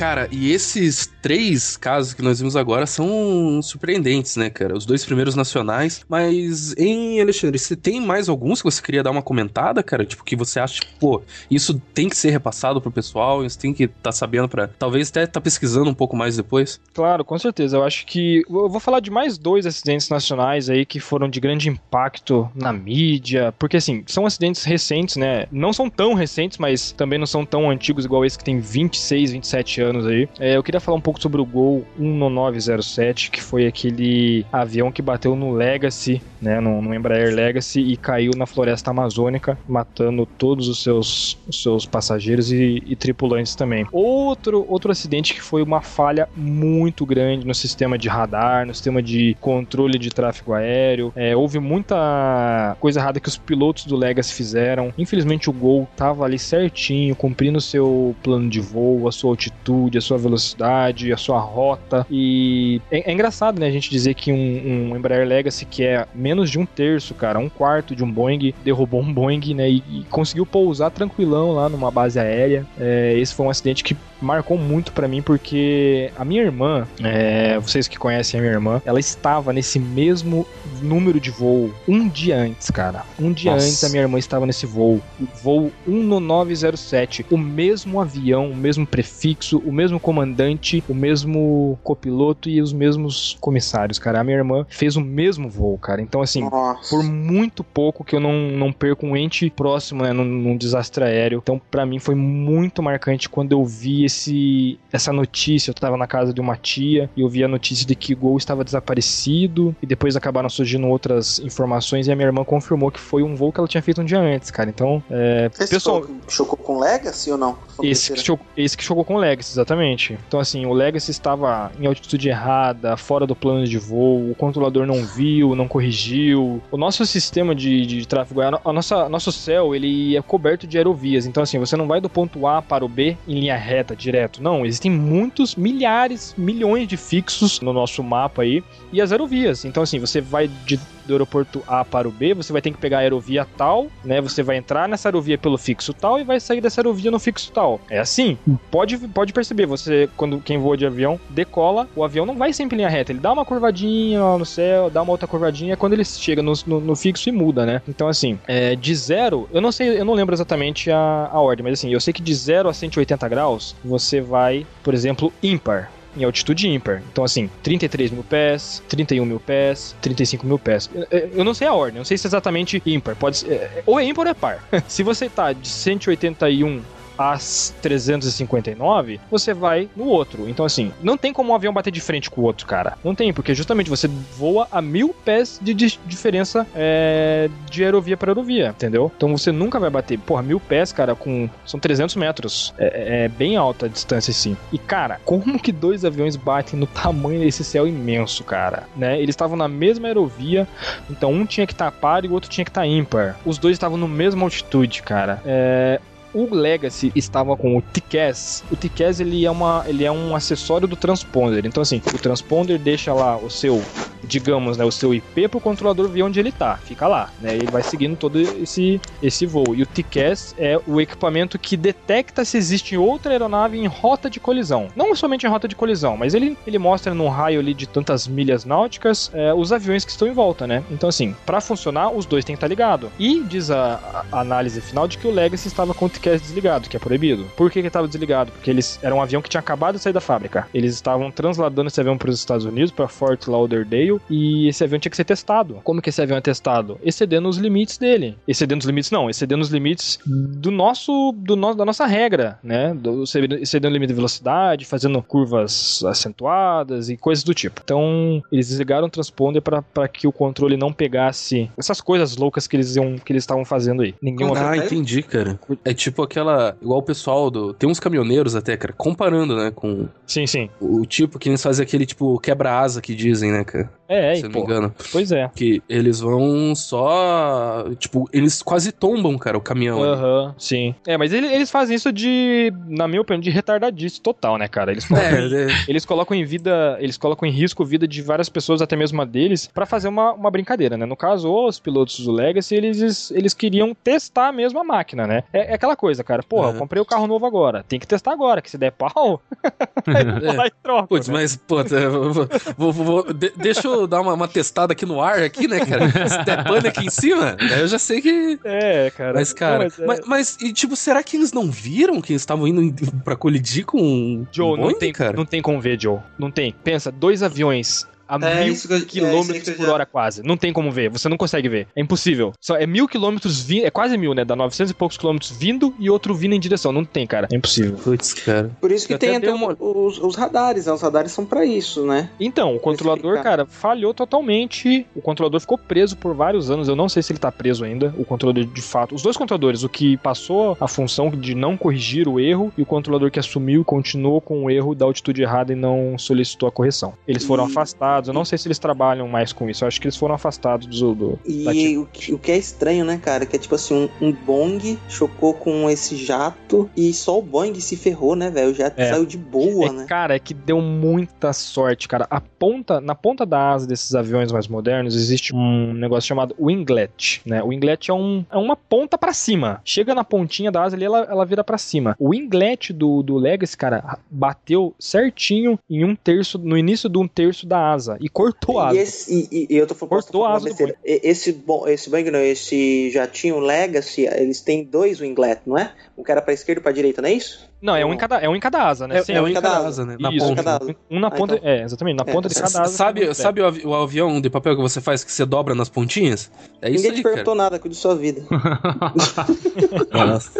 Cara, 0.00 0.26
e 0.32 0.50
esses 0.50 1.12
três 1.20 1.76
casos 1.76 2.14
que 2.14 2.22
nós 2.22 2.38
vimos 2.38 2.56
agora 2.56 2.86
são 2.86 3.60
surpreendentes, 3.62 4.34
né, 4.34 4.48
cara? 4.48 4.74
Os 4.74 4.86
dois 4.86 5.04
primeiros 5.04 5.34
nacionais. 5.34 6.06
Mas, 6.08 6.74
hein, 6.78 7.20
Alexandre, 7.20 7.58
você 7.58 7.76
tem 7.76 8.00
mais 8.00 8.26
alguns 8.26 8.62
que 8.62 8.64
você 8.64 8.80
queria 8.80 9.02
dar 9.02 9.10
uma 9.10 9.20
comentada, 9.20 9.82
cara? 9.82 10.06
Tipo, 10.06 10.24
que 10.24 10.34
você 10.34 10.58
acha, 10.58 10.80
pô, 10.98 11.20
isso 11.50 11.78
tem 11.92 12.08
que 12.08 12.16
ser 12.16 12.30
repassado 12.30 12.80
pro 12.80 12.90
pessoal, 12.90 13.44
isso 13.44 13.58
tem 13.58 13.74
que 13.74 13.82
estar 13.82 13.94
tá 14.04 14.10
sabendo 14.12 14.48
pra. 14.48 14.68
Talvez 14.68 15.10
até 15.10 15.26
tá 15.26 15.38
pesquisando 15.38 15.90
um 15.90 15.94
pouco 15.94 16.16
mais 16.16 16.34
depois. 16.34 16.80
Claro, 16.94 17.22
com 17.22 17.38
certeza. 17.38 17.76
Eu 17.76 17.84
acho 17.84 18.06
que. 18.06 18.42
Eu 18.48 18.70
vou 18.70 18.80
falar 18.80 19.00
de 19.00 19.10
mais 19.10 19.36
dois 19.36 19.66
acidentes 19.66 20.08
nacionais 20.08 20.70
aí 20.70 20.86
que 20.86 20.98
foram 20.98 21.28
de 21.28 21.38
grande 21.40 21.68
impacto 21.68 22.50
na 22.54 22.72
mídia. 22.72 23.52
Porque, 23.58 23.76
assim, 23.76 24.02
são 24.06 24.24
acidentes 24.24 24.64
recentes, 24.64 25.16
né? 25.16 25.44
Não 25.52 25.74
são 25.74 25.90
tão 25.90 26.14
recentes, 26.14 26.56
mas 26.56 26.90
também 26.90 27.18
não 27.18 27.26
são 27.26 27.44
tão 27.44 27.68
antigos 27.68 28.06
igual 28.06 28.24
esse 28.24 28.38
que 28.38 28.44
tem 28.44 28.60
26, 28.60 29.32
27 29.32 29.82
anos 29.82 29.89
aí. 29.98 30.28
É, 30.38 30.56
eu 30.56 30.62
queria 30.62 30.80
falar 30.80 30.96
um 30.96 31.00
pouco 31.00 31.20
sobre 31.20 31.40
o 31.40 31.44
Gol 31.44 31.84
11907, 31.98 33.30
que 33.30 33.42
foi 33.42 33.66
aquele 33.66 34.44
avião 34.52 34.90
que 34.90 35.02
bateu 35.02 35.34
no 35.34 35.52
Legacy, 35.52 36.20
né? 36.40 36.60
No, 36.60 36.80
no 36.80 36.94
Embraer 36.94 37.34
Legacy 37.34 37.80
e 37.80 37.96
caiu 37.96 38.32
na 38.36 38.46
floresta 38.46 38.90
amazônica, 38.90 39.58
matando 39.68 40.26
todos 40.26 40.68
os 40.68 40.82
seus, 40.82 41.38
os 41.48 41.62
seus 41.62 41.86
passageiros 41.86 42.52
e, 42.52 42.82
e 42.86 42.96
tripulantes 42.96 43.54
também. 43.54 43.86
Outro, 43.92 44.64
outro 44.68 44.90
acidente 44.90 45.34
que 45.34 45.40
foi 45.40 45.62
uma 45.62 45.80
falha 45.80 46.28
muito 46.36 47.04
grande 47.04 47.46
no 47.46 47.54
sistema 47.54 47.98
de 47.98 48.08
radar, 48.08 48.66
no 48.66 48.74
sistema 48.74 49.02
de 49.02 49.36
controle 49.40 49.98
de 49.98 50.10
tráfego 50.10 50.54
aéreo. 50.54 51.12
É, 51.16 51.34
houve 51.36 51.58
muita 51.58 52.76
coisa 52.80 53.00
errada 53.00 53.20
que 53.20 53.28
os 53.28 53.36
pilotos 53.36 53.84
do 53.84 53.96
Legacy 53.96 54.32
fizeram. 54.32 54.92
Infelizmente 54.96 55.50
o 55.50 55.52
Gol 55.52 55.88
tava 55.96 56.24
ali 56.24 56.38
certinho, 56.38 57.14
cumprindo 57.14 57.60
seu 57.60 58.14
plano 58.22 58.48
de 58.48 58.60
voo, 58.60 59.08
a 59.08 59.12
sua 59.12 59.30
altitude, 59.30 59.79
a 59.98 60.00
sua 60.00 60.18
velocidade, 60.18 61.12
a 61.12 61.16
sua 61.16 61.38
rota. 61.38 62.06
E 62.10 62.80
é, 62.90 63.10
é 63.10 63.12
engraçado, 63.12 63.58
né, 63.58 63.66
a 63.66 63.70
gente 63.70 63.90
dizer 63.90 64.14
que 64.14 64.32
um, 64.32 64.90
um 64.92 64.96
Embraer 64.96 65.26
Legacy 65.26 65.64
que 65.64 65.84
é 65.84 66.06
menos 66.14 66.50
de 66.50 66.58
um 66.58 66.66
terço, 66.66 67.14
cara, 67.14 67.38
um 67.38 67.48
quarto 67.48 67.94
de 67.94 68.04
um 68.04 68.10
Boeing, 68.10 68.54
derrubou 68.64 69.00
um 69.00 69.12
Boeing, 69.12 69.54
né, 69.54 69.70
e, 69.70 69.82
e 69.88 70.06
conseguiu 70.10 70.44
pousar 70.44 70.90
tranquilão 70.90 71.52
lá 71.52 71.68
numa 71.68 71.90
base 71.90 72.18
aérea. 72.18 72.66
É, 72.78 73.14
esse 73.18 73.34
foi 73.34 73.46
um 73.46 73.50
acidente 73.50 73.84
que 73.84 73.96
marcou 74.20 74.58
muito 74.58 74.92
pra 74.92 75.08
mim 75.08 75.22
porque 75.22 76.10
a 76.16 76.24
minha 76.24 76.42
irmã, 76.42 76.86
é, 77.02 77.58
vocês 77.58 77.88
que 77.88 77.98
conhecem 77.98 78.38
a 78.38 78.42
minha 78.42 78.52
irmã, 78.52 78.82
ela 78.84 79.00
estava 79.00 79.52
nesse 79.52 79.78
mesmo 79.78 80.46
número 80.82 81.20
de 81.20 81.30
voo 81.30 81.72
um 81.86 82.08
dia 82.08 82.36
antes, 82.38 82.70
cara. 82.70 83.04
Um 83.18 83.32
dia 83.32 83.52
Nossa. 83.52 83.66
antes 83.66 83.84
a 83.84 83.88
minha 83.88 84.02
irmã 84.02 84.18
estava 84.18 84.46
nesse 84.46 84.66
voo, 84.66 85.00
o 85.20 85.26
voo 85.42 85.72
19907, 85.86 87.26
o 87.30 87.38
mesmo 87.38 88.00
avião, 88.00 88.50
o 88.50 88.56
mesmo 88.56 88.86
prefixo, 88.86 89.58
o 89.58 89.72
mesmo 89.72 89.98
comandante, 89.98 90.82
o 90.88 90.94
mesmo 90.94 91.78
copiloto 91.82 92.48
e 92.48 92.60
os 92.60 92.72
mesmos 92.72 93.36
comissários, 93.40 93.98
cara. 93.98 94.20
A 94.20 94.24
minha 94.24 94.36
irmã 94.36 94.66
fez 94.68 94.96
o 94.96 95.00
mesmo 95.00 95.48
voo, 95.48 95.78
cara. 95.78 96.00
Então 96.00 96.20
assim, 96.20 96.42
Nossa. 96.48 96.90
por 96.90 97.02
muito 97.02 97.62
pouco 97.62 98.04
que 98.04 98.14
eu 98.14 98.20
não, 98.20 98.32
não 98.32 98.72
perco 98.72 99.06
um 99.06 99.16
ente 99.16 99.50
próximo, 99.50 100.02
né, 100.02 100.12
num, 100.12 100.24
num 100.24 100.56
desastre 100.56 101.04
aéreo. 101.04 101.40
Então, 101.42 101.60
pra 101.70 101.86
mim 101.86 101.98
foi 101.98 102.14
muito 102.14 102.82
marcante 102.82 103.28
quando 103.28 103.52
eu 103.52 103.64
vi 103.64 104.04
esse 104.10 104.78
essa 104.92 105.12
notícia. 105.12 105.70
Eu 105.70 105.74
tava 105.74 105.96
na 105.96 106.06
casa 106.06 106.34
de 106.34 106.40
uma 106.40 106.56
tia 106.56 107.08
e 107.16 107.20
eu 107.20 107.28
vi 107.28 107.44
a 107.44 107.48
notícia 107.48 107.86
de 107.86 107.94
que 107.94 108.12
o 108.12 108.16
Gol 108.16 108.36
estava 108.36 108.64
desaparecido 108.64 109.74
e 109.80 109.86
depois 109.86 110.16
acabaram 110.16 110.48
surgindo 110.48 110.86
outras 110.88 111.38
informações 111.38 112.08
e 112.08 112.12
a 112.12 112.16
minha 112.16 112.26
irmã 112.26 112.44
confirmou 112.44 112.90
que 112.90 113.00
foi 113.00 113.22
um 113.22 113.34
voo 113.34 113.52
que 113.52 113.60
ela 113.60 113.68
tinha 113.68 113.82
feito 113.82 114.00
um 114.00 114.04
dia 114.04 114.20
antes, 114.20 114.50
cara. 114.50 114.68
Então, 114.68 115.02
é, 115.10 115.50
Esse 115.58 115.74
pessoal, 115.74 116.04
chocou, 116.28 116.56
com 116.56 116.78
Legacy 116.78 117.30
ou 117.30 117.38
não? 117.38 117.56
Esse 117.82 118.12
que, 118.12 118.20
chocou, 118.20 118.46
esse 118.56 118.76
que 118.76 118.84
chocou 118.84 119.04
com 119.04 119.14
o 119.14 119.18
Legacy, 119.18 119.52
exatamente. 119.52 120.18
Então, 120.26 120.40
assim, 120.40 120.66
o 120.66 120.72
Legacy 120.72 121.10
estava 121.10 121.70
em 121.78 121.86
altitude 121.86 122.28
errada, 122.28 122.96
fora 122.96 123.26
do 123.26 123.36
plano 123.36 123.64
de 123.66 123.78
voo, 123.78 124.30
o 124.30 124.34
controlador 124.34 124.86
não 124.86 125.04
viu, 125.04 125.54
não 125.54 125.68
corrigiu. 125.68 126.60
O 126.70 126.76
nosso 126.76 127.06
sistema 127.06 127.54
de, 127.54 127.86
de 127.86 128.06
tráfego 128.06 128.40
a 128.40 128.72
nossa, 128.72 129.08
nosso 129.08 129.30
céu, 129.30 129.74
ele 129.74 130.16
é 130.16 130.22
coberto 130.22 130.66
de 130.66 130.76
aerovias. 130.76 131.26
Então, 131.26 131.42
assim, 131.42 131.58
você 131.58 131.76
não 131.76 131.86
vai 131.86 132.00
do 132.00 132.08
ponto 132.08 132.46
A 132.46 132.60
para 132.60 132.84
o 132.84 132.88
B 132.88 133.16
em 133.26 133.40
linha 133.40 133.56
reta, 133.56 133.94
direto. 134.00 134.42
Não, 134.42 134.64
existem 134.64 134.90
muitos, 134.90 135.54
milhares, 135.54 136.34
milhões 136.36 136.88
de 136.88 136.96
fixos 136.96 137.60
no 137.60 137.72
nosso 137.72 138.02
mapa 138.02 138.42
aí 138.42 138.62
e 138.92 139.00
as 139.00 139.12
aerovias. 139.12 139.64
Então, 139.64 139.82
assim, 139.82 139.98
você 139.98 140.20
vai 140.20 140.48
de 140.66 140.78
do 141.10 141.14
aeroporto 141.14 141.62
A 141.66 141.84
para 141.84 142.08
o 142.08 142.10
B, 142.10 142.34
você 142.34 142.52
vai 142.52 142.62
ter 142.62 142.70
que 142.70 142.78
pegar 142.78 142.98
a 142.98 143.00
aerovia 143.00 143.46
tal, 143.56 143.88
né? 144.04 144.20
Você 144.20 144.42
vai 144.42 144.56
entrar 144.56 144.88
nessa 144.88 145.08
aerovia 145.08 145.36
pelo 145.36 145.58
fixo 145.58 145.92
tal 145.92 146.18
e 146.18 146.24
vai 146.24 146.40
sair 146.40 146.60
dessa 146.60 146.80
aerovia 146.80 147.10
no 147.10 147.18
fixo 147.18 147.50
tal. 147.52 147.80
É 147.90 147.98
assim. 147.98 148.38
Pode, 148.70 148.96
pode 149.08 149.32
perceber, 149.32 149.66
você, 149.66 150.08
quando 150.16 150.40
quem 150.40 150.58
voa 150.58 150.76
de 150.76 150.86
avião 150.86 151.18
decola, 151.28 151.88
o 151.94 152.04
avião 152.04 152.24
não 152.24 152.36
vai 152.36 152.52
sempre 152.52 152.76
em 152.76 152.78
linha 152.78 152.88
reta, 152.88 153.12
ele 153.12 153.20
dá 153.20 153.32
uma 153.32 153.44
curvadinha 153.44 154.20
no 154.38 154.46
céu, 154.46 154.88
dá 154.88 155.02
uma 155.02 155.12
outra 155.12 155.26
curvadinha, 155.26 155.76
quando 155.76 155.92
ele 155.92 156.04
chega 156.04 156.42
no, 156.42 156.52
no, 156.66 156.80
no 156.80 156.96
fixo 156.96 157.28
e 157.28 157.32
muda, 157.32 157.66
né? 157.66 157.82
Então, 157.88 158.08
assim, 158.08 158.38
é, 158.46 158.76
de 158.76 158.94
zero, 158.94 159.48
eu 159.52 159.60
não 159.60 159.72
sei, 159.72 160.00
eu 160.00 160.04
não 160.04 160.14
lembro 160.14 160.34
exatamente 160.34 160.90
a, 160.90 161.28
a 161.30 161.40
ordem, 161.40 161.64
mas 161.64 161.74
assim, 161.74 161.92
eu 161.92 162.00
sei 162.00 162.12
que 162.12 162.22
de 162.22 162.34
0 162.34 162.68
a 162.68 162.74
180 162.74 163.28
graus, 163.28 163.74
você 163.84 164.20
vai, 164.20 164.66
por 164.82 164.94
exemplo, 164.94 165.32
ímpar 165.42 165.90
em 166.16 166.24
altitude 166.24 166.68
ímpar. 166.68 167.02
Então, 167.10 167.24
assim, 167.24 167.48
33 167.62 168.10
mil 168.10 168.24
pés, 168.24 168.82
31 168.88 169.24
mil 169.24 169.40
pés, 169.40 169.96
35 170.00 170.46
mil 170.46 170.58
pés. 170.58 170.88
Eu- 171.10 171.44
não 171.44 171.54
sei 171.54 171.66
a 171.68 171.74
ordem, 171.74 171.98
não 171.98 172.04
sei 172.04 172.18
se 172.18 172.26
é 172.26 172.28
exatamente 172.28 172.82
ímpar. 172.84 173.16
Pode 173.16 173.38
ser, 173.38 173.52
é, 173.52 173.82
ou 173.86 173.98
é 173.98 174.04
ímpar 174.04 174.26
ou 174.26 174.30
é 174.30 174.34
par. 174.34 174.64
se 174.88 175.02
você 175.02 175.28
tá 175.28 175.52
de 175.52 175.68
181 175.68 176.82
às 177.20 177.74
359, 177.82 179.20
você 179.30 179.52
vai 179.52 179.90
no 179.94 180.06
outro. 180.06 180.48
Então, 180.48 180.64
assim, 180.64 180.90
não 181.02 181.18
tem 181.18 181.34
como 181.34 181.52
um 181.52 181.54
avião 181.54 181.70
bater 181.72 181.90
de 181.90 182.00
frente 182.00 182.30
com 182.30 182.40
o 182.40 182.44
outro, 182.44 182.66
cara. 182.66 182.96
Não 183.04 183.14
tem, 183.14 183.30
porque 183.30 183.54
justamente 183.54 183.90
você 183.90 184.08
voa 184.38 184.66
a 184.72 184.80
mil 184.80 185.14
pés 185.22 185.60
de 185.60 185.74
diferença 185.74 186.66
é, 186.74 187.50
de 187.70 187.84
aerovia 187.84 188.16
para 188.16 188.30
aerovia, 188.30 188.68
entendeu? 188.70 189.12
Então 189.14 189.36
você 189.36 189.52
nunca 189.52 189.78
vai 189.78 189.90
bater. 189.90 190.18
Porra, 190.18 190.42
mil 190.42 190.58
pés, 190.58 190.92
cara, 190.92 191.14
com. 191.14 191.48
São 191.66 191.78
300 191.78 192.16
metros. 192.16 192.72
É, 192.78 193.24
é 193.24 193.28
bem 193.28 193.56
alta 193.56 193.84
a 193.84 193.88
distância, 193.88 194.32
sim. 194.32 194.56
E, 194.72 194.78
cara, 194.78 195.20
como 195.24 195.60
que 195.60 195.72
dois 195.72 196.06
aviões 196.06 196.36
batem 196.36 196.80
no 196.80 196.86
tamanho 196.86 197.40
desse 197.40 197.62
céu 197.62 197.86
imenso, 197.86 198.42
cara? 198.44 198.84
Né? 198.96 199.20
Eles 199.20 199.34
estavam 199.34 199.58
na 199.58 199.68
mesma 199.68 200.08
aerovia, 200.08 200.66
então 201.10 201.30
um 201.32 201.44
tinha 201.44 201.66
que 201.66 201.74
estar 201.74 201.90
par 201.92 202.24
e 202.24 202.28
o 202.28 202.32
outro 202.32 202.48
tinha 202.48 202.64
que 202.64 202.70
estar 202.70 202.86
ímpar. 202.86 203.36
Os 203.44 203.58
dois 203.58 203.74
estavam 203.74 203.98
no 203.98 204.08
mesma 204.08 204.44
altitude, 204.44 205.02
cara. 205.02 205.42
É, 205.44 206.00
o 206.32 206.52
Legacy 206.54 207.12
estava 207.14 207.56
com 207.56 207.76
o 207.76 207.82
TCAS. 207.82 208.64
O 208.70 208.76
TCAS 208.76 209.20
ele 209.20 209.44
é, 209.44 209.50
uma, 209.50 209.84
ele 209.86 210.04
é 210.04 210.12
um 210.12 210.34
acessório 210.34 210.86
do 210.86 210.96
transponder. 210.96 211.66
Então, 211.66 211.82
assim, 211.82 212.00
o 212.12 212.18
transponder 212.18 212.78
deixa 212.78 213.12
lá 213.12 213.36
o 213.36 213.50
seu, 213.50 213.82
digamos, 214.24 214.76
né, 214.76 214.84
o 214.84 214.90
seu 214.90 215.14
IP 215.14 215.48
para 215.48 215.58
o 215.58 215.60
controlador 215.60 216.08
ver 216.08 216.22
onde 216.22 216.38
ele 216.38 216.52
tá. 216.52 216.76
Fica 216.76 217.06
lá, 217.06 217.30
né? 217.40 217.54
Ele 217.54 217.70
vai 217.70 217.82
seguindo 217.82 218.16
todo 218.16 218.40
esse, 218.40 219.00
esse 219.22 219.46
voo. 219.46 219.74
E 219.74 219.82
o 219.82 219.86
TCAS 219.86 220.54
é 220.58 220.80
o 220.86 221.00
equipamento 221.00 221.58
que 221.58 221.76
detecta 221.76 222.44
se 222.44 222.56
existe 222.56 222.96
outra 222.96 223.32
aeronave 223.32 223.78
em 223.78 223.86
rota 223.86 224.30
de 224.30 224.40
colisão. 224.40 224.88
Não 224.94 225.14
somente 225.14 225.46
em 225.46 225.50
rota 225.50 225.66
de 225.66 225.76
colisão, 225.76 226.16
mas 226.16 226.34
ele, 226.34 226.56
ele 226.66 226.78
mostra 226.78 227.14
num 227.14 227.28
raio 227.28 227.60
ali 227.60 227.74
de 227.74 227.86
tantas 227.86 228.26
milhas 228.26 228.64
náuticas 228.64 229.30
é, 229.34 229.52
os 229.52 229.72
aviões 229.72 230.04
que 230.04 230.10
estão 230.10 230.28
em 230.28 230.32
volta, 230.32 230.66
né? 230.66 230.82
Então, 230.90 231.08
assim, 231.08 231.34
para 231.44 231.60
funcionar, 231.60 232.10
os 232.10 232.26
dois 232.26 232.44
têm 232.44 232.54
que 232.54 232.58
estar 232.58 232.68
ligados. 232.68 233.10
E 233.18 233.40
diz 233.42 233.70
a, 233.70 234.24
a 234.30 234.40
análise 234.40 234.80
final 234.80 235.06
de 235.08 235.18
que 235.18 235.26
o 235.26 235.30
Legacy 235.30 235.68
estava 235.68 235.94
com 235.94 236.06
o 236.06 236.10
TCAS 236.20 236.42
desligado, 236.42 236.88
que 236.88 236.96
é 236.96 237.00
proibido. 237.00 237.44
Por 237.56 237.70
que 237.70 237.80
que 237.80 237.86
estava 237.86 238.06
desligado? 238.06 238.52
Porque 238.52 238.70
eles 238.70 238.98
era 239.02 239.14
um 239.14 239.22
avião 239.22 239.42
que 239.42 239.48
tinha 239.48 239.60
acabado 239.60 239.96
de 239.96 240.02
sair 240.02 240.12
da 240.12 240.20
fábrica. 240.20 240.68
Eles 240.72 240.94
estavam 240.94 241.30
transladando 241.30 241.88
esse 241.88 242.00
avião 242.00 242.16
para 242.16 242.30
os 242.30 242.38
Estados 242.38 242.64
Unidos, 242.64 242.90
para 242.90 243.08
Fort 243.08 243.46
Lauderdale, 243.46 244.20
e 244.28 244.68
esse 244.68 244.84
avião 244.84 244.98
tinha 244.98 245.10
que 245.10 245.16
ser 245.16 245.24
testado. 245.24 245.80
Como 245.82 246.02
que 246.02 246.10
esse 246.10 246.20
avião 246.20 246.38
é 246.38 246.40
testado? 246.40 246.98
Excedendo 247.02 247.48
os 247.48 247.56
limites 247.56 247.98
dele. 247.98 248.36
Excedendo 248.46 248.80
os 248.80 248.86
limites 248.86 249.10
não, 249.10 249.30
excedendo 249.30 249.62
os 249.62 249.70
limites 249.70 250.18
do 250.26 250.70
nosso, 250.70 251.32
do 251.36 251.56
no, 251.56 251.74
da 251.74 251.84
nossa 251.84 252.06
regra, 252.06 252.58
né? 252.62 252.94
Do, 252.94 253.24
excedendo 253.24 253.90
o 253.90 253.94
limite 253.94 254.08
de 254.08 254.14
velocidade, 254.14 254.84
fazendo 254.84 255.22
curvas 255.22 256.02
acentuadas 256.04 257.08
e 257.08 257.16
coisas 257.16 257.44
do 257.44 257.54
tipo. 257.54 257.80
Então, 257.84 258.42
eles 258.50 258.68
desligaram 258.68 259.06
o 259.06 259.10
transponder 259.10 259.62
para 259.62 260.08
que 260.08 260.26
o 260.26 260.32
controle 260.32 260.76
não 260.76 260.92
pegasse 260.92 261.70
essas 261.76 262.00
coisas 262.00 262.36
loucas 262.36 262.66
que 262.66 262.76
eles 262.76 262.96
iam, 262.96 263.16
que 263.16 263.32
eles 263.32 263.42
estavam 263.42 263.64
fazendo 263.64 264.02
aí. 264.02 264.14
Ninguém 264.20 264.50
Ah, 264.56 264.76
entendi, 264.76 265.22
cara. 265.22 265.58
É 265.84 265.94
tipo 265.94 266.09
aquela. 266.22 266.76
Igual 266.80 266.98
o 266.98 267.02
pessoal 267.02 267.50
do. 267.50 267.72
Tem 267.74 267.88
uns 267.88 268.00
caminhoneiros 268.00 268.54
até, 268.56 268.76
cara, 268.76 268.92
comparando, 268.96 269.56
né, 269.56 269.70
com 269.74 270.08
Sim, 270.26 270.46
sim. 270.46 270.68
o 270.80 271.04
tipo 271.06 271.38
que 271.38 271.48
eles 271.48 271.62
fazem 271.62 271.82
aquele 271.84 272.06
tipo 272.06 272.38
quebra-asa 272.40 273.00
que 273.00 273.14
dizem, 273.14 273.50
né, 273.52 273.64
cara? 273.64 273.90
É, 274.08 274.34
Se 274.34 274.40
e, 274.40 274.44
eu 274.44 274.48
não 274.50 274.60
me 274.60 274.66
pô, 274.66 274.72
engano. 274.72 274.94
Pois 275.12 275.30
é. 275.30 275.48
Que 275.54 275.80
eles 275.88 276.18
vão 276.20 276.74
só. 276.74 277.84
Tipo, 277.98 278.28
eles 278.32 278.62
quase 278.62 278.92
tombam, 278.92 279.36
cara, 279.38 279.56
o 279.56 279.60
caminhão. 279.60 280.02
Aham, 280.02 280.54
sim. 280.58 280.94
É, 281.06 281.16
mas 281.16 281.32
ele- 281.32 281.46
eles 281.46 281.70
fazem 281.70 281.94
isso 281.96 282.12
de, 282.12 282.72
na 282.88 283.06
minha 283.06 283.20
opinião, 283.20 283.40
de 283.40 283.50
retardadice 283.50 284.20
total, 284.20 284.56
né, 284.58 284.66
cara? 284.68 284.90
Eles 284.92 285.04
colocam, 285.08 285.28
É, 285.38 285.64
é, 285.64 285.68
eles 285.88 286.04
colocam 286.04 286.36
em 286.36 286.44
vida, 286.44 286.96
eles 287.00 287.16
colocam 287.16 287.48
em 287.48 287.52
risco 287.52 287.82
a 287.82 287.86
vida 287.86 288.06
de 288.08 288.20
várias 288.22 288.48
pessoas, 288.48 288.82
até 288.82 288.96
mesmo 288.96 289.20
a 289.22 289.24
deles, 289.24 289.68
pra 289.72 289.86
fazer 289.86 290.08
uma, 290.08 290.32
uma 290.32 290.50
brincadeira, 290.50 290.96
né? 290.96 291.06
No 291.06 291.16
caso, 291.16 291.52
os 291.52 291.78
pilotos 291.78 292.18
do 292.20 292.32
Legacy, 292.32 292.74
eles, 292.74 293.30
eles 293.30 293.54
queriam 293.54 293.94
testar 293.94 294.52
mesmo 294.52 294.78
a 294.80 294.84
máquina, 294.84 295.26
né? 295.26 295.44
É, 295.52 295.70
é 295.70 295.74
aquela 295.74 295.96
coisa, 296.00 296.24
cara. 296.24 296.42
Porra, 296.42 296.68
eu 296.68 296.72
Uhum. 296.72 296.78
comprei 296.78 297.00
o 297.02 297.04
carro 297.04 297.26
novo 297.26 297.44
agora. 297.46 297.84
Tem 297.86 298.00
que 298.00 298.06
testar 298.06 298.32
agora, 298.32 298.62
que 298.62 298.70
se 298.70 298.78
der 298.78 298.90
pau, 298.92 299.42
aí 300.06 300.44
eu 300.46 300.52
lá 300.54 300.66
e 300.66 300.70
troco. 300.82 301.08
Putz, 301.08 301.28
né? 301.28 301.34
mas, 301.34 301.56
puta, 301.56 301.94
eu 301.94 302.32
vou, 302.32 302.48
vou- 302.76 302.92
vou- 302.92 303.32
de- 303.32 303.52
deixa 303.56 303.86
eu 303.86 304.06
dar 304.06 304.20
uma, 304.22 304.32
uma 304.34 304.48
testada 304.48 304.92
aqui 304.92 305.04
no 305.04 305.20
ar, 305.20 305.42
aqui, 305.42 305.68
né, 305.68 305.84
cara? 305.84 306.08
Se 306.28 306.42
der 306.44 306.64
pane 306.64 306.88
aqui 306.88 307.06
em 307.06 307.10
cima, 307.10 307.56
eu 307.78 307.86
já 307.86 307.98
sei 307.98 308.20
que. 308.20 308.58
É, 308.64 309.10
cara. 309.10 309.34
Mas, 309.34 309.52
cara, 309.52 309.78
Não, 309.78 309.84
mas 309.84 309.98
é- 310.00 310.06
mas, 310.06 310.20
mas, 310.26 310.56
e, 310.62 310.72
tipo, 310.72 310.96
será 310.96 311.22
que 311.22 311.36
eles 311.36 311.52
não 311.52 311.70
viram 311.70 312.20
que 312.20 312.32
eles 312.32 312.42
estavam 312.42 312.66
indo 312.66 312.94
pra 313.22 313.36
colidir 313.36 313.84
com 313.84 314.46
Joe, 314.50 314.68
um 314.72 314.76
não 314.76 314.82
Boeing, 314.84 314.98
tem, 314.98 315.12
cara? 315.12 315.36
não 315.36 315.44
tem 315.44 315.60
como 315.60 315.80
ver, 315.80 316.00
Joe. 316.00 316.18
Não 316.38 316.50
tem. 316.50 316.74
Pensa, 316.82 317.10
dois 317.12 317.42
aviões 317.42 318.06
a 318.36 318.50
É, 318.50 318.64
mil 318.64 318.74
que 318.74 318.92
é, 318.94 319.00
quilômetros 319.00 319.68
eu 319.68 319.74
por 319.74 319.86
já- 319.86 319.92
hora 319.92 320.06
quase. 320.06 320.42
Não 320.42 320.56
tem 320.56 320.72
como 320.72 320.90
ver. 320.90 321.10
Você 321.10 321.28
não 321.28 321.36
consegue 321.36 321.68
ver. 321.68 321.86
É 321.96 322.00
impossível. 322.00 322.52
Só 322.60 322.76
é 322.76 322.86
mil 322.86 323.06
quilômetros 323.08 323.60
vindo. 323.62 323.84
É 323.86 323.90
quase 323.90 324.16
mil, 324.16 324.34
né? 324.34 324.44
Dá 324.44 324.54
900 324.56 324.90
e 324.90 324.94
poucos 324.94 325.16
quilômetros 325.18 325.50
vindo 325.50 325.94
e 325.98 326.08
outro 326.10 326.34
vindo 326.34 326.54
em 326.54 326.60
direção. 326.60 326.92
Não 326.92 327.04
tem, 327.04 327.26
cara. 327.26 327.48
É 327.52 327.56
impossível. 327.56 327.96
Putz, 328.02 328.32
cara. 328.34 328.70
Por 328.80 328.90
isso 328.92 329.06
que 329.06 329.14
Eu 329.14 329.18
tem 329.18 329.36
até 329.36 329.52
uma- 329.52 329.76
os, 329.78 330.18
os 330.18 330.36
radares, 330.36 330.86
né? 330.86 330.92
Os 330.92 331.02
radares 331.02 331.32
são 331.32 331.44
pra 331.44 331.64
isso, 331.64 332.04
né? 332.06 332.30
Então, 332.38 332.74
o 332.74 332.80
controlador, 332.80 333.42
cara, 333.42 333.66
falhou 333.66 334.12
totalmente. 334.14 335.06
O 335.14 335.20
controlador 335.20 335.60
ficou 335.60 335.78
preso 335.78 336.16
por 336.16 336.34
vários 336.34 336.70
anos. 336.70 336.88
Eu 336.88 336.96
não 336.96 337.08
sei 337.08 337.22
se 337.22 337.32
ele 337.32 337.38
tá 337.38 337.50
preso 337.52 337.84
ainda. 337.84 338.14
O 338.18 338.24
controlador, 338.24 338.64
de 338.64 338.82
fato. 338.82 339.14
Os 339.14 339.22
dois 339.22 339.36
controladores, 339.36 339.82
o 339.82 339.88
que 339.88 340.16
passou 340.18 340.76
a 340.80 340.88
função 340.88 341.30
de 341.30 341.54
não 341.54 341.76
corrigir 341.76 342.28
o 342.28 342.38
erro 342.40 342.72
e 342.76 342.82
o 342.82 342.86
controlador 342.86 343.30
que 343.30 343.38
assumiu 343.38 343.84
continuou 343.84 344.40
com 344.40 344.64
o 344.64 344.70
erro 344.70 344.94
da 344.94 345.04
altitude 345.04 345.42
errada 345.42 345.72
e 345.72 345.76
não 345.76 346.16
solicitou 346.18 346.68
a 346.68 346.72
correção. 346.72 347.14
Eles 347.26 347.44
foram 347.44 347.66
E- 347.66 347.70
afastados. 347.70 348.19
Eu 348.28 348.34
não 348.34 348.44
sei 348.44 348.58
se 348.58 348.66
eles 348.68 348.78
trabalham 348.78 349.28
mais 349.28 349.52
com 349.52 349.68
isso. 349.68 349.84
Eu 349.84 349.88
acho 349.88 350.00
que 350.00 350.06
eles 350.06 350.16
foram 350.16 350.34
afastados 350.34 350.86
do. 350.86 351.14
do 351.14 351.38
E 351.46 351.96
o 351.98 352.06
que, 352.06 352.32
o 352.34 352.38
que 352.38 352.52
é 352.52 352.56
estranho, 352.58 353.04
né, 353.04 353.18
cara? 353.22 353.46
Que 353.46 353.56
é 353.56 353.58
tipo 353.58 353.74
assim, 353.74 354.08
um, 354.20 354.28
um 354.28 354.32
Boeing 354.32 354.98
chocou 355.08 355.54
com 355.54 355.88
esse 355.88 356.16
jato 356.16 356.88
e 356.96 357.12
só 357.12 357.38
o 357.38 357.42
Boeing 357.42 357.78
se 357.80 357.96
ferrou, 357.96 358.34
né, 358.36 358.50
velho? 358.50 358.70
O 358.70 358.74
jato 358.74 359.00
É. 359.00 359.10
saiu 359.10 359.26
de 359.26 359.38
boa, 359.38 359.86
É, 359.86 359.92
né? 359.92 360.04
cara, 360.08 360.34
é 360.34 360.38
que 360.38 360.54
deu 360.54 360.80
muita 360.80 361.52
sorte, 361.52 362.08
cara. 362.08 362.26
A 362.30 362.40
ponta, 362.40 363.00
na 363.00 363.14
ponta 363.14 363.44
da 363.46 363.70
asa 363.72 363.86
desses 363.86 364.14
aviões 364.14 364.52
mais 364.52 364.66
modernos 364.68 365.14
existe 365.16 365.54
um 365.54 365.92
negócio 365.94 366.28
chamado 366.28 366.54
winglet, 366.58 367.42
né? 367.44 367.62
O 367.62 367.68
winglet 367.68 368.10
é, 368.10 368.14
um, 368.14 368.44
é 368.50 368.56
uma 368.56 368.76
ponta 368.76 369.16
pra 369.18 369.32
cima. 369.32 369.80
Chega 369.84 370.14
na 370.14 370.24
pontinha 370.24 370.70
da 370.70 370.82
asa 370.82 370.96
ali, 370.96 371.04
ela, 371.04 371.20
ela 371.30 371.44
vira 371.44 371.62
pra 371.64 371.78
cima. 371.78 372.14
O 372.18 372.30
winglet 372.30 372.92
do, 372.92 373.22
do 373.22 373.36
Legacy, 373.36 373.76
cara, 373.76 374.18
bateu 374.30 374.94
certinho 374.98 375.78
em 375.88 376.04
um 376.04 376.14
terço, 376.14 376.58
no 376.58 376.76
início 376.76 377.08
de 377.08 377.18
um 377.18 377.26
terço 377.28 377.66
da 377.66 377.92
asa 377.92 378.09
e 378.20 378.28
cortou 378.28 378.80
a 378.80 378.86
E, 378.86 378.88
asa. 378.88 379.00
esse, 379.00 379.48
e, 379.52 379.66
e 379.70 379.76
eu 379.76 379.86
tô 379.86 379.94
falando, 379.94 380.10
Cortou 380.10 380.44
a 380.44 380.54
asa 380.54 380.64
besteira. 380.64 380.94
E- 381.04 381.20
Esse, 381.22 381.50
esse 381.88 382.08
Boeing, 382.10 382.30
não, 382.30 382.40
esse 382.40 383.10
jatinho 383.10 383.58
Legacy, 383.60 384.22
eles 384.26 384.60
têm 384.60 384.82
dois 384.84 385.20
winglet, 385.20 385.60
não 385.66 385.76
é? 385.78 385.92
Um 386.16 386.22
cara 386.22 386.40
pra 386.42 386.52
esquerda 386.54 386.80
e 386.80 386.82
pra 386.82 386.92
direita, 386.92 387.20
não 387.22 387.28
é 387.28 387.32
isso? 387.32 387.68
Não, 387.80 387.96
é 387.96 388.04
um 388.04 388.12
em 388.12 388.16
cada, 388.18 388.36
é 388.38 388.46
um 388.48 388.54
em 388.54 388.60
cada 388.60 388.82
asa, 388.88 389.08
né? 389.08 389.18
É, 389.18 389.22
Sim, 389.24 389.32
é 389.32 389.40
um 389.40 389.44
um 389.44 389.48
em 389.48 389.54
cada 389.54 389.68
cada 389.68 389.78
asa. 389.80 389.88
asa, 389.88 390.06
né? 390.06 390.16
Na 390.20 390.30
Isso, 390.30 390.46
ponta. 390.46 390.62
cada 390.62 390.76
asa. 390.84 390.96
Um 391.10 391.18
na 391.20 391.28
Ah, 391.28 391.30
ponta, 391.30 391.54
então. 391.56 391.68
é, 391.68 391.82
exatamente, 391.82 392.16
na 392.16 392.24
É, 392.26 392.32
ponta 392.32 392.48
de 392.48 392.54
cada 392.54 392.66
asa. 392.82 392.92
Sabe, 392.96 393.28
um 393.30 393.34
sabe 393.34 393.60
o, 393.62 393.66
avi- 393.66 393.86
o 393.86 393.94
avião 393.94 394.38
de 394.40 394.50
papel 394.50 394.76
que 394.76 394.82
você 394.82 395.00
faz 395.00 395.24
que 395.24 395.32
você 395.32 395.46
dobra 395.46 395.74
nas 395.74 395.88
pontinhas? 395.88 396.50
É 396.82 396.88
isso 396.90 396.96
Ninguém 396.96 397.10
aí, 397.12 397.16
te 397.16 397.22
cara. 397.22 397.34
perguntou 397.36 397.54
nada, 397.54 397.78
cuide 397.78 397.96
da 397.96 398.00
sua 398.02 398.14
vida. 398.16 398.42
Nossa. 400.12 400.50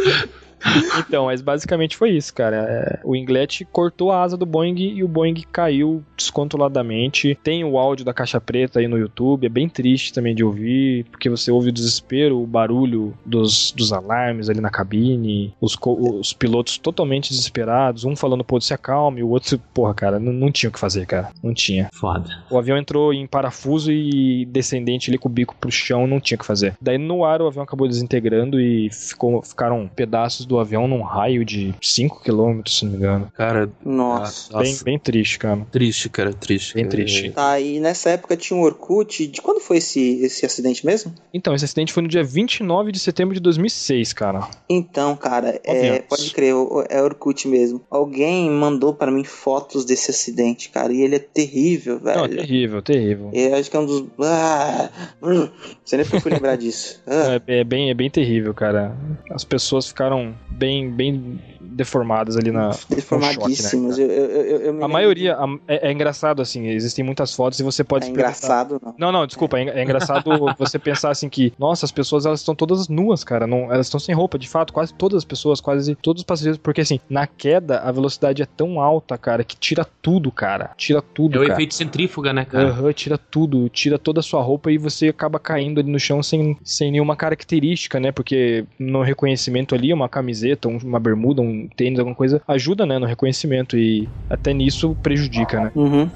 Então, 1.00 1.26
mas 1.26 1.40
basicamente 1.40 1.96
foi 1.96 2.10
isso, 2.10 2.32
cara. 2.32 2.56
É, 2.56 3.00
o 3.04 3.16
Inglet 3.16 3.66
cortou 3.72 4.12
a 4.12 4.22
asa 4.22 4.36
do 4.36 4.46
Boeing 4.46 4.78
e 4.78 5.02
o 5.02 5.08
Boeing 5.08 5.34
caiu 5.50 6.04
descontroladamente. 6.16 7.38
Tem 7.42 7.64
o 7.64 7.78
áudio 7.78 8.04
da 8.04 8.14
caixa 8.14 8.40
preta 8.40 8.78
aí 8.78 8.86
no 8.86 8.98
YouTube, 8.98 9.46
é 9.46 9.48
bem 9.48 9.68
triste 9.68 10.12
também 10.12 10.34
de 10.34 10.44
ouvir, 10.44 11.04
porque 11.04 11.28
você 11.28 11.50
ouve 11.50 11.70
o 11.70 11.72
desespero, 11.72 12.40
o 12.40 12.46
barulho 12.46 13.16
dos, 13.24 13.72
dos 13.72 13.92
alarmes 13.92 14.48
ali 14.48 14.60
na 14.60 14.70
cabine, 14.70 15.54
os, 15.60 15.76
os 15.82 16.32
pilotos 16.32 16.78
totalmente 16.78 17.30
desesperados, 17.30 18.04
um 18.04 18.14
falando, 18.14 18.44
pô, 18.44 18.60
se 18.60 18.74
acalme, 18.74 19.22
o 19.22 19.28
outro, 19.28 19.58
porra, 19.72 19.94
cara, 19.94 20.18
não, 20.18 20.32
não 20.32 20.52
tinha 20.52 20.70
o 20.70 20.72
que 20.72 20.78
fazer, 20.78 21.06
cara. 21.06 21.30
Não 21.42 21.54
tinha. 21.54 21.88
Foda. 21.92 22.44
O 22.50 22.58
avião 22.58 22.76
entrou 22.76 23.12
em 23.12 23.26
parafuso 23.26 23.90
e 23.90 24.44
descendente 24.46 25.10
ali 25.10 25.18
com 25.18 25.28
o 25.28 25.32
bico 25.32 25.56
pro 25.58 25.70
chão, 25.70 26.06
não 26.06 26.20
tinha 26.20 26.36
o 26.36 26.38
que 26.38 26.46
fazer. 26.46 26.76
Daí 26.80 26.98
no 26.98 27.24
ar 27.24 27.42
o 27.42 27.46
avião 27.46 27.62
acabou 27.62 27.88
desintegrando 27.88 28.60
e 28.60 28.90
ficou, 28.90 29.42
ficaram 29.42 29.88
pedaços 29.94 30.46
do 30.50 30.58
avião 30.58 30.88
num 30.88 31.00
raio 31.02 31.44
de 31.44 31.72
5 31.80 32.20
km, 32.22 32.60
se 32.66 32.84
não 32.84 32.90
me 32.92 32.98
engano. 32.98 33.32
Cara, 33.36 33.70
Nossa. 33.84 34.52
nossa, 34.52 34.58
Bem, 34.58 34.76
bem 34.84 34.98
triste, 34.98 35.38
cara. 35.38 35.64
triste, 35.70 36.08
cara, 36.08 36.32
triste. 36.32 36.74
Bem 36.74 36.84
É, 36.84 36.88
triste. 36.88 37.30
Tá, 37.30 37.58
e 37.60 37.78
nessa 37.78 38.10
época 38.10 38.36
tinha 38.36 38.58
um 38.58 38.62
Orkut. 38.62 39.26
De 39.28 39.40
quando 39.40 39.60
foi 39.60 39.76
esse, 39.78 40.20
esse 40.22 40.44
acidente 40.44 40.84
mesmo? 40.84 41.14
Então, 41.32 41.54
esse 41.54 41.64
acidente 41.64 41.92
foi 41.92 42.02
no 42.02 42.08
dia 42.08 42.24
29 42.24 42.90
de 42.90 42.98
setembro 42.98 43.32
de 43.34 43.40
2006, 43.40 44.12
cara. 44.12 44.48
Então, 44.68 45.14
cara, 45.16 45.60
é, 45.62 46.00
pode 46.00 46.30
crer, 46.32 46.54
o- 46.54 46.84
é 46.88 47.00
Orkut 47.00 47.46
mesmo. 47.46 47.80
Alguém 47.90 48.50
mandou 48.50 48.92
pra 48.92 49.10
mim 49.10 49.22
fotos 49.24 49.84
desse 49.84 50.10
acidente, 50.10 50.68
cara, 50.70 50.92
e 50.92 51.00
ele 51.02 51.14
é 51.14 51.18
terrível, 51.20 52.00
Não, 52.02 52.10
é 52.24 52.28
velho. 52.28 52.36
terrível, 52.40 52.82
terrível. 52.82 53.30
Eu 53.32 53.54
acho 53.54 53.70
que 53.70 53.76
é 53.76 53.80
um 53.80 53.86
dos. 53.86 54.04
Ah, 54.20 54.90
hum, 55.22 55.48
você 55.84 55.96
nem 55.96 56.04
fui 56.04 56.30
lembrar 56.30 56.56
disso. 56.56 57.00
Ah, 57.06 57.40
É, 57.46 57.60
é 57.60 57.64
bem, 57.64 57.90
é 57.90 57.94
bem 57.94 58.10
terrível, 58.10 58.52
cara. 58.52 58.96
As 59.30 59.44
pessoas 59.44 59.86
ficaram 59.88 60.34
bem, 60.48 60.90
bem 60.90 61.40
deformadas 61.60 62.36
ali 62.36 62.50
na. 62.50 62.70
deformadíssimos. 62.88 63.96
choque, 63.96 64.08
né, 64.08 64.14
eu, 64.18 64.24
eu, 64.30 64.60
eu, 64.78 64.84
A 64.84 64.88
maioria 64.88 65.34
a- 65.36 65.46
é, 65.68 65.88
é 65.88 65.92
engraçado, 65.92 66.40
assim, 66.42 66.68
existem 66.68 67.04
muitas 67.04 67.34
fotos 67.34 67.58
e 67.60 67.62
você 67.62 67.82
de- 67.82 67.88
pode 67.88 68.06
É 68.06 68.08
engraçado, 68.10 68.80
não. 68.84 68.94
Não, 68.98 69.12
não, 69.12 69.26
desculpa, 69.26 69.58
é, 69.58 69.68
é 69.68 69.82
engraçado 69.82 70.30
você 70.58 70.78
pensar 70.78 71.10
assim 71.10 71.28
que, 71.28 71.52
nossa, 71.58 71.84
as 71.84 71.92
pessoas 71.92 72.26
elas 72.26 72.40
estão 72.40 72.54
todas 72.54 72.88
nuas, 72.88 73.22
cara, 73.24 73.46
não, 73.46 73.72
elas 73.72 73.86
estão 73.86 74.00
sem 74.00 74.14
roupa, 74.14 74.38
de 74.38 74.48
fato, 74.48 74.72
quase 74.72 74.92
todas 74.94 75.18
as 75.18 75.24
pessoas, 75.24 75.60
quase 75.60 75.94
todos 75.94 76.20
os 76.20 76.24
passageiros, 76.26 76.58
porque 76.58 76.80
assim, 76.80 77.00
na 77.08 77.26
queda 77.26 77.78
a 77.80 77.92
velocidade 77.92 78.42
é 78.42 78.46
tão 78.46 78.80
alta, 78.80 79.16
cara, 79.18 79.44
que 79.44 79.56
tira 79.56 79.86
tudo, 80.02 80.30
cara, 80.32 80.70
tira 80.76 81.02
tudo, 81.02 81.36
É 81.36 81.38
o 81.38 81.42
cara. 81.42 81.52
efeito 81.54 81.74
centrífuga, 81.74 82.32
né, 82.32 82.44
cara? 82.44 82.68
Aham, 82.68 82.92
tira 82.92 83.18
tudo, 83.18 83.68
tira 83.68 83.98
toda 83.98 84.20
a 84.20 84.22
sua 84.22 84.42
roupa 84.42 84.70
e 84.70 84.78
você 84.78 85.08
acaba 85.08 85.38
caindo 85.38 85.80
ali 85.80 85.90
no 85.90 85.98
chão 85.98 86.22
sem, 86.22 86.56
sem 86.64 86.90
nenhuma 86.90 87.16
característica, 87.16 87.98
né? 88.00 88.12
Porque 88.12 88.64
no 88.78 89.02
reconhecimento 89.02 89.74
ali, 89.74 89.92
uma 89.92 90.08
camiseta, 90.08 90.68
um- 90.68 90.78
uma 90.78 90.98
bermuda, 91.00 91.42
um 91.42 91.49
tênis, 91.76 91.98
alguma 91.98 92.14
coisa, 92.14 92.40
ajuda, 92.46 92.86
né, 92.86 92.98
no 92.98 93.06
reconhecimento 93.06 93.76
e 93.76 94.08
até 94.28 94.52
nisso 94.52 94.96
prejudica, 95.02 95.60
né? 95.60 95.72
Uhum. 95.74 96.10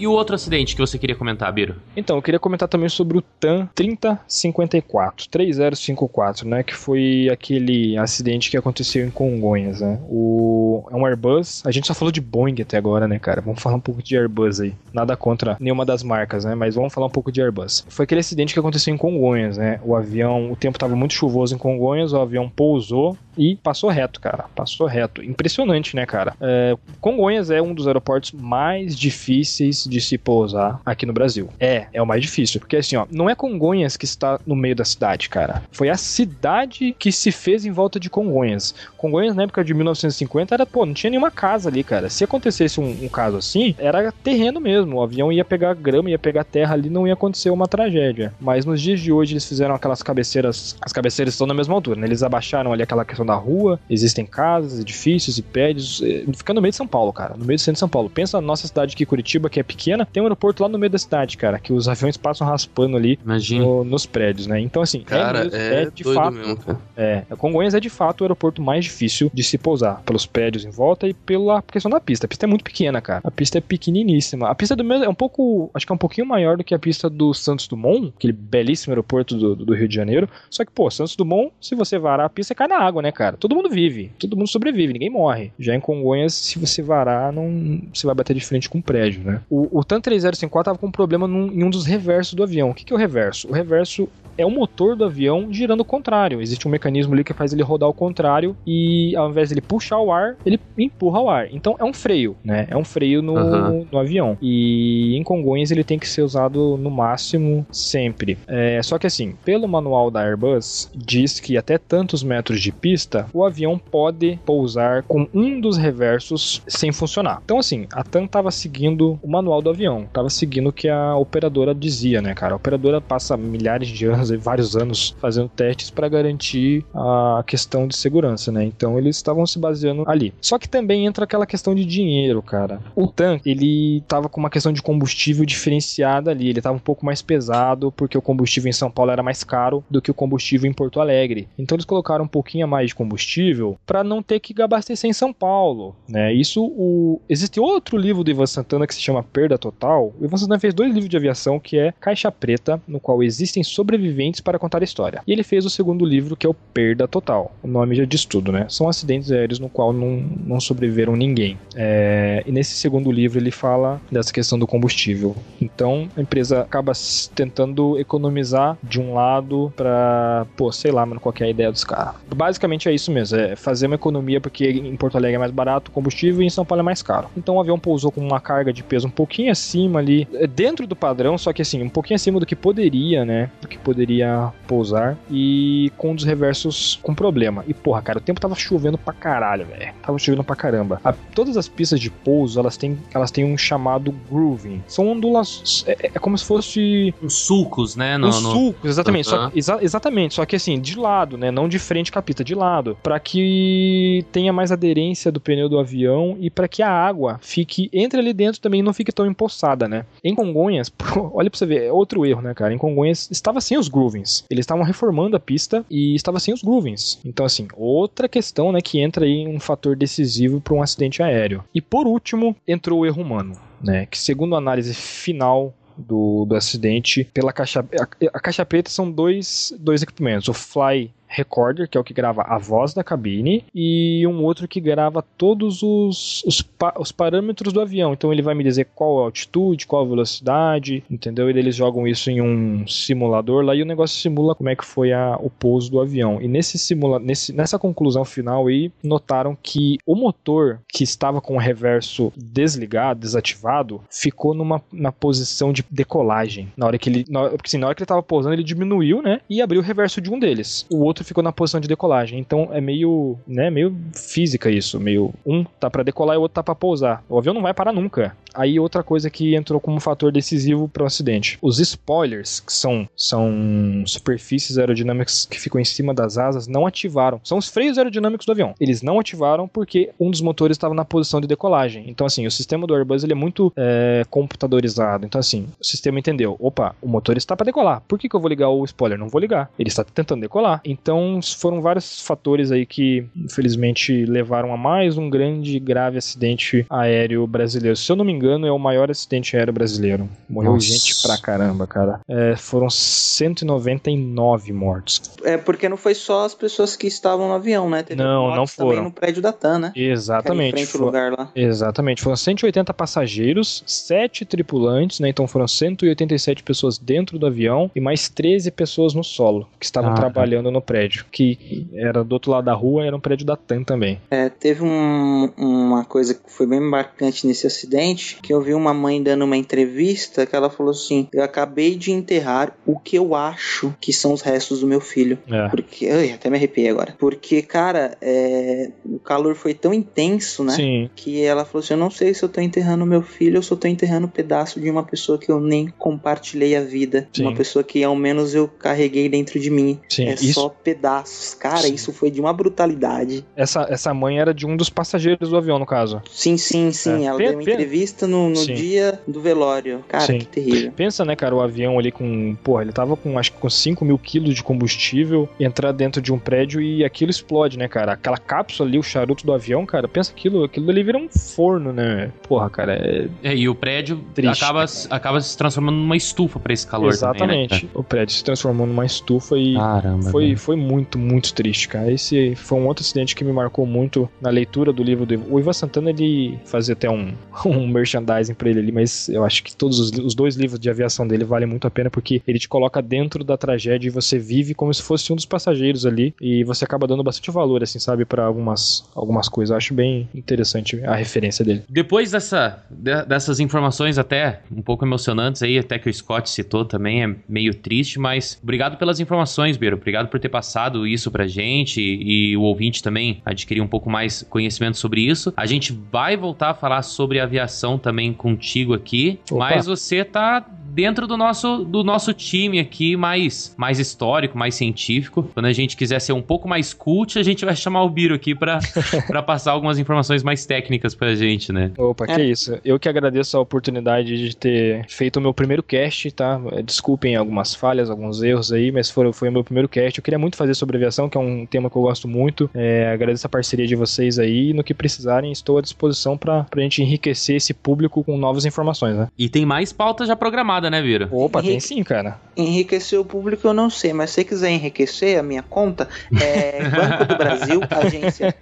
E 0.00 0.06
o 0.06 0.12
outro 0.12 0.34
acidente 0.34 0.74
que 0.74 0.80
você 0.80 0.98
queria 0.98 1.14
comentar, 1.14 1.52
Biro? 1.52 1.76
Então, 1.94 2.16
eu 2.16 2.22
queria 2.22 2.40
comentar 2.40 2.66
também 2.66 2.88
sobre 2.88 3.18
o 3.18 3.20
TAM 3.20 3.68
3054, 3.74 5.28
3054, 5.28 6.48
né, 6.48 6.62
que 6.62 6.74
foi 6.74 7.28
aquele 7.30 7.98
acidente 7.98 8.50
que 8.50 8.56
aconteceu 8.56 9.04
em 9.04 9.10
Congonhas, 9.10 9.82
né? 9.82 10.00
O 10.08 10.88
é 10.90 10.96
um 10.96 11.04
Airbus, 11.04 11.62
a 11.66 11.70
gente 11.70 11.86
só 11.86 11.92
falou 11.92 12.10
de 12.10 12.18
Boeing 12.18 12.62
até 12.62 12.78
agora, 12.78 13.06
né, 13.06 13.18
cara? 13.18 13.42
Vamos 13.42 13.60
falar 13.60 13.76
um 13.76 13.80
pouco 13.80 14.02
de 14.02 14.16
Airbus 14.16 14.60
aí. 14.60 14.72
Nada 14.90 15.14
contra 15.18 15.58
nenhuma 15.60 15.84
das 15.84 16.02
marcas, 16.02 16.46
né, 16.46 16.54
mas 16.54 16.76
vamos 16.76 16.94
falar 16.94 17.06
um 17.06 17.10
pouco 17.10 17.30
de 17.30 17.42
Airbus. 17.42 17.84
Foi 17.90 18.04
aquele 18.04 18.20
acidente 18.20 18.54
que 18.54 18.58
aconteceu 18.58 18.94
em 18.94 18.96
Congonhas, 18.96 19.58
né? 19.58 19.80
O 19.84 19.94
avião, 19.94 20.50
o 20.50 20.56
tempo 20.56 20.76
estava 20.76 20.96
muito 20.96 21.12
chuvoso 21.12 21.54
em 21.54 21.58
Congonhas, 21.58 22.14
o 22.14 22.18
avião 22.18 22.48
pousou 22.48 23.18
e 23.36 23.56
passou 23.56 23.90
reto, 23.90 24.18
cara. 24.20 24.46
Passou 24.54 24.86
reto. 24.86 25.22
Impressionante, 25.22 25.94
né, 25.94 26.06
cara? 26.06 26.34
É, 26.40 26.76
Congonhas 27.00 27.50
é 27.50 27.60
um 27.60 27.74
dos 27.74 27.86
aeroportos 27.86 28.32
mais 28.32 28.98
difíceis 28.98 29.89
de 29.90 30.00
se 30.00 30.16
pousar 30.16 30.80
aqui 30.86 31.04
no 31.04 31.12
Brasil. 31.12 31.48
É, 31.58 31.86
é 31.92 32.00
o 32.00 32.06
mais 32.06 32.22
difícil. 32.22 32.60
Porque 32.60 32.76
assim, 32.76 32.96
ó, 32.96 33.06
não 33.10 33.28
é 33.28 33.34
Congonhas 33.34 33.96
que 33.96 34.04
está 34.04 34.38
no 34.46 34.54
meio 34.54 34.76
da 34.76 34.84
cidade, 34.84 35.28
cara. 35.28 35.62
Foi 35.72 35.88
a 35.88 35.96
cidade 35.96 36.94
que 36.98 37.10
se 37.10 37.32
fez 37.32 37.64
em 37.64 37.70
volta 37.70 37.98
de 37.98 38.08
Congonhas. 38.10 38.74
Congonhas, 38.96 39.34
na 39.34 39.42
época 39.44 39.64
de 39.64 39.74
1950, 39.74 40.54
era, 40.54 40.66
pô, 40.66 40.86
não 40.86 40.94
tinha 40.94 41.10
nenhuma 41.10 41.30
casa 41.30 41.68
ali, 41.68 41.82
cara. 41.82 42.08
Se 42.08 42.24
acontecesse 42.24 42.80
um, 42.80 42.90
um 43.02 43.08
caso 43.08 43.36
assim, 43.36 43.74
era 43.78 44.12
terreno 44.12 44.60
mesmo. 44.60 44.96
O 44.98 45.02
avião 45.02 45.32
ia 45.32 45.44
pegar 45.44 45.74
grama, 45.74 46.10
ia 46.10 46.18
pegar 46.18 46.44
terra 46.44 46.74
ali, 46.74 46.88
não 46.90 47.06
ia 47.06 47.14
acontecer 47.14 47.50
uma 47.50 47.66
tragédia. 47.66 48.32
Mas 48.40 48.64
nos 48.64 48.80
dias 48.80 49.00
de 49.00 49.10
hoje 49.12 49.32
eles 49.34 49.46
fizeram 49.46 49.74
aquelas 49.74 50.02
cabeceiras. 50.02 50.76
As 50.80 50.92
cabeceiras 50.92 51.34
estão 51.34 51.46
na 51.46 51.54
mesma 51.54 51.74
altura, 51.74 51.98
né? 52.00 52.06
Eles 52.06 52.22
abaixaram 52.22 52.72
ali 52.72 52.82
aquela 52.82 53.04
questão 53.04 53.24
da 53.26 53.34
rua. 53.34 53.80
Existem 53.88 54.24
casas, 54.26 54.78
edifícios 54.80 55.38
e 55.38 55.42
prédios. 55.42 56.00
eh, 56.04 56.24
Fica 56.36 56.54
no 56.54 56.60
meio 56.60 56.70
de 56.70 56.76
São 56.76 56.86
Paulo, 56.86 57.12
cara. 57.12 57.34
No 57.36 57.44
meio 57.44 57.56
do 57.58 57.60
centro 57.60 57.74
de 57.74 57.78
São 57.80 57.88
Paulo. 57.88 58.10
Pensa 58.10 58.40
na 58.40 58.46
nossa 58.46 58.66
cidade 58.66 58.94
aqui, 58.94 59.04
Curitiba, 59.06 59.48
que 59.50 59.58
é 59.58 59.62
pequena. 59.62 59.79
Tem 60.12 60.22
um 60.22 60.26
aeroporto 60.26 60.62
lá 60.62 60.68
no 60.68 60.78
meio 60.78 60.90
da 60.90 60.98
cidade, 60.98 61.36
cara. 61.36 61.58
Que 61.58 61.72
os 61.72 61.88
aviões 61.88 62.16
passam 62.16 62.46
raspando 62.46 62.96
ali 62.96 63.18
Imagina. 63.24 63.64
no- 63.64 63.84
nos 63.84 64.06
prédios, 64.06 64.46
né? 64.46 64.60
Então, 64.60 64.82
assim, 64.82 65.00
Cara, 65.00 65.44
mesmo- 65.44 65.56
é, 65.56 65.90
de 65.90 66.02
doido 66.02 66.16
fato. 66.16 66.32
mesmo, 66.34 66.56
cara. 66.58 66.78
É, 66.96 67.22
Congonhas 67.36 67.74
é 67.74 67.80
de 67.80 67.88
fato 67.88 68.20
o 68.20 68.24
aeroporto 68.24 68.60
mais 68.60 68.84
difícil 68.84 69.30
de 69.32 69.42
se 69.42 69.56
pousar, 69.56 70.02
pelos 70.02 70.26
prédios 70.26 70.64
em 70.64 70.70
volta 70.70 71.08
e 71.08 71.14
pela 71.14 71.62
questão 71.62 71.90
da 71.90 72.00
pista. 72.00 72.26
A 72.26 72.28
pista 72.28 72.44
é 72.46 72.48
muito 72.48 72.64
pequena, 72.64 73.00
cara. 73.00 73.20
A 73.24 73.30
pista 73.30 73.58
é 73.58 73.60
pequeniníssima. 73.60 74.48
A 74.48 74.54
pista 74.54 74.76
do 74.76 74.84
meu 74.84 75.02
é 75.02 75.08
um 75.08 75.14
pouco, 75.14 75.70
acho 75.74 75.86
que 75.86 75.92
é 75.92 75.94
um 75.94 75.98
pouquinho 75.98 76.26
maior 76.26 76.56
do 76.56 76.64
que 76.64 76.74
a 76.74 76.78
pista 76.78 77.08
do 77.08 77.32
Santos 77.32 77.66
Dumont, 77.66 78.12
aquele 78.16 78.32
belíssimo 78.32 78.92
aeroporto 78.92 79.36
do, 79.36 79.56
do 79.56 79.74
Rio 79.74 79.88
de 79.88 79.94
Janeiro. 79.94 80.28
Só 80.50 80.64
que, 80.64 80.70
pô, 80.72 80.90
Santos 80.90 81.16
Dumont, 81.16 81.52
se 81.60 81.74
você 81.74 81.98
varar 81.98 82.26
a 82.26 82.28
pista, 82.28 82.54
cai 82.54 82.68
na 82.68 82.78
água, 82.78 83.00
né, 83.02 83.10
cara? 83.12 83.36
Todo 83.36 83.54
mundo 83.54 83.70
vive, 83.70 84.10
todo 84.18 84.36
mundo 84.36 84.48
sobrevive, 84.48 84.92
ninguém 84.92 85.10
morre. 85.10 85.52
Já 85.58 85.74
em 85.74 85.80
Congonhas, 85.80 86.34
se 86.34 86.58
você 86.58 86.82
varar, 86.82 87.32
não, 87.32 87.80
você 87.92 88.06
vai 88.06 88.14
bater 88.14 88.34
de 88.34 88.40
frente 88.44 88.68
com 88.68 88.78
um 88.78 88.82
prédio, 88.82 89.22
né? 89.24 89.40
O, 89.48 89.69
o 89.70 89.84
TAN 89.84 90.00
3054 90.00 90.64
tava 90.72 90.78
com 90.78 90.86
um 90.86 90.92
problema 90.92 91.26
num- 91.26 91.52
em 91.52 91.62
um 91.64 91.70
dos 91.70 91.86
reversos 91.86 92.34
do 92.34 92.42
avião. 92.42 92.70
O 92.70 92.74
que, 92.74 92.84
que 92.84 92.92
é 92.92 92.96
o 92.96 92.98
reverso? 92.98 93.48
O 93.48 93.52
reverso 93.52 94.08
é 94.38 94.46
o 94.46 94.50
motor 94.50 94.96
do 94.96 95.04
avião 95.04 95.48
girando 95.52 95.80
ao 95.80 95.84
contrário. 95.84 96.40
Existe 96.40 96.66
um 96.66 96.70
mecanismo 96.70 97.12
ali 97.12 97.22
que 97.22 97.34
faz 97.34 97.52
ele 97.52 97.62
rodar 97.62 97.86
ao 97.86 97.92
contrário 97.92 98.56
e 98.66 99.14
ao 99.14 99.28
invés 99.28 99.48
de 99.48 99.54
ele 99.54 99.60
puxar 99.60 99.98
o 99.98 100.10
ar, 100.10 100.36
ele 100.46 100.58
empurra 100.78 101.20
o 101.20 101.28
ar. 101.28 101.48
Então 101.52 101.76
é 101.78 101.84
um 101.84 101.92
freio, 101.92 102.34
né? 102.42 102.66
É 102.70 102.76
um 102.76 102.84
freio 102.84 103.20
no, 103.20 103.36
Aham. 103.36 103.86
no 103.92 103.98
avião. 103.98 104.38
E 104.40 105.14
em 105.16 105.22
Congonhas 105.22 105.70
ele 105.70 105.84
tem 105.84 105.98
que 105.98 106.08
ser 106.08 106.22
usado 106.22 106.78
no 106.78 106.90
máximo 106.90 107.66
sempre. 107.70 108.38
É, 108.46 108.80
só 108.82 108.98
que 108.98 109.06
assim, 109.06 109.34
pelo 109.44 109.68
manual 109.68 110.10
da 110.10 110.20
Airbus, 110.22 110.90
diz 110.94 111.38
que 111.38 111.58
até 111.58 111.76
tantos 111.76 112.22
metros 112.22 112.62
de 112.62 112.72
pista, 112.72 113.26
o 113.34 113.44
avião 113.44 113.78
pode 113.78 114.38
pousar 114.46 115.02
com 115.02 115.26
um 115.34 115.60
dos 115.60 115.76
reversos 115.76 116.62
sem 116.66 116.92
funcionar. 116.92 117.42
Então 117.44 117.58
assim, 117.58 117.86
a 117.92 118.02
TAM 118.02 118.24
estava 118.24 118.50
seguindo 118.50 119.18
o 119.22 119.28
manual 119.28 119.59
do 119.62 119.70
avião, 119.70 120.02
estava 120.02 120.30
seguindo 120.30 120.68
o 120.68 120.72
que 120.72 120.88
a 120.88 121.16
operadora 121.16 121.74
dizia, 121.74 122.20
né, 122.20 122.34
cara? 122.34 122.54
A 122.54 122.56
operadora 122.56 123.00
passa 123.00 123.36
milhares 123.36 123.88
de 123.88 124.06
anos, 124.06 124.30
vários 124.30 124.76
anos 124.76 125.14
fazendo 125.20 125.48
testes 125.48 125.90
para 125.90 126.08
garantir 126.08 126.84
a 126.94 127.42
questão 127.46 127.86
de 127.86 127.96
segurança, 127.96 128.50
né? 128.52 128.64
Então 128.64 128.98
eles 128.98 129.16
estavam 129.16 129.46
se 129.46 129.58
baseando 129.58 130.04
ali. 130.06 130.32
Só 130.40 130.58
que 130.58 130.68
também 130.68 131.06
entra 131.06 131.24
aquela 131.24 131.46
questão 131.46 131.74
de 131.74 131.84
dinheiro, 131.84 132.42
cara. 132.42 132.80
O 132.94 133.06
TAM, 133.06 133.40
ele 133.44 134.02
tava 134.06 134.28
com 134.28 134.40
uma 134.40 134.50
questão 134.50 134.72
de 134.72 134.82
combustível 134.82 135.44
diferenciada 135.44 136.30
ali, 136.30 136.48
ele 136.48 136.60
tava 136.60 136.76
um 136.76 136.80
pouco 136.80 137.04
mais 137.04 137.22
pesado 137.22 137.92
porque 137.92 138.16
o 138.16 138.22
combustível 138.22 138.68
em 138.68 138.72
São 138.72 138.90
Paulo 138.90 139.10
era 139.10 139.22
mais 139.22 139.44
caro 139.44 139.84
do 139.90 140.00
que 140.00 140.10
o 140.10 140.14
combustível 140.14 140.68
em 140.68 140.74
Porto 140.74 141.00
Alegre. 141.00 141.48
Então 141.58 141.76
eles 141.76 141.84
colocaram 141.84 142.24
um 142.24 142.28
pouquinho 142.28 142.64
a 142.64 142.68
mais 142.68 142.88
de 142.88 142.94
combustível 142.94 143.78
para 143.86 144.04
não 144.04 144.22
ter 144.22 144.40
que 144.40 144.60
abastecer 144.60 145.08
em 145.08 145.12
São 145.12 145.32
Paulo, 145.32 145.96
né? 146.08 146.32
Isso 146.32 146.62
o 146.62 147.20
existe 147.28 147.60
outro 147.60 147.96
livro 147.96 148.22
do 148.22 148.30
Ivan 148.30 148.46
Santana 148.46 148.86
que 148.86 148.94
se 148.94 149.00
chama 149.00 149.22
Perda 149.22 149.49
Total. 149.58 150.12
O 150.20 150.24
Ivan 150.24 150.36
Santana 150.36 150.58
fez 150.58 150.74
dois 150.74 150.92
livros 150.92 151.08
de 151.08 151.16
aviação 151.16 151.58
que 151.58 151.78
é 151.78 151.92
Caixa 152.00 152.30
Preta, 152.30 152.80
no 152.86 153.00
qual 153.00 153.22
existem 153.22 153.62
sobreviventes 153.62 154.40
para 154.40 154.58
contar 154.58 154.80
a 154.80 154.84
história. 154.84 155.22
E 155.26 155.32
ele 155.32 155.42
fez 155.42 155.64
o 155.64 155.70
segundo 155.70 156.04
livro 156.04 156.36
que 156.36 156.46
é 156.46 156.50
o 156.50 156.54
Perda 156.54 157.06
Total. 157.06 157.52
O 157.62 157.68
nome 157.68 157.94
já 157.94 158.04
diz 158.04 158.24
tudo, 158.24 158.52
né? 158.52 158.66
São 158.68 158.88
acidentes 158.88 159.30
aéreos 159.30 159.58
no 159.58 159.68
qual 159.68 159.92
não, 159.92 160.24
não 160.44 160.60
sobreviveram 160.60 161.16
ninguém. 161.16 161.58
É, 161.74 162.42
e 162.46 162.52
nesse 162.52 162.74
segundo 162.74 163.10
livro 163.10 163.38
ele 163.38 163.50
fala 163.50 164.00
dessa 164.10 164.32
questão 164.32 164.58
do 164.58 164.66
combustível. 164.66 165.34
Então 165.60 166.08
a 166.16 166.20
empresa 166.20 166.60
acaba 166.60 166.92
tentando 167.34 167.98
economizar 167.98 168.78
de 168.82 169.00
um 169.00 169.14
lado 169.14 169.72
para, 169.76 170.46
pô, 170.56 170.70
sei 170.72 170.90
lá, 170.90 171.04
mano, 171.04 171.20
qual 171.20 171.32
que 171.32 171.44
é 171.44 171.50
ideia 171.50 171.70
dos 171.70 171.84
caras. 171.84 172.14
Basicamente 172.34 172.88
é 172.88 172.92
isso 172.92 173.10
mesmo, 173.10 173.38
é 173.38 173.56
fazer 173.56 173.86
uma 173.86 173.96
economia 173.96 174.40
porque 174.40 174.68
em 174.70 174.96
Porto 174.96 175.16
Alegre 175.16 175.36
é 175.36 175.38
mais 175.38 175.52
barato 175.52 175.90
o 175.90 175.94
combustível 175.94 176.42
e 176.42 176.46
em 176.46 176.50
São 176.50 176.64
Paulo 176.64 176.80
é 176.80 176.84
mais 176.84 177.02
caro. 177.02 177.28
Então 177.36 177.56
o 177.56 177.60
avião 177.60 177.78
pousou 177.78 178.10
com 178.10 178.20
uma 178.20 178.40
carga 178.40 178.72
de 178.72 178.82
peso 178.82 179.06
um 179.06 179.10
pouquinho 179.30 179.52
acima 179.52 180.00
ali, 180.00 180.26
é, 180.34 180.46
dentro 180.46 180.86
do 180.88 180.96
padrão, 180.96 181.38
só 181.38 181.52
que 181.52 181.62
assim, 181.62 181.80
um 181.82 181.88
pouquinho 181.88 182.16
acima 182.16 182.40
do 182.40 182.44
que 182.46 182.56
poderia, 182.56 183.24
né? 183.24 183.48
Do 183.62 183.68
que 183.68 183.78
poderia 183.78 184.52
pousar 184.66 185.16
e 185.30 185.92
com 185.96 186.10
um 186.10 186.14
dos 186.16 186.24
reversos 186.24 186.98
com 187.02 187.14
problema. 187.14 187.64
E 187.68 187.72
porra, 187.72 188.02
cara, 188.02 188.18
o 188.18 188.20
tempo 188.20 188.40
tava 188.40 188.54
chovendo 188.56 188.98
pra 188.98 189.12
caralho, 189.12 189.66
velho. 189.66 189.92
Tava 190.02 190.18
chovendo 190.18 190.42
pra 190.42 190.56
caramba. 190.56 191.00
A- 191.04 191.12
todas 191.12 191.56
as 191.56 191.68
pistas 191.68 192.00
de 192.00 192.10
pouso, 192.10 192.58
elas 192.58 192.76
têm, 192.76 192.98
elas 193.14 193.30
têm 193.30 193.44
um 193.44 193.56
chamado 193.56 194.12
grooving. 194.28 194.82
São 194.88 195.08
ondulações. 195.08 195.84
É, 195.86 196.10
é 196.14 196.18
como 196.18 196.36
se 196.36 196.44
fosse 196.44 197.14
Uns 197.22 197.34
sulcos, 197.34 197.94
né? 197.94 198.16
Uns 198.18 198.42
no- 198.42 198.50
sulcos, 198.50 198.90
exatamente. 198.90 199.28
Só, 199.28 199.50
exa- 199.54 199.78
exatamente. 199.80 200.34
Só 200.34 200.44
que 200.44 200.56
assim, 200.56 200.80
de 200.80 200.98
lado, 200.98 201.38
né? 201.38 201.50
Não 201.52 201.68
de 201.68 201.78
frente 201.78 202.10
com 202.10 202.18
a 202.18 202.22
pista, 202.22 202.42
de 202.42 202.54
lado. 202.54 202.60
lado, 202.70 202.96
para 203.02 203.18
que 203.18 204.24
tenha 204.30 204.52
mais 204.52 204.70
aderência 204.70 205.32
do 205.32 205.40
pneu 205.40 205.68
do 205.68 205.78
avião 205.78 206.36
e 206.38 206.48
para 206.50 206.68
que 206.68 206.82
a 206.82 206.90
água 206.90 207.38
fique 207.42 207.88
entre 207.92 208.20
ali 208.20 208.32
dentro 208.32 208.60
também 208.60 208.80
e 208.80 208.82
não 208.82 208.92
fique 208.92 209.10
tão 209.20 209.26
empoçada, 209.26 209.86
né? 209.86 210.06
Em 210.24 210.34
Congonhas, 210.34 210.90
olha 211.34 211.50
pra 211.50 211.58
você 211.58 211.66
ver, 211.66 211.84
é 211.84 211.92
outro 211.92 212.24
erro, 212.24 212.40
né, 212.40 212.54
cara? 212.54 212.72
Em 212.72 212.78
Congonhas 212.78 213.28
estava 213.30 213.60
sem 213.60 213.76
os 213.76 213.88
groovings. 213.88 214.44
Eles 214.48 214.62
estavam 214.62 214.82
reformando 214.82 215.36
a 215.36 215.40
pista 215.40 215.84
e 215.90 216.14
estava 216.14 216.40
sem 216.40 216.54
os 216.54 216.62
groovings. 216.62 217.18
Então, 217.22 217.44
assim, 217.44 217.68
outra 217.76 218.28
questão, 218.28 218.72
né, 218.72 218.80
que 218.80 218.98
entra 218.98 219.26
aí 219.26 219.46
um 219.46 219.60
fator 219.60 219.94
decisivo 219.94 220.60
para 220.60 220.72
um 220.72 220.82
acidente 220.82 221.22
aéreo. 221.22 221.62
E 221.74 221.82
por 221.82 222.06
último, 222.06 222.56
entrou 222.66 223.00
o 223.00 223.06
erro 223.06 223.20
humano, 223.22 223.54
né? 223.82 224.06
Que 224.06 224.18
segundo 224.18 224.54
a 224.54 224.58
análise 224.58 224.94
final 224.94 225.74
do, 225.96 226.46
do 226.46 226.56
acidente 226.56 227.24
pela 227.34 227.52
caixa 227.52 227.80
a, 227.80 228.28
a 228.32 228.40
caixa 228.40 228.64
preta 228.64 228.90
são 228.90 229.10
dois, 229.10 229.74
dois 229.78 230.02
equipamentos 230.02 230.48
o 230.48 230.54
Fly 230.54 231.12
Recorder, 231.30 231.88
que 231.88 231.96
é 231.96 232.00
o 232.00 232.04
que 232.04 232.12
grava 232.12 232.42
a 232.42 232.58
voz 232.58 232.92
da 232.92 233.04
cabine, 233.04 233.64
e 233.74 234.26
um 234.26 234.42
outro 234.44 234.66
que 234.66 234.80
grava 234.80 235.22
todos 235.38 235.82
os, 235.82 236.42
os, 236.44 236.60
pa- 236.60 236.94
os 236.98 237.12
parâmetros 237.12 237.72
do 237.72 237.80
avião. 237.80 238.12
Então 238.12 238.32
ele 238.32 238.42
vai 238.42 238.54
me 238.54 238.64
dizer 238.64 238.88
qual 238.94 239.20
a 239.20 239.24
altitude, 239.24 239.86
qual 239.86 240.02
a 240.04 240.08
velocidade, 240.08 241.04
entendeu? 241.10 241.48
E 241.50 241.58
eles 241.58 241.74
jogam 241.76 242.06
isso 242.06 242.30
em 242.30 242.40
um 242.40 242.86
simulador 242.86 243.64
lá 243.64 243.74
e 243.74 243.82
o 243.82 243.86
negócio 243.86 244.18
simula 244.20 244.54
como 244.54 244.68
é 244.68 244.76
que 244.76 244.84
foi 244.84 245.12
a, 245.12 245.36
o 245.40 245.48
pouso 245.50 245.90
do 245.90 246.00
avião. 246.00 246.40
E 246.40 246.48
nesse 246.48 246.78
simula, 246.78 247.18
nesse, 247.18 247.52
nessa 247.52 247.78
conclusão 247.78 248.24
final 248.24 248.66
aí, 248.66 248.90
notaram 249.02 249.56
que 249.62 249.98
o 250.04 250.14
motor 250.14 250.80
que 250.88 251.04
estava 251.04 251.40
com 251.40 251.54
o 251.54 251.58
reverso 251.60 252.32
desligado, 252.36 253.20
desativado, 253.20 254.00
ficou 254.10 254.54
numa 254.54 254.82
na 254.92 255.12
posição 255.12 255.72
de 255.72 255.84
decolagem. 255.90 256.72
Na 256.76 256.86
hora 256.86 256.98
que 256.98 257.08
ele, 257.08 257.24
na, 257.28 257.50
porque 257.50 257.68
assim, 257.68 257.78
na 257.78 257.86
hora 257.86 257.94
que 257.94 258.00
ele 258.00 258.04
estava 258.04 258.22
pousando, 258.22 258.54
ele 258.54 258.64
diminuiu, 258.64 259.22
né? 259.22 259.40
E 259.48 259.62
abriu 259.62 259.80
o 259.80 259.84
reverso 259.84 260.20
de 260.20 260.30
um 260.30 260.38
deles. 260.38 260.86
O 260.90 260.98
outro 261.04 261.19
ficou 261.24 261.42
na 261.42 261.52
posição 261.52 261.80
de 261.80 261.88
decolagem. 261.88 262.38
Então 262.38 262.68
é 262.72 262.80
meio, 262.80 263.38
né, 263.46 263.70
meio 263.70 263.96
física 264.14 264.70
isso, 264.70 264.98
meio 264.98 265.32
um 265.44 265.64
tá 265.64 265.90
para 265.90 266.02
decolar 266.02 266.36
e 266.36 266.38
o 266.38 266.42
outro 266.42 266.54
tá 266.54 266.62
para 266.62 266.74
pousar. 266.74 267.24
O 267.28 267.38
avião 267.38 267.54
não 267.54 267.62
vai 267.62 267.74
parar 267.74 267.92
nunca. 267.92 268.36
Aí 268.54 268.78
outra 268.80 269.02
coisa 269.02 269.30
que 269.30 269.54
entrou 269.54 269.80
como 269.80 270.00
fator 270.00 270.32
decisivo 270.32 270.88
para 270.88 271.04
o 271.04 271.06
acidente. 271.06 271.58
Os 271.62 271.78
spoilers, 271.78 272.60
que 272.60 272.72
são, 272.72 273.08
são 273.16 274.02
superfícies 274.06 274.78
aerodinâmicas 274.78 275.46
que 275.46 275.60
ficam 275.60 275.80
em 275.80 275.84
cima 275.84 276.12
das 276.12 276.36
asas, 276.36 276.66
não 276.66 276.86
ativaram. 276.86 277.40
São 277.44 277.58
os 277.58 277.68
freios 277.68 277.98
aerodinâmicos 277.98 278.46
do 278.46 278.52
avião. 278.52 278.74
Eles 278.80 279.02
não 279.02 279.20
ativaram 279.20 279.68
porque 279.68 280.10
um 280.18 280.30
dos 280.30 280.40
motores 280.40 280.74
estava 280.74 280.94
na 280.94 281.04
posição 281.04 281.40
de 281.40 281.46
decolagem. 281.46 282.04
Então 282.08 282.26
assim, 282.26 282.46
o 282.46 282.50
sistema 282.50 282.86
do 282.86 282.94
Airbus 282.94 283.22
ele 283.22 283.32
é 283.32 283.36
muito 283.36 283.72
é, 283.76 284.24
computadorizado. 284.28 285.24
Então 285.24 285.38
assim, 285.38 285.66
o 285.80 285.84
sistema 285.84 286.18
entendeu, 286.18 286.56
opa, 286.58 286.94
o 287.00 287.08
motor 287.08 287.36
está 287.36 287.56
para 287.56 287.66
decolar. 287.66 288.02
Por 288.08 288.18
que, 288.18 288.28
que 288.28 288.34
eu 288.34 288.40
vou 288.40 288.48
ligar 288.48 288.68
o 288.68 288.84
spoiler? 288.84 289.18
Não 289.18 289.28
vou 289.28 289.40
ligar. 289.40 289.70
Ele 289.78 289.88
está 289.88 290.04
tentando 290.04 290.40
decolar. 290.40 290.80
Então 290.84 291.09
foram 291.58 291.80
vários 291.80 292.20
fatores 292.22 292.70
aí 292.70 292.84
que 292.86 293.24
infelizmente 293.36 294.24
levaram 294.26 294.72
a 294.72 294.76
mais 294.76 295.16
um 295.18 295.28
grande 295.30 295.76
e 295.76 295.80
grave 295.80 296.18
acidente 296.18 296.84
aéreo 296.88 297.46
brasileiro. 297.46 297.96
Se 297.96 298.10
eu 298.10 298.16
não 298.16 298.24
me 298.24 298.32
engano, 298.32 298.66
é 298.66 298.72
o 298.72 298.78
maior 298.78 299.10
acidente 299.10 299.56
aéreo 299.56 299.72
brasileiro. 299.72 300.28
Morreu 300.48 300.74
Nossa. 300.74 300.86
gente 300.86 301.22
pra 301.22 301.38
caramba, 301.38 301.86
cara. 301.86 302.20
É, 302.28 302.56
foram 302.56 302.88
199 302.90 304.72
mortos. 304.72 305.20
É 305.44 305.56
porque 305.56 305.88
não 305.88 305.96
foi 305.96 306.14
só 306.14 306.44
as 306.44 306.54
pessoas 306.54 306.96
que 306.96 307.06
estavam 307.06 307.48
no 307.48 307.54
avião, 307.54 307.88
né? 307.88 308.02
Teve 308.02 308.22
Não, 308.22 308.48
não 308.54 308.64
também 308.64 308.66
foram. 308.96 309.04
no 309.04 309.12
prédio 309.12 309.42
da 309.42 309.52
TAM, 309.52 309.78
né? 309.78 309.90
Que 309.94 310.00
era 310.00 310.08
em 310.08 310.12
Exatamente. 310.12 310.70
frente 310.72 310.86
ao 310.86 310.92
Fo- 310.98 311.04
lugar 311.04 311.32
lá. 311.32 311.50
Exatamente, 311.54 312.22
foram 312.22 312.36
180 312.36 312.92
passageiros, 312.94 313.82
7 313.86 314.44
tripulantes, 314.44 315.20
né? 315.20 315.28
Então 315.28 315.46
foram 315.46 315.66
187 315.66 316.62
pessoas 316.62 316.98
dentro 316.98 317.38
do 317.38 317.46
avião 317.46 317.90
e 317.94 318.00
mais 318.00 318.28
13 318.28 318.70
pessoas 318.70 319.14
no 319.14 319.24
solo, 319.24 319.68
que 319.78 319.84
estavam 319.84 320.10
Ah, 320.12 320.14
trabalhando 320.14 320.70
no 320.70 320.80
prédio, 320.80 320.99
que 321.30 321.86
era 321.94 322.22
do 322.24 322.32
outro 322.32 322.50
lado 322.50 322.64
da 322.64 322.74
rua, 322.74 323.04
era 323.04 323.16
um 323.16 323.20
prédio 323.20 323.46
da 323.46 323.56
TAM 323.56 323.82
também. 323.84 324.20
É, 324.30 324.48
teve 324.48 324.82
um- 324.82 325.50
uma 325.56 326.04
coisa 326.04 326.34
que 326.34 326.40
foi 326.50 326.66
bem 326.66 326.80
marcante 326.80 327.46
nesse 327.46 327.66
acidente, 327.66 328.38
que 328.42 328.52
eu 328.52 328.60
vi 328.62 328.74
uma 328.74 328.92
mãe 328.94 329.22
dando 329.22 329.44
uma 329.44 329.56
entrevista 329.56 330.46
que 330.46 330.54
ela 330.54 330.70
falou 330.70 330.90
assim: 330.92 331.28
"Eu 331.32 331.42
acabei 331.42 331.94
de 331.96 332.12
enterrar 332.12 332.76
o 332.86 332.98
que 332.98 333.16
eu 333.16 333.34
acho 333.34 333.94
que 334.00 334.12
são 334.12 334.32
os 334.32 334.42
restos 334.42 334.80
do 334.80 334.86
meu 334.86 335.00
filho". 335.00 335.38
É. 335.50 335.68
Porque, 335.68 336.08
ai, 336.08 336.32
até 336.32 336.50
me 336.50 336.56
arrepiei 336.56 336.88
agora. 336.88 337.14
Porque, 337.18 337.62
cara, 337.62 338.16
é, 338.20 338.90
o 339.04 339.18
calor 339.18 339.54
foi 339.54 339.74
tão 339.74 339.92
intenso, 339.94 340.64
né? 340.64 340.72
Sim, 340.72 341.10
Que 341.14 341.42
ela 341.42 341.64
falou 341.64 341.82
assim: 341.84 341.94
Eu 341.94 341.98
não 341.98 342.10
sei 342.10 342.34
se 342.34 342.42
eu 342.42 342.48
tô 342.48 342.60
enterrando 342.60 343.04
meu 343.06 343.22
filho 343.22 343.56
ou 343.56 343.62
se 343.62 343.70
eu 343.72 343.76
tô 343.76 343.88
enterrando 343.88 344.26
um 344.26 344.30
pedaço 344.30 344.80
de 344.80 344.90
uma 344.90 345.02
pessoa 345.04 345.38
que 345.38 345.50
eu 345.50 345.60
nem 345.60 345.88
compartilhei 345.98 346.76
a 346.76 346.80
vida. 346.82 347.28
Sim. 347.34 347.42
Uma 347.42 347.54
pessoa 347.54 347.82
que 347.84 348.02
ao 348.02 348.14
menos 348.16 348.54
eu 348.54 348.68
carreguei 348.68 349.28
dentro 349.28 349.58
de 349.58 349.70
mim. 349.70 349.98
sim. 350.08 350.24
é 350.24 350.34
Isso, 350.34 350.54
só 350.54 350.68
pedaços. 350.94 351.54
Cara, 351.54 351.78
Sim. 351.82 351.94
isso 351.94 352.12
foi 352.12 352.30
de 352.30 352.40
uma 352.40 352.52
brutalidade. 352.52 353.44
essa, 353.56 353.86
essa 353.88 354.12
mãe 354.12 354.38
era 354.38 354.52
de 354.52 354.66
um 354.66 354.76
dos 354.76 354.88
passageiros 354.90 355.50
do 355.50 355.56
avião, 355.56 355.78
no 355.78 355.86
caso. 355.86 356.20
Sim, 356.30 356.56
sim, 356.56 356.90
sim. 356.92 357.24
É. 357.24 357.26
Ela 357.26 357.38
Pe- 357.38 357.44
deu 357.44 357.52
uma 357.54 357.62
entrevista 357.62 358.26
no, 358.26 358.50
no 358.50 358.64
dia 358.66 359.20
do 359.26 359.40
velório. 359.40 360.04
Cara, 360.08 360.24
Sim. 360.26 360.38
que 360.38 360.46
terrível. 360.46 360.92
Pensa, 360.92 361.24
né, 361.24 361.36
cara, 361.36 361.54
o 361.54 361.60
avião 361.60 361.98
ali 361.98 362.10
com. 362.10 362.56
Porra, 362.62 362.82
ele 362.82 362.92
tava 362.92 363.16
com 363.16 363.38
acho 363.38 363.52
que 363.52 363.58
com 363.58 363.70
5 363.70 364.04
mil 364.04 364.18
quilos 364.18 364.54
de 364.54 364.62
combustível, 364.62 365.48
entrar 365.58 365.92
dentro 365.92 366.20
de 366.20 366.32
um 366.32 366.38
prédio 366.38 366.80
e 366.80 367.04
aquilo 367.04 367.30
explode, 367.30 367.78
né, 367.78 367.86
cara? 367.88 368.12
Aquela 368.12 368.38
cápsula 368.38 368.88
ali, 368.88 368.98
o 368.98 369.02
charuto 369.02 369.44
do 369.46 369.52
avião, 369.52 369.86
cara, 369.86 370.08
pensa 370.08 370.32
aquilo, 370.32 370.64
aquilo 370.64 370.90
ali 370.90 371.02
vira 371.02 371.18
um 371.18 371.28
forno, 371.28 371.92
né? 371.92 372.30
Porra, 372.48 372.68
cara, 372.70 372.94
é. 372.94 373.28
É, 373.42 373.54
e 373.54 373.68
o 373.68 373.74
prédio 373.74 374.20
Triste, 374.34 374.62
acaba, 374.64 374.86
cara. 374.86 375.14
acaba 375.16 375.40
se 375.40 375.56
transformando 375.56 375.96
numa 375.98 376.16
estufa 376.16 376.58
pra 376.58 376.72
esse 376.72 376.86
calor 376.86 377.08
Exatamente. 377.10 377.68
também, 377.68 377.84
né, 377.84 377.90
o 377.94 378.02
prédio 378.02 378.34
se 378.34 378.42
transformou 378.44 378.86
numa 378.86 379.04
estufa 379.06 379.56
e. 379.56 379.74
cara? 379.74 380.00
Caramba. 380.02 380.30
Foi, 380.30 380.56
foi 380.56 380.76
muito, 380.80 381.18
muito 381.18 381.52
triste, 381.54 381.88
cara. 381.88 382.10
Esse 382.10 382.54
foi 382.56 382.78
um 382.78 382.86
outro 382.86 383.02
acidente 383.04 383.34
que 383.36 383.44
me 383.44 383.52
marcou 383.52 383.86
muito 383.86 384.28
na 384.40 384.50
leitura 384.50 384.92
do 384.92 385.02
livro 385.02 385.26
do. 385.26 385.34
O 385.54 385.72
Santana, 385.72 386.10
ele 386.10 386.58
fazia 386.64 386.94
até 386.94 387.08
um, 387.08 387.32
um 387.64 387.86
merchandising 387.86 388.54
pra 388.54 388.68
ele 388.70 388.80
ali, 388.80 388.92
mas 388.92 389.28
eu 389.28 389.44
acho 389.44 389.62
que 389.62 389.74
todos 389.76 389.98
os, 390.00 390.10
os 390.10 390.34
dois 390.34 390.56
livros 390.56 390.80
de 390.80 390.90
aviação 390.90 391.26
dele 391.26 391.44
valem 391.44 391.68
muito 391.68 391.86
a 391.86 391.90
pena 391.90 392.10
porque 392.10 392.42
ele 392.46 392.58
te 392.58 392.68
coloca 392.68 393.00
dentro 393.00 393.44
da 393.44 393.56
tragédia 393.56 394.08
e 394.08 394.10
você 394.10 394.38
vive 394.38 394.74
como 394.74 394.92
se 394.92 395.02
fosse 395.02 395.32
um 395.32 395.36
dos 395.36 395.46
passageiros 395.46 396.04
ali 396.06 396.34
e 396.40 396.64
você 396.64 396.84
acaba 396.84 397.06
dando 397.06 397.22
bastante 397.22 397.50
valor, 397.50 397.82
assim, 397.82 397.98
sabe, 397.98 398.24
pra 398.24 398.44
algumas, 398.44 399.04
algumas 399.14 399.48
coisas. 399.48 399.70
Eu 399.70 399.76
acho 399.76 399.94
bem 399.94 400.28
interessante 400.34 401.02
a 401.04 401.14
referência 401.14 401.64
dele. 401.64 401.82
Depois 401.88 402.30
dessa, 402.30 402.82
de- 402.90 403.24
dessas 403.26 403.60
informações 403.60 404.18
até 404.18 404.60
um 404.74 404.82
pouco 404.82 405.04
emocionantes 405.04 405.62
aí, 405.62 405.78
até 405.78 405.98
que 405.98 406.08
o 406.08 406.12
Scott 406.14 406.48
citou 406.48 406.84
também, 406.84 407.22
é 407.24 407.34
meio 407.48 407.74
triste, 407.74 408.18
mas 408.18 408.58
obrigado 408.62 408.96
pelas 408.96 409.20
informações, 409.20 409.76
Biro. 409.76 409.96
Obrigado 409.96 410.28
por 410.28 410.40
ter 410.40 410.48
passado 410.48 410.59
isso 411.06 411.30
pra 411.30 411.46
gente 411.46 412.00
e, 412.00 412.50
e 412.50 412.56
o 412.56 412.62
ouvinte 412.62 413.02
também 413.02 413.42
adquirir 413.44 413.80
um 413.80 413.86
pouco 413.86 414.10
mais 414.10 414.42
conhecimento 414.48 414.96
sobre 414.96 415.22
isso. 415.22 415.52
A 415.56 415.66
gente 415.66 415.92
vai 416.10 416.36
voltar 416.36 416.70
a 416.70 416.74
falar 416.74 417.02
sobre 417.02 417.40
aviação 417.40 417.98
também 417.98 418.32
contigo 418.32 418.94
aqui, 418.94 419.38
Opa. 419.50 419.70
mas 419.70 419.86
você 419.86 420.24
tá 420.24 420.64
dentro 420.92 421.26
do 421.26 421.36
nosso, 421.36 421.84
do 421.84 422.02
nosso 422.04 422.32
time 422.32 422.78
aqui, 422.78 423.16
mais, 423.16 423.74
mais 423.76 423.98
histórico, 423.98 424.56
mais 424.58 424.74
científico. 424.74 425.48
Quando 425.54 425.66
a 425.66 425.72
gente 425.72 425.96
quiser 425.96 426.20
ser 426.20 426.32
um 426.32 426.42
pouco 426.42 426.68
mais 426.68 426.92
cult, 426.92 427.38
a 427.38 427.42
gente 427.42 427.64
vai 427.64 427.74
chamar 427.76 428.02
o 428.02 428.10
Biro 428.10 428.34
aqui 428.34 428.54
pra, 428.54 428.78
pra 429.26 429.42
passar 429.42 429.72
algumas 429.72 429.98
informações 429.98 430.42
mais 430.42 430.66
técnicas 430.66 431.14
pra 431.14 431.34
gente, 431.34 431.72
né? 431.72 431.90
Opa, 431.98 432.26
que 432.26 432.32
É. 432.32 432.44
isso. 432.44 432.78
Eu 432.84 432.98
que 432.98 433.08
agradeço 433.08 433.56
a 433.56 433.60
oportunidade 433.60 434.36
de 434.36 434.56
ter 434.56 435.04
feito 435.08 435.36
o 435.36 435.40
meu 435.40 435.54
primeiro 435.54 435.82
cast, 435.82 436.30
tá? 436.32 436.60
É, 436.72 436.82
Desculpem 436.82 437.36
algumas 437.36 437.74
falhas, 437.74 438.10
alguns 438.10 438.42
erros 438.42 438.72
aí, 438.72 438.90
mas 438.90 439.10
foi, 439.10 439.32
foi 439.32 439.48
o 439.48 439.52
meu 439.52 439.62
primeiro 439.64 439.88
cast. 439.88 440.18
Eu 440.18 440.22
queria 440.22 440.38
muito 440.38 440.56
fazer 440.56 440.74
sobre 440.74 440.96
aviação, 440.96 441.28
que 441.28 441.36
é 441.38 441.40
um 441.40 441.64
tema 441.66 441.88
que 441.88 441.96
eu 441.96 442.02
gosto 442.02 442.26
muito. 442.26 442.68
É, 442.74 443.10
agradeço 443.12 443.46
a 443.46 443.50
parceria 443.50 443.86
de 443.86 443.94
vocês 443.94 444.38
aí. 444.38 444.70
e 444.70 444.72
No 444.72 444.82
que 444.84 444.92
precisarem, 444.94 445.52
estou 445.52 445.78
à 445.78 445.80
disposição 445.80 446.36
pra, 446.36 446.64
pra 446.64 446.82
gente 446.82 447.02
enriquecer 447.02 447.56
esse 447.56 447.72
público 447.72 448.24
com 448.24 448.36
novas 448.36 448.64
informações, 448.64 449.16
né? 449.16 449.28
E 449.38 449.48
tem 449.48 449.64
mais 449.64 449.92
pauta 449.92 450.26
já 450.26 450.34
programada, 450.80 450.90
né, 450.90 451.02
Vira? 451.02 451.28
Opa, 451.30 451.60
tem 451.60 451.70
Henrique. 451.72 451.86
sim, 451.86 452.02
cara. 452.02 452.40
Enriquecer 452.56 453.18
o 453.20 453.24
público 453.24 453.66
eu 453.66 453.72
não 453.74 453.88
sei, 453.90 454.12
mas 454.12 454.30
se 454.30 454.36
você 454.36 454.44
quiser 454.44 454.70
enriquecer 454.70 455.38
a 455.38 455.42
minha 455.42 455.62
conta, 455.62 456.08
é 456.40 456.82
Banco 456.90 457.24
do 457.26 457.36
Brasil, 457.36 457.82
agência. 457.90 458.54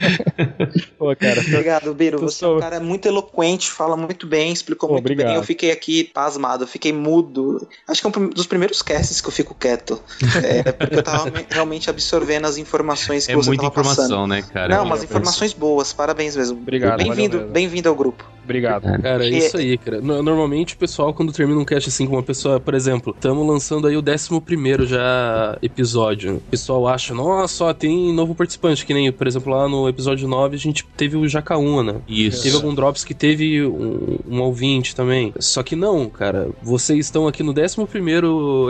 Pô, 0.99 1.15
cara. 1.17 1.41
Obrigado, 1.41 1.95
Biro. 1.95 2.19
Você 2.21 2.45
é 2.45 2.49
um 2.49 2.51
sou- 2.53 2.61
cara 2.61 2.81
muito 2.81 3.07
eloquente, 3.07 3.71
fala 3.71 3.97
muito 3.97 4.27
bem, 4.27 4.53
explicou 4.53 4.89
Pô, 4.89 4.95
muito 4.95 5.05
obrigado. 5.05 5.27
bem. 5.29 5.37
Eu 5.37 5.43
fiquei 5.43 5.71
aqui 5.71 6.05
pasmado, 6.05 6.65
eu 6.65 6.69
fiquei 6.69 6.93
mudo. 6.93 7.67
Acho 7.87 8.01
que 8.03 8.07
é 8.07 8.21
um 8.21 8.29
dos 8.29 8.47
primeiros 8.47 8.83
casts 8.83 9.21
que 9.21 9.29
eu 9.29 9.33
fico 9.33 9.55
quieto. 9.55 10.01
É, 10.43 10.73
porque 10.73 10.97
eu 10.97 11.03
tava 11.03 11.31
me- 11.31 11.47
realmente 11.49 11.89
absorvendo 11.91 12.47
as 12.47 12.57
informações 12.59 13.27
que 13.27 13.33
É 13.33 13.37
você 13.37 13.49
muita 13.49 13.63
tava 13.65 13.75
passando. 13.75 13.93
informação, 14.05 14.27
né, 14.27 14.43
cara? 14.43 14.77
Não, 14.77 14.85
mas 14.85 15.03
informações 15.03 15.53
boas, 15.53 15.93
parabéns 15.93 16.37
mesmo. 16.37 16.59
Obrigado, 16.59 16.99
Bem-vindo, 16.99 17.47
bem-vindo 17.47 17.89
ao 17.89 17.95
grupo. 17.95 18.25
Obrigado. 18.49 18.83
Cara, 19.03 19.27
é 19.27 19.29
isso 19.29 19.57
aí, 19.59 19.77
cara. 19.77 20.01
No- 20.01 20.23
Normalmente 20.23 20.75
o 20.75 20.79
pessoal, 20.79 21.13
quando 21.13 21.33
termina 21.33 21.61
um 21.61 21.65
cast 21.65 21.89
assim 21.89 22.07
com 22.07 22.15
uma 22.15 22.23
pessoa, 22.23 22.59
por 22.59 22.73
exemplo, 22.75 23.15
estamos 23.15 23.47
lançando 23.47 23.87
aí 23.87 23.97
o 23.97 24.01
11 24.03 24.87
já 24.87 25.59
episódio. 25.61 26.37
O 26.37 26.41
pessoal 26.41 26.89
acha, 26.89 27.13
nossa, 27.15 27.65
ó, 27.67 27.75
tem 27.75 28.13
novo 28.13 28.35
participante, 28.35 28.87
que 28.87 28.95
nem, 28.95 29.13
por 29.13 29.27
exemplo, 29.27 29.53
lá 29.53 29.69
no 29.69 29.89
episódio 29.89 30.27
9 30.27 30.57
a 30.57 30.59
gente 30.59 30.85
teve 30.97 31.17
o 31.17 31.29
Jacaúna. 31.29 32.01
Isso. 32.09 32.43
Teve 32.43 32.57
algum 32.57 32.75
drops 32.75 33.05
que 33.05 33.13
teve 33.15 33.65
um, 33.65 34.19
um 34.29 34.41
ouvinte 34.41 34.95
também. 34.97 35.33
Só 35.39 35.63
que 35.63 35.77
não, 35.77 36.09
cara. 36.09 36.49
Vocês 36.63 37.01
estão 37.07 37.29
aqui 37.29 37.43
no 37.43 37.53
11 37.53 37.77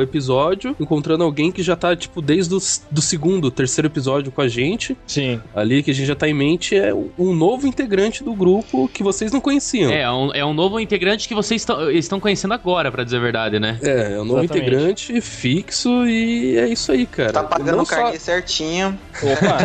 episódio, 0.02 0.74
encontrando 0.80 1.24
alguém 1.24 1.50
que 1.52 1.62
já 1.62 1.76
tá, 1.76 1.94
tipo, 1.94 2.20
desde 2.20 2.54
o 2.54 2.58
do 2.90 3.00
segundo, 3.00 3.50
terceiro 3.50 3.86
episódio 3.88 4.32
com 4.32 4.40
a 4.40 4.48
gente. 4.48 4.96
Sim. 5.06 5.40
Ali 5.54 5.82
que 5.82 5.90
a 5.90 5.94
gente 5.94 6.06
já 6.06 6.14
tá 6.14 6.28
em 6.28 6.34
mente 6.34 6.74
é 6.76 6.92
um 7.18 7.34
novo 7.34 7.66
integrante 7.66 8.22
do 8.24 8.34
grupo 8.34 8.88
que 8.92 9.02
vocês 9.02 9.30
não 9.32 9.40
conheciam. 9.40 9.67
É, 9.76 10.00
é 10.02 10.10
um, 10.10 10.30
é 10.34 10.44
um 10.44 10.54
novo 10.54 10.80
integrante 10.80 11.28
que 11.28 11.34
vocês 11.34 11.60
estão- 11.62 11.90
estão 11.90 12.18
conhecendo 12.20 12.54
agora, 12.54 12.90
pra 12.90 13.04
dizer 13.04 13.18
a 13.18 13.20
verdade, 13.20 13.58
né? 13.60 13.78
É, 13.82 14.14
é 14.14 14.20
um 14.20 14.24
novo 14.24 14.40
Exatamente. 14.44 14.66
integrante 14.68 15.20
fixo 15.20 16.06
e 16.06 16.56
é 16.56 16.68
isso 16.68 16.90
aí, 16.92 17.06
cara. 17.06 17.32
Tá 17.32 17.44
pagando 17.44 17.82
o 17.82 17.86
carnê 17.86 18.18
certinho. 18.18 18.98
Opa! 19.22 19.58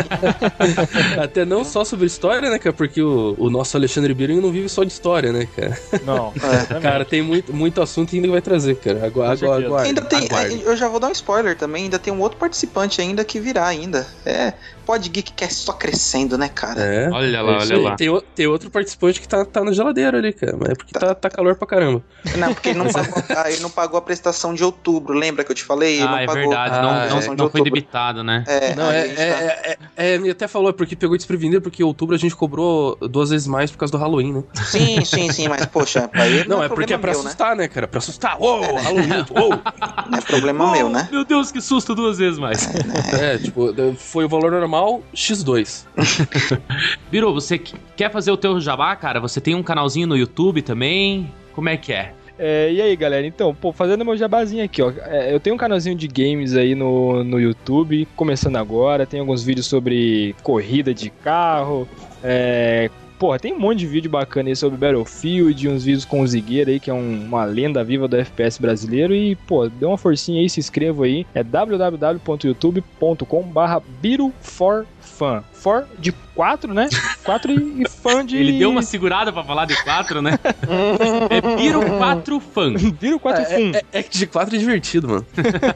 só, 1.16 1.22
até 1.22 1.44
não 1.44 1.64
só 1.64 1.84
sobre 1.84 2.06
história, 2.06 2.50
né, 2.50 2.58
cara? 2.58 2.72
Porque 2.74 3.00
o, 3.00 3.34
o 3.38 3.48
nosso 3.50 3.76
Alexandre 3.76 4.12
Biring 4.14 4.40
não 4.40 4.50
vive 4.50 4.68
só 4.68 4.84
de 4.84 4.92
história, 4.92 5.32
né, 5.32 5.46
cara? 5.54 5.78
Não. 6.04 6.32
É. 6.74 6.80
Cara, 6.80 7.04
tem 7.04 7.22
muito, 7.22 7.52
muito 7.54 7.80
assunto 7.80 8.14
ainda 8.14 8.26
que 8.26 8.32
vai 8.32 8.40
trazer, 8.42 8.76
cara. 8.76 9.04
Agora, 9.06 9.32
agora, 9.32 9.66
aguarde, 9.66 9.88
ainda 9.88 10.02
tem. 10.02 10.26
aguarde. 10.26 10.62
Eu 10.62 10.76
já 10.76 10.88
vou 10.88 11.00
dar 11.00 11.08
um 11.08 11.12
spoiler 11.12 11.56
também. 11.56 11.84
Ainda 11.84 11.98
tem 11.98 12.12
um 12.12 12.20
outro 12.20 12.38
participante 12.38 13.00
ainda 13.00 13.24
que 13.24 13.40
virá 13.40 13.66
ainda. 13.66 14.06
É. 14.26 14.52
Pod 14.84 15.08
Geekcast 15.08 15.54
só 15.64 15.72
crescendo, 15.72 16.36
né, 16.38 16.48
cara? 16.48 16.80
É. 16.80 17.10
Olha 17.10 17.36
é 17.36 17.40
lá, 17.42 17.58
isso 17.58 17.72
olha 17.72 17.82
lá. 17.82 17.96
Tem, 17.96 18.22
tem 18.34 18.46
outro 18.46 18.70
participante 18.70 19.20
que 19.20 19.28
tá, 19.28 19.44
tá 19.44 19.64
na 19.64 19.72
geladeira 19.72 20.18
ali, 20.18 20.32
cara. 20.32 20.56
Mas 20.58 20.70
é 20.70 20.74
porque 20.74 20.92
tá, 20.92 21.14
tá 21.14 21.30
calor 21.30 21.56
pra 21.56 21.66
caramba. 21.66 22.02
Não, 22.36 22.52
porque 22.54 22.70
ele 22.70 22.78
não, 22.78 22.86
pagou, 22.92 23.22
ah, 23.36 23.50
ele 23.50 23.60
não 23.60 23.70
pagou 23.70 23.98
a 23.98 24.02
prestação 24.02 24.54
de 24.54 24.62
outubro. 24.64 25.14
Lembra 25.14 25.44
que 25.44 25.50
eu 25.52 25.56
te 25.56 25.64
falei? 25.64 25.94
Ele 25.94 26.02
Ah, 26.02 26.10
não 26.10 26.18
é 26.18 26.26
pagou 26.26 26.42
verdade. 26.42 26.74
Ah, 26.74 26.82
Não, 26.82 26.90
é. 26.94 27.08
não, 27.08 27.20
de 27.34 27.42
não 27.42 27.50
foi 27.50 27.62
debitado, 27.62 28.22
né? 28.22 28.44
É, 28.46 28.74
Não, 28.74 28.90
é, 28.90 29.06
é, 29.08 29.14
tá- 29.14 29.22
é, 29.22 29.46
é, 29.70 29.78
é, 29.96 30.14
ele 30.14 30.30
até 30.30 30.46
falou, 30.48 30.72
porque 30.72 30.94
pegou 30.96 31.16
desprevenido, 31.16 31.62
porque 31.62 31.82
outubro 31.82 32.14
a 32.14 32.18
gente 32.18 32.34
cobrou 32.36 32.96
duas 33.00 33.30
vezes 33.30 33.46
mais 33.46 33.70
por 33.70 33.78
causa 33.78 33.92
do 33.92 33.98
Halloween, 33.98 34.32
né? 34.34 34.42
Sim, 34.66 35.04
sim, 35.04 35.30
sim, 35.32 35.48
mas 35.48 35.64
poxa, 35.66 36.08
pra 36.08 36.26
ele 36.26 36.44
Não, 36.48 36.58
não, 36.58 36.64
é 36.64 36.68
porque 36.68 36.92
é 36.92 36.98
pra 36.98 37.12
meu, 37.12 37.22
né? 37.22 37.26
assustar, 37.28 37.56
né, 37.56 37.68
cara? 37.68 37.86
Pra 37.88 37.98
assustar. 37.98 38.36
Uou, 38.40 38.60
Halloween, 38.76 39.24
uou! 39.30 39.50
Não 40.10 40.18
é 40.18 40.20
problema 40.20 40.70
meu, 40.72 40.88
né? 40.88 41.08
Meu 41.10 41.24
Deus, 41.24 41.50
que 41.50 41.60
susto 41.60 41.94
duas 41.94 42.18
vezes 42.18 42.38
mais. 42.38 42.68
É, 43.14 43.38
tipo, 43.38 43.72
foi 43.96 44.24
o 44.24 44.28
valor 44.28 44.50
normal 44.50 44.73
X2. 45.14 45.86
Biro, 47.10 47.32
você 47.32 47.58
que- 47.58 47.74
quer 47.96 48.10
fazer 48.10 48.30
o 48.30 48.36
teu 48.36 48.60
jabá, 48.60 48.94
cara? 48.96 49.20
Você 49.20 49.40
tem 49.40 49.54
um 49.54 49.62
canalzinho 49.62 50.06
no 50.06 50.16
YouTube 50.16 50.62
também? 50.62 51.30
Como 51.52 51.68
é 51.68 51.76
que 51.76 51.92
é? 51.92 52.12
É, 52.36 52.72
e 52.72 52.82
aí, 52.82 52.96
galera? 52.96 53.24
Então, 53.24 53.54
pô, 53.54 53.72
fazendo 53.72 54.04
meu 54.04 54.16
jabazinho 54.16 54.64
aqui, 54.64 54.82
ó. 54.82 54.92
É, 55.06 55.32
eu 55.32 55.38
tenho 55.38 55.54
um 55.54 55.58
canalzinho 55.58 55.94
de 55.94 56.08
games 56.08 56.56
aí 56.56 56.74
no, 56.74 57.22
no 57.22 57.38
YouTube, 57.40 58.08
começando 58.16 58.56
agora. 58.56 59.06
Tem 59.06 59.20
alguns 59.20 59.44
vídeos 59.44 59.66
sobre 59.66 60.34
corrida 60.42 60.92
de 60.92 61.10
carro. 61.10 61.86
É. 62.22 62.90
Porra, 63.24 63.38
tem 63.38 63.54
um 63.54 63.58
monte 63.58 63.78
de 63.78 63.86
vídeo 63.86 64.10
bacana 64.10 64.50
aí 64.50 64.54
sobre 64.54 64.76
Battlefield, 64.76 65.66
uns 65.70 65.82
vídeos 65.82 66.04
com 66.04 66.20
o 66.20 66.26
Zigueira 66.26 66.70
aí, 66.70 66.78
que 66.78 66.90
é 66.90 66.92
um- 66.92 67.24
uma 67.24 67.46
lenda 67.46 67.82
viva 67.82 68.06
do 68.06 68.18
FPS 68.18 68.60
brasileiro. 68.60 69.14
E, 69.14 69.34
pô, 69.34 69.66
dê 69.66 69.86
uma 69.86 69.96
forcinha 69.96 70.42
aí, 70.42 70.50
se 70.50 70.60
inscreva 70.60 71.06
aí. 71.06 71.24
É 71.34 71.42
www.youtube.com/barra 71.42 73.80
BiroForFan. 74.02 74.34
For 74.42 74.86
de 75.98 76.12
4, 76.34 76.74
né? 76.74 76.88
4 77.24 77.52
e, 77.52 77.82
e 77.82 77.88
fã 77.88 78.24
de. 78.24 78.36
Ele 78.36 78.58
deu 78.58 78.70
uma 78.70 78.82
segurada 78.82 79.32
pra 79.32 79.44
falar 79.44 79.64
de 79.66 79.82
quatro, 79.82 80.20
né? 80.20 80.38
é 81.30 81.56
Biro 81.56 81.84
4 81.98 82.40
fã. 82.40 82.72
Biro 83.00 83.18
4 83.18 83.44
fun. 83.44 83.72
É, 83.74 83.98
é 83.98 84.02
que 84.02 84.18
de 84.18 84.26
4 84.26 84.54
é 84.54 84.58
divertido, 84.58 85.08
mano. 85.08 85.26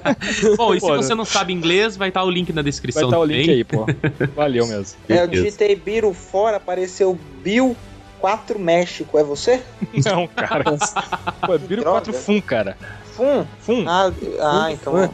Bom, 0.56 0.74
e 0.74 0.80
se 0.80 0.86
você 0.86 1.14
não 1.14 1.24
sabe 1.24 1.52
inglês, 1.52 1.96
vai 1.96 2.08
estar 2.08 2.24
o 2.24 2.30
link 2.30 2.50
na 2.50 2.56
Vai 2.56 2.64
descrição 2.64 3.04
estar 3.04 3.18
o 3.18 3.22
também. 3.22 3.42
link 3.42 3.50
aí, 3.50 3.64
pô. 3.64 3.86
Valeu 4.34 4.66
mesmo. 4.66 4.98
É, 5.08 5.22
eu 5.22 5.26
digitei 5.26 5.74
Biro 5.76 6.12
fora, 6.12 6.56
apareceu 6.56 7.18
Bill 7.42 7.76
4 8.20 8.58
México. 8.58 9.18
É 9.18 9.24
você? 9.24 9.62
Não, 10.04 10.26
cara. 10.26 10.64
Pô, 11.46 11.54
é 11.54 11.58
Biro 11.58 11.82
Droga. 11.82 12.00
4 12.00 12.12
Fun, 12.12 12.40
cara. 12.40 12.76
Fum. 13.16 13.46
Fun. 13.60 13.84
Ah, 13.86 14.12
ah 14.40 14.72
então. 14.72 15.12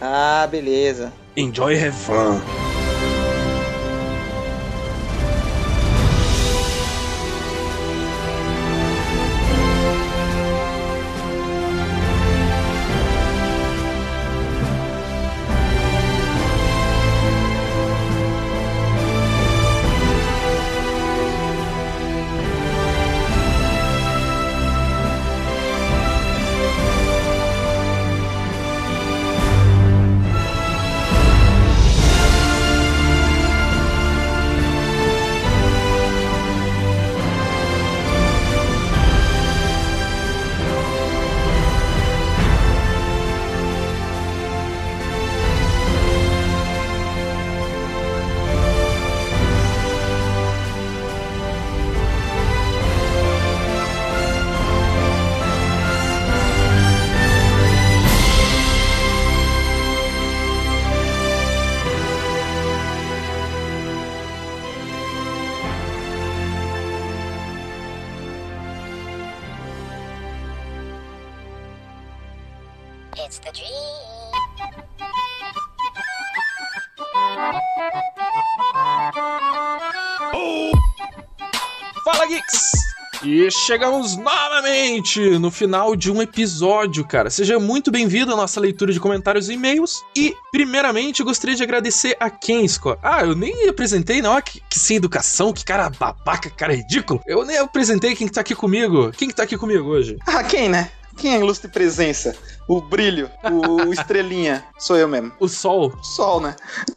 Ah, 0.00 0.46
beleza. 0.50 1.12
Enjoy, 1.36 1.76
have 1.76 1.96
fun. 1.96 2.81
Chegamos 83.62 84.16
novamente 84.16 85.38
no 85.38 85.48
final 85.48 85.94
de 85.94 86.10
um 86.10 86.20
episódio, 86.20 87.04
cara. 87.06 87.30
Seja 87.30 87.60
muito 87.60 87.92
bem-vindo 87.92 88.32
à 88.32 88.36
nossa 88.36 88.58
leitura 88.58 88.92
de 88.92 88.98
comentários 88.98 89.48
e 89.48 89.52
e-mails. 89.52 90.02
E, 90.16 90.34
primeiramente, 90.50 91.22
gostaria 91.22 91.54
de 91.54 91.62
agradecer 91.62 92.16
a 92.18 92.28
quem, 92.28 92.66
Scott? 92.66 92.98
Ah, 93.02 93.22
eu 93.22 93.36
nem 93.36 93.68
apresentei, 93.68 94.20
não. 94.20 94.40
Que, 94.42 94.60
que 94.68 94.78
sem 94.80 94.96
educação, 94.96 95.52
que 95.52 95.64
cara 95.64 95.88
babaca, 95.90 96.50
que 96.50 96.56
cara 96.56 96.74
ridículo. 96.74 97.22
Eu 97.24 97.44
nem 97.44 97.56
apresentei 97.58 98.16
quem 98.16 98.26
que 98.26 98.32
tá 98.32 98.40
aqui 98.40 98.54
comigo. 98.54 99.12
Quem 99.12 99.28
que 99.28 99.34
tá 99.34 99.44
aqui 99.44 99.56
comigo 99.56 99.88
hoje? 99.88 100.16
Ah, 100.26 100.42
quem, 100.42 100.68
né? 100.68 100.90
Quem 101.16 101.34
é 101.34 101.36
a 101.36 101.40
ilustre 101.40 101.70
presença? 101.70 102.34
O 102.66 102.80
brilho, 102.80 103.30
o 103.44 103.92
estrelinha. 103.94 104.64
Sou 104.76 104.96
eu 104.96 105.06
mesmo. 105.06 105.30
O 105.38 105.46
Sol. 105.46 105.96
Sol, 106.02 106.40
né? 106.40 106.56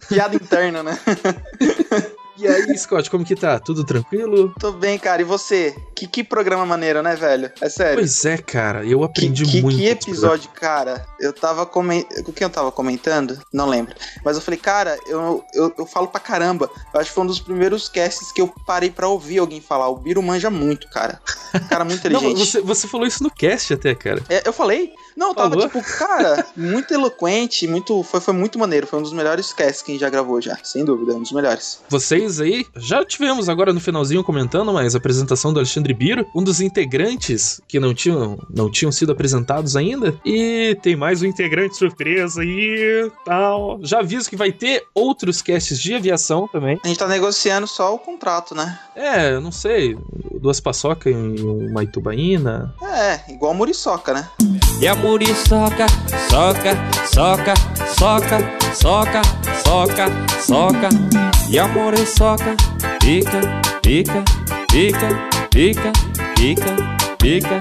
Piada 0.09 0.35
interna, 0.35 0.81
né? 0.81 0.97
E 2.37 2.47
aí, 2.47 2.77
Scott, 2.77 3.09
como 3.09 3.23
que 3.23 3.35
tá? 3.35 3.59
Tudo 3.59 3.83
tranquilo? 3.83 4.53
Tô 4.59 4.71
bem, 4.71 4.99
cara. 4.99 5.21
E 5.21 5.25
você? 5.25 5.75
Que, 5.95 6.05
que 6.05 6.23
programa 6.23 6.65
maneiro, 6.65 7.01
né, 7.01 7.15
velho? 7.15 7.49
É 7.61 7.69
sério. 7.69 7.95
Pois 7.95 8.25
é, 8.25 8.37
cara. 8.37 8.85
Eu 8.85 8.99
Que, 8.99 9.05
aprendi 9.05 9.45
que, 9.45 9.61
muito. 9.61 9.77
que 9.77 9.83
com 9.83 9.87
esse 9.89 10.09
episódio, 10.09 10.49
cara. 10.49 11.05
Eu 11.19 11.31
tava 11.31 11.65
comentando. 11.65 12.23
Com 12.25 12.31
quem 12.33 12.45
eu 12.45 12.49
tava 12.49 12.71
comentando? 12.71 13.39
Não 13.53 13.67
lembro. 13.69 13.95
Mas 14.23 14.35
eu 14.35 14.41
falei, 14.41 14.59
cara, 14.59 14.97
eu, 15.07 15.43
eu, 15.53 15.73
eu 15.77 15.85
falo 15.85 16.07
pra 16.07 16.19
caramba. 16.19 16.69
Eu 16.93 16.99
acho 16.99 17.09
que 17.09 17.15
foi 17.15 17.23
um 17.23 17.27
dos 17.27 17.39
primeiros 17.39 17.87
casts 17.87 18.31
que 18.31 18.41
eu 18.41 18.53
parei 18.65 18.89
pra 18.91 19.07
ouvir 19.07 19.37
alguém 19.37 19.61
falar. 19.61 19.87
O 19.87 19.95
Biro 19.97 20.21
manja 20.21 20.49
muito, 20.49 20.89
cara. 20.89 21.21
Cara 21.69 21.85
muito 21.85 22.03
Não, 22.09 22.19
inteligente. 22.19 22.51
você, 22.51 22.61
você 22.61 22.87
falou 22.87 23.07
isso 23.07 23.23
no 23.23 23.31
cast 23.31 23.73
até, 23.73 23.95
cara. 23.95 24.21
É, 24.29 24.43
eu 24.45 24.51
falei? 24.51 24.93
Não, 25.15 25.29
eu 25.29 25.33
tava 25.35 25.49
Falou? 25.51 25.67
tipo, 25.69 25.81
cara, 25.97 26.45
muito 26.57 26.93
eloquente, 26.93 27.65
muito, 27.67 28.03
foi, 28.03 28.19
foi 28.19 28.33
muito 28.33 28.59
maneiro. 28.59 28.85
Foi 28.85 28.99
um 28.99 29.01
dos 29.01 29.13
melhores 29.13 29.53
casts 29.53 29.81
que 29.81 29.91
a 29.91 29.93
gente 29.93 30.01
já 30.01 30.09
gravou 30.09 30.41
já, 30.41 30.57
sem 30.61 30.83
dúvida, 30.83 31.13
um 31.13 31.21
dos 31.21 31.31
melhores. 31.31 31.79
Você 31.87 32.17
apresentações 32.25 32.39
aí. 32.39 32.65
Já 32.75 33.05
tivemos 33.05 33.47
agora 33.49 33.71
no 33.71 33.79
finalzinho 33.79 34.23
comentando, 34.23 34.73
mas 34.73 34.95
a 34.95 34.97
apresentação 34.97 35.53
do 35.53 35.59
Alexandre 35.59 35.93
Biro, 35.93 36.25
um 36.35 36.43
dos 36.43 36.59
integrantes 36.61 37.61
que 37.67 37.79
não 37.79 37.93
tinham, 37.93 38.37
não 38.49 38.69
tinham 38.69 38.91
sido 38.91 39.11
apresentados 39.11 39.75
ainda. 39.75 40.15
E 40.25 40.77
tem 40.81 40.95
mais 40.95 41.21
um 41.21 41.25
integrante 41.25 41.77
surpresa 41.77 42.41
aí, 42.41 43.11
tal. 43.23 43.79
Já 43.83 43.99
aviso 43.99 44.29
que 44.29 44.35
vai 44.35 44.51
ter 44.51 44.83
outros 44.93 45.41
casts 45.41 45.79
de 45.79 45.93
aviação 45.93 46.47
também. 46.47 46.79
A 46.83 46.87
gente 46.87 46.97
tá 46.99 47.07
negociando 47.07 47.67
só 47.67 47.93
o 47.93 47.99
contrato, 47.99 48.55
né? 48.55 48.79
É, 48.95 49.33
eu 49.33 49.41
não 49.41 49.51
sei, 49.51 49.97
duas 50.39 50.59
paçoca 50.59 51.09
e 51.09 51.13
uma 51.13 51.83
itubaína. 51.83 52.73
É, 52.81 53.33
igual 53.33 53.53
muriçoca, 53.53 54.13
né? 54.13 54.29
E 54.79 54.87
a 54.87 54.95
muriçoca, 54.95 55.85
soca, 56.29 56.75
soca, 57.13 57.53
soca, 57.97 58.37
soca, 58.75 59.21
soca, 59.63 60.05
soca. 60.41 60.89
E 61.49 61.59
a 61.59 61.67
muriçoca, 61.67 62.14
pica, 62.15 62.55
pica, 63.81 64.23
pica, 64.71 65.09
pica, 65.51 65.91
pica, 66.33 66.75
pica. 67.19 67.59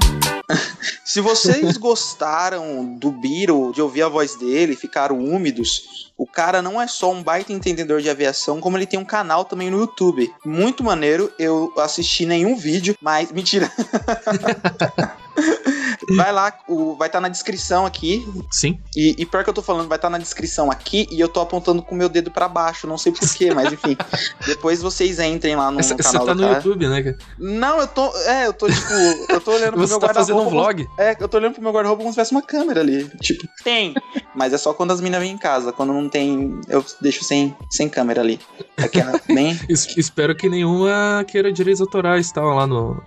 Se 1.05 1.21
vocês 1.21 1.77
gostaram 1.77 2.97
do 2.97 3.11
Biro, 3.11 3.73
de 3.75 3.83
ouvir 3.83 4.03
a 4.03 4.09
voz 4.09 4.37
dele, 4.37 4.77
ficaram 4.77 5.19
úmidos, 5.19 6.13
o 6.17 6.27
cara 6.27 6.63
não 6.63 6.81
é 6.81 6.87
só 6.87 7.11
um 7.11 7.23
baita 7.23 7.53
entendedor 7.53 8.01
de 8.01 8.09
aviação, 8.09 8.61
como 8.61 8.77
ele 8.77 8.87
tem 8.87 8.99
um 8.99 9.05
canal 9.05 9.45
também 9.45 9.71
no 9.71 9.81
YouTube. 9.81 10.33
Muito 10.45 10.85
maneiro. 10.85 11.33
Eu 11.37 11.73
assisti 11.79 12.25
nenhum 12.25 12.57
vídeo, 12.57 12.97
mas. 13.01 13.33
Mentira. 13.33 13.71
Vai 16.17 16.33
lá, 16.33 16.53
o, 16.69 16.95
vai 16.97 17.09
estar 17.09 17.21
na 17.21 17.29
descrição 17.29 17.87
aqui. 17.87 18.29
Sim. 18.51 18.79
E, 18.95 19.15
e 19.17 19.25
pior 19.25 19.43
que 19.43 19.49
eu 19.49 19.55
tô 19.55 19.63
falando, 19.63 19.89
vai 19.89 19.97
estar 19.97 20.11
na 20.11 20.19
descrição 20.19 20.71
aqui 20.71 21.07
e 21.11 21.19
eu 21.19 21.29
tô 21.29 21.41
apontando 21.41 21.83
com 21.83 21.95
o 21.95 21.99
meu 21.99 22.09
dedo 22.11 22.31
pra 22.31 22.47
baixo, 22.47 22.87
não 22.87 22.99
sei 22.99 23.11
porquê, 23.13 23.55
mas 23.55 23.73
enfim. 23.73 23.97
Depois 24.45 24.83
vocês 24.83 25.19
entrem 25.19 25.57
lá 25.57 25.71
no 25.71 25.83
Você 25.83 25.95
canal 25.95 26.27
tá 26.27 26.35
do 26.35 26.43
no 26.43 26.47
cara. 26.49 26.59
YouTube, 26.59 26.89
né? 26.89 27.03
cara? 27.03 27.17
Não, 27.39 27.81
eu 27.81 27.87
tô. 27.87 28.15
É, 28.27 28.47
eu 28.47 28.53
tô 28.53 28.67
tipo. 28.67 28.93
Eu 29.31 29.41
tô 29.41 29.53
olhando 29.53 29.73
pro 29.73 29.81
Você 29.87 29.93
meu 29.93 30.01
tá 30.01 30.13
fazendo 30.13 30.41
um 30.41 30.45
guarda-roupa. 30.45 30.75
vlog? 30.75 30.89
É, 30.99 31.17
eu 31.19 31.29
tô 31.29 31.37
olhando 31.39 31.55
pro 31.55 31.63
meu 31.63 31.73
guarda-roupa 31.73 32.03
como 32.03 32.13
se 32.13 32.17
tivesse 32.17 32.33
uma 32.33 32.43
câmera 32.43 32.81
ali. 32.81 33.09
Tipo, 33.21 33.49
tem. 33.63 33.95
Mas 34.35 34.53
é 34.53 34.59
só 34.59 34.75
quando 34.75 34.91
as 34.93 35.01
minas 35.01 35.21
vêm 35.21 35.33
em 35.33 35.39
casa. 35.39 35.73
Quando 35.73 35.93
não 35.95 36.09
tem, 36.09 36.61
eu 36.69 36.85
deixo 37.01 37.25
sem, 37.25 37.57
sem 37.71 37.89
câmera 37.89 38.21
ali. 38.21 38.39
Aqui 38.77 39.01
é 39.01 39.35
bem. 39.35 39.59
Es- 39.71 39.97
espero 39.97 40.37
que 40.37 40.49
nenhuma 40.51 41.25
queira 41.27 41.51
direitos 41.53 41.81
autorais 41.81 42.31
tal 42.31 42.55
lá 42.55 42.67
no, 42.67 43.01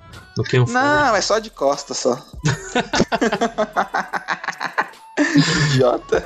Ford. 0.44 0.70
Não, 0.70 1.16
é 1.16 1.22
só 1.22 1.40
de 1.40 1.50
costa 1.50 1.94
só. 1.94 2.22
Idiota. 5.74 6.24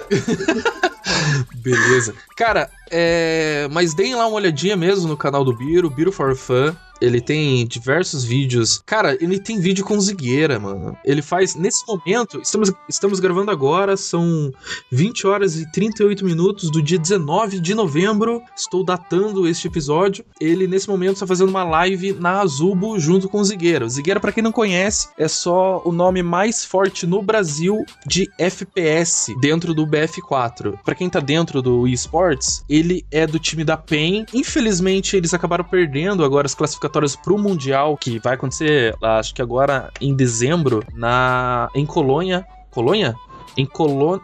Beleza. 1.56 2.14
Cara, 2.36 2.70
é... 2.90 3.68
mas 3.72 3.94
deem 3.94 4.16
lá 4.16 4.28
uma 4.28 4.36
olhadinha 4.36 4.76
mesmo 4.76 5.08
no 5.08 5.18
canal 5.18 5.46
do 5.46 5.56
Biro, 5.56 5.90
Biro 5.90 6.12
for 6.12 6.36
Fun. 6.36 6.76
Ele 7.02 7.20
tem 7.20 7.66
diversos 7.66 8.24
vídeos. 8.24 8.82
Cara, 8.86 9.18
ele 9.20 9.40
tem 9.40 9.60
vídeo 9.60 9.84
com 9.84 10.00
Zigueira, 10.00 10.60
mano. 10.60 10.96
Ele 11.04 11.22
faz, 11.22 11.56
nesse 11.56 11.86
momento, 11.88 12.40
estamos, 12.42 12.72
estamos 12.88 13.20
gravando 13.20 13.50
agora, 13.50 13.98
são 13.98 14.52
20 14.92 15.26
horas 15.26 15.56
e 15.58 15.70
38 15.72 16.24
minutos 16.24 16.70
do 16.70 16.82
dia 16.82 17.00
19 17.00 17.60
de 17.60 17.74
novembro. 17.74 18.42
Estou 18.56 18.84
datando 18.84 19.48
este 19.48 19.68
episódio. 19.68 20.24
Ele, 20.40 20.68
nesse 20.68 20.88
momento, 20.88 21.14
está 21.14 21.28
fazendo 21.28 21.50
uma 21.50 21.64
live 21.64 22.14
na 22.14 22.42
Azubo 22.42 23.00
junto 23.00 23.28
com 23.28 23.40
o 23.40 23.44
Zigueira. 23.44 23.86
O 23.86 23.90
Zigueira, 23.90 24.20
pra 24.20 24.32
quem 24.32 24.44
não 24.44 24.52
conhece, 24.52 25.10
é 25.18 25.28
só 25.28 25.82
o 25.84 25.92
nome 25.92 26.22
mais 26.22 26.64
forte 26.64 27.08
no 27.08 27.22
Brasil 27.22 27.84
de 28.06 28.30
FPS 28.38 29.34
dentro 29.40 29.74
do 29.74 29.88
BF4. 29.88 30.78
Pra 30.84 30.96
quem 30.96 31.10
tá 31.10 31.20
dentro 31.20 31.62
do 31.62 31.88
eSports, 31.88 32.64
ele 32.70 33.04
é 33.12 33.26
do 33.26 33.40
time 33.40 33.64
da 33.64 33.78
PEN. 33.78 34.26
Infelizmente, 34.34 35.16
eles 35.16 35.34
acabaram 35.34 35.64
perdendo 35.64 36.24
agora 36.24 36.46
as 36.46 36.56
classificatórias 36.92 37.16
pro 37.16 37.38
Mundial, 37.38 37.98
que 37.98 38.20
vai 38.20 38.34
acontecer, 38.36 38.96
acho 39.02 39.34
que 39.34 39.42
agora 39.42 39.90
em 40.00 40.14
dezembro, 40.14 40.84
na 40.94 41.70
em 41.74 41.86
Colônia. 41.86 42.46
Colônia? 42.70 43.16
Em 43.58 43.66
Colônia. 43.66 44.22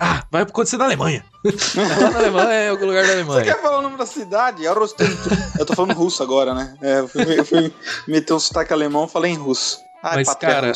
Ah, 0.00 0.24
vai 0.30 0.42
acontecer 0.42 0.76
na 0.76 0.84
Alemanha. 0.84 1.24
Lá 1.44 2.10
na 2.10 2.18
Alemanha 2.18 2.52
é 2.52 2.68
algum 2.70 2.86
lugar 2.86 3.02
da 3.02 3.08
Você 3.08 3.14
Alemanha. 3.14 3.44
quer 3.44 3.62
falar 3.62 3.78
o 3.78 3.82
nome 3.82 3.96
da 3.96 4.06
cidade? 4.06 4.66
É. 4.66 4.70
Eu 4.70 5.66
tô 5.66 5.74
falando 5.74 5.94
russo 5.94 6.22
agora, 6.22 6.54
né? 6.54 6.74
É, 6.80 7.00
eu, 7.00 7.08
fui, 7.08 7.38
eu 7.38 7.44
fui 7.44 7.72
meter 8.08 8.32
um 8.32 8.38
sotaque 8.38 8.72
alemão, 8.72 9.06
falei 9.06 9.32
em 9.32 9.36
russo. 9.36 9.78
Ai, 10.02 10.16
Mas, 10.16 10.34
cara, 10.34 10.72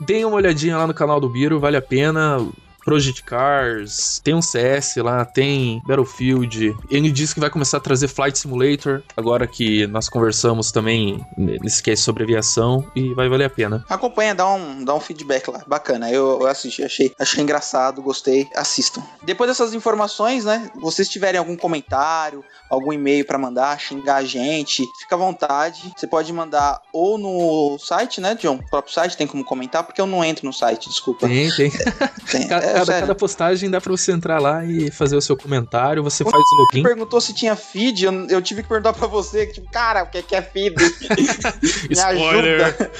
deem 0.00 0.24
uma 0.24 0.36
olhadinha 0.36 0.78
lá 0.78 0.86
no 0.86 0.94
canal 0.94 1.20
do 1.20 1.28
Biro, 1.28 1.60
vale 1.60 1.76
a 1.76 1.82
pena. 1.82 2.38
Project 2.84 3.22
Cars, 3.24 4.20
tem 4.24 4.34
um 4.34 4.42
CS 4.42 4.96
lá, 4.96 5.24
tem 5.24 5.80
Battlefield. 5.86 6.74
Ele 6.90 7.10
disse 7.10 7.34
que 7.34 7.40
vai 7.40 7.50
começar 7.50 7.76
a 7.76 7.80
trazer 7.80 8.08
Flight 8.08 8.38
Simulator, 8.38 9.02
agora 9.16 9.46
que 9.46 9.86
nós 9.86 10.08
conversamos 10.08 10.72
também 10.72 11.24
nesse 11.36 11.82
cast 11.82 12.04
sobre 12.04 12.24
aviação, 12.24 12.84
e 12.94 13.14
vai 13.14 13.28
valer 13.28 13.44
a 13.44 13.50
pena. 13.50 13.84
Acompanha, 13.88 14.34
dá 14.34 14.48
um, 14.48 14.84
dá 14.84 14.94
um 14.94 15.00
feedback 15.00 15.48
lá. 15.50 15.62
Bacana. 15.66 16.10
Eu, 16.10 16.40
eu 16.40 16.46
assisti, 16.46 16.82
achei, 16.82 17.12
achei 17.18 17.42
engraçado, 17.42 18.02
gostei. 18.02 18.48
Assistam. 18.54 19.02
Depois 19.22 19.48
dessas 19.48 19.74
informações, 19.74 20.44
né? 20.44 20.70
Vocês 20.80 21.08
tiverem 21.08 21.38
algum 21.38 21.56
comentário, 21.56 22.44
algum 22.68 22.92
e-mail 22.92 23.24
pra 23.24 23.38
mandar, 23.38 23.78
xingar 23.78 24.16
a 24.16 24.24
gente, 24.24 24.84
fica 25.00 25.14
à 25.14 25.18
vontade. 25.18 25.92
Você 25.96 26.06
pode 26.06 26.32
mandar 26.32 26.80
ou 26.92 27.18
no 27.18 27.78
site, 27.78 28.20
né, 28.20 28.34
John? 28.34 28.56
O 28.56 28.70
próprio 28.70 28.92
site 28.92 29.16
tem 29.16 29.26
como 29.26 29.44
comentar, 29.44 29.84
porque 29.84 30.00
eu 30.00 30.06
não 30.06 30.24
entro 30.24 30.46
no 30.46 30.52
site, 30.52 30.88
desculpa. 30.88 31.26
Tem, 31.28 31.50
tem. 31.52 31.70
Tem. 32.30 32.48
Ca- 32.48 32.60
É, 32.72 32.78
cada, 32.78 33.00
cada 33.00 33.14
postagem 33.14 33.70
dá 33.70 33.80
pra 33.80 33.92
você 33.92 34.10
entrar 34.12 34.40
lá 34.40 34.64
e 34.64 34.90
fazer 34.90 35.16
o 35.16 35.20
seu 35.20 35.36
comentário, 35.36 36.02
você 36.02 36.24
faz 36.24 36.36
o 36.36 36.56
login. 36.56 36.82
perguntou 36.82 37.20
se 37.20 37.34
tinha 37.34 37.54
feed, 37.54 38.04
eu, 38.04 38.12
eu 38.28 38.42
tive 38.42 38.62
que 38.62 38.68
perguntar 38.68 38.94
pra 38.94 39.06
você, 39.06 39.46
tipo, 39.46 39.70
cara, 39.70 40.02
o 40.04 40.06
que 40.06 40.16
é, 40.18 40.22
que 40.22 40.34
é 40.34 40.42
feed? 40.42 40.74
Me 41.90 42.00
ajuda. 42.00 42.90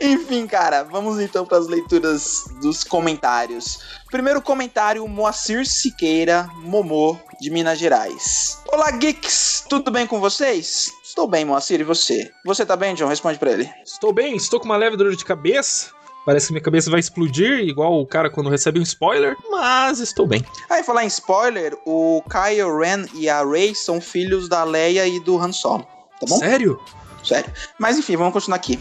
Enfim, 0.00 0.46
cara, 0.46 0.84
vamos 0.84 1.20
então 1.20 1.44
para 1.44 1.58
as 1.58 1.66
leituras 1.66 2.44
dos 2.62 2.84
comentários. 2.84 3.80
Primeiro 4.10 4.40
comentário, 4.40 5.06
Moacir 5.08 5.66
Siqueira, 5.66 6.48
Momô, 6.62 7.18
de 7.40 7.50
Minas 7.50 7.78
Gerais. 7.78 8.62
Olá, 8.68 8.90
geeks! 8.92 9.64
Tudo 9.68 9.90
bem 9.90 10.06
com 10.06 10.20
vocês? 10.20 10.92
Estou 11.02 11.26
bem, 11.26 11.44
Moacir, 11.44 11.80
e 11.80 11.84
você? 11.84 12.30
Você 12.44 12.64
tá 12.64 12.76
bem, 12.76 12.94
John? 12.94 13.08
Responde 13.08 13.38
pra 13.38 13.50
ele. 13.50 13.68
Estou 13.84 14.12
bem, 14.12 14.36
estou 14.36 14.60
com 14.60 14.66
uma 14.66 14.76
leve 14.76 14.96
dor 14.96 15.14
de 15.14 15.24
cabeça. 15.24 15.90
Parece 16.24 16.48
que 16.48 16.52
minha 16.52 16.62
cabeça 16.62 16.90
vai 16.90 17.00
explodir, 17.00 17.60
igual 17.60 18.00
o 18.00 18.06
cara 18.06 18.28
quando 18.28 18.50
recebe 18.50 18.78
um 18.78 18.82
spoiler, 18.82 19.34
mas 19.50 19.98
estou 19.98 20.26
bem. 20.26 20.44
Aí, 20.68 20.82
falar 20.82 21.04
em 21.04 21.08
spoiler, 21.08 21.74
o 21.86 22.22
Kylo 22.28 22.78
Ren 22.78 23.06
e 23.14 23.28
a 23.28 23.42
Rey 23.44 23.74
são 23.74 24.00
filhos 24.00 24.48
da 24.48 24.62
Leia 24.62 25.06
e 25.06 25.18
do 25.20 25.38
Han 25.38 25.52
Solo, 25.52 25.84
tá 26.20 26.26
bom? 26.28 26.38
Sério? 26.38 26.78
sério. 27.24 27.50
Mas 27.78 27.98
enfim, 27.98 28.16
vamos 28.16 28.32
continuar 28.34 28.56
aqui. 28.56 28.78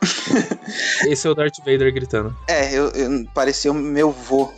Esse 1.06 1.26
é 1.26 1.30
o 1.30 1.34
Darth 1.34 1.58
Vader 1.58 1.92
gritando. 1.92 2.36
É, 2.48 2.72
eu, 2.72 2.88
eu- 2.90 3.24
pareceu 3.34 3.72
meu 3.74 4.10
vô. 4.10 4.50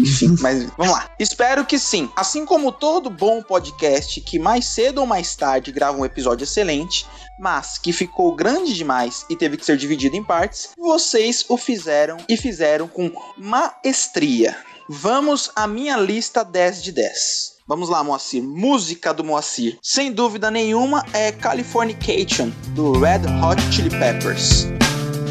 Enfim, 0.00 0.34
mas 0.40 0.64
vamos 0.76 0.92
lá. 0.92 1.08
Espero 1.18 1.64
que 1.64 1.78
sim. 1.78 2.10
Assim 2.16 2.44
como 2.44 2.72
todo 2.72 3.10
bom 3.10 3.42
podcast 3.42 4.20
que 4.20 4.38
mais 4.38 4.64
cedo 4.66 4.98
ou 5.00 5.06
mais 5.06 5.34
tarde 5.36 5.72
grava 5.72 5.98
um 5.98 6.04
episódio 6.04 6.44
excelente, 6.44 7.06
mas 7.38 7.78
que 7.78 7.92
ficou 7.92 8.34
grande 8.34 8.74
demais 8.74 9.24
e 9.30 9.36
teve 9.36 9.56
que 9.56 9.64
ser 9.64 9.76
dividido 9.76 10.16
em 10.16 10.22
partes, 10.24 10.70
vocês 10.78 11.44
o 11.48 11.56
fizeram 11.56 12.16
e 12.28 12.36
fizeram 12.36 12.86
com 12.88 13.10
maestria. 13.36 14.56
Vamos 14.88 15.50
à 15.54 15.66
minha 15.66 15.96
lista 15.96 16.44
10 16.44 16.82
de 16.82 16.92
10. 16.92 17.60
Vamos 17.66 17.88
lá, 17.88 18.02
Moacir. 18.02 18.42
Música 18.42 19.14
do 19.14 19.22
Moacir. 19.22 19.78
Sem 19.80 20.10
dúvida 20.12 20.50
nenhuma 20.50 21.04
é 21.12 21.30
Californication, 21.30 22.50
do 22.74 22.98
Red 22.98 23.20
Hot 23.44 23.62
Chili 23.72 23.90
Peppers. 23.90 24.66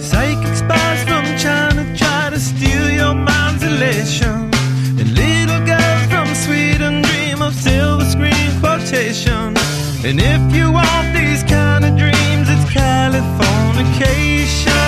Psychic 0.10 0.56
spies 0.56 1.04
from 1.04 1.24
China 1.38 1.84
try 1.96 2.30
to 2.32 2.40
steal 2.40 2.90
your 2.90 3.14
mind's 3.14 3.64
elation. 3.64 4.50
And 5.00 5.08
little 5.16 5.60
girls 5.66 6.06
from 6.12 6.28
Sweden 6.36 7.02
dream 7.04 7.42
of 7.42 7.54
silver 7.54 8.04
screen 8.06 8.50
quotation. 8.60 9.54
And 10.08 10.20
if 10.20 10.56
you 10.56 10.72
want 10.72 11.14
these 11.14 11.44
kind 11.44 11.86
of 11.86 11.96
dreams, 11.98 12.48
it's 12.50 12.66
Californication. 12.72 14.80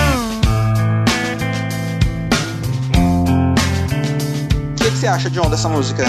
O 4.72 4.76
que, 4.84 4.90
que 4.92 4.98
você 4.98 5.08
acha, 5.08 5.30
John, 5.30 5.50
dessa 5.50 5.70
música? 5.70 6.06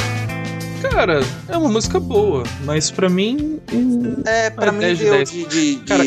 Cara, 0.90 1.22
é 1.48 1.56
uma 1.56 1.68
música 1.68 2.00
boa, 2.00 2.42
mas 2.64 2.90
pra 2.90 3.08
mim. 3.08 3.60
É, 4.26 4.50
pra 4.50 4.70
Ah, 4.70 4.72
mim 4.72 4.80
10 4.80 4.98
de 4.98 5.04
deu 5.04 5.12
10. 5.14 5.30
de, 5.30 5.44
de, 5.46 5.76
Cara- 5.86 6.02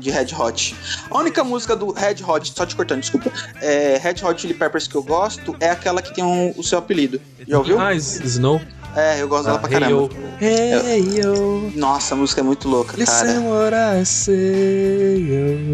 de, 0.00 0.10
Red 0.10 0.28
Hot. 0.36 0.74
A 1.10 1.18
única 1.18 1.44
música 1.44 1.76
do 1.76 1.92
Red 1.92 2.16
Hot, 2.26 2.52
só 2.56 2.66
te 2.66 2.74
cortando, 2.74 3.00
desculpa, 3.00 3.30
é 3.60 3.98
Red 4.02 4.16
Hot 4.24 4.40
Chili 4.40 4.54
Peppers 4.54 4.88
que 4.88 4.94
eu 4.96 5.02
gosto 5.02 5.54
é 5.60 5.70
aquela 5.70 6.02
que 6.02 6.12
tem 6.14 6.24
um- 6.24 6.52
o 6.56 6.62
seu 6.64 6.78
apelido. 6.78 7.20
Já 7.46 7.58
ouviu? 7.58 7.78
Ah, 7.80 7.94
Snow. 7.94 8.60
É, 8.96 9.22
eu 9.22 9.28
gosto 9.28 9.44
dela 9.44 9.56
Ah, 9.56 9.60
pra 9.60 9.68
hey, 9.70 9.78
caramba. 9.78 9.96
yo. 9.96 10.10
Hey, 10.40 11.20
yo. 11.20 11.70
Nossa, 11.76 12.14
a 12.14 12.16
música 12.16 12.40
é 12.40 12.44
muito 12.44 12.68
louca, 12.68 12.96
Listen 12.96 13.26
cara. 13.26 13.40
what 13.40 13.76
I 14.00 14.04
say, 14.04 15.18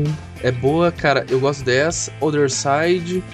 yo. 0.04 0.12
É 0.42 0.52
boa, 0.52 0.92
cara. 0.92 1.24
Eu 1.30 1.40
gosto 1.40 1.64
dessa, 1.64 2.12
Other 2.20 2.50
Side. 2.50 3.24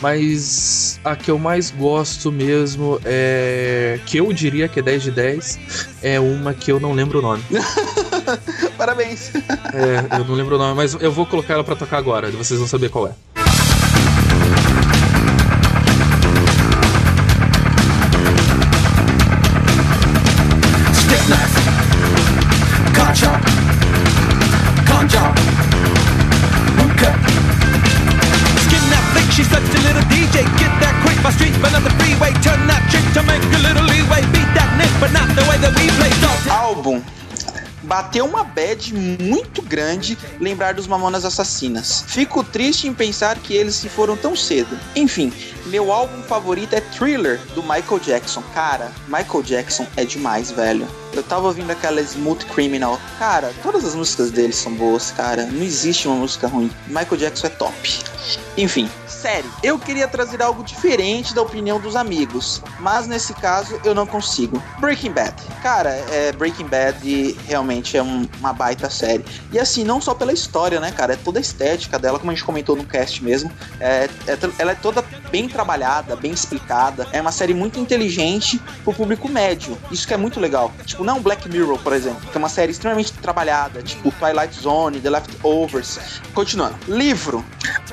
Mas 0.00 1.00
a 1.04 1.16
que 1.16 1.28
eu 1.28 1.38
mais 1.40 1.70
gosto 1.72 2.30
mesmo 2.30 3.00
é. 3.04 3.98
Que 4.06 4.18
eu 4.18 4.32
diria 4.32 4.68
que 4.68 4.78
é 4.78 4.82
10 4.82 5.02
de 5.02 5.10
10. 5.10 5.58
É 6.02 6.20
uma 6.20 6.54
que 6.54 6.70
eu 6.70 6.78
não 6.78 6.92
lembro 6.92 7.18
o 7.18 7.22
nome. 7.22 7.42
Parabéns. 8.78 9.32
É, 9.74 10.20
eu 10.20 10.24
não 10.24 10.34
lembro 10.34 10.54
o 10.54 10.58
nome, 10.58 10.74
mas 10.74 10.94
eu 10.94 11.10
vou 11.10 11.26
colocar 11.26 11.54
ela 11.54 11.64
pra 11.64 11.74
tocar 11.74 11.98
agora. 11.98 12.30
Vocês 12.30 12.58
vão 12.58 12.68
saber 12.68 12.88
qual 12.88 13.08
é. 13.08 13.37
Bateu 38.08 38.24
uma 38.24 38.42
bad 38.42 38.94
muito 38.94 39.60
grande 39.60 40.16
lembrar 40.40 40.72
dos 40.72 40.86
Mamonas 40.86 41.26
Assassinas. 41.26 42.04
Fico 42.06 42.42
triste 42.42 42.88
em 42.88 42.94
pensar 42.94 43.36
que 43.36 43.52
eles 43.52 43.74
se 43.74 43.86
foram 43.86 44.16
tão 44.16 44.34
cedo. 44.34 44.78
Enfim, 44.96 45.30
meu 45.66 45.92
álbum 45.92 46.22
favorito 46.22 46.72
é 46.72 46.80
Thriller, 46.80 47.38
do 47.54 47.62
Michael 47.62 48.00
Jackson. 48.00 48.42
Cara, 48.54 48.90
Michael 49.08 49.42
Jackson 49.42 49.86
é 49.94 50.06
demais, 50.06 50.50
velho. 50.50 50.88
Eu 51.12 51.22
tava 51.22 51.46
ouvindo 51.46 51.70
aquela 51.70 52.00
Smooth 52.00 52.44
Criminal. 52.46 52.98
Cara, 53.18 53.52
todas 53.62 53.84
as 53.84 53.94
músicas 53.94 54.30
dele 54.30 54.52
são 54.52 54.72
boas, 54.74 55.10
cara. 55.10 55.46
Não 55.46 55.62
existe 55.62 56.06
uma 56.06 56.16
música 56.16 56.46
ruim. 56.46 56.70
Michael 56.86 57.16
Jackson 57.16 57.46
é 57.46 57.50
top. 57.50 57.98
Enfim, 58.58 58.90
sério, 59.06 59.50
eu 59.62 59.78
queria 59.78 60.06
trazer 60.06 60.42
algo 60.42 60.62
diferente 60.62 61.32
da 61.34 61.40
opinião 61.40 61.80
dos 61.80 61.96
amigos, 61.96 62.60
mas 62.80 63.06
nesse 63.06 63.32
caso 63.34 63.80
eu 63.84 63.94
não 63.94 64.04
consigo. 64.06 64.62
Breaking 64.80 65.12
Bad. 65.12 65.34
Cara, 65.62 65.90
é, 66.10 66.32
Breaking 66.32 66.66
Bad 66.66 67.38
realmente 67.46 67.96
é 67.96 68.02
um- 68.02 68.28
uma 68.38 68.52
baita 68.52 68.90
série. 68.90 69.24
E 69.52 69.58
assim, 69.58 69.82
não 69.84 70.00
só 70.00 70.12
pela 70.12 70.32
história, 70.32 70.78
né, 70.80 70.90
cara? 70.92 71.14
É 71.14 71.16
toda 71.16 71.38
a 71.38 71.40
estética 71.40 71.98
dela, 71.98 72.18
como 72.18 72.30
a 72.30 72.34
gente 72.34 72.44
comentou 72.44 72.76
no 72.76 72.84
cast 72.84 73.22
mesmo. 73.24 73.50
É, 73.80 74.08
é 74.26 74.38
ela 74.58 74.72
é 74.72 74.74
toda 74.74 75.02
bem 75.30 75.48
trabalhada, 75.48 76.14
bem 76.16 76.32
explicada. 76.32 77.06
É 77.12 77.20
uma 77.20 77.32
série 77.32 77.54
muito 77.54 77.78
inteligente 77.80 78.60
pro 78.84 78.92
público 78.92 79.28
médio. 79.28 79.78
Isso 79.90 80.06
que 80.06 80.12
é 80.12 80.16
muito 80.16 80.38
legal. 80.40 80.72
Tipo, 80.84 80.97
não 81.04 81.20
Black 81.20 81.48
Mirror, 81.48 81.78
por 81.78 81.92
exemplo, 81.92 82.20
que 82.30 82.36
é 82.36 82.38
uma 82.38 82.48
série 82.48 82.72
extremamente 82.72 83.12
trabalhada, 83.14 83.82
tipo 83.82 84.10
Twilight 84.12 84.54
Zone, 84.58 85.00
The 85.00 85.10
Leftovers. 85.10 86.20
Continuando. 86.34 86.76
Livro. 86.88 87.44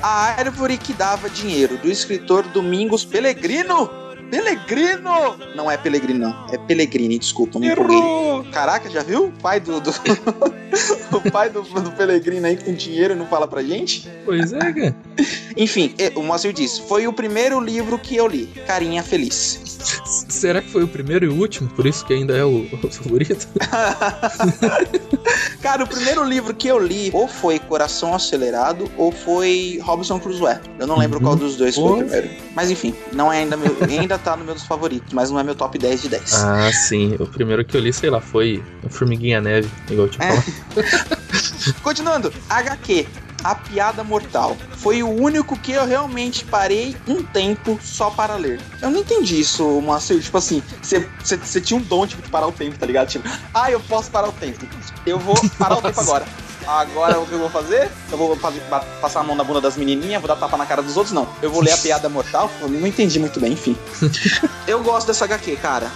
A 0.02 0.34
Árvore 0.38 0.76
que 0.78 0.92
Dava 0.92 1.28
Dinheiro, 1.30 1.76
do 1.78 1.90
escritor 1.90 2.42
Domingos 2.48 3.04
Pellegrino. 3.04 3.88
Pellegrino! 4.30 5.36
Não 5.54 5.70
é 5.70 5.76
Pellegrino, 5.76 6.18
não. 6.28 6.46
É 6.52 6.58
Pellegrini, 6.58 7.16
desculpa, 7.18 7.58
me 7.60 7.68
empolguei. 7.68 8.50
Caraca, 8.52 8.90
já 8.90 9.02
viu? 9.02 9.26
O 9.26 9.32
pai 9.32 9.60
do. 9.60 9.80
do- 9.80 9.90
o 11.16 11.30
pai 11.30 11.48
do, 11.48 11.62
do 11.62 11.92
Pellegrino 11.92 12.46
aí 12.46 12.56
com 12.56 12.74
dinheiro 12.74 13.14
não 13.14 13.26
fala 13.26 13.46
pra 13.46 13.62
gente? 13.62 14.08
Pois 14.24 14.52
é, 14.52 14.58
cara. 14.58 14.96
Enfim, 15.56 15.94
o 16.16 16.22
Moacir 16.22 16.52
disse: 16.52 16.82
Foi 16.88 17.06
o 17.06 17.12
primeiro 17.12 17.60
livro 17.60 17.98
que 17.98 18.16
eu 18.16 18.26
li. 18.26 18.46
Carinha 18.66 19.02
feliz. 19.02 19.75
Será 20.28 20.60
que 20.62 20.70
foi 20.70 20.82
o 20.82 20.88
primeiro 20.88 21.24
e 21.24 21.28
o 21.28 21.34
último? 21.34 21.68
Por 21.70 21.86
isso 21.86 22.04
que 22.04 22.12
ainda 22.14 22.36
é 22.36 22.44
o, 22.44 22.66
o 22.72 22.90
favorito? 22.90 23.46
Cara, 25.62 25.84
o 25.84 25.86
primeiro 25.86 26.24
livro 26.24 26.54
que 26.54 26.68
eu 26.68 26.78
li 26.78 27.10
ou 27.12 27.26
foi 27.28 27.58
Coração 27.58 28.14
Acelerado 28.14 28.90
ou 28.96 29.10
foi 29.10 29.80
Robinson 29.82 30.18
Crusoe. 30.20 30.56
Eu 30.78 30.86
não 30.86 30.98
lembro 30.98 31.18
Uhum. 31.18 31.24
qual 31.24 31.36
dos 31.36 31.56
dois 31.56 31.74
foi 31.74 31.84
o 31.84 31.96
primeiro. 31.98 32.30
Mas 32.54 32.70
enfim, 32.70 32.94
não 33.12 33.32
é 33.32 33.38
ainda 33.38 33.56
meu, 33.56 33.76
ainda 33.88 34.18
tá 34.18 34.36
no 34.36 34.44
meus 34.44 34.62
favoritos, 34.64 35.12
mas 35.12 35.30
não 35.30 35.38
é 35.38 35.42
meu 35.42 35.54
top 35.54 35.78
10 35.78 36.02
de 36.02 36.08
10. 36.10 36.34
Ah, 36.44 36.70
sim. 36.72 37.16
O 37.18 37.26
primeiro 37.26 37.64
que 37.64 37.76
eu 37.76 37.80
li, 37.80 37.92
sei 37.92 38.10
lá, 38.10 38.20
foi 38.20 38.62
Formiguinha 38.90 39.40
Neve, 39.40 39.68
igual 39.90 40.06
eu 40.06 40.10
te 40.10 40.18
É. 40.22 41.72
Continuando, 41.82 42.32
HQ. 42.48 43.06
A 43.44 43.54
Piada 43.54 44.02
Mortal. 44.02 44.56
Foi 44.76 45.02
o 45.02 45.08
único 45.08 45.56
que 45.58 45.72
eu 45.72 45.86
realmente 45.86 46.44
parei 46.44 46.96
um 47.06 47.22
tempo 47.22 47.78
só 47.82 48.10
para 48.10 48.34
ler. 48.36 48.60
Eu 48.82 48.90
não 48.90 49.00
entendi 49.00 49.40
isso, 49.40 49.64
Moacir. 49.80 50.20
Tipo 50.20 50.38
assim, 50.38 50.62
você- 50.82 51.60
tinha 51.60 51.78
um 51.78 51.82
dom 51.82 52.06
tipo, 52.06 52.22
de 52.22 52.28
parar 52.28 52.46
o 52.46 52.52
tempo, 52.52 52.78
tá 52.78 52.86
ligado? 52.86 53.08
Tipo, 53.08 53.28
ah, 53.54 53.70
eu 53.70 53.80
posso 53.80 54.10
parar 54.10 54.28
o 54.28 54.32
tempo. 54.32 54.66
Eu 55.04 55.18
vou 55.18 55.36
parar 55.58 55.74
o 55.74 55.82
tempo 55.82 55.88
Nossa. 55.96 56.00
agora. 56.02 56.26
Agora 56.66 57.20
o 57.20 57.26
que 57.26 57.32
eu 57.32 57.38
vou 57.38 57.48
fazer? 57.50 57.88
Eu 58.10 58.18
vou 58.18 58.34
fazer- 58.36 58.60
passar 59.00 59.20
a 59.20 59.22
mão 59.22 59.36
na 59.36 59.44
bunda 59.44 59.60
das 59.60 59.76
menininhas, 59.76 60.20
vou 60.20 60.26
dar 60.26 60.34
tapa 60.34 60.56
na 60.56 60.66
cara 60.66 60.82
dos 60.82 60.96
outros? 60.96 61.14
Não. 61.14 61.28
Eu 61.40 61.48
vou 61.50 61.62
ler 61.62 61.70
a 61.72 61.76
piada 61.78 62.08
mortal? 62.08 62.50
Eu 62.60 62.68
não 62.68 62.86
entendi 62.88 63.20
muito 63.20 63.38
bem, 63.38 63.52
enfim. 63.52 63.76
eu 64.66 64.82
gosto 64.82 65.06
dessa 65.06 65.24
HQ, 65.26 65.56
cara. 65.56 65.88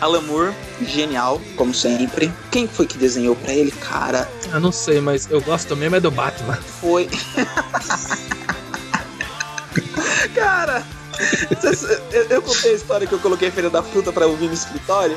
Alan 0.00 0.20
Moore, 0.22 0.54
genial, 0.82 1.40
como 1.56 1.72
sempre. 1.72 2.32
Quem 2.50 2.66
foi 2.68 2.86
que 2.86 2.98
desenhou 2.98 3.34
pra 3.36 3.52
ele? 3.52 3.70
Cara, 3.70 4.28
Ah, 4.52 4.60
não 4.60 4.70
sei, 4.72 5.00
mas 5.00 5.28
eu 5.30 5.40
gosto 5.40 5.74
mesmo 5.76 5.96
é 5.96 6.00
do 6.00 6.10
Batman. 6.10 6.56
foi. 6.80 7.08
Cara, 10.34 10.84
eu, 12.12 12.22
eu 12.28 12.42
contei 12.42 12.72
a 12.72 12.74
história 12.74 13.06
que 13.06 13.12
eu 13.12 13.18
coloquei 13.18 13.48
a 13.48 13.52
Feira 13.52 13.70
da 13.70 13.82
Fruta 13.82 14.12
pra 14.12 14.26
ouvir 14.26 14.48
no 14.48 14.54
escritório. 14.54 15.16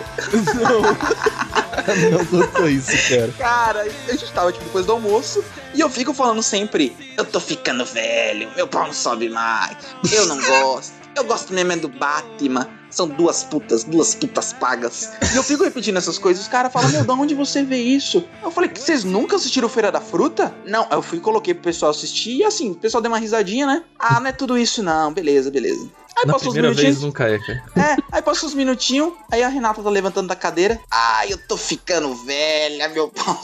Não 2.12 2.26
contou 2.45 2.70
isso, 2.70 2.91
cara. 3.10 3.34
Cara, 3.38 3.82
a 3.82 4.12
gente 4.12 4.32
tava 4.32 4.52
tipo 4.52 4.64
depois 4.66 4.86
do 4.86 4.91
almoço 4.94 5.44
e 5.74 5.80
eu 5.82 5.90
fico 5.90 6.14
falando 6.14 6.41
sempre: 6.44 6.95
Eu 7.18 7.26
tô 7.26 7.40
ficando 7.40 7.84
velho, 7.86 8.49
meu 8.56 8.68
pau 8.68 8.86
não 8.86 8.94
sobe 8.94 9.30
mais, 9.30 9.76
eu 10.12 10.26
não 10.28 10.38
gosto, 10.40 10.94
eu 11.16 11.24
gosto 11.24 11.54
mesmo 11.54 11.72
é 11.74 11.76
do 11.78 11.90
Batman. 11.90 12.68
São 12.98 13.07
duas 13.07 13.44
putas, 13.44 13.84
duas 13.84 14.15
putas 14.15 14.53
pagas. 14.53 15.11
E 15.32 15.36
eu 15.36 15.44
fico 15.44 15.64
repetindo 15.64 15.98
essas 15.98 16.18
coisas. 16.18 16.41
Os 16.41 16.49
caras 16.49 16.74
falam, 16.74 16.90
meu, 16.90 17.06
da 17.06 17.14
onde 17.14 17.36
você 17.36 17.61
vê 17.61 17.78
isso? 17.78 18.28
Eu 18.41 18.49
falei, 18.49 18.72
vocês 18.74 19.03
nunca 19.03 19.36
assistiram 19.36 19.69
Feira 19.69 19.91
da 19.91 20.02
Fruta? 20.02 20.52
Não, 20.65 20.88
eu 20.90 21.03
fui 21.03 21.19
e 21.19 21.22
coloquei 21.22 21.53
pro 21.53 21.61
pessoal 21.61 21.91
assistir 21.91 22.38
e 22.38 22.44
assim, 22.44 22.72
o 22.72 22.76
pessoal 22.76 22.99
deu 22.99 23.11
uma 23.11 23.19
risadinha, 23.19 23.68
né? 23.68 23.84
Ah, 23.99 24.19
não 24.19 24.26
é 24.26 24.32
tudo 24.32 24.57
isso 24.57 24.82
não, 24.82 25.14
beleza, 25.14 25.52
beleza. 25.52 25.88
Aí 26.18 26.26
Na 26.26 26.34
passou 26.34 26.48
uns 26.48 26.53
primeira 26.53 26.69
minutinhos. 26.69 26.95
vez 26.95 27.06
nunca 27.06 27.30
é, 27.30 27.38
cara. 27.38 27.64
É, 27.76 27.98
aí 28.14 28.22
passou 28.24 28.49
uns 28.49 28.56
minutinhos, 28.56 29.14
aí 29.32 29.44
a 29.44 29.48
Renata 29.48 29.84
tá 29.84 29.90
levantando 29.91 30.28
da 30.28 30.36
cadeira. 30.36 30.80
Ai, 30.90 31.32
eu 31.32 31.38
tô 31.38 31.56
ficando 31.56 32.15
velha, 32.15 32.90
meu 32.90 33.10
pau. 33.10 33.40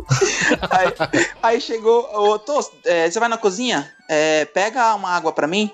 aí, 0.70 1.28
aí 1.42 1.60
chegou, 1.60 2.08
ô, 2.10 2.38
Tô, 2.38 2.58
é, 2.86 3.10
você 3.10 3.20
vai 3.20 3.28
na 3.28 3.36
cozinha? 3.36 3.92
É, 4.08 4.46
pega 4.46 4.94
uma 4.94 5.10
água 5.10 5.30
pra 5.30 5.46
mim. 5.46 5.70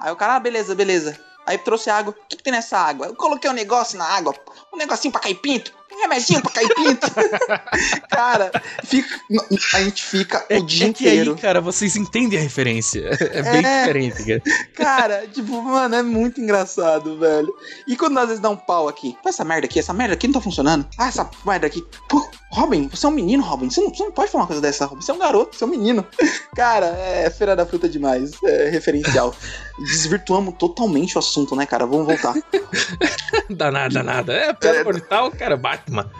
Aí 0.00 0.10
o 0.10 0.16
cara, 0.16 0.36
ah, 0.36 0.40
beleza, 0.40 0.74
beleza. 0.74 1.14
Aí 1.50 1.58
trouxe 1.58 1.90
água. 1.90 2.12
O 2.16 2.28
que, 2.28 2.36
que 2.36 2.42
tem 2.42 2.52
nessa 2.52 2.78
água? 2.78 3.06
Eu 3.06 3.14
coloquei 3.16 3.50
um 3.50 3.54
negócio 3.54 3.98
na 3.98 4.04
água, 4.04 4.34
um 4.72 4.76
negocinho 4.76 5.10
pra 5.12 5.20
cair 5.20 5.34
pinto. 5.34 5.72
um 5.92 6.00
remedinho 6.02 6.40
pra 6.40 6.52
cair 6.52 6.72
pinto. 6.74 7.06
cara, 8.08 8.50
fica, 8.84 9.20
a 9.74 9.82
gente 9.82 10.02
fica 10.04 10.46
o 10.50 10.62
dia 10.64 10.88
é 10.88 10.92
que 10.92 11.04
inteiro. 11.04 11.34
aí, 11.34 11.40
cara, 11.40 11.60
vocês 11.60 11.96
entendem 11.96 12.38
a 12.38 12.42
referência. 12.42 13.10
É 13.32 13.42
bem 13.42 13.64
É. 13.64 13.80
diferente, 13.80 14.24
cara. 14.24 14.42
Cara, 14.74 15.26
tipo, 15.28 15.60
mano, 15.62 15.94
é 15.94 16.02
muito 16.02 16.40
engraçado, 16.40 17.18
velho. 17.18 17.52
E 17.86 17.96
quando 17.96 18.18
às 18.18 18.26
vezes 18.26 18.40
dá 18.40 18.48
um 18.50 18.56
pau 18.56 18.88
aqui, 18.88 19.16
"Pô, 19.22 19.28
essa 19.28 19.44
merda 19.44 19.66
aqui, 19.66 19.78
essa 19.78 19.92
merda 19.92 20.14
aqui 20.14 20.26
não 20.26 20.34
tá 20.34 20.40
funcionando. 20.40 20.86
Ah, 20.98 21.08
essa 21.08 21.28
merda 21.44 21.66
aqui. 21.66 21.84
Pô, 22.08 22.28
Robin, 22.52 22.88
você 22.88 23.06
é 23.06 23.08
um 23.08 23.12
menino, 23.12 23.42
Robin. 23.44 23.70
Você 23.70 23.80
não, 23.80 23.94
você 23.94 24.02
não 24.02 24.10
pode 24.10 24.30
falar 24.30 24.42
uma 24.42 24.46
coisa 24.48 24.60
dessa, 24.60 24.84
Robin. 24.84 25.00
Você 25.00 25.10
é 25.10 25.14
um 25.14 25.18
garoto, 25.18 25.56
você 25.56 25.62
é 25.62 25.66
um 25.66 25.70
menino. 25.70 26.04
Cara, 26.54 26.86
é 26.86 27.30
feira 27.30 27.54
da 27.54 27.64
fruta 27.64 27.88
demais. 27.88 28.32
É 28.44 28.68
referencial. 28.70 29.34
Desvirtuamos 29.78 30.54
totalmente 30.58 31.16
o 31.16 31.20
assunto, 31.20 31.54
né, 31.54 31.64
cara? 31.64 31.86
Vamos 31.86 32.06
voltar. 32.06 32.34
Danada, 33.48 33.94
danada. 33.94 34.32
É, 34.32 34.52
pelo 34.52 34.84
portal, 34.84 35.30
cara, 35.30 35.56
Batman. 35.56 36.10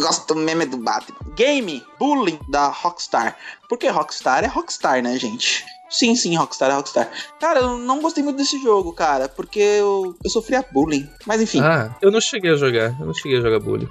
Gosto 0.00 0.34
mesmo 0.34 0.62
é 0.62 0.66
do 0.66 0.78
Batman. 0.78 1.18
Game, 1.36 1.84
bullying 1.98 2.38
da 2.48 2.68
Rockstar. 2.68 3.36
Porque 3.68 3.88
Rockstar 3.88 4.44
é 4.44 4.46
Rockstar, 4.46 5.02
né, 5.02 5.18
gente? 5.18 5.64
Sim, 5.90 6.14
sim, 6.16 6.36
Rockstar 6.36 6.70
é 6.70 6.74
Rockstar. 6.74 7.08
Cara, 7.40 7.60
eu 7.60 7.78
não 7.78 8.00
gostei 8.00 8.22
muito 8.22 8.36
desse 8.36 8.60
jogo, 8.62 8.92
cara, 8.92 9.28
porque 9.28 9.58
eu, 9.60 10.16
eu 10.24 10.30
sofria 10.30 10.64
bullying. 10.72 11.08
Mas 11.26 11.40
enfim, 11.40 11.60
Ah, 11.60 11.94
eu 12.00 12.10
não 12.10 12.20
cheguei 12.20 12.52
a 12.52 12.56
jogar. 12.56 12.94
Eu 12.98 13.06
não 13.06 13.14
cheguei 13.14 13.38
a 13.38 13.42
jogar 13.42 13.60
bullying. 13.60 13.88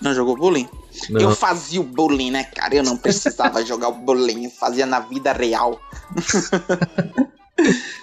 Não 0.00 0.14
jogou 0.14 0.36
bullying? 0.36 0.68
Não. 1.08 1.20
Eu 1.20 1.34
fazia 1.34 1.80
o 1.80 1.84
bullying, 1.84 2.30
né, 2.30 2.44
cara? 2.44 2.74
Eu 2.74 2.82
não 2.82 2.96
precisava 2.98 3.64
jogar 3.64 3.88
o 3.88 3.94
bullying, 3.94 4.44
eu 4.44 4.50
fazia 4.50 4.86
na 4.86 5.00
vida 5.00 5.32
real. 5.32 5.80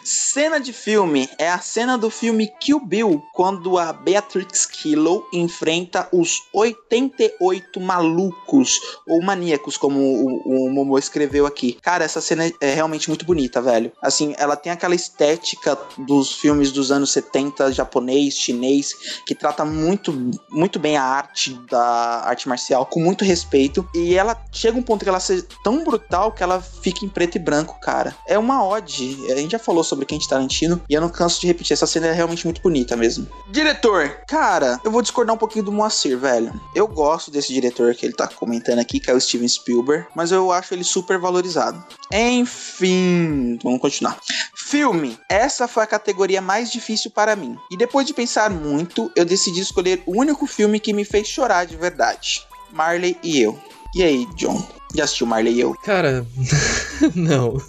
cena 0.03 0.59
de 0.59 0.71
filme 0.71 1.29
é 1.37 1.49
a 1.49 1.59
cena 1.59 1.97
do 1.97 2.09
filme 2.09 2.51
Kill 2.59 2.79
Bill, 2.79 3.23
quando 3.33 3.77
a 3.77 3.91
Beatrix 3.91 4.65
Kiddo 4.65 5.25
enfrenta 5.33 6.07
os 6.11 6.43
88 6.53 7.79
malucos, 7.79 8.79
ou 9.07 9.21
maníacos, 9.21 9.77
como 9.77 9.99
o, 9.99 10.65
o 10.65 10.69
Momo 10.69 10.97
escreveu 10.97 11.45
aqui. 11.45 11.77
Cara, 11.81 12.05
essa 12.05 12.21
cena 12.21 12.51
é 12.61 12.73
realmente 12.73 13.09
muito 13.09 13.25
bonita, 13.25 13.61
velho. 13.61 13.91
Assim, 14.01 14.33
ela 14.37 14.55
tem 14.55 14.71
aquela 14.71 14.95
estética 14.95 15.77
dos 15.97 16.33
filmes 16.33 16.71
dos 16.71 16.91
anos 16.91 17.11
70, 17.11 17.71
japonês, 17.71 18.35
chinês, 18.35 18.93
que 19.25 19.35
trata 19.35 19.65
muito, 19.65 20.13
muito 20.49 20.79
bem 20.79 20.97
a 20.97 21.03
arte 21.03 21.53
da 21.69 22.23
arte 22.25 22.47
marcial, 22.47 22.85
com 22.85 22.99
muito 22.99 23.25
respeito. 23.25 23.87
E 23.93 24.15
ela 24.15 24.41
chega 24.51 24.77
um 24.77 24.83
ponto 24.83 25.03
que 25.03 25.09
ela 25.09 25.19
seja 25.19 25.45
tão 25.63 25.83
brutal 25.83 26.31
que 26.31 26.43
ela 26.43 26.61
fica 26.61 27.05
em 27.05 27.09
preto 27.09 27.35
e 27.35 27.39
branco, 27.39 27.79
cara. 27.79 28.15
É 28.27 28.37
uma 28.37 28.65
ode. 28.65 29.17
A 29.31 29.41
gente 29.47 29.53
já 29.53 29.59
falou 29.59 29.83
sobre 29.83 30.05
Quentin 30.05 30.27
Tarantino 30.27 30.81
e 30.89 30.93
eu 30.93 31.01
não 31.01 31.09
canso 31.09 31.41
de 31.41 31.47
repetir. 31.47 31.73
Essa 31.73 31.87
cena 31.87 32.07
é 32.07 32.11
realmente 32.11 32.45
muito 32.45 32.61
bonita 32.61 32.95
mesmo. 32.95 33.27
Diretor, 33.49 34.21
cara, 34.27 34.79
eu 34.83 34.91
vou 34.91 35.01
discordar 35.01 35.33
um 35.35 35.39
pouquinho 35.39 35.65
do 35.65 35.71
Moacir, 35.71 36.17
velho. 36.17 36.53
Eu 36.75 36.87
gosto 36.87 37.31
desse 37.31 37.53
diretor 37.53 37.93
que 37.95 38.05
ele 38.05 38.13
tá 38.13 38.27
comentando 38.27 38.79
aqui, 38.79 38.99
que 38.99 39.09
é 39.09 39.13
o 39.13 39.19
Steven 39.19 39.47
Spielberg, 39.47 40.07
mas 40.15 40.31
eu 40.31 40.51
acho 40.51 40.73
ele 40.73 40.83
super 40.83 41.17
valorizado. 41.17 41.83
Enfim, 42.11 43.57
vamos 43.63 43.79
continuar. 43.79 44.19
Filme. 44.55 45.17
Essa 45.29 45.67
foi 45.67 45.83
a 45.83 45.87
categoria 45.87 46.41
mais 46.41 46.71
difícil 46.71 47.09
para 47.09 47.35
mim. 47.35 47.57
E 47.71 47.77
depois 47.77 48.05
de 48.05 48.13
pensar 48.13 48.49
muito, 48.49 49.11
eu 49.15 49.23
decidi 49.23 49.61
escolher 49.61 50.03
o 50.05 50.19
único 50.19 50.45
filme 50.45 50.79
que 50.79 50.93
me 50.93 51.05
fez 51.05 51.27
chorar 51.27 51.65
de 51.65 51.77
verdade. 51.77 52.45
Marley 52.71 53.17
e 53.23 53.41
eu. 53.41 53.57
E 53.95 54.03
aí, 54.03 54.27
John? 54.35 54.61
Já 54.95 55.03
assistiu 55.03 55.27
Marley 55.27 55.53
e 55.55 55.59
eu? 55.61 55.73
Cara, 55.83 56.25
não. 57.15 57.61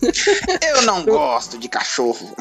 Eu 0.67 0.83
não 0.83 1.05
gosto 1.05 1.59
de 1.59 1.69
cachorro. 1.69 2.35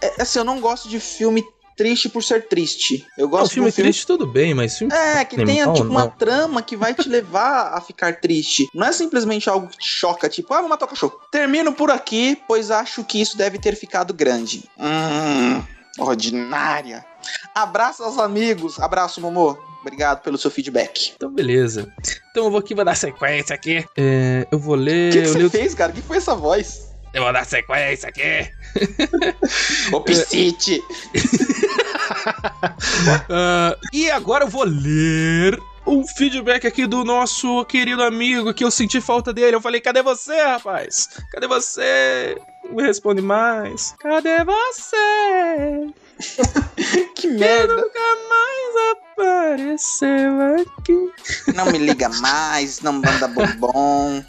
É, 0.00 0.14
assim, 0.22 0.38
eu 0.38 0.44
não 0.44 0.60
gosto 0.60 0.88
de 0.88 1.00
filme 1.00 1.44
triste 1.76 2.08
por 2.08 2.22
ser 2.22 2.46
triste. 2.46 3.04
Eu 3.18 3.24
Não, 3.24 3.30
gosto 3.30 3.54
filme 3.54 3.68
de 3.68 3.72
um 3.72 3.74
filme 3.74 3.90
triste 3.90 4.06
tudo 4.06 4.26
bem, 4.28 4.54
mas 4.54 4.78
filme 4.78 4.94
É, 4.94 5.24
que 5.24 5.36
tenha 5.44 5.66
tipo 5.72 5.88
uma 5.88 6.04
não. 6.04 6.10
trama 6.10 6.62
que 6.62 6.76
vai 6.76 6.94
te 6.94 7.08
levar 7.08 7.74
a 7.74 7.80
ficar 7.80 8.20
triste. 8.20 8.68
Não 8.72 8.86
é 8.86 8.92
simplesmente 8.92 9.50
algo 9.50 9.66
que 9.66 9.78
te 9.78 9.88
choca, 9.88 10.28
tipo, 10.28 10.54
ah, 10.54 10.60
vou 10.60 10.68
matar 10.68 10.84
o 10.84 10.88
cachorro. 10.88 11.18
Termino 11.32 11.72
por 11.72 11.90
aqui, 11.90 12.40
pois 12.46 12.70
acho 12.70 13.02
que 13.02 13.20
isso 13.20 13.36
deve 13.36 13.58
ter 13.58 13.74
ficado 13.74 14.14
grande. 14.14 14.62
Hum, 14.78 15.62
ordinária. 15.98 17.04
Abraço 17.54 18.02
aos 18.02 18.18
amigos. 18.18 18.78
Abraço, 18.80 19.20
Momô. 19.20 19.56
Obrigado 19.80 20.22
pelo 20.22 20.38
seu 20.38 20.50
feedback. 20.50 21.12
Então, 21.14 21.30
beleza. 21.30 21.92
Então 22.30 22.44
eu 22.44 22.50
vou 22.50 22.60
aqui, 22.60 22.74
vou 22.74 22.84
dar 22.84 22.96
sequência 22.96 23.54
aqui. 23.54 23.84
É, 23.96 24.46
eu 24.50 24.58
vou 24.58 24.74
ler. 24.74 25.10
O 25.10 25.12
que, 25.12 25.22
que 25.22 25.28
você 25.28 25.38
li 25.38 25.50
fez, 25.50 25.74
cara? 25.74 25.92
O 25.92 25.94
que 25.94 26.00
foi 26.00 26.16
essa 26.16 26.34
voz? 26.34 26.94
eu 27.12 27.22
vou 27.22 27.32
dar 27.32 27.46
sequência 27.46 28.08
aqui. 28.08 28.50
Ô, 29.92 30.00
Piscite. 30.00 30.82
Ah, 33.30 33.76
e 33.92 34.10
agora 34.10 34.44
eu 34.44 34.48
vou 34.48 34.64
ler 34.64 35.58
um 35.86 36.06
feedback 36.06 36.66
aqui 36.66 36.86
do 36.86 37.04
nosso 37.04 37.64
querido 37.66 38.02
amigo 38.02 38.54
que 38.54 38.64
eu 38.64 38.70
senti 38.70 39.00
falta 39.00 39.32
dele. 39.32 39.56
Eu 39.56 39.60
falei, 39.60 39.80
cadê 39.80 40.02
você, 40.02 40.36
rapaz? 40.42 41.08
Cadê 41.30 41.46
você? 41.46 42.40
Não 42.64 42.76
me 42.76 42.82
responde 42.82 43.20
mais. 43.20 43.94
Cadê 43.98 44.44
você? 44.44 45.92
que 47.14 47.26
merda. 47.28 47.76
Nunca 47.76 48.00
mais 48.28 49.03
apareceu 49.16 50.40
aqui. 50.60 51.10
Não 51.54 51.66
me 51.66 51.78
liga 51.78 52.08
mais, 52.20 52.80
não 52.80 52.92
manda 52.94 53.28
bombom. 53.28 54.22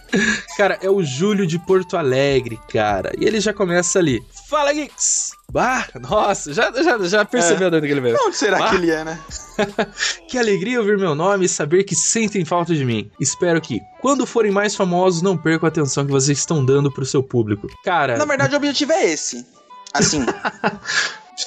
Cara, 0.58 0.78
é 0.82 0.90
o 0.90 1.04
Júlio 1.04 1.46
de 1.48 1.58
Porto 1.60 1.98
Alegre, 1.98 2.60
cara. 2.72 3.12
E 3.18 3.26
ele 3.26 3.40
já 3.40 3.54
começa 3.54 4.00
ali. 4.00 4.24
Fala, 4.50 4.72
Geeks! 4.74 5.32
Bah, 5.52 5.88
nossa, 6.02 6.54
já, 6.54 6.72
já, 6.72 6.98
já 7.00 7.24
percebeu 7.26 7.70
de 7.70 7.78
onde 7.78 7.88
que 7.88 7.94
ele 7.94 8.02
veio. 8.02 8.18
Onde 8.26 8.36
será 8.36 8.66
Ah. 8.66 8.70
que 8.70 8.76
ele 8.76 8.92
é, 8.92 9.04
né? 9.04 9.20
Que 10.28 10.38
alegria 10.38 10.80
ouvir 10.80 10.98
meu 10.98 11.16
nome 11.16 11.46
e 11.46 11.50
saber 11.50 11.84
que 11.84 11.96
sentem 11.96 12.44
falta 12.44 12.74
de 12.74 12.84
mim. 12.84 13.10
Espero 13.20 13.62
que, 13.62 13.80
quando 14.02 14.26
forem 14.26 14.52
mais 14.52 14.76
famosos, 14.76 15.22
não 15.22 15.38
percam 15.38 15.66
a 15.68 15.70
atenção 15.70 16.06
que 16.06 16.12
vocês 16.12 16.38
estão 16.40 16.66
dando 16.66 16.92
pro 16.92 17.06
seu 17.06 17.24
público. 17.24 17.68
Cara, 17.84 18.18
Na 18.18 18.26
verdade, 18.26 18.54
o 18.54 18.58
objetivo 18.58 18.92
é 18.92 19.06
esse. 19.06 19.46
Assim. 19.94 20.26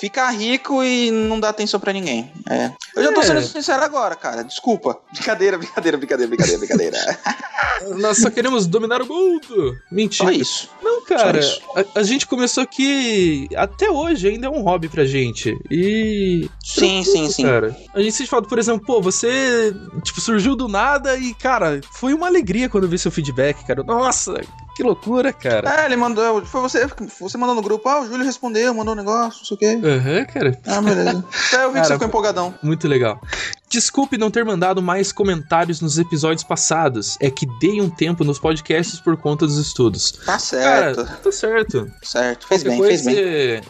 Ficar 0.01 0.31
rico 0.31 0.83
e 0.83 1.11
não 1.11 1.41
dar 1.41 1.49
atenção 1.49 1.81
pra 1.81 1.93
ninguém. 1.93 2.31
É. 2.49 2.71
Eu 2.95 3.05
já 3.05 3.13
tô 3.13 3.21
É. 3.21 3.25
sendo 3.25 3.43
sincero 3.43 3.83
agora, 3.83 4.15
cara. 4.15 4.43
Desculpa. 4.45 4.99
Brincadeira, 5.13 5.57
brincadeira, 5.59 5.97
brincadeira, 5.97 6.29
brincadeira, 6.29 6.59
brincadeira. 6.59 6.97
nós 7.97 8.19
só 8.19 8.31
queremos 8.31 8.67
dominar 8.67 9.01
o 9.03 9.07
mundo. 9.07 9.77
Mentira. 9.91 10.25
Só 10.31 10.31
isso. 10.33 10.69
Não, 10.83 11.05
cara, 11.05 11.39
isso. 11.39 11.61
a, 11.75 12.01
a 12.01 12.03
gente 12.03 12.27
começou 12.27 12.63
aqui. 12.63 13.49
Até 13.57 13.91
hoje 13.91 14.29
ainda 14.29 14.47
é 14.47 14.51
um 14.51 14.63
hobby 14.63 14.89
pra 14.89 15.05
gente. 15.05 15.57
E. 15.71 16.49
Sim, 16.63 17.03
sim, 17.05 17.31
sim. 17.31 17.43
Cara, 17.45 17.77
a 17.95 18.01
gente 18.03 18.13
sente 18.15 18.31
falta, 18.31 18.49
por 18.49 18.59
exemplo, 18.59 18.85
pô, 18.87 19.01
você, 19.01 19.75
tipo, 20.03 20.21
surgiu 20.21 20.55
do 20.55 20.69
nada 20.69 21.17
e, 21.17 21.33
cara, 21.35 21.81
foi 21.93 22.13
uma 22.15 22.27
alegria 22.27 22.69
quando 22.69 22.85
eu 22.85 22.91
vi 22.91 22.99
seu 22.99 23.11
feedback, 23.11 23.65
cara. 23.67 23.83
Nossa, 23.83 24.41
que 24.79 24.83
loucura, 24.85 25.33
cara. 25.33 25.83
É, 25.83 25.87
ele 25.87 25.97
mandou. 25.97 26.45
Foi 26.47 26.61
você, 26.61 26.87
você 27.19 27.37
mandou 27.37 27.57
no 27.57 27.61
grupo. 27.63 27.89
Ah, 27.89 28.01
o 28.01 28.07
Júlio 28.07 28.25
respondeu, 28.25 28.73
mandou 28.73 28.95
um 28.95 28.97
negócio, 28.97 29.41
não 29.41 29.45
sei 29.45 29.57
o 29.57 29.59
quê. 29.59 29.81
Aham, 29.85 30.25
cara. 30.25 30.57
Ah, 30.65 30.81
beleza. 30.81 31.25
Até 31.49 31.57
eu 31.65 31.69
vi 31.69 31.75
que 31.75 31.75
Cara, 31.75 31.85
você 31.87 31.93
ficou 31.95 32.07
empolgadão. 32.07 32.55
Muito 32.63 32.87
legal. 32.87 33.21
Desculpe 33.69 34.17
não 34.17 34.31
ter 34.31 34.45
mandado 34.45 34.81
mais 34.81 35.11
comentários 35.11 35.81
nos 35.81 35.99
episódios 35.99 36.45
passados. 36.45 37.17
É 37.21 37.29
que 37.29 37.45
dei 37.59 37.81
um 37.81 37.91
tempo 37.91 38.23
nos 38.23 38.39
podcasts 38.39 39.01
por 39.01 39.17
conta 39.17 39.47
dos 39.49 39.59
estudos. 39.59 40.13
Tá 40.25 40.39
certo. 40.39 41.05
Cara, 41.05 41.19
tá 41.25 41.33
certo. 41.33 41.91
certo. 42.01 42.47
Fez 42.47 42.63
Qualquer 42.63 42.79
bem, 42.79 42.89
fez 42.89 43.05
bem. 43.05 43.17
é, 43.19 43.61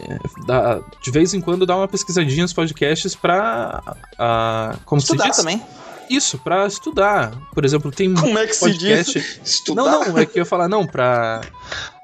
dá- 0.46 0.80
de 1.02 1.10
vez 1.10 1.32
em 1.32 1.40
quando 1.40 1.64
dá 1.64 1.74
uma 1.74 1.88
pesquisadinha 1.88 2.42
nos 2.42 2.52
podcasts 2.52 3.14
pra. 3.16 3.82
ah, 4.18 4.76
como 4.84 5.00
Estudar 5.00 5.24
se 5.24 5.30
diz? 5.30 5.36
também. 5.38 5.62
Isso, 6.10 6.38
pra 6.38 6.66
estudar. 6.66 7.32
Por 7.54 7.64
exemplo, 7.64 7.90
tem 7.90 8.14
Como 8.14 8.38
é 8.38 8.46
que 8.46 8.54
se 8.54 8.60
podcast. 8.60 9.18
diz? 9.18 9.40
Estudar. 9.44 9.82
Não, 9.82 10.04
não, 10.08 10.18
é 10.18 10.26
que 10.26 10.38
eu 10.38 10.42
ia 10.42 10.46
falar, 10.46 10.68
não, 10.68 10.86
pra 10.86 11.40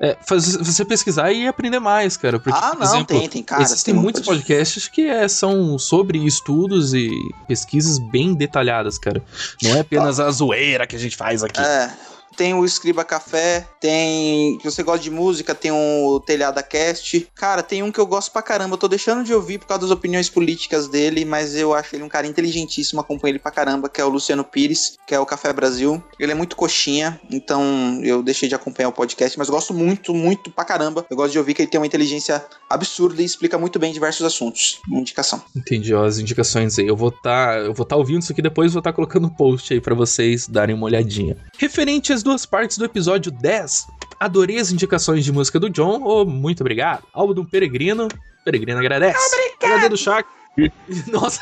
é, 0.01 0.17
fazer, 0.27 0.59
você 0.59 0.85
pesquisar 0.85 1.33
e 1.33 1.47
aprender 1.49 1.79
mais, 1.79 2.17
cara. 2.17 2.39
Porque, 2.39 2.59
Ah, 2.59 2.71
por 2.71 2.81
não, 2.81 2.87
exemplo, 2.87 3.19
tem, 3.19 3.29
tem, 3.29 3.43
cara. 3.43 3.63
existem 3.63 3.95
tem 3.95 4.03
muitos 4.03 4.23
muito- 4.27 4.39
podcasts 4.41 4.89
que 4.89 5.07
é, 5.07 5.27
são 5.29 5.79
sobre 5.79 6.19
estudos 6.27 6.93
e 6.95 7.11
pesquisas 7.49 7.99
bem 8.11 8.35
detalhadas, 8.35 8.99
cara. 8.99 9.23
Não 9.63 9.75
é 9.77 9.81
apenas 9.81 10.21
a 10.21 10.31
zoeira 10.31 10.87
que 10.87 10.97
a 10.97 10.99
gente 10.99 11.17
faz 11.17 11.43
aqui. 11.43 11.61
É. 11.61 11.91
Tem 12.37 12.55
o 12.55 12.65
Escriba 12.65 13.05
Café, 13.05 13.67
tem. 13.81 14.59
Se 14.61 14.65
você 14.65 14.83
gosta 14.83 15.03
de 15.03 15.11
música, 15.11 15.55
tem 15.55 15.71
o 15.71 16.21
Telhada 16.21 16.63
Cast. 16.63 17.29
Cara, 17.35 17.63
tem 17.63 17.83
um 17.83 17.93
que 17.93 18.01
eu 18.01 18.07
gosto 18.07 18.33
pra 18.33 18.43
caramba. 18.43 18.75
Eu 18.75 18.79
tô 18.79 18.89
deixando 18.89 19.25
de 19.25 19.33
ouvir 19.33 19.59
por 19.59 19.67
causa 19.67 19.83
das 19.83 19.91
opiniões 19.91 20.29
políticas 20.29 20.89
dele, 20.89 21.25
mas 21.25 21.55
eu 21.55 21.73
acho 21.73 21.95
ele 21.95 22.03
um 22.03 22.09
cara 22.09 22.27
inteligentíssimo, 22.27 23.01
acompanho 23.01 23.33
ele 23.33 23.39
pra 23.39 23.51
caramba, 23.51 23.89
que 23.89 24.01
é 24.01 24.05
o 24.05 24.09
Luciano 24.09 24.45
Pires, 24.45 24.99
que 25.07 25.15
é 25.15 25.21
o 25.21 25.27
Café 25.27 25.53
Brasil. 25.53 26.03
Ele 26.19 26.33
é 26.33 26.35
muito 26.35 26.57
coxinha, 26.57 27.21
então 27.31 28.01
eu 28.03 28.23
deixei 28.23 28.49
de 28.49 28.55
acompanhar 28.55 28.89
o 28.89 28.93
podcast, 28.93 29.39
mas 29.39 29.49
gosto 29.49 29.73
muito, 29.73 30.13
muito 30.13 30.51
pra 30.51 30.65
caramba. 30.65 31.07
Eu 31.09 31.17
gosto 31.17 31.33
de 31.33 31.39
ouvir 31.39 31.55
que 31.55 31.63
ele 31.63 31.71
tem 31.71 31.81
uma 31.81 31.87
inteligência 31.87 32.45
absurda 32.69 33.23
e 33.23 33.25
explica 33.25 33.57
muito 33.59 33.79
bem 33.79 33.93
diversos 33.93 34.27
assuntos. 34.27 34.81
Uma 34.89 35.01
indicação. 35.01 35.43
Entendi, 35.55 35.95
ó, 35.95 36.05
as 36.05 36.19
indicações 36.19 36.79
aí. 36.79 36.87
Eu 36.87 36.97
vou 36.97 37.11
estar, 37.11 37.59
eu 37.61 37.73
vou 37.73 37.85
estar 37.85 37.97
ouvindo 37.97 38.23
isso 38.23 38.33
aqui 38.33 38.43
depois, 38.43 38.73
vou 38.73 38.81
estar 38.81 38.93
colocando 38.93 39.27
um 39.27 39.31
post 39.31 39.73
aí 39.73 39.81
pra 39.81 39.95
vocês 39.95 40.49
darem 40.49 40.75
uma 40.75 40.87
olhadinha. 40.87 41.37
Referente 41.59 42.13
às 42.13 42.24
duas 42.25 42.45
partes 42.47 42.77
do 42.79 42.85
episódio 42.85 43.31
10, 43.31 43.87
adorei 44.19 44.59
as 44.59 44.73
indicações 44.73 45.25
de 45.25 45.31
música 45.33 45.61
do 45.61 45.71
John. 45.71 46.01
Oh, 46.03 46.25
muito 46.25 46.61
obrigado. 46.63 47.05
Álbum 47.13 47.35
do 47.35 47.45
Peregrino. 47.45 48.09
Peregrino 48.45 48.79
agradece. 48.81 49.19
Obrigado. 49.63 49.91
do 49.91 49.97
Chak. 49.97 50.29
Nossa! 51.13 51.41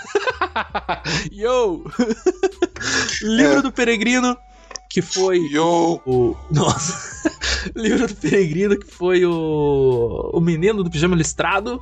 Yo! 1.33 1.85
Livro 3.23 3.59
É. 3.59 3.63
do 3.63 3.73
Peregrino, 3.73 4.37
que 4.91 5.01
foi 5.03 5.39
Yo! 5.51 6.01
o. 6.07 6.37
Nossa! 6.51 7.31
Livro 7.77 8.09
do 8.09 8.15
Peregrino, 8.17 8.79
que 8.79 8.87
foi 8.91 9.25
o. 9.25 10.31
O 10.33 10.41
Menino 10.41 10.83
do 10.83 10.91
Pijama 10.91 11.15
Listrado. 11.17 11.81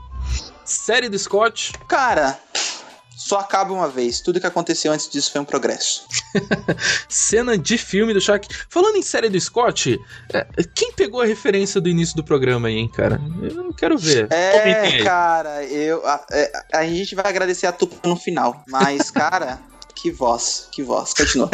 Série 0.65 1.09
do 1.09 1.19
Scott. 1.19 1.73
Cara, 1.89 2.39
só 3.31 3.39
acaba 3.39 3.73
uma 3.73 3.89
vez. 3.89 4.21
Tudo 4.21 4.41
que 4.41 4.47
aconteceu 4.47 4.93
antes 4.93 5.09
disso 5.09 5.31
foi 5.31 5.41
um 5.41 5.45
progresso. 5.45 6.03
Cena 7.09 7.57
de 7.57 7.79
filme 7.79 8.13
do 8.13 8.21
Shaq. 8.21 8.49
Falando 8.69 8.97
em 8.97 9.03
série 9.03 9.29
do 9.29 9.41
Scott, 9.41 10.01
é, 10.33 10.45
quem 10.75 10.93
pegou 10.93 11.21
a 11.21 11.25
referência 11.25 11.81
do 11.81 11.89
início 11.89 12.17
do 12.17 12.25
programa 12.25 12.67
aí, 12.67 12.75
hein, 12.75 12.91
cara? 12.93 13.21
Eu 13.41 13.55
não 13.55 13.73
quero 13.73 13.97
ver. 13.97 14.27
É, 14.33 15.05
cara, 15.05 15.65
eu. 15.65 16.05
A, 16.05 16.27
é, 16.33 16.53
a 16.75 16.85
gente 16.85 17.15
vai 17.15 17.25
agradecer 17.29 17.69
a 17.69 17.73
Tupa 17.73 17.97
no 18.09 18.17
final. 18.17 18.65
Mas, 18.67 19.11
cara, 19.13 19.61
que 19.95 20.11
voz, 20.11 20.67
que 20.73 20.83
voz. 20.83 21.15
Continua. 21.15 21.49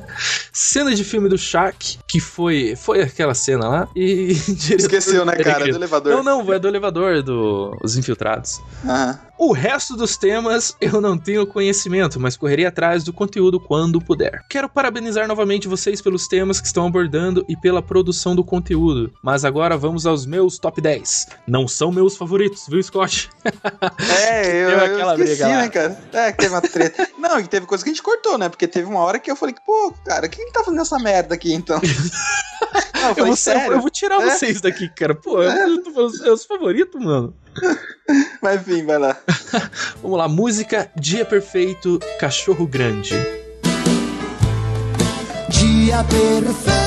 Cena 0.52 0.94
de 0.94 1.02
filme 1.02 1.30
do 1.30 1.38
Shaq, 1.38 1.98
que 2.06 2.20
foi 2.20 2.76
foi 2.76 3.00
aquela 3.00 3.32
cena 3.32 3.68
lá. 3.68 3.88
E. 3.96 4.32
Esqueceu, 4.32 5.24
do 5.24 5.30
né, 5.30 5.36
cara? 5.36 5.64
Do 5.64 5.76
elevador. 5.76 6.12
Não, 6.12 6.22
não, 6.22 6.52
é 6.52 6.58
do 6.58 6.68
elevador 6.68 7.22
dos 7.22 7.96
Infiltrados. 7.96 8.60
Aham. 8.84 9.18
O 9.44 9.50
resto 9.50 9.96
dos 9.96 10.16
temas 10.16 10.76
eu 10.80 11.00
não 11.00 11.18
tenho 11.18 11.44
conhecimento, 11.44 12.20
mas 12.20 12.36
correrei 12.36 12.64
atrás 12.64 13.02
do 13.02 13.12
conteúdo 13.12 13.58
quando 13.58 14.00
puder. 14.00 14.46
Quero 14.48 14.68
parabenizar 14.68 15.26
novamente 15.26 15.66
vocês 15.66 16.00
pelos 16.00 16.28
temas 16.28 16.60
que 16.60 16.66
estão 16.68 16.86
abordando 16.86 17.44
e 17.48 17.56
pela 17.56 17.82
produção 17.82 18.36
do 18.36 18.44
conteúdo. 18.44 19.12
Mas 19.20 19.44
agora 19.44 19.76
vamos 19.76 20.06
aos 20.06 20.24
meus 20.26 20.60
top 20.60 20.80
10. 20.80 21.26
Não 21.44 21.66
são 21.66 21.90
meus 21.90 22.16
favoritos, 22.16 22.68
viu, 22.68 22.80
Scott? 22.80 23.30
É, 24.16 24.46
eu, 24.62 24.70
eu 24.70 24.78
aquela 24.84 25.16
esqueci, 25.18 25.42
né, 25.42 25.68
cara? 25.68 26.00
É, 26.12 26.30
que 26.30 26.38
teve 26.38 26.54
uma 26.54 26.60
treta. 26.60 27.08
Não, 27.18 27.40
e 27.40 27.46
teve 27.48 27.66
coisa 27.66 27.82
que 27.82 27.90
a 27.90 27.92
gente 27.92 28.02
cortou, 28.02 28.38
né? 28.38 28.48
Porque 28.48 28.68
teve 28.68 28.86
uma 28.88 29.00
hora 29.00 29.18
que 29.18 29.28
eu 29.28 29.34
falei, 29.34 29.56
pô, 29.66 29.92
cara, 30.06 30.28
quem 30.28 30.52
tá 30.52 30.62
fazendo 30.62 30.82
essa 30.82 31.00
merda 31.00 31.34
aqui, 31.34 31.52
então? 31.52 31.80
Não, 32.94 33.02
eu 33.02 33.08
Eu 33.08 33.14
falei, 33.16 33.24
vou, 33.26 33.36
sério? 33.36 33.72
eu 33.72 33.80
vou 33.80 33.90
tirar 33.90 34.20
É. 34.22 34.30
vocês 34.30 34.60
daqui, 34.60 34.88
cara. 34.88 35.16
Pô, 35.16 35.42
eu 35.42 35.82
tô 35.82 35.90
falando 35.90 36.16
seus 36.16 36.44
favoritos, 36.44 37.04
mano. 37.04 37.34
Mas 38.40 38.60
enfim, 38.60 38.84
vai 38.84 38.98
lá. 38.98 39.16
Vamos 40.02 40.18
lá, 40.18 40.28
música 40.28 40.90
Dia 40.96 41.24
Perfeito, 41.24 41.98
Cachorro 42.18 42.66
Grande. 42.66 43.14
Dia 45.48 46.02
perfeito 46.04 46.81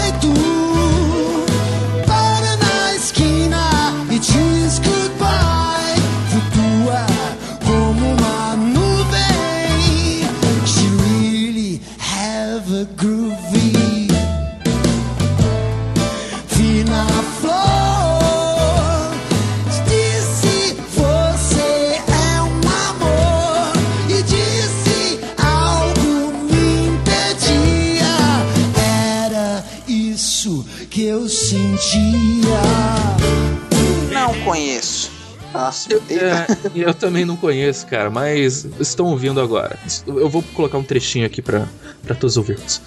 conheço. 34.56 35.12
Nossa, 35.54 35.88
Eu, 35.94 36.02
é, 36.10 36.48
eu 36.76 36.94
também 36.94 37.24
não 37.24 37.38
conheço, 37.38 37.86
cara, 37.88 38.10
mas 38.10 38.66
estão 38.80 39.06
ouvindo 39.06 39.40
agora. 39.40 39.80
Eu 40.06 40.28
vou 40.30 40.44
colocar 40.54 40.78
um 40.78 40.84
trechinho 40.84 41.26
aqui 41.26 41.42
pra, 41.42 41.66
pra 42.04 42.14
todos 42.14 42.36
ouvirmos. 42.36 42.82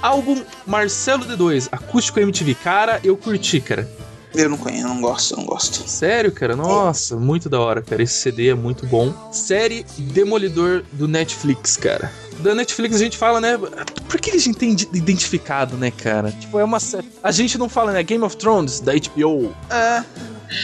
Álbum 0.00 0.42
Marcelo 0.66 1.26
D2, 1.26 1.68
acústico 1.70 2.18
MTV. 2.18 2.54
Cara, 2.54 3.00
eu 3.04 3.16
curti, 3.18 3.60
cara. 3.60 3.86
Eu 4.34 4.48
não 4.48 4.56
conheço, 4.56 4.84
eu 4.84 4.88
não 4.88 5.00
gosto, 5.00 5.34
eu 5.34 5.38
não 5.38 5.44
gosto. 5.44 5.86
Sério, 5.88 6.32
cara? 6.32 6.56
Nossa, 6.56 7.16
muito 7.16 7.50
da 7.50 7.60
hora, 7.60 7.82
cara. 7.82 8.02
Esse 8.02 8.14
CD 8.14 8.48
é 8.48 8.54
muito 8.54 8.86
bom. 8.86 9.12
Série 9.30 9.84
Demolidor 9.98 10.84
do 10.92 11.06
Netflix, 11.06 11.76
cara. 11.76 12.10
Da 12.42 12.54
Netflix 12.54 12.96
a 12.96 12.98
gente 12.98 13.16
fala, 13.18 13.40
né? 13.40 13.58
Por 14.08 14.20
que 14.20 14.30
a 14.30 14.38
gente 14.38 14.56
tem 14.58 14.72
ide- 14.72 14.88
identificado, 14.92 15.76
né, 15.76 15.90
cara? 15.90 16.32
Tipo, 16.32 16.58
é 16.58 16.64
uma 16.64 16.80
série. 16.80 17.08
A 17.22 17.30
gente 17.30 17.58
não 17.58 17.68
fala, 17.68 17.92
né? 17.92 18.02
Game 18.02 18.24
of 18.24 18.36
Thrones, 18.36 18.80
da 18.80 18.92
HBO. 18.92 19.54
É, 19.70 20.02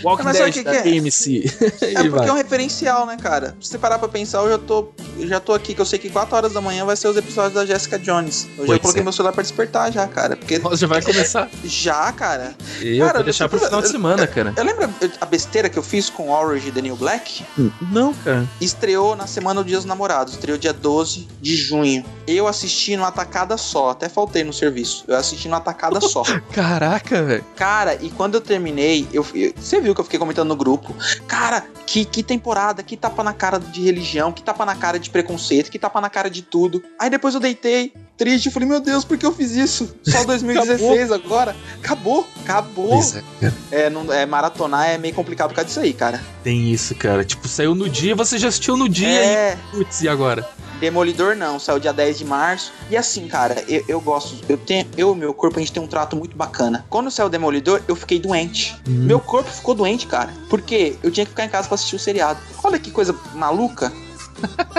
Walking 0.03 0.25
Mas 0.25 0.37
Dead, 0.37 0.53
que 0.53 0.63
da 0.65 0.83
que 0.83 0.89
é? 0.89 0.99
AMC. 0.99 1.45
é 1.81 1.95
porque 1.95 2.09
vai. 2.09 2.29
é 2.29 2.33
um 2.33 2.37
referencial, 2.37 3.07
né, 3.07 3.17
cara? 3.17 3.57
Se 3.61 3.69
você 3.71 3.79
parar 3.79 3.99
pra 4.01 4.09
pensar, 4.09 4.39
eu 4.39 4.49
já 4.51 4.59
tô, 4.59 4.89
eu 5.17 5.29
já 5.29 5.39
tô 5.39 5.53
aqui, 5.53 5.75
que 5.75 5.81
eu 5.81 5.85
sei 5.87 5.97
que 5.97 6.11
4 6.11 6.35
horas 6.37 6.53
da 6.53 6.61
manhã 6.61 6.85
vai 6.85 6.97
ser 6.97 7.07
os 7.07 7.17
episódios 7.17 7.55
da 7.55 7.65
Jessica 7.65 7.97
Jones. 7.97 8.45
Hoje 8.45 8.53
Pois 8.57 8.71
eu 8.71 8.81
coloquei 8.81 9.01
é. 9.01 9.05
meu 9.05 9.13
celular 9.13 9.33
pra 9.33 9.43
despertar 9.43 9.93
já, 9.93 10.07
cara. 10.09 10.37
Porque 10.37 10.59
Nossa, 10.59 10.77
já 10.77 10.87
vai 10.89 11.01
começar. 11.01 11.49
já, 11.65 12.11
cara. 12.13 12.55
Eu 12.81 12.99
Cara, 13.07 13.19
vou 13.19 13.25
deixar 13.25 13.49
pro 13.49 13.61
final 13.61 13.81
de 13.81 13.89
semana, 13.89 14.27
cara. 14.27 14.53
Eu 14.57 14.65
lembro 14.65 14.89
a 15.21 15.27
besteira 15.27 15.69
que 15.69 15.79
eu 15.79 15.83
fiz 15.85 16.11
com 16.11 16.31
Orange 16.31 16.69
e 16.69 16.73
The 16.73 16.83
New 16.83 16.97
Black? 16.97 17.45
Não, 17.93 18.13
cara. 18.13 18.45
Estreou 18.61 19.15
na 19.15 19.29
semana 19.29 19.63
do 19.63 19.67
Dia 19.69 19.77
dos 19.77 19.85
Namorados, 19.87 20.35
estreou 20.35 20.59
dia 20.59 20.73
12 20.73 21.29
de 21.41 21.57
junho. 21.67 22.05
Eu 22.27 22.47
assisti 22.47 22.97
numa 22.97 23.11
tacada 23.13 23.57
só, 23.57 23.91
até 23.91 24.09
faltei 24.09 24.43
no 24.45 24.53
serviço. 24.53 25.05
Eu 25.07 25.17
assisti 25.17 25.49
numa 25.49 25.61
tacada 25.61 26.01
só. 26.01 26.23
Caraca, 26.53 27.23
velho. 27.23 27.45
Cara, 27.55 27.95
e 28.03 28.11
quando 28.11 28.35
eu 28.35 28.41
terminei, 28.41 29.07
eu, 29.13 29.25
eu- 29.35 29.53
você 29.57 29.81
viu 29.81 29.95
que 29.95 30.01
eu 30.01 30.05
fiquei 30.05 30.19
comentando 30.19 30.49
no 30.49 30.57
grupo. 30.57 30.95
Cara, 31.27 31.65
que, 31.87 32.05
que 32.05 32.23
temporada, 32.23 32.83
que 32.83 32.97
tapa 32.97 33.23
na 33.23 33.33
cara 33.33 33.59
de 33.59 33.83
religião, 33.83 34.33
que 34.33 34.43
tapa 34.43 34.65
na 34.65 34.75
cara 34.75 34.99
de 34.99 35.09
preconceito, 35.11 35.71
que 35.71 35.79
tapa 35.79 36.01
na 36.01 36.11
cara 36.11 36.29
de 36.31 36.43
tudo. 36.43 36.83
Aí 36.99 37.09
depois 37.11 37.35
eu 37.35 37.41
deitei, 37.41 37.93
triste, 38.17 38.47
eu 38.47 38.53
falei, 38.53 38.69
meu 38.69 38.81
Deus, 38.81 39.05
por 39.05 39.17
que 39.17 39.25
eu 39.27 39.33
fiz 39.33 39.53
isso? 39.53 39.95
Só 40.03 40.25
2016 40.27 41.13
agora? 41.13 41.55
Acabou, 41.79 42.27
acabou. 42.43 42.89
Pois 42.89 43.17
é. 43.17 43.53
É, 43.71 43.91
não, 43.91 44.13
é, 44.13 44.27
maratonar 44.27 44.89
é 44.89 44.99
meio 44.99 45.15
complicado 45.15 45.49
por 45.51 45.55
causa 45.57 45.69
disso 45.69 45.81
aí, 45.81 45.93
cara. 45.93 46.21
Tem 46.43 46.73
isso, 46.73 46.95
cara. 46.95 47.25
Tipo, 47.25 47.47
saiu 47.47 47.75
no 47.75 47.89
dia, 47.89 48.15
você 48.17 48.39
já 48.39 48.49
assistiu 48.49 48.77
no 48.77 48.89
dia 48.89 49.09
É. 49.09 49.53
e. 49.73 49.77
Putz, 49.77 50.01
e 50.03 50.09
agora? 50.09 50.49
Demolidor 50.81 51.35
não, 51.37 51.59
saiu 51.59 51.79
dia 51.79 51.93
10 51.93 52.19
de 52.19 52.25
março. 52.25 52.73
E 52.91 52.97
assim, 52.97 53.27
cara, 53.29 53.65
eu, 53.69 53.85
eu 53.89 54.01
gosto. 54.01 54.37
Eu 54.49 54.57
tenho. 54.59 54.87
Eu 54.97 55.15
meu 55.15 55.33
corpo, 55.35 55.57
a 55.57 55.61
gente 55.61 55.73
tem 55.73 55.83
um 55.83 55.87
trato 55.87 56.17
muito 56.17 56.37
bacana. 56.37 56.85
Quando 56.91 57.11
saiu 57.11 57.27
o 57.27 57.31
Demolidor, 57.31 57.81
eu 57.89 57.97
fiquei 57.97 58.19
doente. 58.19 58.75
Hum. 58.89 59.05
Meu 59.05 59.19
corpo 59.21 59.51
ficou 59.51 59.75
doente, 59.75 60.07
cara. 60.07 60.33
Porque 60.51 60.97
eu 61.03 61.11
tinha 61.11 61.25
que 61.25 61.31
ficar 61.31 61.45
em 61.45 61.49
casa 61.49 61.67
pra 61.69 61.75
assistir 61.77 61.97
o 61.97 61.99
seriado. 61.99 62.39
Olha 62.63 62.79
que 62.79 62.91
coisa 62.91 63.15
maluca. 63.35 63.93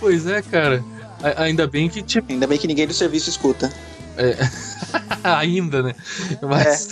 Pois 0.00 0.26
é, 0.26 0.42
cara. 0.42 0.82
A- 1.22 1.42
ainda 1.44 1.66
bem 1.66 1.88
que, 1.88 2.02
tipo, 2.02 2.32
Ainda 2.32 2.46
bem 2.46 2.58
que 2.58 2.66
ninguém 2.66 2.86
do 2.86 2.94
serviço 2.94 3.28
escuta. 3.30 3.72
ainda, 5.22 5.82
né? 5.82 5.94
Mas. 6.42 6.88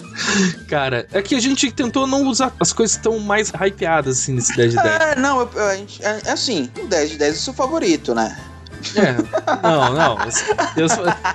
cara, 0.68 1.06
é 1.12 1.20
que 1.22 1.34
a 1.34 1.40
gente 1.40 1.70
tentou 1.70 2.06
não 2.06 2.26
usar 2.26 2.52
as 2.58 2.72
coisas 2.72 2.96
tão 2.96 3.18
mais 3.18 3.50
hypeadas 3.50 4.18
assim 4.20 4.32
nesse 4.34 4.56
10 4.56 4.70
de 4.72 4.82
10. 4.82 5.00
É, 5.00 5.16
não, 5.16 5.40
eu, 5.40 5.50
eu- 5.54 5.64
a 5.68 5.76
gente, 5.76 6.04
é, 6.04 6.20
é 6.24 6.30
assim, 6.32 6.70
o 6.82 6.86
10 6.86 7.10
de 7.10 7.18
10 7.18 7.34
é 7.34 7.38
o 7.38 7.40
seu 7.40 7.54
favorito, 7.54 8.14
né? 8.14 8.36
É, 8.94 9.12
não, 9.62 9.92
não. 9.94 10.16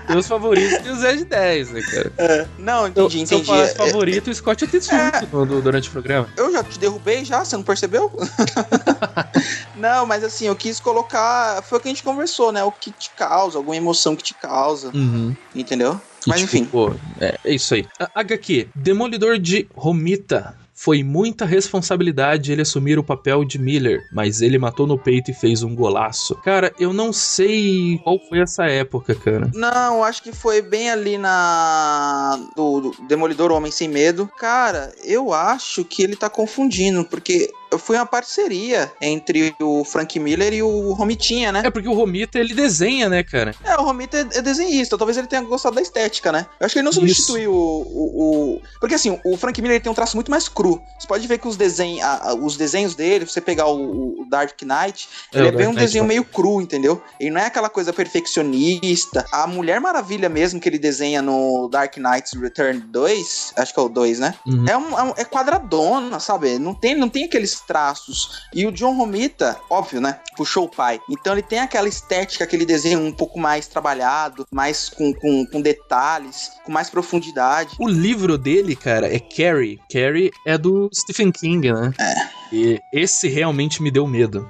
Tem 0.08 0.18
os 0.18 0.28
favoritos 0.28 0.86
e 0.86 0.90
os 0.90 1.02
10 1.02 1.20
de 1.20 1.26
10, 1.26 1.72
né, 1.72 1.82
cara? 1.82 2.50
Não, 2.58 2.88
Então, 2.88 3.06
entendi, 3.08 3.28
se 3.28 3.34
eu 3.34 3.38
entendi. 3.40 3.48
falasse 3.48 3.74
É, 3.74 3.76
favorito, 3.78 4.30
o 4.30 4.34
Scott 4.36 4.64
ia 4.64 4.70
ter 4.70 4.82
do- 5.28 5.62
durante 5.62 5.90
o 5.90 5.92
programa. 5.92 6.30
Eu 6.38 6.52
já 6.52 6.64
te 6.64 6.80
derrubei 6.80 7.26
já, 7.26 7.44
você 7.44 7.56
não 7.56 7.64
percebeu? 7.64 8.12
não, 9.76 10.06
mas 10.06 10.24
assim, 10.24 10.46
eu 10.48 10.56
quis 10.56 10.80
colocar. 10.80 11.62
Foi 11.64 11.78
o 11.78 11.82
que 11.82 11.88
a 11.88 11.92
gente 11.92 12.04
conversou, 12.04 12.52
né? 12.52 12.64
O 12.64 12.72
que 12.72 12.92
te 12.92 13.12
causa, 13.16 13.58
alguma 13.58 13.76
emoção 13.76 14.16
que 14.16 14.24
te 14.24 14.34
causa, 14.34 14.92
Uhum. 14.94 15.36
entendeu? 15.54 16.00
Mas 16.28 16.42
tipo, 16.42 16.56
enfim. 16.56 16.66
Pô, 16.66 16.94
é, 17.20 17.36
é 17.44 17.54
isso 17.56 17.74
aí. 17.74 17.88
A- 18.00 18.22
HQ, 18.22 18.70
Demolidor 18.76 19.40
de 19.40 19.68
Romita. 19.74 20.56
Foi 20.74 21.04
muita 21.04 21.46
responsabilidade 21.46 22.52
ele 22.52 22.62
assumir 22.62 22.98
o 22.98 23.04
papel 23.04 23.44
de 23.46 23.60
Miller, 23.60 24.02
mas 24.12 24.42
ele 24.42 24.58
matou 24.58 24.88
no 24.88 24.98
peito 24.98 25.32
e 25.32 25.34
fez 25.34 25.64
um 25.64 25.76
golaço. 25.76 26.36
Cara, 26.36 26.74
eu 26.80 26.94
não 26.94 27.14
sei 27.14 28.00
qual 28.04 28.20
foi 28.20 28.40
essa 28.40 28.66
época, 28.66 29.14
cara. 29.14 29.50
Não, 29.54 30.04
acho 30.04 30.24
que 30.24 30.32
foi 30.32 30.62
bem 30.62 30.90
ali 30.90 31.18
na. 31.18 32.40
Do, 32.56 32.82
do 32.82 33.08
Demolidor 33.08 33.52
Homem 33.52 33.72
Sem 33.72 33.88
Medo. 33.88 34.30
Cara, 34.40 34.94
eu 35.04 35.34
acho 35.34 35.84
que 35.84 36.04
ele 36.04 36.16
tá 36.16 36.30
confundindo, 36.30 37.06
porque 37.06 37.52
foi 37.80 37.96
uma 37.96 38.06
parceria 38.06 38.92
entre 39.02 39.56
o 39.62 39.84
Frank 39.84 40.20
Miller 40.20 40.54
e 40.54 40.62
o 40.64 40.94
Romitinha, 40.94 41.52
né? 41.52 41.62
É 41.66 41.70
porque 41.70 41.88
o 41.88 41.94
Romita 41.94 42.40
ele 42.40 42.54
desenha, 42.54 43.08
né, 43.10 43.24
cara? 43.24 43.54
É, 43.64 43.76
o 43.78 43.84
Romita 43.84 44.18
é 44.18 44.22
é 44.38 44.42
desenhista, 44.42 44.98
talvez 44.98 45.18
ele 45.18 45.28
tenha 45.28 45.42
gostado 45.42 45.76
da 45.76 45.82
estética, 45.82 46.32
né? 46.32 46.46
Eu 46.60 46.66
acho 46.66 46.74
que 46.74 46.80
ele 46.80 46.86
não 46.86 46.92
substituiu 46.94 47.52
o, 47.54 47.56
o, 47.56 48.56
o- 48.56 48.62
Porque 48.80 48.96
assim, 48.96 49.20
o 49.26 49.38
Frank 49.38 49.62
Miller 49.62 49.76
ele 49.76 49.84
tem 49.84 49.92
um 49.92 49.96
traço 49.96 50.16
muito 50.18 50.32
mais 50.32 50.48
cru. 50.48 50.82
Você 51.00 51.08
pode 51.08 51.28
ver 51.28 51.38
que 51.38 51.48
os, 51.48 51.56
desenho, 51.58 52.04
a- 52.06 52.34
os 52.34 52.58
desenhos 52.58 52.96
dele, 52.96 53.26
se 53.26 53.34
você 53.34 53.42
pegar 53.42 53.68
o, 53.68 54.22
o 54.22 54.26
Dark 54.30 54.60
Knight, 54.62 55.08
ele 55.34 55.44
o 55.44 55.48
é, 55.48 55.52
bem 55.52 55.68
um 55.68 55.70
Knight, 55.72 55.80
desenho 55.86 56.04
tá. 56.04 56.08
meio 56.08 56.24
cru, 56.24 56.62
entendeu? 56.62 57.02
Ele 57.20 57.30
não 57.32 57.42
é 57.42 57.46
aquela 57.46 57.70
coisa 57.70 57.92
perfeccionista. 57.94 59.26
A 59.32 59.48
Mulher 59.48 59.80
Maravilha 59.80 60.30
mesmo 60.30 60.60
que 60.60 60.68
ele 60.70 60.80
desenha 60.80 61.22
no 61.22 61.68
Dark 61.70 61.98
Knight 61.98 62.38
Return 62.38 62.80
2, 62.80 63.54
acho 63.58 63.74
que 63.74 63.80
é 63.80 63.84
o 63.84 63.90
2, 63.90 64.20
né? 64.20 64.36
Uhum. 64.46 64.66
É, 64.68 64.78
um, 64.78 65.00
é 65.00 65.04
um- 65.04 65.14
é 65.18 65.26
quadradona, 65.26 66.20
sabe? 66.20 66.58
Não 66.60 66.74
tem, 66.74 66.96
não 66.96 67.10
tem 67.10 67.26
aqueles 67.26 67.61
traços. 67.62 68.44
E 68.54 68.66
o 68.66 68.72
John 68.72 68.96
Romita, 68.96 69.60
óbvio, 69.70 70.02
né? 70.02 70.20
Puxou 70.36 70.66
o 70.66 70.70
pai. 70.70 71.00
Então 71.10 71.34
ele 71.34 71.42
tem 71.42 71.60
aquela 71.60 71.88
estética, 71.88 72.44
aquele 72.44 72.66
desenho 72.66 73.00
um 73.00 73.12
pouco 73.12 73.40
mais 73.40 73.68
trabalhado, 73.68 74.46
mais 74.52 74.90
com, 74.90 75.14
com, 75.14 75.46
com 75.46 75.62
detalhes, 75.62 76.52
com 76.66 76.72
mais 76.72 76.90
profundidade. 76.90 77.76
O 77.80 77.88
livro 77.88 78.38
dele, 78.38 78.76
cara, 78.76 79.14
é 79.14 79.20
Carrie. 79.20 79.80
Carrie 79.92 80.32
é 80.46 80.58
do 80.58 80.90
Stephen 80.94 81.32
King, 81.32 81.72
né? 81.72 81.94
É. 82.00 82.14
E 82.54 82.80
esse 82.94 83.30
realmente 83.30 83.82
me 83.82 83.90
deu 83.90 84.06
medo. 84.06 84.50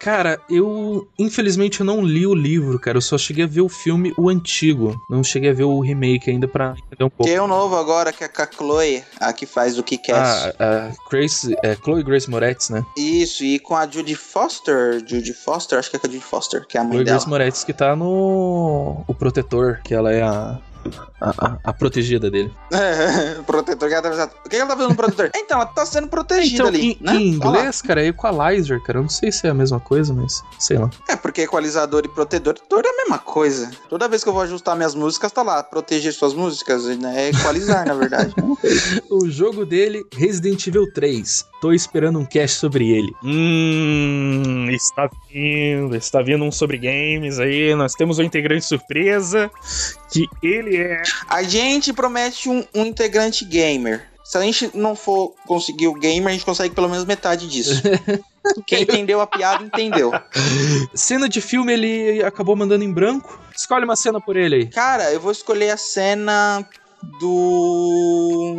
Cara, 0.00 0.40
eu 0.48 1.06
infelizmente 1.18 1.80
eu 1.80 1.86
não 1.86 2.02
li 2.02 2.26
o 2.26 2.34
livro, 2.34 2.78
cara. 2.78 2.96
Eu 2.96 3.02
só 3.02 3.18
cheguei 3.18 3.44
a 3.44 3.46
ver 3.46 3.60
o 3.60 3.68
filme, 3.68 4.14
o 4.16 4.30
antigo. 4.30 4.98
Não 5.10 5.22
cheguei 5.22 5.50
a 5.50 5.52
ver 5.52 5.64
o 5.64 5.78
remake 5.80 6.30
ainda 6.30 6.48
pra 6.48 6.74
entender 6.86 7.04
um 7.04 7.10
pouco. 7.10 7.30
Tem 7.30 7.38
um 7.38 7.46
novo 7.46 7.76
agora, 7.76 8.10
que 8.10 8.24
é 8.24 8.28
com 8.28 8.40
a 8.40 8.48
Chloe, 8.50 9.04
a 9.20 9.32
que 9.34 9.44
faz 9.44 9.78
o 9.78 9.82
Kick-Ass. 9.82 10.54
Ah, 10.58 10.88
a 10.88 11.10
Grace, 11.10 11.54
é, 11.62 11.76
Chloe 11.76 12.02
Grace 12.02 12.30
Moretz, 12.30 12.70
né? 12.70 12.82
Isso, 12.96 13.44
e 13.44 13.58
com 13.58 13.76
a 13.76 13.86
Judy 13.86 14.14
Foster. 14.14 15.04
Judy 15.06 15.34
Foster, 15.34 15.78
acho 15.78 15.90
que 15.90 15.96
é 15.96 15.98
com 15.98 16.06
a 16.06 16.10
Judy 16.10 16.24
Foster, 16.24 16.66
que 16.66 16.78
é 16.78 16.80
a 16.80 16.84
mãe 16.84 16.92
Chloe 16.94 17.04
dela. 17.04 17.16
Grace 17.18 17.28
Moretz 17.28 17.62
que 17.62 17.74
tá 17.74 17.94
no 17.94 19.04
O 19.06 19.14
Protetor, 19.14 19.80
que 19.84 19.92
ela 19.92 20.10
é 20.10 20.22
a 20.22 20.58
a, 21.20 21.30
a- 21.46 21.58
a 21.64 21.72
protegida 21.72 22.30
dele. 22.30 22.52
É, 22.72 23.34
protetor 23.46 23.88
que 23.88 23.94
ela 23.94 24.02
tá 24.02 24.10
fazendo. 24.10 24.30
O 24.44 24.48
que 24.48 24.56
ela 24.56 24.66
tá 24.66 24.74
fazendo 24.76 24.90
no 24.90 24.96
protetor? 24.96 25.30
Então, 25.50 25.58
ela 25.60 25.66
tá 25.66 25.84
sendo 25.84 26.06
protegida 26.08 26.54
Então, 26.54 26.66
ali, 26.68 26.92
em, 26.92 26.98
né? 27.00 27.14
em 27.16 27.28
inglês, 27.30 27.82
cara, 27.82 28.02
é 28.02 28.06
equalizer, 28.08 28.80
cara. 28.82 28.98
Eu 28.98 29.02
não 29.02 29.08
sei 29.08 29.32
se 29.32 29.46
é 29.46 29.50
a 29.50 29.54
mesma 29.54 29.80
coisa, 29.80 30.14
mas 30.14 30.42
sei 30.58 30.78
lá. 30.78 30.88
É, 31.08 31.16
porque 31.16 31.42
equalizador 31.42 32.02
e 32.04 32.08
protetor 32.08 32.84
é 32.84 32.88
a 32.88 32.96
mesma 32.98 33.18
coisa. 33.18 33.70
Toda 33.88 34.06
vez 34.08 34.22
que 34.22 34.28
eu 34.28 34.32
vou 34.32 34.42
ajustar 34.42 34.76
minhas 34.76 34.94
músicas, 34.94 35.32
tá 35.32 35.42
lá, 35.42 35.62
proteger 35.62 36.12
suas 36.12 36.34
músicas, 36.34 36.84
né? 36.98 37.24
É 37.26 37.30
equalizar, 37.30 37.84
na 37.86 37.94
verdade. 37.94 38.32
O 39.10 39.28
jogo 39.28 39.66
dele, 39.66 40.04
Resident 40.14 40.64
Evil 40.66 40.92
3. 40.92 41.44
Tô 41.60 41.72
esperando 41.72 42.18
um 42.18 42.24
cast 42.24 42.58
sobre 42.58 42.90
ele. 42.90 43.14
Hum, 43.22 44.70
está 44.70 45.10
vindo, 45.30 45.94
está 45.94 46.22
vindo 46.22 46.42
um 46.42 46.50
sobre 46.50 46.78
games 46.78 47.38
aí. 47.38 47.74
Nós 47.74 47.92
temos 47.92 48.18
um 48.18 48.22
integrante 48.22 48.64
surpresa 48.64 49.50
que 50.10 50.26
ele 50.42 50.78
é. 50.78 51.02
A 51.28 51.42
gente 51.42 51.92
promete 51.92 52.48
um, 52.48 52.64
um 52.74 52.86
integrante 52.86 53.44
gamer. 53.44 54.08
Se 54.24 54.38
a 54.38 54.42
gente 54.42 54.70
não 54.74 54.94
for 54.94 55.34
conseguir 55.46 55.88
o 55.88 55.94
gamer, 55.94 56.28
a 56.28 56.32
gente 56.32 56.44
consegue 56.44 56.74
pelo 56.74 56.88
menos 56.88 57.04
metade 57.04 57.46
disso. 57.46 57.82
Quem 58.66 58.82
entendeu 58.82 59.20
a 59.20 59.26
piada, 59.26 59.64
entendeu. 59.64 60.12
Cena 60.94 61.28
de 61.28 61.40
filme, 61.40 61.72
ele 61.72 62.22
acabou 62.24 62.56
mandando 62.56 62.84
em 62.84 62.92
branco. 62.92 63.38
Escolhe 63.54 63.84
uma 63.84 63.96
cena 63.96 64.20
por 64.20 64.36
ele 64.36 64.54
aí. 64.54 64.66
Cara, 64.68 65.12
eu 65.12 65.20
vou 65.20 65.32
escolher 65.32 65.70
a 65.70 65.76
cena 65.76 66.66
do. 67.20 68.56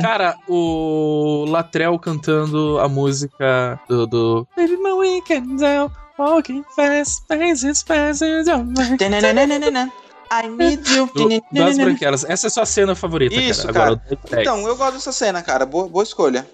Cara, 0.00 0.36
o 0.48 1.44
Latrell 1.48 1.98
cantando 1.98 2.78
a 2.78 2.88
música 2.88 3.80
do. 3.88 4.06
do... 4.06 4.46
Baby, 4.56 4.76
my 4.76 4.92
weekend's 4.92 5.62
out, 5.62 5.94
walking 6.18 6.64
fast, 6.74 7.26
faces, 7.28 7.82
faces, 7.82 8.46
I 10.30 10.48
need 10.48 10.88
you. 10.88 11.06
Do, 11.14 11.28
das 11.52 11.76
branquelas. 11.76 12.24
Essa 12.24 12.46
é 12.48 12.50
sua 12.50 12.66
cena 12.66 12.94
favorita, 12.94 13.34
Isso, 13.34 13.66
cara. 13.68 13.92
Agora, 13.92 14.00
cara. 14.00 14.18
Dead 14.30 14.40
Então, 14.42 14.66
eu 14.66 14.76
gosto 14.76 14.94
dessa 14.94 15.12
cena, 15.12 15.42
cara. 15.42 15.64
Boa, 15.66 15.88
boa 15.88 16.02
escolha. 16.02 16.46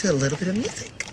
to 0.00 0.08
a 0.08 0.12
little 0.12 0.36
bit 0.38 0.48
of 0.48 0.58
music. 0.58 1.11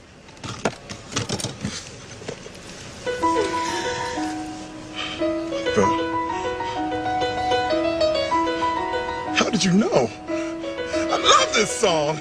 You 9.61 9.73
know? 9.73 10.09
I 10.29 11.17
love 11.17 11.53
this 11.53 11.69
song. 11.69 12.17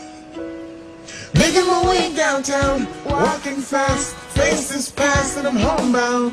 Making 1.35 1.69
my 1.69 1.89
way 1.89 2.13
downtown, 2.17 2.89
walking 3.05 3.61
fast, 3.61 4.17
faces 4.35 4.91
past, 4.91 5.39
and 5.39 5.47
I'm 5.47 5.55
homebound. 5.57 6.33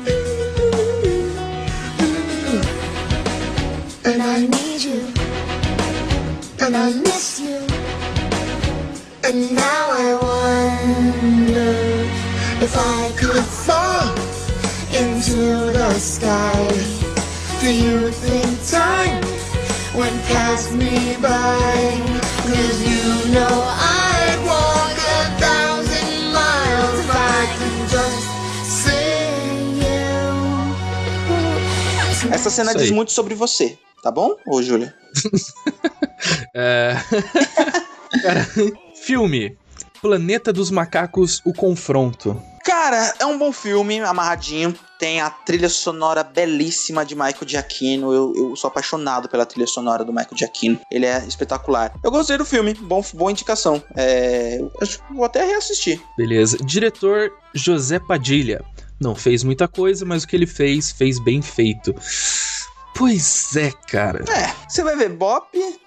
And 4.04 4.20
I 4.20 4.46
need 4.46 4.82
you. 4.82 5.06
And 6.60 6.76
I 6.76 6.92
Miss 6.94 7.38
you. 7.38 7.60
and 9.22 9.54
now 9.54 9.86
I 9.90 10.18
wonder 10.26 11.70
if 12.64 12.74
I 12.76 13.12
could 13.16 13.44
fall 13.44 14.10
into 14.92 15.70
the 15.72 15.92
sky. 16.00 16.66
Do 17.60 17.72
you 17.72 18.10
think 18.10 18.68
time 18.68 19.45
past 20.04 20.72
me 20.72 21.16
by? 21.22 21.96
Cause 22.44 22.82
you 22.84 23.32
know 23.32 23.48
I'd 23.48 24.38
walk 24.44 24.92
a 24.92 25.24
thousand 25.40 26.32
miles 26.32 27.00
if 27.00 27.10
I 27.10 27.46
could 27.56 27.88
just 27.88 28.28
see 28.84 29.80
you. 29.80 29.94
Essa 32.30 32.50
cena 32.50 32.74
diz 32.74 32.90
muito 32.90 33.12
sobre 33.12 33.34
você, 33.34 33.78
tá 34.02 34.10
bom, 34.10 34.36
ô 34.46 34.62
Júlia? 34.62 34.94
É... 36.54 36.96
Cara, 38.22 38.48
filme. 38.94 39.56
Planeta 40.00 40.52
dos 40.52 40.70
Macacos, 40.70 41.42
o 41.44 41.52
confronto. 41.52 42.42
Cara, 42.66 43.14
é 43.20 43.24
um 43.24 43.38
bom 43.38 43.52
filme, 43.52 44.00
amarradinho. 44.00 44.74
Tem 44.98 45.20
a 45.20 45.30
trilha 45.30 45.68
sonora 45.68 46.24
belíssima 46.24 47.06
de 47.06 47.14
Michael 47.14 47.46
Giacchino. 47.46 48.12
Eu, 48.12 48.32
eu 48.34 48.56
sou 48.56 48.66
apaixonado 48.66 49.28
pela 49.28 49.46
trilha 49.46 49.68
sonora 49.68 50.04
do 50.04 50.12
Michael 50.12 50.36
Giacchino. 50.36 50.80
Ele 50.90 51.06
é 51.06 51.24
espetacular. 51.28 51.94
Eu 52.02 52.10
gostei 52.10 52.36
do 52.36 52.44
filme, 52.44 52.74
bom, 52.74 53.04
boa 53.14 53.30
indicação. 53.30 53.80
É, 53.94 54.58
vou 55.14 55.24
até 55.24 55.44
reassistir. 55.44 56.02
Beleza. 56.18 56.56
Diretor 56.58 57.30
José 57.54 58.00
Padilha. 58.00 58.64
Não 59.00 59.14
fez 59.14 59.44
muita 59.44 59.68
coisa, 59.68 60.04
mas 60.04 60.24
o 60.24 60.26
que 60.26 60.34
ele 60.34 60.46
fez, 60.46 60.90
fez 60.90 61.20
bem 61.20 61.40
feito. 61.40 61.94
Pois 62.96 63.54
é, 63.54 63.70
cara. 63.70 64.24
É, 64.28 64.52
você 64.68 64.82
vai 64.82 64.96
ver 64.96 65.10
Bop, 65.10 65.46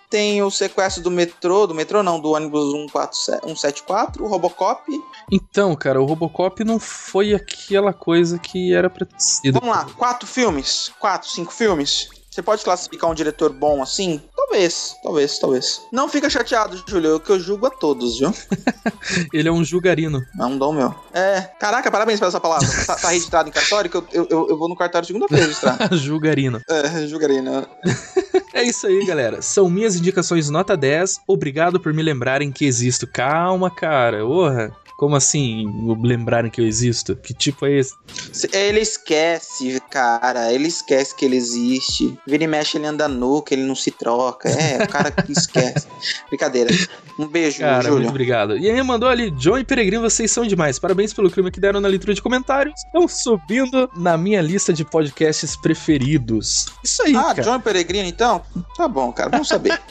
tem 0.10 0.42
o 0.42 0.50
sequestro 0.50 1.04
do 1.04 1.12
metrô, 1.12 1.68
do 1.68 1.76
metrô 1.76 2.02
não, 2.02 2.20
do 2.20 2.32
ônibus 2.32 2.72
147 2.72 3.42
174, 3.46 4.24
o 4.24 4.28
Robocop. 4.28 4.84
Então, 5.32 5.76
cara, 5.76 6.02
o 6.02 6.06
Robocop 6.06 6.64
não 6.64 6.80
foi 6.80 7.34
aquela 7.34 7.94
coisa 7.94 8.40
que 8.40 8.74
era 8.74 8.90
pra 8.90 9.06
ter 9.06 9.20
sido. 9.20 9.60
Vamos 9.60 9.76
lá, 9.76 9.86
quatro 9.98 10.28
filmes? 10.28 10.92
Quatro, 11.00 11.30
cinco 11.30 11.54
filmes? 11.54 12.10
Você 12.40 12.44
pode 12.44 12.64
classificar 12.64 13.10
um 13.12 13.14
diretor 13.14 13.52
bom 13.52 13.84
assim? 13.84 14.22
Talvez, 14.34 14.96
talvez, 15.04 15.38
talvez. 15.40 15.82
Não 15.92 16.08
fica 16.08 16.30
chateado, 16.30 16.82
Júlio, 16.88 17.20
que 17.20 17.30
eu 17.34 17.38
julgo 17.38 17.66
a 17.66 17.70
todos, 17.70 18.18
viu? 18.18 18.34
Ele 19.34 19.50
é 19.50 19.52
um 19.52 19.62
julgarino. 19.62 20.22
É 20.40 20.46
um 20.46 20.58
dom 20.58 20.72
meu. 20.72 20.96
É, 21.14 21.42
caraca, 21.60 21.92
parabéns 21.92 22.18
pela 22.18 22.30
essa 22.30 22.40
palavra. 22.40 22.66
Tá, 22.88 22.96
tá 22.96 23.10
registrado 23.10 23.50
em 23.50 23.52
cartório, 23.52 23.92
que 23.92 23.98
eu, 23.98 24.08
eu, 24.14 24.28
eu- 24.30 24.48
eu 24.52 24.58
vou 24.58 24.70
no 24.70 24.76
cartório 24.78 25.06
segunda-feira 25.06 25.44
registrar. 25.44 25.78
julgarino. 25.94 26.62
É, 26.70 27.06
julgarei, 27.08 27.42
né? 27.42 27.66
É 28.52 28.64
isso 28.64 28.88
aí, 28.88 29.06
galera. 29.06 29.42
São 29.44 29.70
minhas 29.70 29.96
indicações 29.96 30.50
nota 30.50 30.76
10. 30.76 31.22
Obrigado 31.28 31.80
por 31.80 31.94
me 31.94 32.02
lembrarem 32.02 32.52
que 32.52 32.66
existo. 32.66 33.06
Calma, 33.06 33.70
cara. 33.70 34.26
Porra. 34.26 34.72
Como 35.00 35.16
assim, 35.16 35.64
lembrarem 36.04 36.52
que 36.52 36.60
eu 36.60 36.68
existo? 36.68 37.16
Que 37.16 37.34
tipo 37.34 37.66
é 37.66 37.72
esse? 37.80 37.94
Se- 38.34 38.50
Ele 38.52 38.82
esquece, 38.82 39.82
cara. 39.90 40.52
Ele 40.52 40.68
esquece 40.68 41.16
que 41.16 41.24
ele 41.24 41.38
existe. 41.38 42.20
Vira 42.28 42.44
e 42.44 42.48
mexe, 42.48 42.78
ele 42.78 42.86
anda 42.86 43.08
nu, 43.08 43.42
que 43.42 43.54
ele 43.56 43.64
não 43.64 43.76
se 43.76 43.92
troca. 43.92 44.50
É, 44.50 44.84
o 44.84 44.90
cara 44.90 45.10
que 45.10 45.32
esquece. 45.32 45.88
Brincadeira. 46.28 46.70
Um 47.18 47.28
beijo, 47.28 47.60
Cara, 47.60 47.76
muito 47.84 47.92
Júlio. 47.94 48.10
obrigado. 48.10 48.58
E 48.58 48.70
aí 48.70 48.84
mandou 48.84 49.08
ali, 49.08 49.32
John 49.32 49.58
e 49.58 49.64
Peregrino, 49.64 50.02
vocês 50.02 50.30
são 50.32 50.46
demais. 50.46 50.78
Parabéns 50.78 51.14
pelo 51.14 51.32
clima 51.32 51.50
que 51.50 51.62
deram 51.62 51.80
na 51.80 51.88
leitura 51.88 52.14
de 52.14 52.22
comentários. 52.22 52.74
Estão 52.86 53.08
subindo 53.08 53.90
na 53.96 54.18
minha 54.18 54.42
lista 54.42 54.74
de 54.74 54.84
podcasts 54.84 55.56
preferidos. 55.56 56.66
Isso 56.84 57.02
aí, 57.04 57.16
Ah, 57.16 57.34
cara. 57.34 57.44
John 57.44 57.62
Peregrino, 57.62 58.10
então? 58.10 58.42
Tá 58.76 58.86
bom, 58.86 59.14
cara. 59.14 59.30
Vamos 59.30 59.48
saber. 59.48 59.80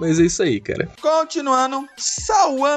Mas 0.00 0.18
é 0.18 0.22
isso 0.24 0.42
aí, 0.42 0.60
cara. 0.60 0.88
Continuando, 1.00 1.86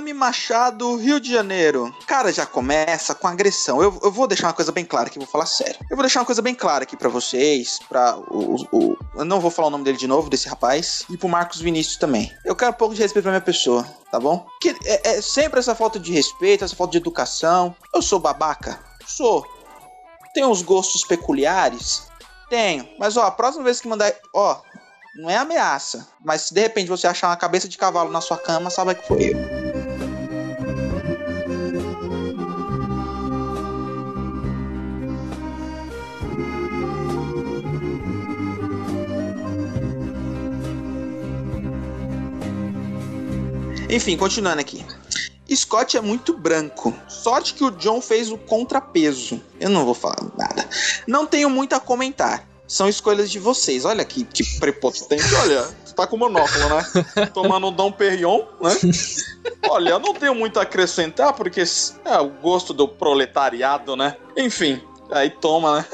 Sauame 0.01 0.13
Machado, 0.13 0.95
Rio 0.95 1.19
de 1.19 1.31
Janeiro. 1.31 1.93
Cara, 2.07 2.33
já 2.33 2.43
começa 2.43 3.13
com 3.13 3.27
agressão. 3.27 3.83
Eu, 3.83 3.99
eu 4.01 4.11
vou 4.11 4.25
deixar 4.27 4.47
uma 4.47 4.53
coisa 4.53 4.71
bem 4.71 4.83
clara 4.83 5.07
aqui, 5.07 5.19
vou 5.19 5.27
falar 5.27 5.45
sério. 5.45 5.75
Eu 5.91 5.95
vou 5.95 6.01
deixar 6.03 6.21
uma 6.21 6.25
coisa 6.25 6.41
bem 6.41 6.55
clara 6.55 6.83
aqui 6.83 6.97
pra 6.97 7.07
vocês, 7.07 7.77
pra 7.87 8.17
o, 8.17 8.55
o- 8.71 8.97
Eu 9.15 9.23
não 9.25 9.39
vou 9.39 9.51
falar 9.51 9.67
o 9.67 9.71
nome 9.71 9.83
dele 9.83 9.97
de 9.99 10.07
novo, 10.07 10.27
desse 10.27 10.49
rapaz, 10.49 11.03
e 11.07 11.15
pro 11.17 11.29
Marcos 11.29 11.61
Vinícius 11.61 11.97
também. 11.97 12.31
Eu 12.43 12.55
quero 12.55 12.71
um 12.71 12.75
pouco 12.75 12.95
de 12.95 13.01
respeito 13.01 13.23
pra 13.23 13.31
minha 13.31 13.41
pessoa, 13.41 13.85
tá 14.11 14.19
bom? 14.19 14.43
Que 14.59 14.75
é, 14.85 15.17
é 15.17 15.21
sempre 15.21 15.59
essa 15.59 15.75
falta 15.75 15.99
de 15.99 16.11
respeito, 16.11 16.63
essa 16.65 16.75
falta 16.75 16.93
de 16.93 16.97
educação. 16.97 17.75
Eu 17.93 18.01
sou 18.01 18.19
babaca? 18.19 18.79
Sou. 19.05 19.45
Tenho 20.33 20.47
uns 20.49 20.63
gostos 20.63 21.03
peculiares? 21.05 22.07
Tenho. 22.49 22.89
Mas 22.97 23.15
ó, 23.17 23.23
a 23.23 23.31
próxima 23.31 23.63
vez 23.65 23.79
que 23.79 23.87
mandar. 23.87 24.11
Ó, 24.33 24.59
não 25.15 25.29
é 25.29 25.37
ameaça. 25.37 26.07
Mas 26.25 26.41
se 26.43 26.53
de 26.55 26.61
repente 26.61 26.87
você 26.89 27.05
achar 27.05 27.27
uma 27.27 27.37
cabeça 27.37 27.67
de 27.69 27.77
cavalo 27.77 28.09
na 28.11 28.19
sua 28.21 28.37
cama, 28.37 28.71
saiba 28.71 28.95
que 28.95 29.07
foi 29.07 29.25
eu. 29.31 29.60
Enfim, 43.91 44.15
continuando 44.15 44.61
aqui. 44.61 44.85
Scott 45.53 45.97
é 45.97 46.01
muito 46.01 46.33
branco. 46.33 46.93
Sorte 47.09 47.53
que 47.53 47.63
o 47.63 47.71
John 47.71 48.01
fez 48.01 48.31
o 48.31 48.37
contrapeso. 48.37 49.41
Eu 49.59 49.69
não 49.69 49.83
vou 49.83 49.93
falar 49.93 50.23
nada. 50.37 50.67
Não 51.05 51.27
tenho 51.27 51.49
muito 51.49 51.73
a 51.73 51.79
comentar. 51.79 52.47
São 52.65 52.87
escolhas 52.87 53.29
de 53.29 53.37
vocês. 53.37 53.83
Olha 53.83 54.05
que, 54.05 54.23
que 54.23 54.45
prepotente. 54.59 55.35
Olha, 55.35 55.67
você 55.83 55.93
tá 55.93 56.07
com 56.07 56.15
monóculo, 56.15 56.69
né? 56.69 57.27
Tomando 57.33 57.67
um 57.67 57.73
Dom 57.73 57.91
Perignon, 57.91 58.45
né? 58.61 58.71
Olha, 59.69 59.89
eu 59.89 59.99
não 59.99 60.13
tenho 60.13 60.33
muito 60.33 60.57
a 60.57 60.63
acrescentar, 60.63 61.33
porque 61.33 61.61
é 62.05 62.17
o 62.17 62.29
gosto 62.29 62.73
do 62.73 62.87
proletariado, 62.87 63.97
né? 63.97 64.15
Enfim, 64.37 64.81
aí 65.11 65.29
toma, 65.29 65.79
né? 65.79 65.85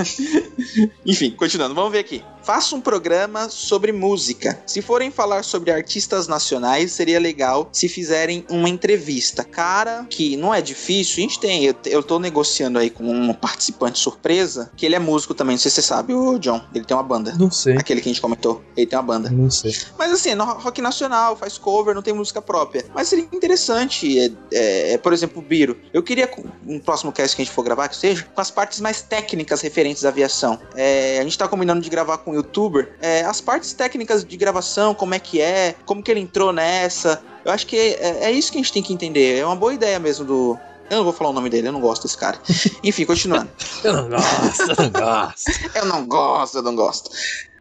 Enfim, 1.03 1.31
continuando, 1.31 1.73
vamos 1.73 1.91
ver 1.91 1.99
aqui. 1.99 2.23
Faça 2.47 2.77
um 2.77 2.79
programa 2.79 3.49
sobre 3.49 3.91
música. 3.91 4.57
Se 4.65 4.81
forem 4.81 5.11
falar 5.11 5.43
sobre 5.43 5.69
artistas 5.69 6.29
nacionais, 6.29 6.93
seria 6.93 7.19
legal 7.19 7.67
se 7.73 7.89
fizerem 7.89 8.45
uma 8.49 8.69
entrevista. 8.69 9.43
Cara, 9.43 10.05
que 10.09 10.37
não 10.37 10.53
é 10.53 10.61
difícil, 10.61 11.17
a 11.17 11.27
gente 11.27 11.41
tem. 11.41 11.65
Eu, 11.65 11.75
eu 11.87 12.01
tô 12.01 12.17
negociando 12.19 12.79
aí 12.79 12.89
com 12.89 13.03
um 13.03 13.33
participante 13.33 13.99
surpresa, 13.99 14.71
que 14.77 14.85
ele 14.85 14.95
é 14.95 14.99
músico 14.99 15.33
também, 15.33 15.55
não 15.55 15.59
sei 15.59 15.69
se 15.69 15.75
você 15.75 15.81
sabe, 15.81 16.13
o 16.13 16.39
John. 16.39 16.61
Ele 16.73 16.85
tem 16.85 16.95
uma 16.95 17.03
banda. 17.03 17.35
Não 17.37 17.51
sei. 17.51 17.75
Aquele 17.75 17.99
que 17.99 18.07
a 18.07 18.13
gente 18.13 18.21
comentou. 18.21 18.63
Ele 18.77 18.87
tem 18.87 18.97
uma 18.97 19.03
banda. 19.03 19.29
Não 19.29 19.51
sei. 19.51 19.75
Mas 19.99 20.13
assim, 20.13 20.29
é 20.29 20.35
no 20.35 20.45
rock 20.45 20.81
nacional, 20.81 21.35
faz 21.35 21.57
cover, 21.57 21.93
não 21.93 22.01
tem 22.01 22.13
música 22.13 22.41
própria. 22.41 22.85
Mas 22.95 23.09
seria 23.09 23.25
interessante, 23.25 24.17
é, 24.17 24.31
é, 24.53 24.93
é, 24.93 24.97
por 24.97 25.11
exemplo, 25.11 25.39
o 25.39 25.45
Biro. 25.45 25.75
Eu 25.91 26.01
queria, 26.01 26.31
um 26.65 26.79
próximo 26.79 27.11
cast 27.11 27.35
que 27.35 27.41
a 27.41 27.45
gente 27.45 27.53
for 27.53 27.63
gravar, 27.63 27.89
que 27.89 27.97
seja, 27.97 28.23
com 28.33 28.39
as 28.39 28.49
partes 28.49 28.79
mais 28.79 29.01
técnicas 29.01 29.59
referentes 29.59 30.05
à 30.05 30.07
aviação. 30.07 30.57
É, 30.77 31.19
a 31.19 31.23
gente 31.23 31.37
tá 31.37 31.45
combinando 31.45 31.81
de 31.81 31.89
gravar 31.89 32.19
com 32.19 32.36
youtuber 32.37 32.95
é, 33.01 33.21
as 33.21 33.41
partes 33.41 33.73
técnicas 33.73 34.23
de 34.23 34.37
gravação, 34.37 34.93
como 34.93 35.13
é 35.13 35.19
que 35.19 35.41
é, 35.41 35.75
como 35.85 36.01
que 36.01 36.11
ele 36.11 36.19
entrou 36.19 36.51
nessa. 36.51 37.21
Eu 37.43 37.51
acho 37.51 37.65
que 37.65 37.77
é, 37.77 38.25
é 38.25 38.31
isso 38.31 38.51
que 38.51 38.57
a 38.57 38.61
gente 38.61 38.73
tem 38.73 38.83
que 38.83 38.93
entender. 38.93 39.37
É 39.37 39.45
uma 39.45 39.55
boa 39.55 39.73
ideia 39.73 39.99
mesmo 39.99 40.25
do. 40.25 40.59
Eu 40.89 40.97
não 40.97 41.03
vou 41.03 41.13
falar 41.13 41.31
o 41.31 41.33
nome 41.33 41.49
dele, 41.49 41.67
eu 41.67 41.71
não 41.71 41.81
gosto 41.81 42.03
desse 42.03 42.17
cara. 42.17 42.39
Enfim, 42.83 43.05
continuando. 43.05 43.49
Eu 43.83 43.93
não 43.93 44.09
gosto, 44.09 44.61
eu 44.61 44.75
não 44.77 44.89
gosto. 44.89 45.51
Eu 45.75 45.85
não 45.85 46.07
gosto, 46.07 46.57
eu 46.57 46.63
não 46.63 46.75
gosto. 46.75 47.09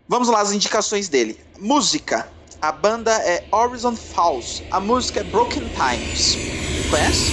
Vamos 0.08 0.28
lá, 0.28 0.40
as 0.40 0.52
indicações 0.52 1.08
dele. 1.08 1.38
Música. 1.58 2.28
A 2.62 2.72
banda 2.72 3.12
é 3.12 3.44
Horizon 3.52 3.94
Falls. 3.96 4.62
A 4.70 4.80
música 4.80 5.20
é 5.20 5.24
Broken 5.24 5.68
Times. 5.70 6.38
Conhece? 6.90 7.32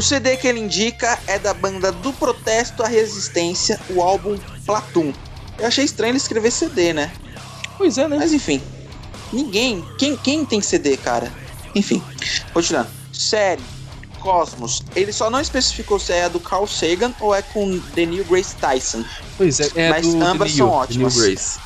O 0.00 0.02
CD 0.02 0.34
que 0.38 0.48
ele 0.48 0.58
indica 0.58 1.18
é 1.26 1.38
da 1.38 1.52
banda 1.52 1.92
do 1.92 2.10
Protesto 2.14 2.82
à 2.82 2.88
Resistência, 2.88 3.78
o 3.90 4.00
álbum 4.00 4.38
Platum. 4.64 5.12
Eu 5.58 5.66
achei 5.66 5.84
estranho 5.84 6.12
ele 6.12 6.16
escrever 6.16 6.50
CD, 6.50 6.94
né? 6.94 7.12
Pois 7.76 7.98
é, 7.98 8.08
né? 8.08 8.16
Mas 8.16 8.32
enfim. 8.32 8.62
Ninguém. 9.30 9.84
Quem, 9.98 10.16
quem 10.16 10.42
tem 10.46 10.62
CD, 10.62 10.96
cara? 10.96 11.30
Enfim. 11.74 12.02
Continuando. 12.54 12.88
Série. 13.12 13.62
Cosmos. 14.20 14.82
Ele 14.96 15.12
só 15.12 15.28
não 15.28 15.38
especificou 15.38 15.98
se 15.98 16.14
é 16.14 16.30
do 16.30 16.40
Carl 16.40 16.66
Sagan 16.66 17.12
ou 17.20 17.34
é 17.34 17.42
com 17.42 17.78
The 17.94 18.06
Neil 18.06 18.24
Grace 18.24 18.56
Tyson. 18.56 19.04
Pois 19.36 19.60
é, 19.60 19.68
é 19.74 19.90
Mas 19.90 20.06
do 20.06 20.24
ambas 20.24 20.52
são 20.52 20.66
Neil, 20.66 20.78
ótimas. 20.78 21.14
The 21.14 21.20
Neil 21.20 21.34
Grace. 21.34 21.58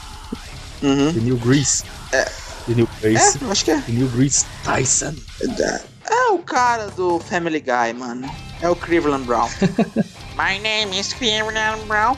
Uhum. 0.83 1.13
The 1.13 1.21
Neil 1.21 1.37
Grace. 1.37 1.85
É. 2.11 2.25
The 2.25 2.75
Neil 2.75 2.89
Grace. 3.01 3.39
É, 3.41 3.51
acho 3.53 3.65
que 3.65 3.71
é. 3.71 3.81
The 3.81 3.93
Neil 3.93 4.09
Grace 4.09 4.45
Tyson. 4.65 5.15
É 5.41 5.94
o 6.33 6.39
cara 6.39 6.89
do 6.89 7.19
Family 7.21 7.61
Guy, 7.61 7.93
mano. 7.95 8.29
É 8.61 8.69
o 8.69 8.77
Cleveland 8.77 9.25
Brown. 9.25 9.49
My 10.37 10.59
name 10.59 10.99
is 10.99 11.13
Cleveland 11.13 11.85
Brown. 11.87 12.17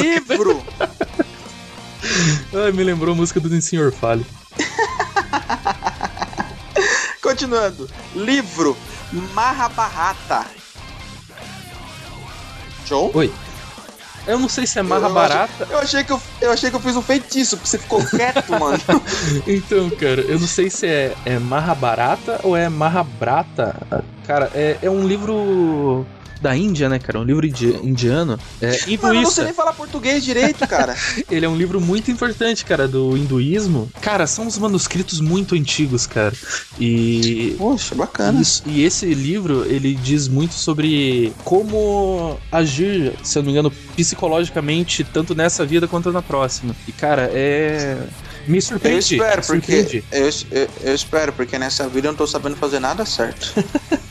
Livro. 0.00 0.62
Ai, 2.54 2.72
me 2.72 2.82
lembrou 2.82 3.12
a 3.12 3.16
música 3.16 3.40
do 3.40 3.60
Senhor 3.60 3.92
Fale. 3.92 4.24
Continuando. 7.20 7.88
Livro 8.14 8.76
Mahabharata. 9.34 10.46
John? 12.86 13.10
Oi. 13.14 13.30
Eu 14.26 14.38
não 14.38 14.48
sei 14.48 14.66
se 14.66 14.78
é 14.78 14.82
marra 14.82 15.08
Eu- 15.08 15.14
barata. 15.14 15.66
Eu 15.70 15.78
achei, 15.78 16.04
que 16.04 16.12
eu, 16.12 16.20
eu 16.40 16.52
achei 16.52 16.70
que 16.70 16.76
eu 16.76 16.80
fiz 16.80 16.96
um 16.96 17.02
feitiço, 17.02 17.56
porque 17.56 17.68
você 17.70 17.78
ficou 17.78 18.04
quieto, 18.06 18.50
mano. 18.58 18.78
Então, 19.46 19.90
cara, 19.90 20.20
eu 20.22 20.38
não 20.38 20.46
sei 20.46 20.68
se 20.70 20.86
é, 20.86 21.14
é 21.24 21.38
marra 21.38 21.74
barata 21.74 22.40
ou 22.42 22.56
é 22.56 22.68
marra 22.68 23.02
brata. 23.02 23.74
Cara, 24.26 24.50
é, 24.54 24.78
é 24.82 24.90
um 24.90 25.06
livro 25.06 26.06
da 26.40 26.56
Índia, 26.56 26.88
né, 26.88 26.98
cara? 26.98 27.20
Um 27.20 27.24
livro 27.24 27.46
indi- 27.46 27.76
indiano. 27.82 28.38
É 28.60 28.66
Mano, 28.66 28.80
eu 28.86 28.98
não 29.02 29.10
hinduísta. 29.12 29.34
sei 29.34 29.44
nem 29.44 29.52
falar 29.54 29.72
português 29.72 30.24
direito, 30.24 30.66
cara. 30.66 30.96
Ele 31.30 31.44
é 31.44 31.48
um 31.48 31.56
livro 31.56 31.80
muito 31.80 32.10
importante, 32.10 32.64
cara, 32.64 32.88
do 32.88 33.16
hinduísmo. 33.16 33.90
Cara, 34.00 34.26
são 34.26 34.46
uns 34.46 34.56
manuscritos 34.58 35.20
muito 35.20 35.54
antigos, 35.54 36.06
cara. 36.06 36.32
E 36.78 37.54
Poxa, 37.58 37.94
bacana. 37.94 38.40
Isso, 38.40 38.62
e 38.66 38.82
esse 38.84 39.06
livro, 39.14 39.64
ele 39.66 39.94
diz 39.94 40.28
muito 40.28 40.54
sobre 40.54 41.32
como 41.44 42.38
agir, 42.50 43.12
se 43.22 43.38
eu 43.38 43.42
não 43.42 43.46
me 43.46 43.52
engano, 43.52 43.70
psicologicamente, 43.96 45.04
tanto 45.04 45.34
nessa 45.34 45.64
vida 45.66 45.86
quanto 45.86 46.10
na 46.12 46.22
próxima. 46.22 46.74
E, 46.88 46.92
cara, 46.92 47.30
é. 47.32 47.98
Me 48.50 48.58
Eu 48.58 48.62
surpreende. 48.62 49.14
espero, 49.14 49.40
me 49.40 49.46
porque. 49.46 50.02
Eu, 50.10 50.30
eu, 50.50 50.68
eu 50.82 50.94
espero, 50.94 51.32
porque 51.32 51.58
nessa 51.58 51.88
vida 51.88 52.08
eu 52.08 52.12
não 52.12 52.16
tô 52.18 52.26
sabendo 52.26 52.56
fazer 52.56 52.80
nada 52.80 53.04
certo. 53.06 53.52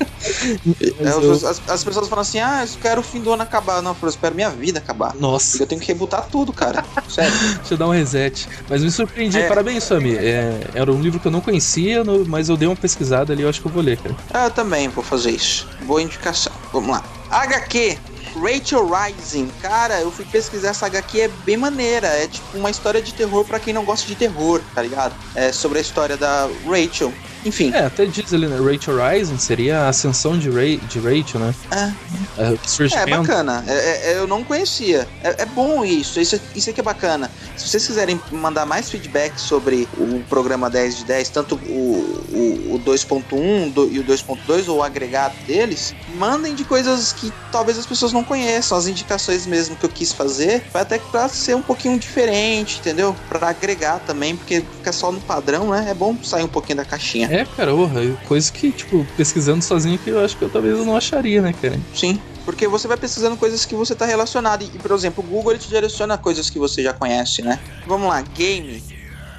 Eu- 1.00 1.32
as, 1.34 1.44
as- 1.44 1.62
as 1.70 1.84
pessoas 1.84 2.08
falam 2.10 2.22
assim: 2.22 2.40
ah, 2.40 2.64
eu 2.66 2.80
quero 2.82 3.02
o 3.02 3.04
fim 3.04 3.22
do 3.22 3.32
ano 3.34 3.42
acabar. 3.44 3.82
Não, 3.82 3.96
eu 4.02 4.10
espero 4.10 4.36
minha 4.36 4.50
vida 4.50 4.78
acabar. 4.80 5.16
Nossa, 5.16 5.64
Eu 5.64 5.68
tenho 5.68 5.80
que 5.80 5.88
rebutar 5.88 6.28
tudo, 6.30 6.52
cara. 6.52 6.84
Sério. 7.10 7.32
deixa 7.58 7.74
eu 7.74 7.78
dar 7.78 7.88
um 7.88 7.92
reset. 7.92 8.48
Mas 8.70 8.84
me 8.84 8.92
surpreendi. 8.92 9.40
É. 9.40 9.48
Parabéns, 9.48 9.84
Sami. 9.84 10.16
É, 10.16 10.60
era 10.74 10.92
um 10.92 11.02
livro 11.02 11.20
que 11.20 11.28
eu 11.28 11.32
não 11.32 11.42
conhecia, 11.42 12.04
no- 12.04 12.26
mas 12.26 12.50
eu 12.50 12.58
dei 12.58 12.68
uma 12.68 12.76
pesquisada 12.76 13.32
ali, 13.34 13.44
eu 13.44 13.50
acho 13.50 13.62
que 13.62 13.68
eu 13.68 13.72
vou 13.72 13.82
ler, 13.82 13.98
cara. 13.98 14.16
Ah, 14.34 14.46
Eu 14.46 14.52
também 14.52 14.88
vou 14.90 15.04
fazer 15.04 15.32
isso. 15.32 15.68
Boa 15.84 16.02
indicação. 16.02 16.52
Vamos 16.74 16.90
lá. 16.92 17.04
HQ. 17.32 17.98
Rachel 18.36 18.88
Rising. 18.88 19.52
Cara, 19.62 20.00
eu 20.02 20.12
fui 20.12 20.26
pesquisar 20.26 20.70
essa 20.70 20.86
HQ, 20.86 21.22
é 21.22 21.28
bem 21.28 21.58
maneira. 21.58 22.08
É 22.08 22.28
tipo 22.28 22.58
uma 22.58 22.70
história 22.70 23.02
de 23.02 23.14
terror 23.14 23.46
pra 23.46 23.60
quem 23.60 23.74
não 23.74 23.86
gosta 23.86 24.08
de 24.08 24.16
terror, 24.16 24.62
tá 24.74 24.82
ligado? 24.82 25.16
É 25.36 25.52
sobre 25.52 25.78
a 25.78 25.82
história 25.82 26.18
da 26.18 26.50
Rachel. 26.66 27.14
Enfim. 27.46 27.72
É, 27.74 27.86
até 27.86 28.06
diz 28.06 28.34
ali, 28.34 28.48
né? 28.48 28.58
Rachel 28.58 28.96
Rising 28.98 29.38
seria 29.38 29.80
a 29.82 29.90
ascensão 29.90 30.38
de, 30.38 30.50
Ra 30.50 30.62
de 30.88 31.00
Rachel, 31.00 31.40
né? 31.40 31.54
É. 31.72 32.10
É, 32.38 32.58
É 32.98 33.06
bacana, 33.18 33.64
É- 33.68 34.12
é- 34.14 34.18
eu 34.18 34.28
não 34.28 34.44
conhecia. 34.44 35.08
É, 35.24 35.44
é 35.44 35.46
bom 35.46 35.84
isso, 35.84 36.20
isso, 36.20 36.40
isso 36.56 36.70
aqui 36.70 36.80
é 36.80 36.84
bacana. 36.84 37.30
Se 37.58 37.68
vocês 37.68 37.86
quiserem 37.86 38.20
mandar 38.32 38.66
mais 38.66 38.90
feedback 38.90 39.40
sobre 39.40 39.88
o 39.98 40.22
programa 40.30 40.70
10 40.70 40.98
de 40.98 41.06
10, 41.06 41.30
tanto 41.30 41.56
o, 41.56 42.24
o, 42.70 42.76
o 42.76 42.80
2.1 42.80 43.70
do- 43.72 43.90
e 43.92 44.00
o 44.00 44.04
2.2, 44.04 44.68
ou 44.68 44.78
o 44.78 44.84
agregado 44.84 45.36
deles, 45.46 45.94
mandem 46.16 46.56
de 46.56 46.64
coisas 46.64 47.12
que 47.14 47.32
talvez 47.52 47.78
as 47.78 47.86
pessoas 47.86 48.14
não 48.14 48.24
conheçam, 48.24 48.78
as 48.78 48.88
indicações 48.88 49.46
mesmo 49.46 49.76
que 49.76 49.86
eu 49.86 49.90
quis 49.90 50.12
fazer, 50.14 50.64
vai 50.72 50.82
até 50.84 50.98
que 50.98 51.08
pra 51.10 51.28
ser 51.28 51.56
um 51.56 51.62
pouquinho 51.62 51.98
diferente, 52.00 52.80
entendeu? 52.80 53.16
Pra 53.28 53.50
agregar 53.50 54.00
também, 54.00 54.36
porque 54.36 54.64
fica 54.78 54.92
só 54.92 55.12
no 55.12 55.20
padrão, 55.22 55.70
né? 55.72 55.88
É 55.90 55.94
bom 55.94 56.16
sair 56.24 56.44
um 56.44 56.48
pouquinho 56.48 56.78
da 56.78 56.86
caixinha. 56.86 57.29
É, 57.30 57.46
cara, 57.46 57.76
orra, 57.76 58.02
coisa 58.28 58.52
que, 58.52 58.72
tipo, 58.72 59.06
pesquisando 59.16 59.64
sozinho 59.64 60.00
que 60.00 60.10
eu 60.10 60.20
acho 60.20 60.36
que 60.36 60.44
eu 60.44 60.50
talvez 60.50 60.78
eu 60.78 60.84
não 60.84 60.98
acharia, 60.98 61.42
né, 61.44 61.54
cara? 61.54 61.80
Sim, 61.94 62.20
porque 62.44 62.68
você 62.68 62.88
vai 62.88 62.98
pesquisando 62.98 63.38
coisas 63.38 63.66
que 63.66 63.76
você 63.76 63.94
tá 63.94 64.06
relacionado. 64.06 64.64
E, 64.64 64.80
por 64.80 64.92
exemplo, 64.92 65.24
o 65.24 65.28
Google 65.28 65.52
ele 65.52 65.60
te 65.60 65.70
direciona 65.70 66.18
coisas 66.18 66.50
que 66.50 66.58
você 66.58 66.82
já 66.82 66.92
conhece, 66.92 67.44
né? 67.44 67.60
Vamos 67.86 68.10
lá, 68.10 68.20
game. 68.22 68.82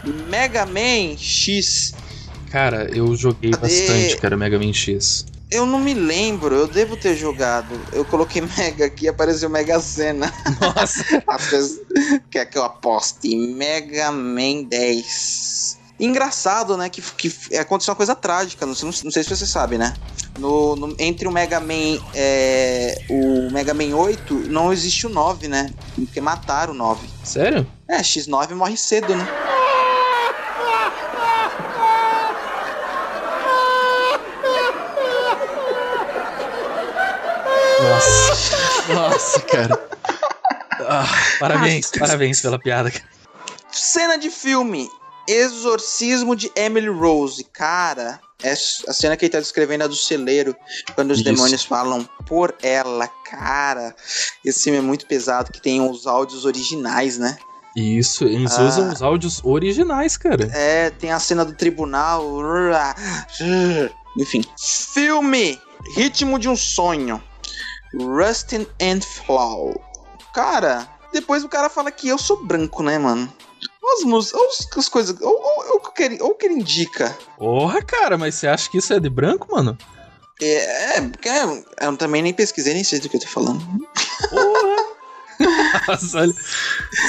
Mega 0.05 0.65
Man 0.65 1.17
X. 1.19 1.95
Cara, 2.51 2.89
eu 2.97 3.13
joguei 3.17 3.51
Cadê? 3.51 3.61
bastante, 3.61 4.17
cara, 4.19 4.37
Mega 4.37 4.57
Man 4.57 4.73
X. 4.73 5.27
Eu 5.51 5.67
não 5.67 5.81
me 5.81 5.93
lembro, 5.93 6.55
eu 6.55 6.69
devo 6.69 6.97
ter 6.97 7.17
jogado. 7.17 7.85
Eu 7.91 8.05
coloquei 8.05 8.41
Mega 8.57 8.87
aqui 8.87 9.07
e 9.07 9.09
apareceu 9.09 9.51
Mega 9.51 9.81
Sena. 9.81 10.33
Nossa! 10.61 11.05
Quer 12.31 12.47
que 12.47 12.57
eu 12.57 12.63
aposte? 12.63 13.35
Mega 13.35 14.13
Man 14.13 14.63
10. 14.69 15.80
Engraçado, 16.01 16.77
né? 16.77 16.89
Que, 16.89 17.03
que 17.03 17.57
aconteceu 17.57 17.93
uma 17.93 17.97
coisa 17.97 18.15
trágica, 18.15 18.65
não 18.65 18.75
sei, 18.75 18.87
não 19.05 19.11
sei 19.11 19.23
se 19.23 19.37
você 19.37 19.47
sabe, 19.47 19.77
né? 19.77 19.93
No, 20.39 20.75
no- 20.75 20.97
entre 20.99 21.29
o 21.29 21.31
Mega 21.31 21.61
Man 21.61 21.99
é, 22.15 23.03
o 23.11 23.51
Mega 23.53 23.75
Man 23.75 23.95
8 23.95 24.35
não 24.49 24.73
existe 24.73 25.07
o 25.07 25.11
9, 25.11 25.47
né? 25.49 25.71
Porque 25.95 26.21
mataram 26.21 26.73
o 26.73 26.77
9. 26.77 27.07
Sério? 27.23 27.67
É, 27.89 27.99
X9 28.01 28.55
morre 28.55 28.77
cedo, 28.77 29.15
né? 29.15 29.27
Nossa, 38.95 39.41
cara. 39.41 39.89
Ah, 40.89 41.07
parabéns, 41.39 41.91
parabéns 41.99 42.41
pela 42.41 42.59
piada. 42.59 42.91
cara. 42.91 43.05
Cena 43.71 44.17
de 44.17 44.31
filme. 44.31 44.89
Exorcismo 45.31 46.35
de 46.35 46.51
Emily 46.57 46.89
Rose. 46.89 47.45
Cara, 47.45 48.21
é 48.43 48.53
a 48.53 48.93
cena 48.93 49.17
que 49.17 49.25
ele 49.27 49.33
tá 49.33 49.39
descrevendo 49.41 49.85
é 49.85 49.89
do 49.89 49.95
celeiro. 49.95 50.55
Quando 50.95 51.11
os 51.13 51.19
Isso. 51.19 51.25
demônios 51.25 51.65
falam 51.65 52.09
por 52.27 52.55
ela. 52.63 53.07
Cara, 53.29 53.95
esse 54.45 54.65
filme 54.65 54.79
é 54.79 54.83
muito 54.83 55.07
pesado, 55.07 55.53
que 55.53 55.61
tem 55.61 55.81
os 55.81 56.07
áudios 56.07 56.45
originais, 56.45 57.19
né? 57.19 57.39
Isso, 57.77 58.25
eles 58.25 58.59
Ah. 58.59 58.63
usam 58.65 58.93
os 58.93 59.01
áudios 59.01 59.41
originais, 59.45 60.17
cara. 60.17 60.51
É, 60.53 60.91
tem 60.91 61.13
a 61.13 61.21
cena 61.21 61.45
do 61.45 61.53
tribunal. 61.53 62.25
Enfim. 64.19 64.43
Filme. 64.93 65.59
Ritmo 65.95 66.39
de 66.39 66.49
um 66.49 66.57
sonho. 66.57 67.23
Rustin 67.95 68.67
and 68.83 69.01
Flow. 69.01 69.81
Cara, 70.35 70.87
depois 71.13 71.43
o 71.43 71.49
cara 71.49 71.69
fala 71.71 71.91
que 71.91 72.09
eu 72.09 72.19
sou 72.19 72.45
branco, 72.45 72.83
né, 72.83 72.99
mano? 72.99 73.33
As 73.99 74.05
músicas, 74.05 74.41
olha 74.41 74.49
as- 74.49 74.79
as 74.79 74.89
coisas. 74.89 75.17
Olha 75.21 75.29
olha 75.59 75.75
o 75.75 75.81
que 75.93 76.03
ele- 76.03 76.19
olha 76.23 76.31
o 76.33 76.35
que 76.35 76.47
ele 76.47 76.55
indica. 76.55 77.17
Porra, 77.39 77.83
cara, 77.83 78.17
mas 78.19 78.35
você 78.35 78.47
acha 78.47 78.71
que 78.71 78.79
isso 78.79 78.93
é 78.93 79.01
de 79.01 79.09
branco, 79.11 79.49
mano? 79.51 79.77
É, 80.41 80.97
é, 80.97 81.01
porque 81.03 81.29
eu, 81.29 81.97
também 81.97 82.23
nem 82.23 82.33
pesquisei, 82.33 82.73
nem 82.75 82.85
sei 82.85 82.99
do 83.01 83.09
que 83.09 83.17
eu 83.17 83.21
tô 83.21 83.27
falando. 83.27 83.61
Porra! 84.31 84.91
Nossa, 85.89 86.19
olha. 86.19 86.35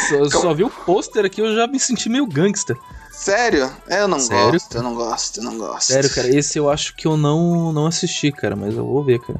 Só, 0.10 0.42
só 0.42 0.54
vi 0.54 0.64
o 0.64 0.70
pôster 0.70 1.26
aqui, 1.26 1.42
eu 1.42 1.54
já 1.56 1.68
me 1.68 1.80
senti 1.80 2.10
meio 2.10 2.26
gangster. 2.26 2.78
Sério? 3.12 3.72
É, 3.88 4.02
Eu 4.02 4.08
não 4.08 4.20
Sério? 4.20 4.54
gosto, 4.54 4.76
eu 4.78 4.84
não 4.84 4.96
gosto, 4.96 5.38
eu 5.40 5.44
não 5.44 5.58
gosto. 5.58 5.88
Sério, 5.88 6.10
cara, 6.14 6.28
esse 6.30 6.58
eu 6.58 6.70
acho 6.70 6.96
que 6.96 7.06
eu 7.08 7.16
não, 7.18 7.72
não 7.74 7.86
assisti, 7.88 8.32
cara, 8.32 8.56
mas 8.56 8.76
eu 8.76 8.86
vou 8.86 9.04
ver, 9.04 9.20
cara. 9.20 9.40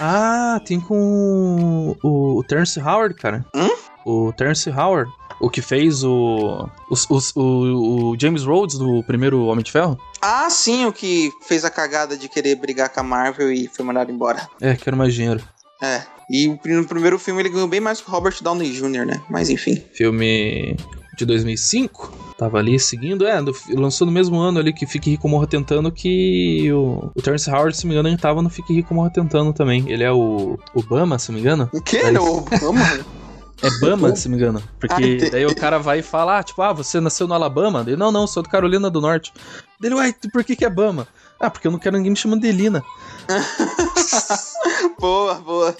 Ah, 0.00 0.60
tem 0.64 0.80
com 0.80 1.96
o, 2.02 2.38
o 2.38 2.44
Terence 2.44 2.78
Howard, 2.80 3.14
cara. 3.14 3.44
Hum? 3.54 3.68
O 4.04 4.32
Terence 4.32 4.70
Howard, 4.70 5.10
o 5.40 5.48
que 5.50 5.60
fez 5.62 6.02
o, 6.04 6.68
os- 6.90 7.06
o, 7.36 8.10
o 8.12 8.16
James 8.20 8.42
Rhodes 8.44 8.76
do 8.78 9.02
primeiro 9.04 9.44
Homem 9.46 9.62
de 9.64 9.70
Ferro. 9.72 9.98
Ah, 10.20 10.48
sim, 10.50 10.84
o 10.86 10.92
que 10.92 11.30
fez 11.46 11.64
a 11.64 11.70
cagada 11.70 12.16
de 12.16 12.28
querer 12.28 12.56
brigar 12.56 12.88
com 12.88 13.00
a 13.00 13.02
Marvel 13.04 13.52
e 13.52 13.68
foi 13.68 13.84
mandado 13.84 14.10
embora. 14.10 14.48
É, 14.60 14.74
quero 14.74 14.96
mais 14.96 15.14
dinheiro. 15.14 15.42
É. 15.82 16.02
E 16.30 16.48
o 16.48 16.58
no 16.64 16.84
primeiro 16.84 17.18
filme 17.18 17.40
ele 17.40 17.48
ganhou 17.48 17.68
bem 17.68 17.80
mais 17.80 18.00
que 18.00 18.08
o 18.08 18.12
Robert 18.12 18.36
Downey 18.42 18.70
Jr., 18.72 19.06
né? 19.06 19.22
Mas 19.30 19.48
enfim. 19.48 19.82
Filme 19.94 20.76
de 21.16 21.24
2005. 21.24 22.12
Tava 22.36 22.58
ali 22.58 22.78
seguindo, 22.78 23.26
é, 23.26 23.40
do- 23.42 23.54
lançou 23.74 24.06
no 24.06 24.12
mesmo 24.12 24.38
ano 24.38 24.58
ali 24.60 24.72
que 24.72 24.86
Fique 24.86 25.10
Rico 25.10 25.28
Morra 25.28 25.46
Tentando 25.46 25.90
que 25.90 26.70
o, 26.72 27.10
o 27.14 27.22
Terence 27.22 27.50
Howard, 27.50 27.76
se 27.76 27.84
não 27.84 27.88
me 27.88 27.94
engano, 27.94 28.08
ele 28.08 28.16
tava 28.18 28.42
no 28.42 28.50
Fique 28.50 28.72
Rico 28.74 28.94
Morra 28.94 29.10
Tentando 29.10 29.52
também. 29.52 29.84
Ele 29.88 30.04
é 30.04 30.12
o 30.12 30.58
Obama, 30.74 31.18
se 31.18 31.30
não 31.30 31.36
me 31.36 31.40
engano. 31.40 31.68
O 31.72 31.80
quê? 31.80 31.96
Aí- 31.98 32.16
O 32.18 32.38
Obama? 32.38 32.84
É 33.62 33.70
Bama, 33.80 34.14
se 34.14 34.28
não 34.28 34.36
me 34.36 34.42
engano. 34.42 34.62
Ah, 34.64 34.70
Porque 34.78 35.14
entendi. 35.14 35.30
daí 35.30 35.44
o 35.46 35.54
cara 35.54 35.78
vai 35.78 36.00
falar, 36.02 36.44
tipo, 36.44 36.62
ah, 36.62 36.72
você 36.72 37.00
nasceu 37.00 37.26
no 37.26 37.34
Alabama? 37.34 37.82
Ele, 37.86 37.96
não, 37.96 38.12
não, 38.12 38.26
sou 38.26 38.42
do 38.42 38.48
Carolina 38.48 38.88
do 38.88 39.00
Norte. 39.00 39.32
Dele, 39.80 39.96
uai, 39.96 40.14
por 40.32 40.44
que 40.44 40.54
que 40.54 40.64
é 40.64 40.70
Bama? 40.70 41.08
Ah, 41.40 41.50
porque 41.50 41.66
eu 41.66 41.72
não 41.72 41.78
quero 41.78 41.96
ninguém 41.96 42.10
me 42.10 42.16
chamando 42.16 42.40
de 42.42 42.48
Elina. 42.48 42.84
boa, 44.98 45.34
boa. 45.34 45.76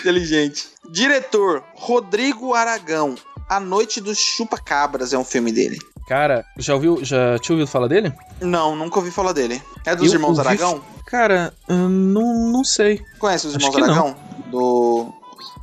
Inteligente. 0.00 0.68
Diretor, 0.90 1.62
Rodrigo 1.74 2.54
Aragão. 2.54 3.14
A 3.48 3.60
Noite 3.60 4.00
dos 4.00 4.18
Chupacabras 4.18 5.12
é 5.12 5.18
um 5.18 5.24
filme 5.24 5.52
dele. 5.52 5.78
Cara, 6.08 6.44
já 6.58 6.74
ouviu, 6.74 7.04
já 7.04 7.38
tinha 7.38 7.54
ouvido 7.54 7.68
falar 7.70 7.86
dele? 7.88 8.12
Não, 8.40 8.74
nunca 8.74 8.98
ouvi 8.98 9.10
falar 9.10 9.32
dele. 9.32 9.62
É 9.84 9.94
dos 9.94 10.08
Eu 10.08 10.14
Irmãos 10.14 10.38
ouvi- 10.38 10.48
Aragão? 10.48 10.82
Cara, 11.06 11.52
eu 11.68 11.88
não, 11.88 12.50
não 12.50 12.64
sei. 12.64 13.00
Conhece 13.18 13.46
os 13.46 13.54
Irmãos 13.54 13.74
que 13.74 13.80
não. 13.80 13.86
Aragão? 13.88 14.16
Do. 14.50 15.12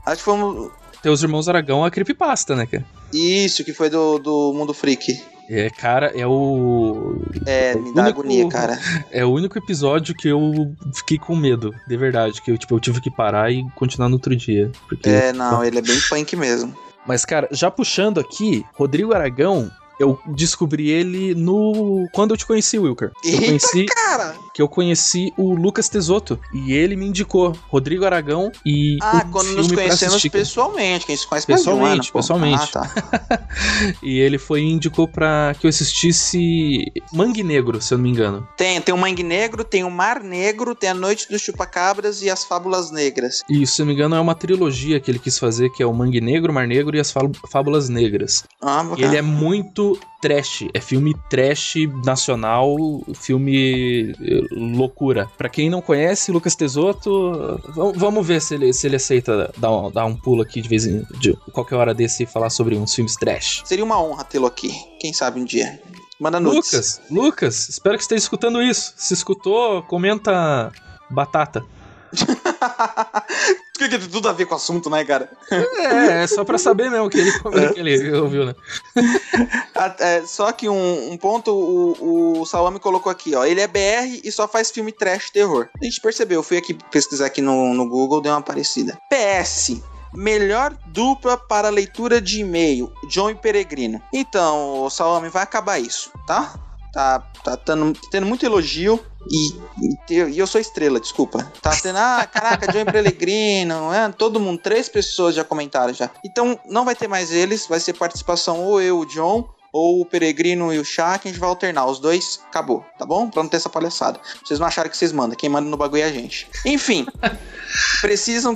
Acho 0.06 0.18
que 0.18 0.24
foi 0.24 0.34
um... 0.34 0.70
Tem 1.04 1.12
os 1.12 1.22
Irmãos 1.22 1.48
Aragão, 1.50 1.84
a 1.86 1.92
creepypasta, 1.92 2.56
né, 2.56 2.66
cara? 2.66 2.86
Isso, 3.14 3.64
que 3.64 3.74
foi 3.74 3.90
do, 3.90 4.18
do 4.18 4.54
Mundo 4.56 4.74
Freak. 4.74 5.22
É, 5.50 5.70
cara, 5.70 6.14
é 6.18 6.26
o... 6.26 7.22
É, 7.46 7.76
me 7.76 7.94
dá 7.94 8.04
único- 8.04 8.22
agonia, 8.22 8.48
cara. 8.48 8.80
É 9.12 9.26
o 9.26 9.30
único 9.32 9.58
episódio 9.58 10.16
que 10.16 10.30
eu 10.30 10.74
fiquei 10.96 11.18
com 11.20 11.36
medo, 11.36 11.76
de 11.88 11.98
verdade. 11.98 12.42
Que 12.42 12.52
eu, 12.52 12.58
tipo, 12.58 12.74
eu 12.74 12.80
tive 12.80 13.02
que 13.02 13.12
parar 13.12 13.52
e 13.52 13.64
continuar 13.76 14.08
no 14.08 14.16
outro 14.16 14.34
dia. 14.36 14.72
Porque... 14.88 15.10
É, 15.10 15.34
não, 15.34 15.64
ele 15.64 15.80
é 15.80 15.82
bem 15.82 16.00
punk 16.10 16.36
mesmo. 16.38 16.74
Mas, 17.06 17.26
cara, 17.26 17.50
já 17.52 17.70
puxando 17.70 18.20
aqui, 18.22 18.66
Rodrigo 18.74 19.14
Aragão, 19.14 19.70
eu 20.00 20.18
descobri 20.28 20.90
ele 20.90 21.36
no. 21.36 22.08
Quando 22.14 22.32
eu 22.32 22.38
te 22.38 22.46
conheci, 22.46 22.80
Wilker. 22.80 23.12
Eu 23.26 23.32
Eita, 23.32 23.46
conheci. 23.46 23.86
cara! 23.88 24.36
Que 24.54 24.62
eu 24.62 24.68
conheci 24.68 25.34
o 25.38 25.54
Lucas 25.56 25.90
Tesoto. 25.90 26.40
E 26.54 26.74
ele 26.74 26.96
me 26.96 27.08
indicou 27.08 27.56
Rodrigo 27.70 28.06
Aragão 28.06 28.52
e. 28.66 28.98
Ah, 29.02 29.24
um 29.26 29.32
quando 29.32 29.48
nos 29.54 29.72
conhecemos 29.72 30.22
pessoalmente, 30.28 31.06
quem 31.08 31.18
se 31.18 31.26
conhece 31.28 31.48
Pessoalmente, 31.48 32.12
pô. 32.12 32.20
pessoalmente. 32.20 32.62
Ah, 32.64 32.68
tá. 32.68 33.48
E 34.04 34.20
ele 34.20 34.38
foi 34.38 34.62
e 34.62 34.72
indicou 34.72 35.08
pra 35.08 35.56
que 35.60 35.66
eu 35.66 35.70
assistisse 35.70 36.86
Mangue 37.12 37.44
Negro, 37.44 37.82
se 37.82 37.94
eu 37.94 37.98
não 37.98 38.04
me 38.04 38.10
engano. 38.12 38.48
Tem, 38.58 38.80
tem 38.82 38.94
o 38.94 38.98
Mangue 38.98 39.24
Negro, 39.24 39.64
tem 39.64 39.84
o 39.84 39.90
Mar 39.92 40.22
Negro, 40.22 40.76
tem 40.76 40.90
a 40.90 40.94
Noite 40.94 41.28
dos 41.30 41.42
Chupacabras 41.42 42.22
e 42.22 42.30
as 42.30 42.44
Fábulas 42.44 42.92
Negras. 42.92 43.42
E, 43.50 43.66
se 43.66 43.82
eu 43.82 43.86
não 43.86 43.94
me 43.94 43.98
engano, 44.00 44.16
é 44.16 44.20
uma 44.20 44.36
trilogia 44.36 45.00
que 45.00 45.10
ele 45.12 45.20
quis 45.20 45.38
fazer, 45.40 45.70
que 45.72 45.82
é 45.82 45.86
o 45.86 45.94
Mangue 45.94 46.22
Negro, 46.22 46.54
Mar 46.54 46.68
Negro 46.68 46.96
e 46.96 47.00
as 47.00 47.12
Fá- 47.12 47.22
Fábulas 47.52 47.90
Negras. 47.90 48.44
Ah, 48.62 48.84
bacana. 48.84 49.08
ele 49.08 49.18
é 49.18 49.22
muito 49.22 50.00
trash. 50.24 50.66
É 50.74 50.80
filme 50.80 51.14
trash 51.30 51.76
nacional, 52.06 52.78
filme 53.14 54.12
eh, 54.12 54.42
loucura. 54.52 55.30
Pra 55.38 55.50
quem 55.50 55.70
não 55.70 55.82
conhece, 55.82 56.32
Lucas 56.32 56.56
Tesoto, 56.56 57.60
vamos 57.76 58.26
ver 58.26 58.42
se 58.42 58.56
ele, 58.56 58.72
se 58.72 58.88
ele 58.88 58.96
aceita 58.96 59.52
dar 59.58 59.70
um, 59.70 59.92
dar 59.92 60.06
um 60.06 60.16
pulo 60.16 60.42
aqui 60.42 60.62
de 60.62 60.70
vez 60.70 60.86
em 60.86 61.04
de 61.20 61.34
qualquer 61.52 61.76
hora 61.76 61.94
desse 61.94 62.24
e 62.24 62.26
falar 62.26 62.50
sobre 62.50 62.78
uns 62.78 62.96
filmes 62.96 63.18
trash. 63.18 63.64
Seria 63.66 63.84
uma 63.84 64.02
honra 64.02 64.24
tê-lo 64.24 64.48
aqui. 64.48 64.74
Quem 64.98 65.12
sabe 65.12 65.42
um 65.42 65.44
dia. 65.44 65.78
Manda 66.18 66.40
nudes. 66.40 66.72
Lucas, 66.72 67.02
Lucas, 67.12 67.70
espero 67.70 67.98
que 67.98 68.04
você 68.04 68.16
esteja 68.16 68.24
escutando 68.24 68.62
isso. 68.62 68.94
Se 68.96 69.14
escutou, 69.14 69.84
comenta 69.84 70.72
batata. 71.10 71.66
O 72.14 73.80
que, 73.80 73.90
que 73.90 73.98
tem 73.98 74.08
tudo 74.08 74.30
a 74.30 74.34
ver 74.34 74.46
com 74.46 74.54
o 74.54 74.58
assunto, 74.58 74.90
né, 74.90 75.04
cara? 75.04 75.32
É, 75.50 76.24
é 76.24 76.28
só 76.28 76.44
pra 76.44 76.60
saber 76.60 76.92
mesmo 76.92 77.10
que 77.10 77.18
ele, 77.18 77.32
que 77.74 77.80
ele 77.80 78.16
ouviu, 78.16 78.46
né? 78.46 78.56
Ah, 79.76 79.96
é, 79.98 80.22
só 80.22 80.52
que 80.52 80.70
um, 80.70 81.12
um 81.12 81.18
ponto, 81.18 81.52
o, 81.52 82.42
o 82.42 82.46
Salame 82.46 82.80
colocou 82.80 83.12
aqui, 83.12 83.34
ó. 83.36 83.44
Ele 83.44 83.60
é 83.60 83.68
BR 83.68 84.22
e 84.24 84.32
só 84.32 84.48
faz 84.48 84.70
filme 84.70 84.92
trash 84.92 85.32
terror. 85.32 85.68
A 85.82 85.84
gente 85.84 86.00
percebeu, 86.00 86.40
eu 86.40 86.44
fui 86.44 86.58
aqui 86.58 86.78
pesquisar 86.92 87.26
aqui 87.26 87.42
no, 87.42 87.74
no 87.74 87.90
Google, 87.90 88.22
deu 88.22 88.32
uma 88.32 88.42
parecida. 88.42 88.98
PS. 89.10 89.82
Melhor 90.14 90.78
dupla 90.86 91.36
para 91.36 91.70
leitura 91.70 92.22
de 92.22 92.42
e-mail, 92.42 92.94
John 93.10 93.32
e 93.32 93.36
Peregrino. 93.36 94.00
Então, 94.14 94.84
o 94.84 94.90
Salame, 94.92 95.30
vai 95.30 95.42
acabar 95.42 95.80
isso, 95.80 96.12
tá? 96.28 96.54
Tá, 96.94 97.20
tá 97.44 97.58
tendo, 97.58 97.92
tendo 98.12 98.28
muito 98.28 98.46
elogio 98.46 99.04
e, 99.32 100.14
e 100.14 100.38
eu 100.38 100.46
sou 100.46 100.62
estrela, 100.62 101.00
desculpa. 101.00 101.52
Tá 101.60 101.72
tendo, 101.72 101.98
ah, 101.98 102.28
caraca, 102.32 102.72
John 102.72 102.86
Peregrino, 102.86 103.90
é, 103.92 104.10
todo 104.10 104.40
mundo, 104.40 104.62
três 104.62 104.88
pessoas 104.88 105.34
já 105.34 105.44
comentaram 105.44 105.92
já. 105.92 106.12
Então, 106.24 106.60
não 106.70 106.86
vai 106.86 106.96
ter 106.96 107.08
mais 107.08 107.32
eles, 107.32 107.66
vai 107.66 107.80
ser 107.80 107.94
participação 107.94 108.64
ou 108.64 108.80
eu, 108.80 109.00
o 109.00 109.06
John, 109.08 109.50
ou 109.74 110.02
o 110.02 110.06
Peregrino 110.06 110.72
e 110.72 110.78
o 110.78 110.86
Chá, 110.86 111.18
que 111.18 111.28
a 111.28 111.32
gente 111.32 111.40
vai 111.40 111.50
alternar. 111.50 111.88
Os 111.88 112.00
dois, 112.00 112.40
acabou, 112.48 112.86
tá 113.00 113.06
bom? 113.08 113.28
Pra 113.28 113.42
não 113.42 113.50
ter 113.50 113.58
essa 113.58 113.70
palhaçada. 113.70 114.20
Vocês 114.46 114.60
não 114.60 114.68
acharam 114.68 114.88
que 114.88 114.96
vocês 114.96 115.12
mandam, 115.12 115.36
quem 115.36 115.50
manda 115.50 115.68
no 115.68 115.76
bagulho 115.76 116.04
é 116.04 116.06
a 116.06 116.12
gente. 116.12 116.48
Enfim, 116.64 117.08
precisam. 118.02 118.56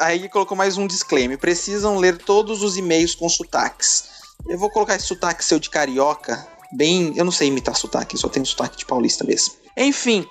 Aí 0.00 0.28
colocou 0.28 0.56
mais 0.56 0.76
um 0.76 0.86
disclaimer: 0.86 1.38
precisam 1.38 1.96
ler 1.96 2.18
todos 2.18 2.60
os 2.60 2.76
e-mails 2.76 3.14
com 3.14 3.28
sotaques. 3.28 4.08
Eu 4.48 4.58
vou 4.58 4.68
colocar 4.68 4.96
esse 4.96 5.06
sotaque 5.06 5.44
seu 5.44 5.60
de 5.60 5.70
carioca, 5.70 6.44
bem. 6.72 7.12
Eu 7.16 7.24
não 7.24 7.32
sei 7.32 7.48
imitar 7.48 7.76
sotaque, 7.76 8.16
só 8.16 8.28
tenho 8.28 8.46
sotaque 8.46 8.76
de 8.76 8.86
paulista 8.86 9.24
mesmo. 9.24 9.54
Enfim. 9.76 10.26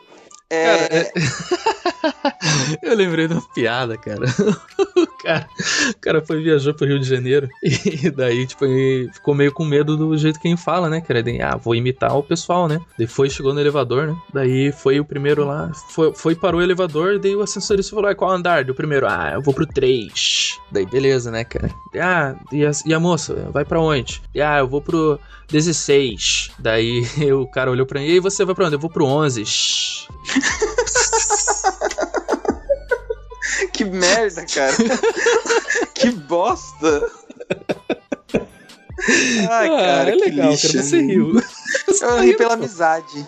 É, 0.49 1.11
Eu 2.81 2.95
lembrei 2.95 3.27
de 3.27 3.34
uma 3.34 3.53
piada, 3.53 3.97
cara. 3.97 4.26
O 4.97 5.07
cara, 5.27 5.47
o 5.91 5.99
cara 5.99 6.26
foi 6.26 6.41
viajou 6.41 6.73
pro 6.73 6.88
Rio 6.88 6.99
de 6.99 7.07
Janeiro 7.07 7.49
e 7.61 8.09
daí, 8.09 8.47
tipo, 8.47 8.65
ficou 9.14 9.35
meio 9.35 9.51
com 9.51 9.65
medo 9.65 9.97
do 9.97 10.18
jeito 10.18 10.39
que 10.39 10.47
ele 10.47 10.55
fala, 10.55 10.89
né? 10.89 11.01
cara? 11.01 11.23
Ah, 11.43 11.57
vou 11.57 11.76
imitar 11.76 12.15
o 12.15 12.23
pessoal, 12.23 12.68
né? 12.68 12.80
Foi, 13.07 13.30
chegou 13.30 13.53
no 13.53 13.59
elevador, 13.59 14.07
né? 14.07 14.15
Daí 14.34 14.72
foi 14.72 14.99
o 14.99 15.05
primeiro 15.05 15.45
lá, 15.45 15.72
foi, 15.89 16.14
foi 16.14 16.35
parou 16.35 16.61
o 16.61 16.64
elevador, 16.64 17.19
daí 17.19 17.35
o 17.35 17.41
ascensorista 17.41 17.93
falou, 17.93 18.09
ah, 18.09 18.15
qual 18.15 18.31
andar? 18.31 18.64
Do 18.64 18.73
primeiro, 18.73 19.07
ah, 19.07 19.31
eu 19.34 19.41
vou 19.41 19.53
pro 19.53 19.65
3. 19.65 20.57
Daí, 20.72 20.85
beleza, 20.85 21.30
né, 21.30 21.43
cara? 21.43 21.69
Ah, 21.95 22.35
e 22.51 22.65
a, 22.65 22.72
e 22.85 22.93
a 22.93 22.99
moça, 22.99 23.49
vai 23.51 23.65
pra 23.65 23.81
onde? 23.81 24.22
Ah, 24.35 24.59
eu 24.59 24.68
vou 24.68 24.81
pro 24.81 25.19
16. 25.49 26.52
Daí 26.60 27.03
o 27.34 27.48
cara 27.48 27.72
olhou 27.72 27.86
pra 27.86 27.99
mim, 27.99 28.07
e 28.07 28.11
aí 28.14 28.19
você 28.19 28.45
vai 28.45 28.56
pra 28.56 28.65
onde? 28.65 28.76
Eu 28.76 28.80
vou 28.80 28.90
pro 28.90 29.06
11. 29.06 29.44
que 33.74 33.86
merda, 33.86 34.45
cara. 34.45 34.74
que 35.95 36.11
bosta. 36.11 37.10
Ai, 39.49 39.68
Ah, 39.68 39.69
cara, 39.69 40.10
é 40.10 40.18
que 40.18 40.26
legal, 40.30 40.52
lixo. 40.52 40.72
cara. 40.74 40.84
Você 40.84 41.02
riu. 41.02 41.41
Eu 42.02 42.19
ri 42.22 42.35
pela 42.38 42.53
amizade. 42.53 43.26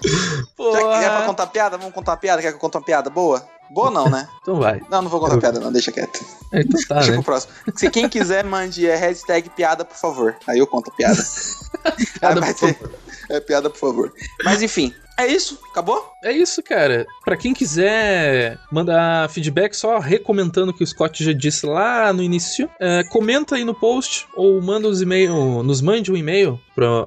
Porra. 0.56 0.80
Já 0.80 1.00
que 1.00 1.06
é 1.06 1.10
pra 1.10 1.22
contar 1.26 1.48
piada? 1.48 1.78
Vamos 1.78 1.94
contar 1.94 2.18
piada? 2.18 2.42
Quer 2.42 2.50
que 2.50 2.56
eu 2.56 2.60
conte 2.60 2.76
uma 2.78 2.84
piada 2.84 3.10
boa? 3.10 3.46
Boa 3.72 3.92
não, 3.92 4.10
né? 4.10 4.28
Então 4.42 4.56
vai. 4.60 4.82
Não, 4.90 5.02
não 5.04 5.10
vou 5.10 5.20
contar 5.20 5.38
piada 5.38 5.60
não, 5.60 5.72
deixa 5.72 5.92
quieto. 5.92 6.26
É, 6.52 6.62
Então 6.62 6.80
tá, 6.88 6.96
Deixa 7.06 7.12
né? 7.12 7.18
pro 7.18 7.24
próximo. 7.26 7.54
Se 7.76 7.90
quem 7.90 8.10
quiser, 8.10 8.44
mande 8.44 8.88
é 8.88 8.96
hashtag 8.96 9.50
piada, 9.52 9.86
por 9.86 9.96
favor. 9.96 10.36
Aí 10.48 10.58
eu 10.58 10.66
conto 10.68 10.90
a 10.90 10.94
piada. 10.96 11.22
Piada, 12.20 12.42
vai 12.42 12.54
por 12.54 12.74
ter- 12.74 12.90
É 13.30 13.40
piada, 13.40 13.70
por 13.70 13.78
favor. 13.78 14.12
Mas 14.44 14.62
enfim, 14.64 14.92
é 15.18 15.28
isso? 15.28 15.60
Acabou? 15.70 16.12
É 16.24 16.32
isso, 16.32 16.64
cara. 16.64 17.06
Pra 17.24 17.38
quem 17.38 17.54
quiser 17.54 18.58
mandar 18.72 19.30
feedback, 19.30 19.74
só 19.76 20.00
recomentando 20.00 20.72
o 20.72 20.74
que 20.74 20.84
o 20.84 20.88
Scott 20.88 21.24
já 21.24 21.32
disse 21.32 21.66
lá 21.66 22.12
no 22.12 22.24
início, 22.24 22.68
é, 22.80 23.04
comenta 23.04 23.56
aí 23.56 23.64
no 23.64 23.76
post 23.76 24.28
ou 24.36 24.60
manda 24.62 24.88
os 24.88 25.00
e-mail, 25.02 25.62
nos 25.64 25.80
mande 25.80 26.12
um 26.12 26.18
e-mail 26.18 26.60
pra 26.76 27.06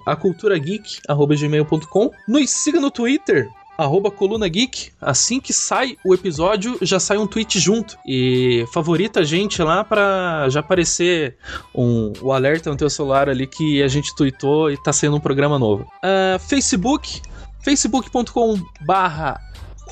aculturageek@gmail.com. 1.23 2.11
Nos 2.28 2.51
siga 2.51 2.81
no 2.81 2.90
Twitter. 2.90 3.49
Arroba 3.77 4.11
Coluna 4.11 4.47
Geek, 4.49 4.93
assim 5.01 5.40
que 5.40 5.53
sai 5.53 5.97
o 6.05 6.12
episódio, 6.12 6.78
já 6.82 7.01
sai 7.01 7.16
um 7.16 7.27
tweet 7.27 7.59
junto. 7.59 7.97
E 8.07 8.66
favorita 8.73 9.20
a 9.20 9.24
gente 9.24 9.62
lá 9.62 9.82
pra 9.82 10.47
já 10.51 10.61
aparecer 10.61 11.36
um, 11.74 12.12
o 12.20 12.32
alerta 12.32 12.70
no 12.70 12.77
teu 12.77 12.90
celular 12.90 13.28
ali 13.28 13.47
que 13.47 13.82
a 13.82 13.89
gente 13.89 14.15
tweetou 14.15 14.70
e 14.70 14.77
tá 14.77 14.93
saindo 14.93 15.16
um 15.16 15.20
programa 15.20 15.59
novo. 15.59 15.86
Ah, 16.03 16.39
Facebook, 16.39 17.23
facebook.com 17.65 18.61
barra 18.85 19.40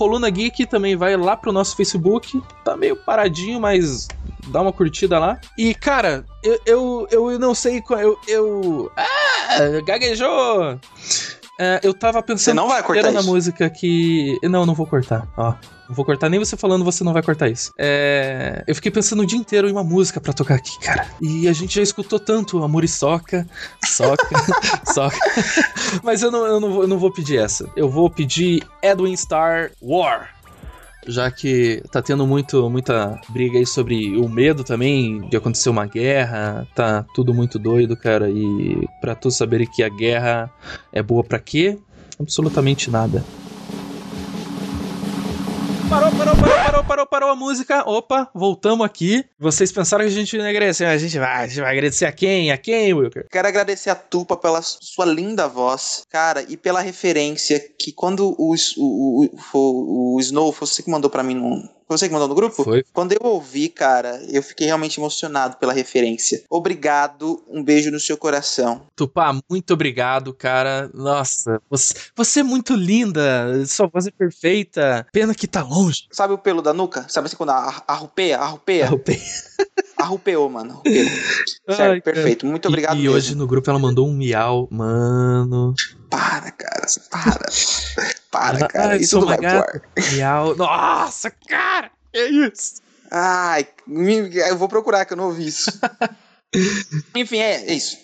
Coluna 0.00 0.30
Geek 0.30 0.64
também 0.64 0.96
vai 0.96 1.14
lá 1.14 1.36
pro 1.36 1.52
nosso 1.52 1.76
Facebook. 1.76 2.40
Tá 2.64 2.74
meio 2.74 2.96
paradinho, 2.96 3.60
mas 3.60 4.08
dá 4.50 4.60
uma 4.60 4.72
curtida 4.72 5.18
lá. 5.18 5.40
E, 5.56 5.74
cara, 5.74 6.24
eu, 6.42 6.58
eu, 7.10 7.30
eu 7.32 7.38
não 7.38 7.54
sei 7.54 7.80
qual. 7.80 8.00
Eu. 8.00 8.18
eu 8.26 8.92
ah, 8.96 9.80
gaguejou! 9.84 10.78
É, 11.58 11.78
eu 11.82 11.92
tava 11.92 12.22
pensando. 12.22 12.40
Você 12.40 12.54
não 12.54 12.68
vai 12.68 12.82
cortar 12.82 13.00
era 13.00 13.12
na 13.12 13.20
isso? 13.20 13.28
música 13.28 13.68
que. 13.68 14.38
Não, 14.42 14.64
não 14.64 14.74
vou 14.74 14.86
cortar. 14.86 15.28
Ó. 15.36 15.54
Não 15.90 15.94
vou 15.94 16.04
cortar 16.04 16.30
nem 16.30 16.38
você 16.38 16.56
falando, 16.56 16.84
você 16.84 17.04
não 17.04 17.12
vai 17.12 17.22
cortar 17.22 17.50
isso. 17.50 17.72
É, 17.76 18.64
eu 18.66 18.74
fiquei 18.76 18.90
pensando 18.90 19.22
o 19.22 19.26
dia 19.26 19.38
inteiro 19.38 19.68
em 19.68 19.72
uma 19.72 19.82
música 19.84 20.20
pra 20.20 20.32
tocar 20.32 20.54
aqui, 20.54 20.78
cara. 20.80 21.06
E 21.20 21.48
a 21.48 21.52
gente 21.52 21.74
já 21.74 21.82
escutou 21.82 22.18
tanto 22.18 22.62
Amor 22.62 22.84
e 22.84 22.88
Soca, 22.88 23.46
Soca, 23.84 24.28
Soca. 24.94 25.18
Mas 26.02 26.22
eu 26.22 26.30
não, 26.30 26.46
eu, 26.46 26.60
não 26.60 26.72
vou, 26.72 26.82
eu 26.82 26.88
não 26.88 26.98
vou 26.98 27.12
pedir 27.12 27.38
essa. 27.38 27.68
Eu 27.76 27.90
vou 27.90 28.08
pedir 28.08 28.66
Edwin 28.80 29.16
Star 29.16 29.72
War. 29.82 30.30
Já 31.10 31.30
que 31.30 31.82
tá 31.90 32.00
tendo 32.00 32.26
muito, 32.26 32.70
muita 32.70 33.20
briga 33.30 33.58
aí 33.58 33.66
sobre 33.66 34.16
o 34.16 34.28
medo 34.28 34.62
também 34.62 35.20
de 35.28 35.36
acontecer 35.36 35.68
uma 35.68 35.84
guerra, 35.84 36.66
tá 36.74 37.04
tudo 37.14 37.34
muito 37.34 37.58
doido, 37.58 37.96
cara. 37.96 38.30
E 38.30 38.86
pra 39.00 39.14
todos 39.14 39.36
saberem 39.36 39.66
que 39.66 39.82
a 39.82 39.88
guerra 39.88 40.50
é 40.92 41.02
boa 41.02 41.24
pra 41.24 41.38
quê? 41.38 41.78
Absolutamente 42.18 42.90
nada. 42.90 43.26
Parou, 45.90 46.12
parou, 46.12 46.36
parou, 46.36 46.64
parou, 46.64 46.84
parou, 46.84 47.06
parou 47.06 47.30
a 47.30 47.34
música. 47.34 47.82
Opa, 47.84 48.30
voltamos 48.32 48.86
aqui. 48.86 49.24
Vocês 49.36 49.72
pensaram 49.72 50.04
que 50.04 50.10
a 50.12 50.14
gente 50.14 50.36
ia 50.36 50.48
agradecer, 50.48 50.84
mas 50.84 51.02
a 51.02 51.04
gente 51.04 51.18
vai, 51.18 51.44
a 51.44 51.46
gente 51.48 51.60
vai 51.60 51.72
agradecer 51.72 52.06
a 52.06 52.12
quem? 52.12 52.52
A 52.52 52.56
quem, 52.56 52.94
Wilker? 52.94 53.26
Quero 53.28 53.48
agradecer 53.48 53.90
a 53.90 53.96
Tupa 53.96 54.36
pela 54.36 54.62
sua 54.62 55.04
linda 55.04 55.48
voz, 55.48 56.04
cara, 56.08 56.46
e 56.48 56.56
pela 56.56 56.80
referência 56.80 57.58
que 57.76 57.90
quando 57.90 58.36
o, 58.38 58.54
o, 58.54 59.24
o, 59.24 59.28
o, 59.52 60.14
o 60.14 60.20
Snow, 60.20 60.52
foi 60.52 60.68
você 60.68 60.80
que 60.80 60.90
mandou 60.90 61.10
pra 61.10 61.24
mim 61.24 61.34
no. 61.34 61.68
Foi 61.90 61.98
você 61.98 62.06
que 62.06 62.12
mandou 62.12 62.28
no 62.28 62.36
grupo? 62.36 62.62
Foi. 62.62 62.84
Quando 62.92 63.10
eu 63.10 63.18
ouvi, 63.24 63.68
cara, 63.68 64.22
eu 64.30 64.40
fiquei 64.44 64.68
realmente 64.68 65.00
emocionado 65.00 65.56
pela 65.56 65.72
referência. 65.72 66.40
Obrigado, 66.48 67.42
um 67.48 67.64
beijo 67.64 67.90
no 67.90 67.98
seu 67.98 68.16
coração. 68.16 68.86
Tupá, 68.94 69.36
muito 69.50 69.74
obrigado, 69.74 70.32
cara. 70.32 70.88
Nossa, 70.94 71.60
você, 71.68 71.94
você 72.14 72.40
é 72.40 72.42
muito 72.44 72.74
linda. 72.76 73.66
Sua 73.66 73.88
voz 73.88 74.06
é 74.06 74.12
perfeita. 74.12 75.04
Pena 75.12 75.34
que 75.34 75.48
tá 75.48 75.64
longe. 75.64 76.06
Sabe 76.12 76.32
o 76.32 76.38
pelo 76.38 76.62
da 76.62 76.72
nuca? 76.72 77.06
Sabe 77.08 77.26
assim 77.26 77.34
quando 77.36 77.50
a- 77.50 77.82
arrupeia? 77.88 78.38
Arrupeia? 78.38 78.88
Arrupeou, 80.00 80.48
mano. 80.48 80.72
Arrupeou. 80.72 81.06
Certo, 81.70 81.92
Ai, 81.92 82.00
perfeito. 82.00 82.46
Muito 82.46 82.66
obrigado 82.68 82.98
E, 82.98 83.02
e 83.02 83.08
hoje 83.08 83.34
no 83.34 83.46
grupo 83.46 83.68
ela 83.70 83.78
mandou 83.78 84.08
um 84.08 84.12
miau. 84.12 84.68
Mano. 84.70 85.74
Para, 86.08 86.50
cara. 86.50 86.86
Para. 87.10 87.46
Para, 88.30 88.68
cara. 88.68 88.92
Ai, 88.92 88.98
Isso 88.98 89.20
não 89.20 89.26
vai 89.26 89.38
pro. 89.38 89.80
Miau. 90.12 90.56
Nossa, 90.56 91.30
cara. 91.30 91.90
É 92.12 92.26
isso. 92.26 92.80
Ai, 93.10 93.66
eu 94.48 94.56
vou 94.56 94.68
procurar 94.68 95.04
que 95.04 95.12
eu 95.12 95.16
não 95.16 95.26
ouvi 95.26 95.48
isso. 95.48 95.70
Enfim, 97.14 97.38
é, 97.38 97.66
é 97.66 97.74
isso. 97.74 97.96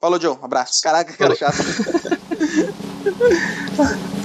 Falou, 0.00 0.20
Joe. 0.20 0.36
Um 0.36 0.44
abraço. 0.44 0.80
Caraca, 0.82 1.12
cara 1.12 1.34
chato. 1.34 1.58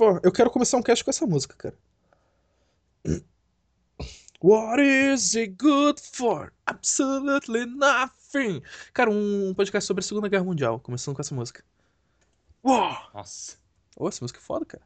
for? 0.00 0.18
Eu 0.24 0.32
quero 0.32 0.50
começar 0.50 0.78
um 0.78 0.82
cast 0.82 1.04
com 1.04 1.10
essa 1.10 1.26
música, 1.26 1.54
cara. 1.54 1.78
What 4.42 4.80
is 4.80 5.34
it 5.34 5.54
good 5.58 6.00
for? 6.00 6.54
Absolutely 6.64 7.66
nothing. 7.66 8.62
Cara, 8.94 9.10
um 9.10 9.52
podcast 9.54 9.86
sobre 9.86 10.00
a 10.00 10.06
Segunda 10.06 10.28
Guerra 10.28 10.44
Mundial, 10.44 10.80
começando 10.80 11.14
com 11.14 11.20
essa 11.20 11.34
música. 11.34 11.62
Uau! 12.64 13.10
Nossa. 13.12 13.58
Ô, 13.94 14.08
essa 14.08 14.24
música 14.24 14.40
é 14.40 14.42
foda, 14.42 14.64
cara. 14.64 14.82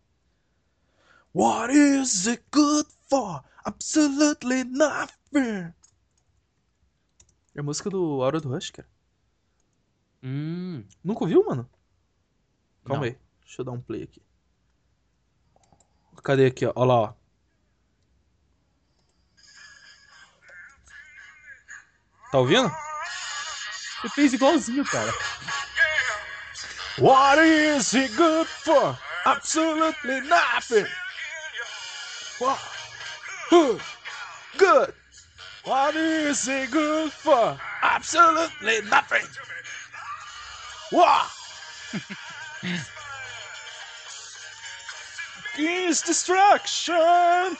What 1.32 1.72
is 1.72 2.26
it 2.26 2.42
good 2.52 2.88
for? 3.08 3.44
Absolutely 3.64 4.64
nothing. 4.64 5.72
É 7.54 7.60
a 7.60 7.62
música 7.62 7.88
do 7.88 8.20
Aura 8.20 8.40
do 8.40 8.48
Rush, 8.48 8.72
cara. 8.72 8.88
Hum. 10.24 10.82
Nunca 11.04 11.22
ouviu, 11.22 11.44
mano? 11.44 11.70
Calma 12.84 13.06
Não. 13.06 13.12
aí. 13.12 13.18
Deixa 13.44 13.60
eu 13.60 13.64
dar 13.64 13.72
um 13.72 13.80
play 13.80 14.02
aqui. 14.02 14.20
Cadê 16.24 16.46
aqui, 16.46 16.64
ó? 16.64 16.72
Ó 16.74 16.84
lá, 16.84 16.94
ó. 16.94 17.14
Tá 22.32 22.38
ouvindo? 22.38 22.68
Você 24.00 24.08
fez 24.08 24.32
igualzinho, 24.32 24.84
cara. 24.86 25.12
What 26.98 27.38
is 27.40 27.92
it 27.92 28.14
good 28.16 28.48
for? 28.48 28.98
Absolutely 29.26 30.22
nothing. 30.22 30.86
What? 32.38 32.58
Good. 34.56 34.94
What 35.64 35.96
is 35.96 36.48
it 36.48 36.70
good 36.70 37.12
for? 37.12 37.60
Absolutely 37.82 38.82
nothing. 38.82 39.26
What? 40.90 41.30
Is 45.56 46.02
destruction. 46.02 47.56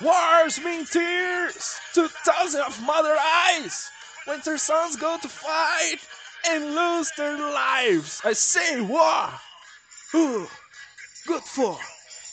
Wars 0.00 0.60
mean 0.62 0.84
tears 0.86 1.80
to 1.94 2.08
thousands 2.08 2.64
of 2.66 2.82
mother 2.82 3.16
eyes. 3.18 3.90
When 4.26 4.40
their 4.44 4.58
sons 4.58 4.94
go 4.94 5.18
to 5.18 5.28
fight 5.28 5.98
and 6.48 6.76
lose 6.76 7.10
their 7.16 7.36
lives. 7.36 8.20
I 8.24 8.32
say 8.32 8.80
war. 8.80 9.28
Who? 10.12 10.46
Good 11.26 11.42
for? 11.42 11.78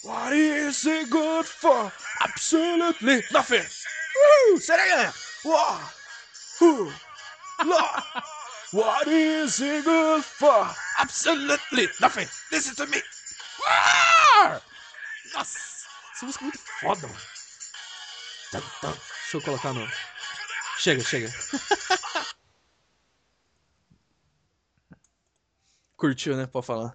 What 0.03 0.33
is 0.33 0.85
it 0.85 1.09
good 1.09 1.45
for? 1.45 1.91
Absolutely 2.21 3.21
nothing. 3.31 3.63
Woo! 3.63 4.57
Say 4.59 4.75
it 4.75 4.93
again. 4.93 5.13
War. 5.43 5.79
Who? 6.59 6.91
What 8.71 9.07
is 9.07 9.59
it 9.59 9.85
good 9.85 10.23
for? 10.23 10.67
Absolutely 10.99 11.87
nothing. 12.01 12.27
Listen 12.51 12.75
to 12.75 12.91
me. 12.91 12.99
War! 13.65 14.61
Nossa, 15.33 15.59
essa 16.13 16.25
música 16.25 16.43
é 16.43 16.47
muito 16.47 16.59
foda, 16.59 17.07
mano. 17.07 17.21
Deixa 18.51 19.37
eu 19.37 19.41
colocar 19.41 19.73
no. 19.73 19.87
Chega, 20.77 21.03
chega. 21.03 21.29
Curtiu, 25.97 26.35
né? 26.35 26.45
Pode 26.45 26.67
falar. 26.67 26.93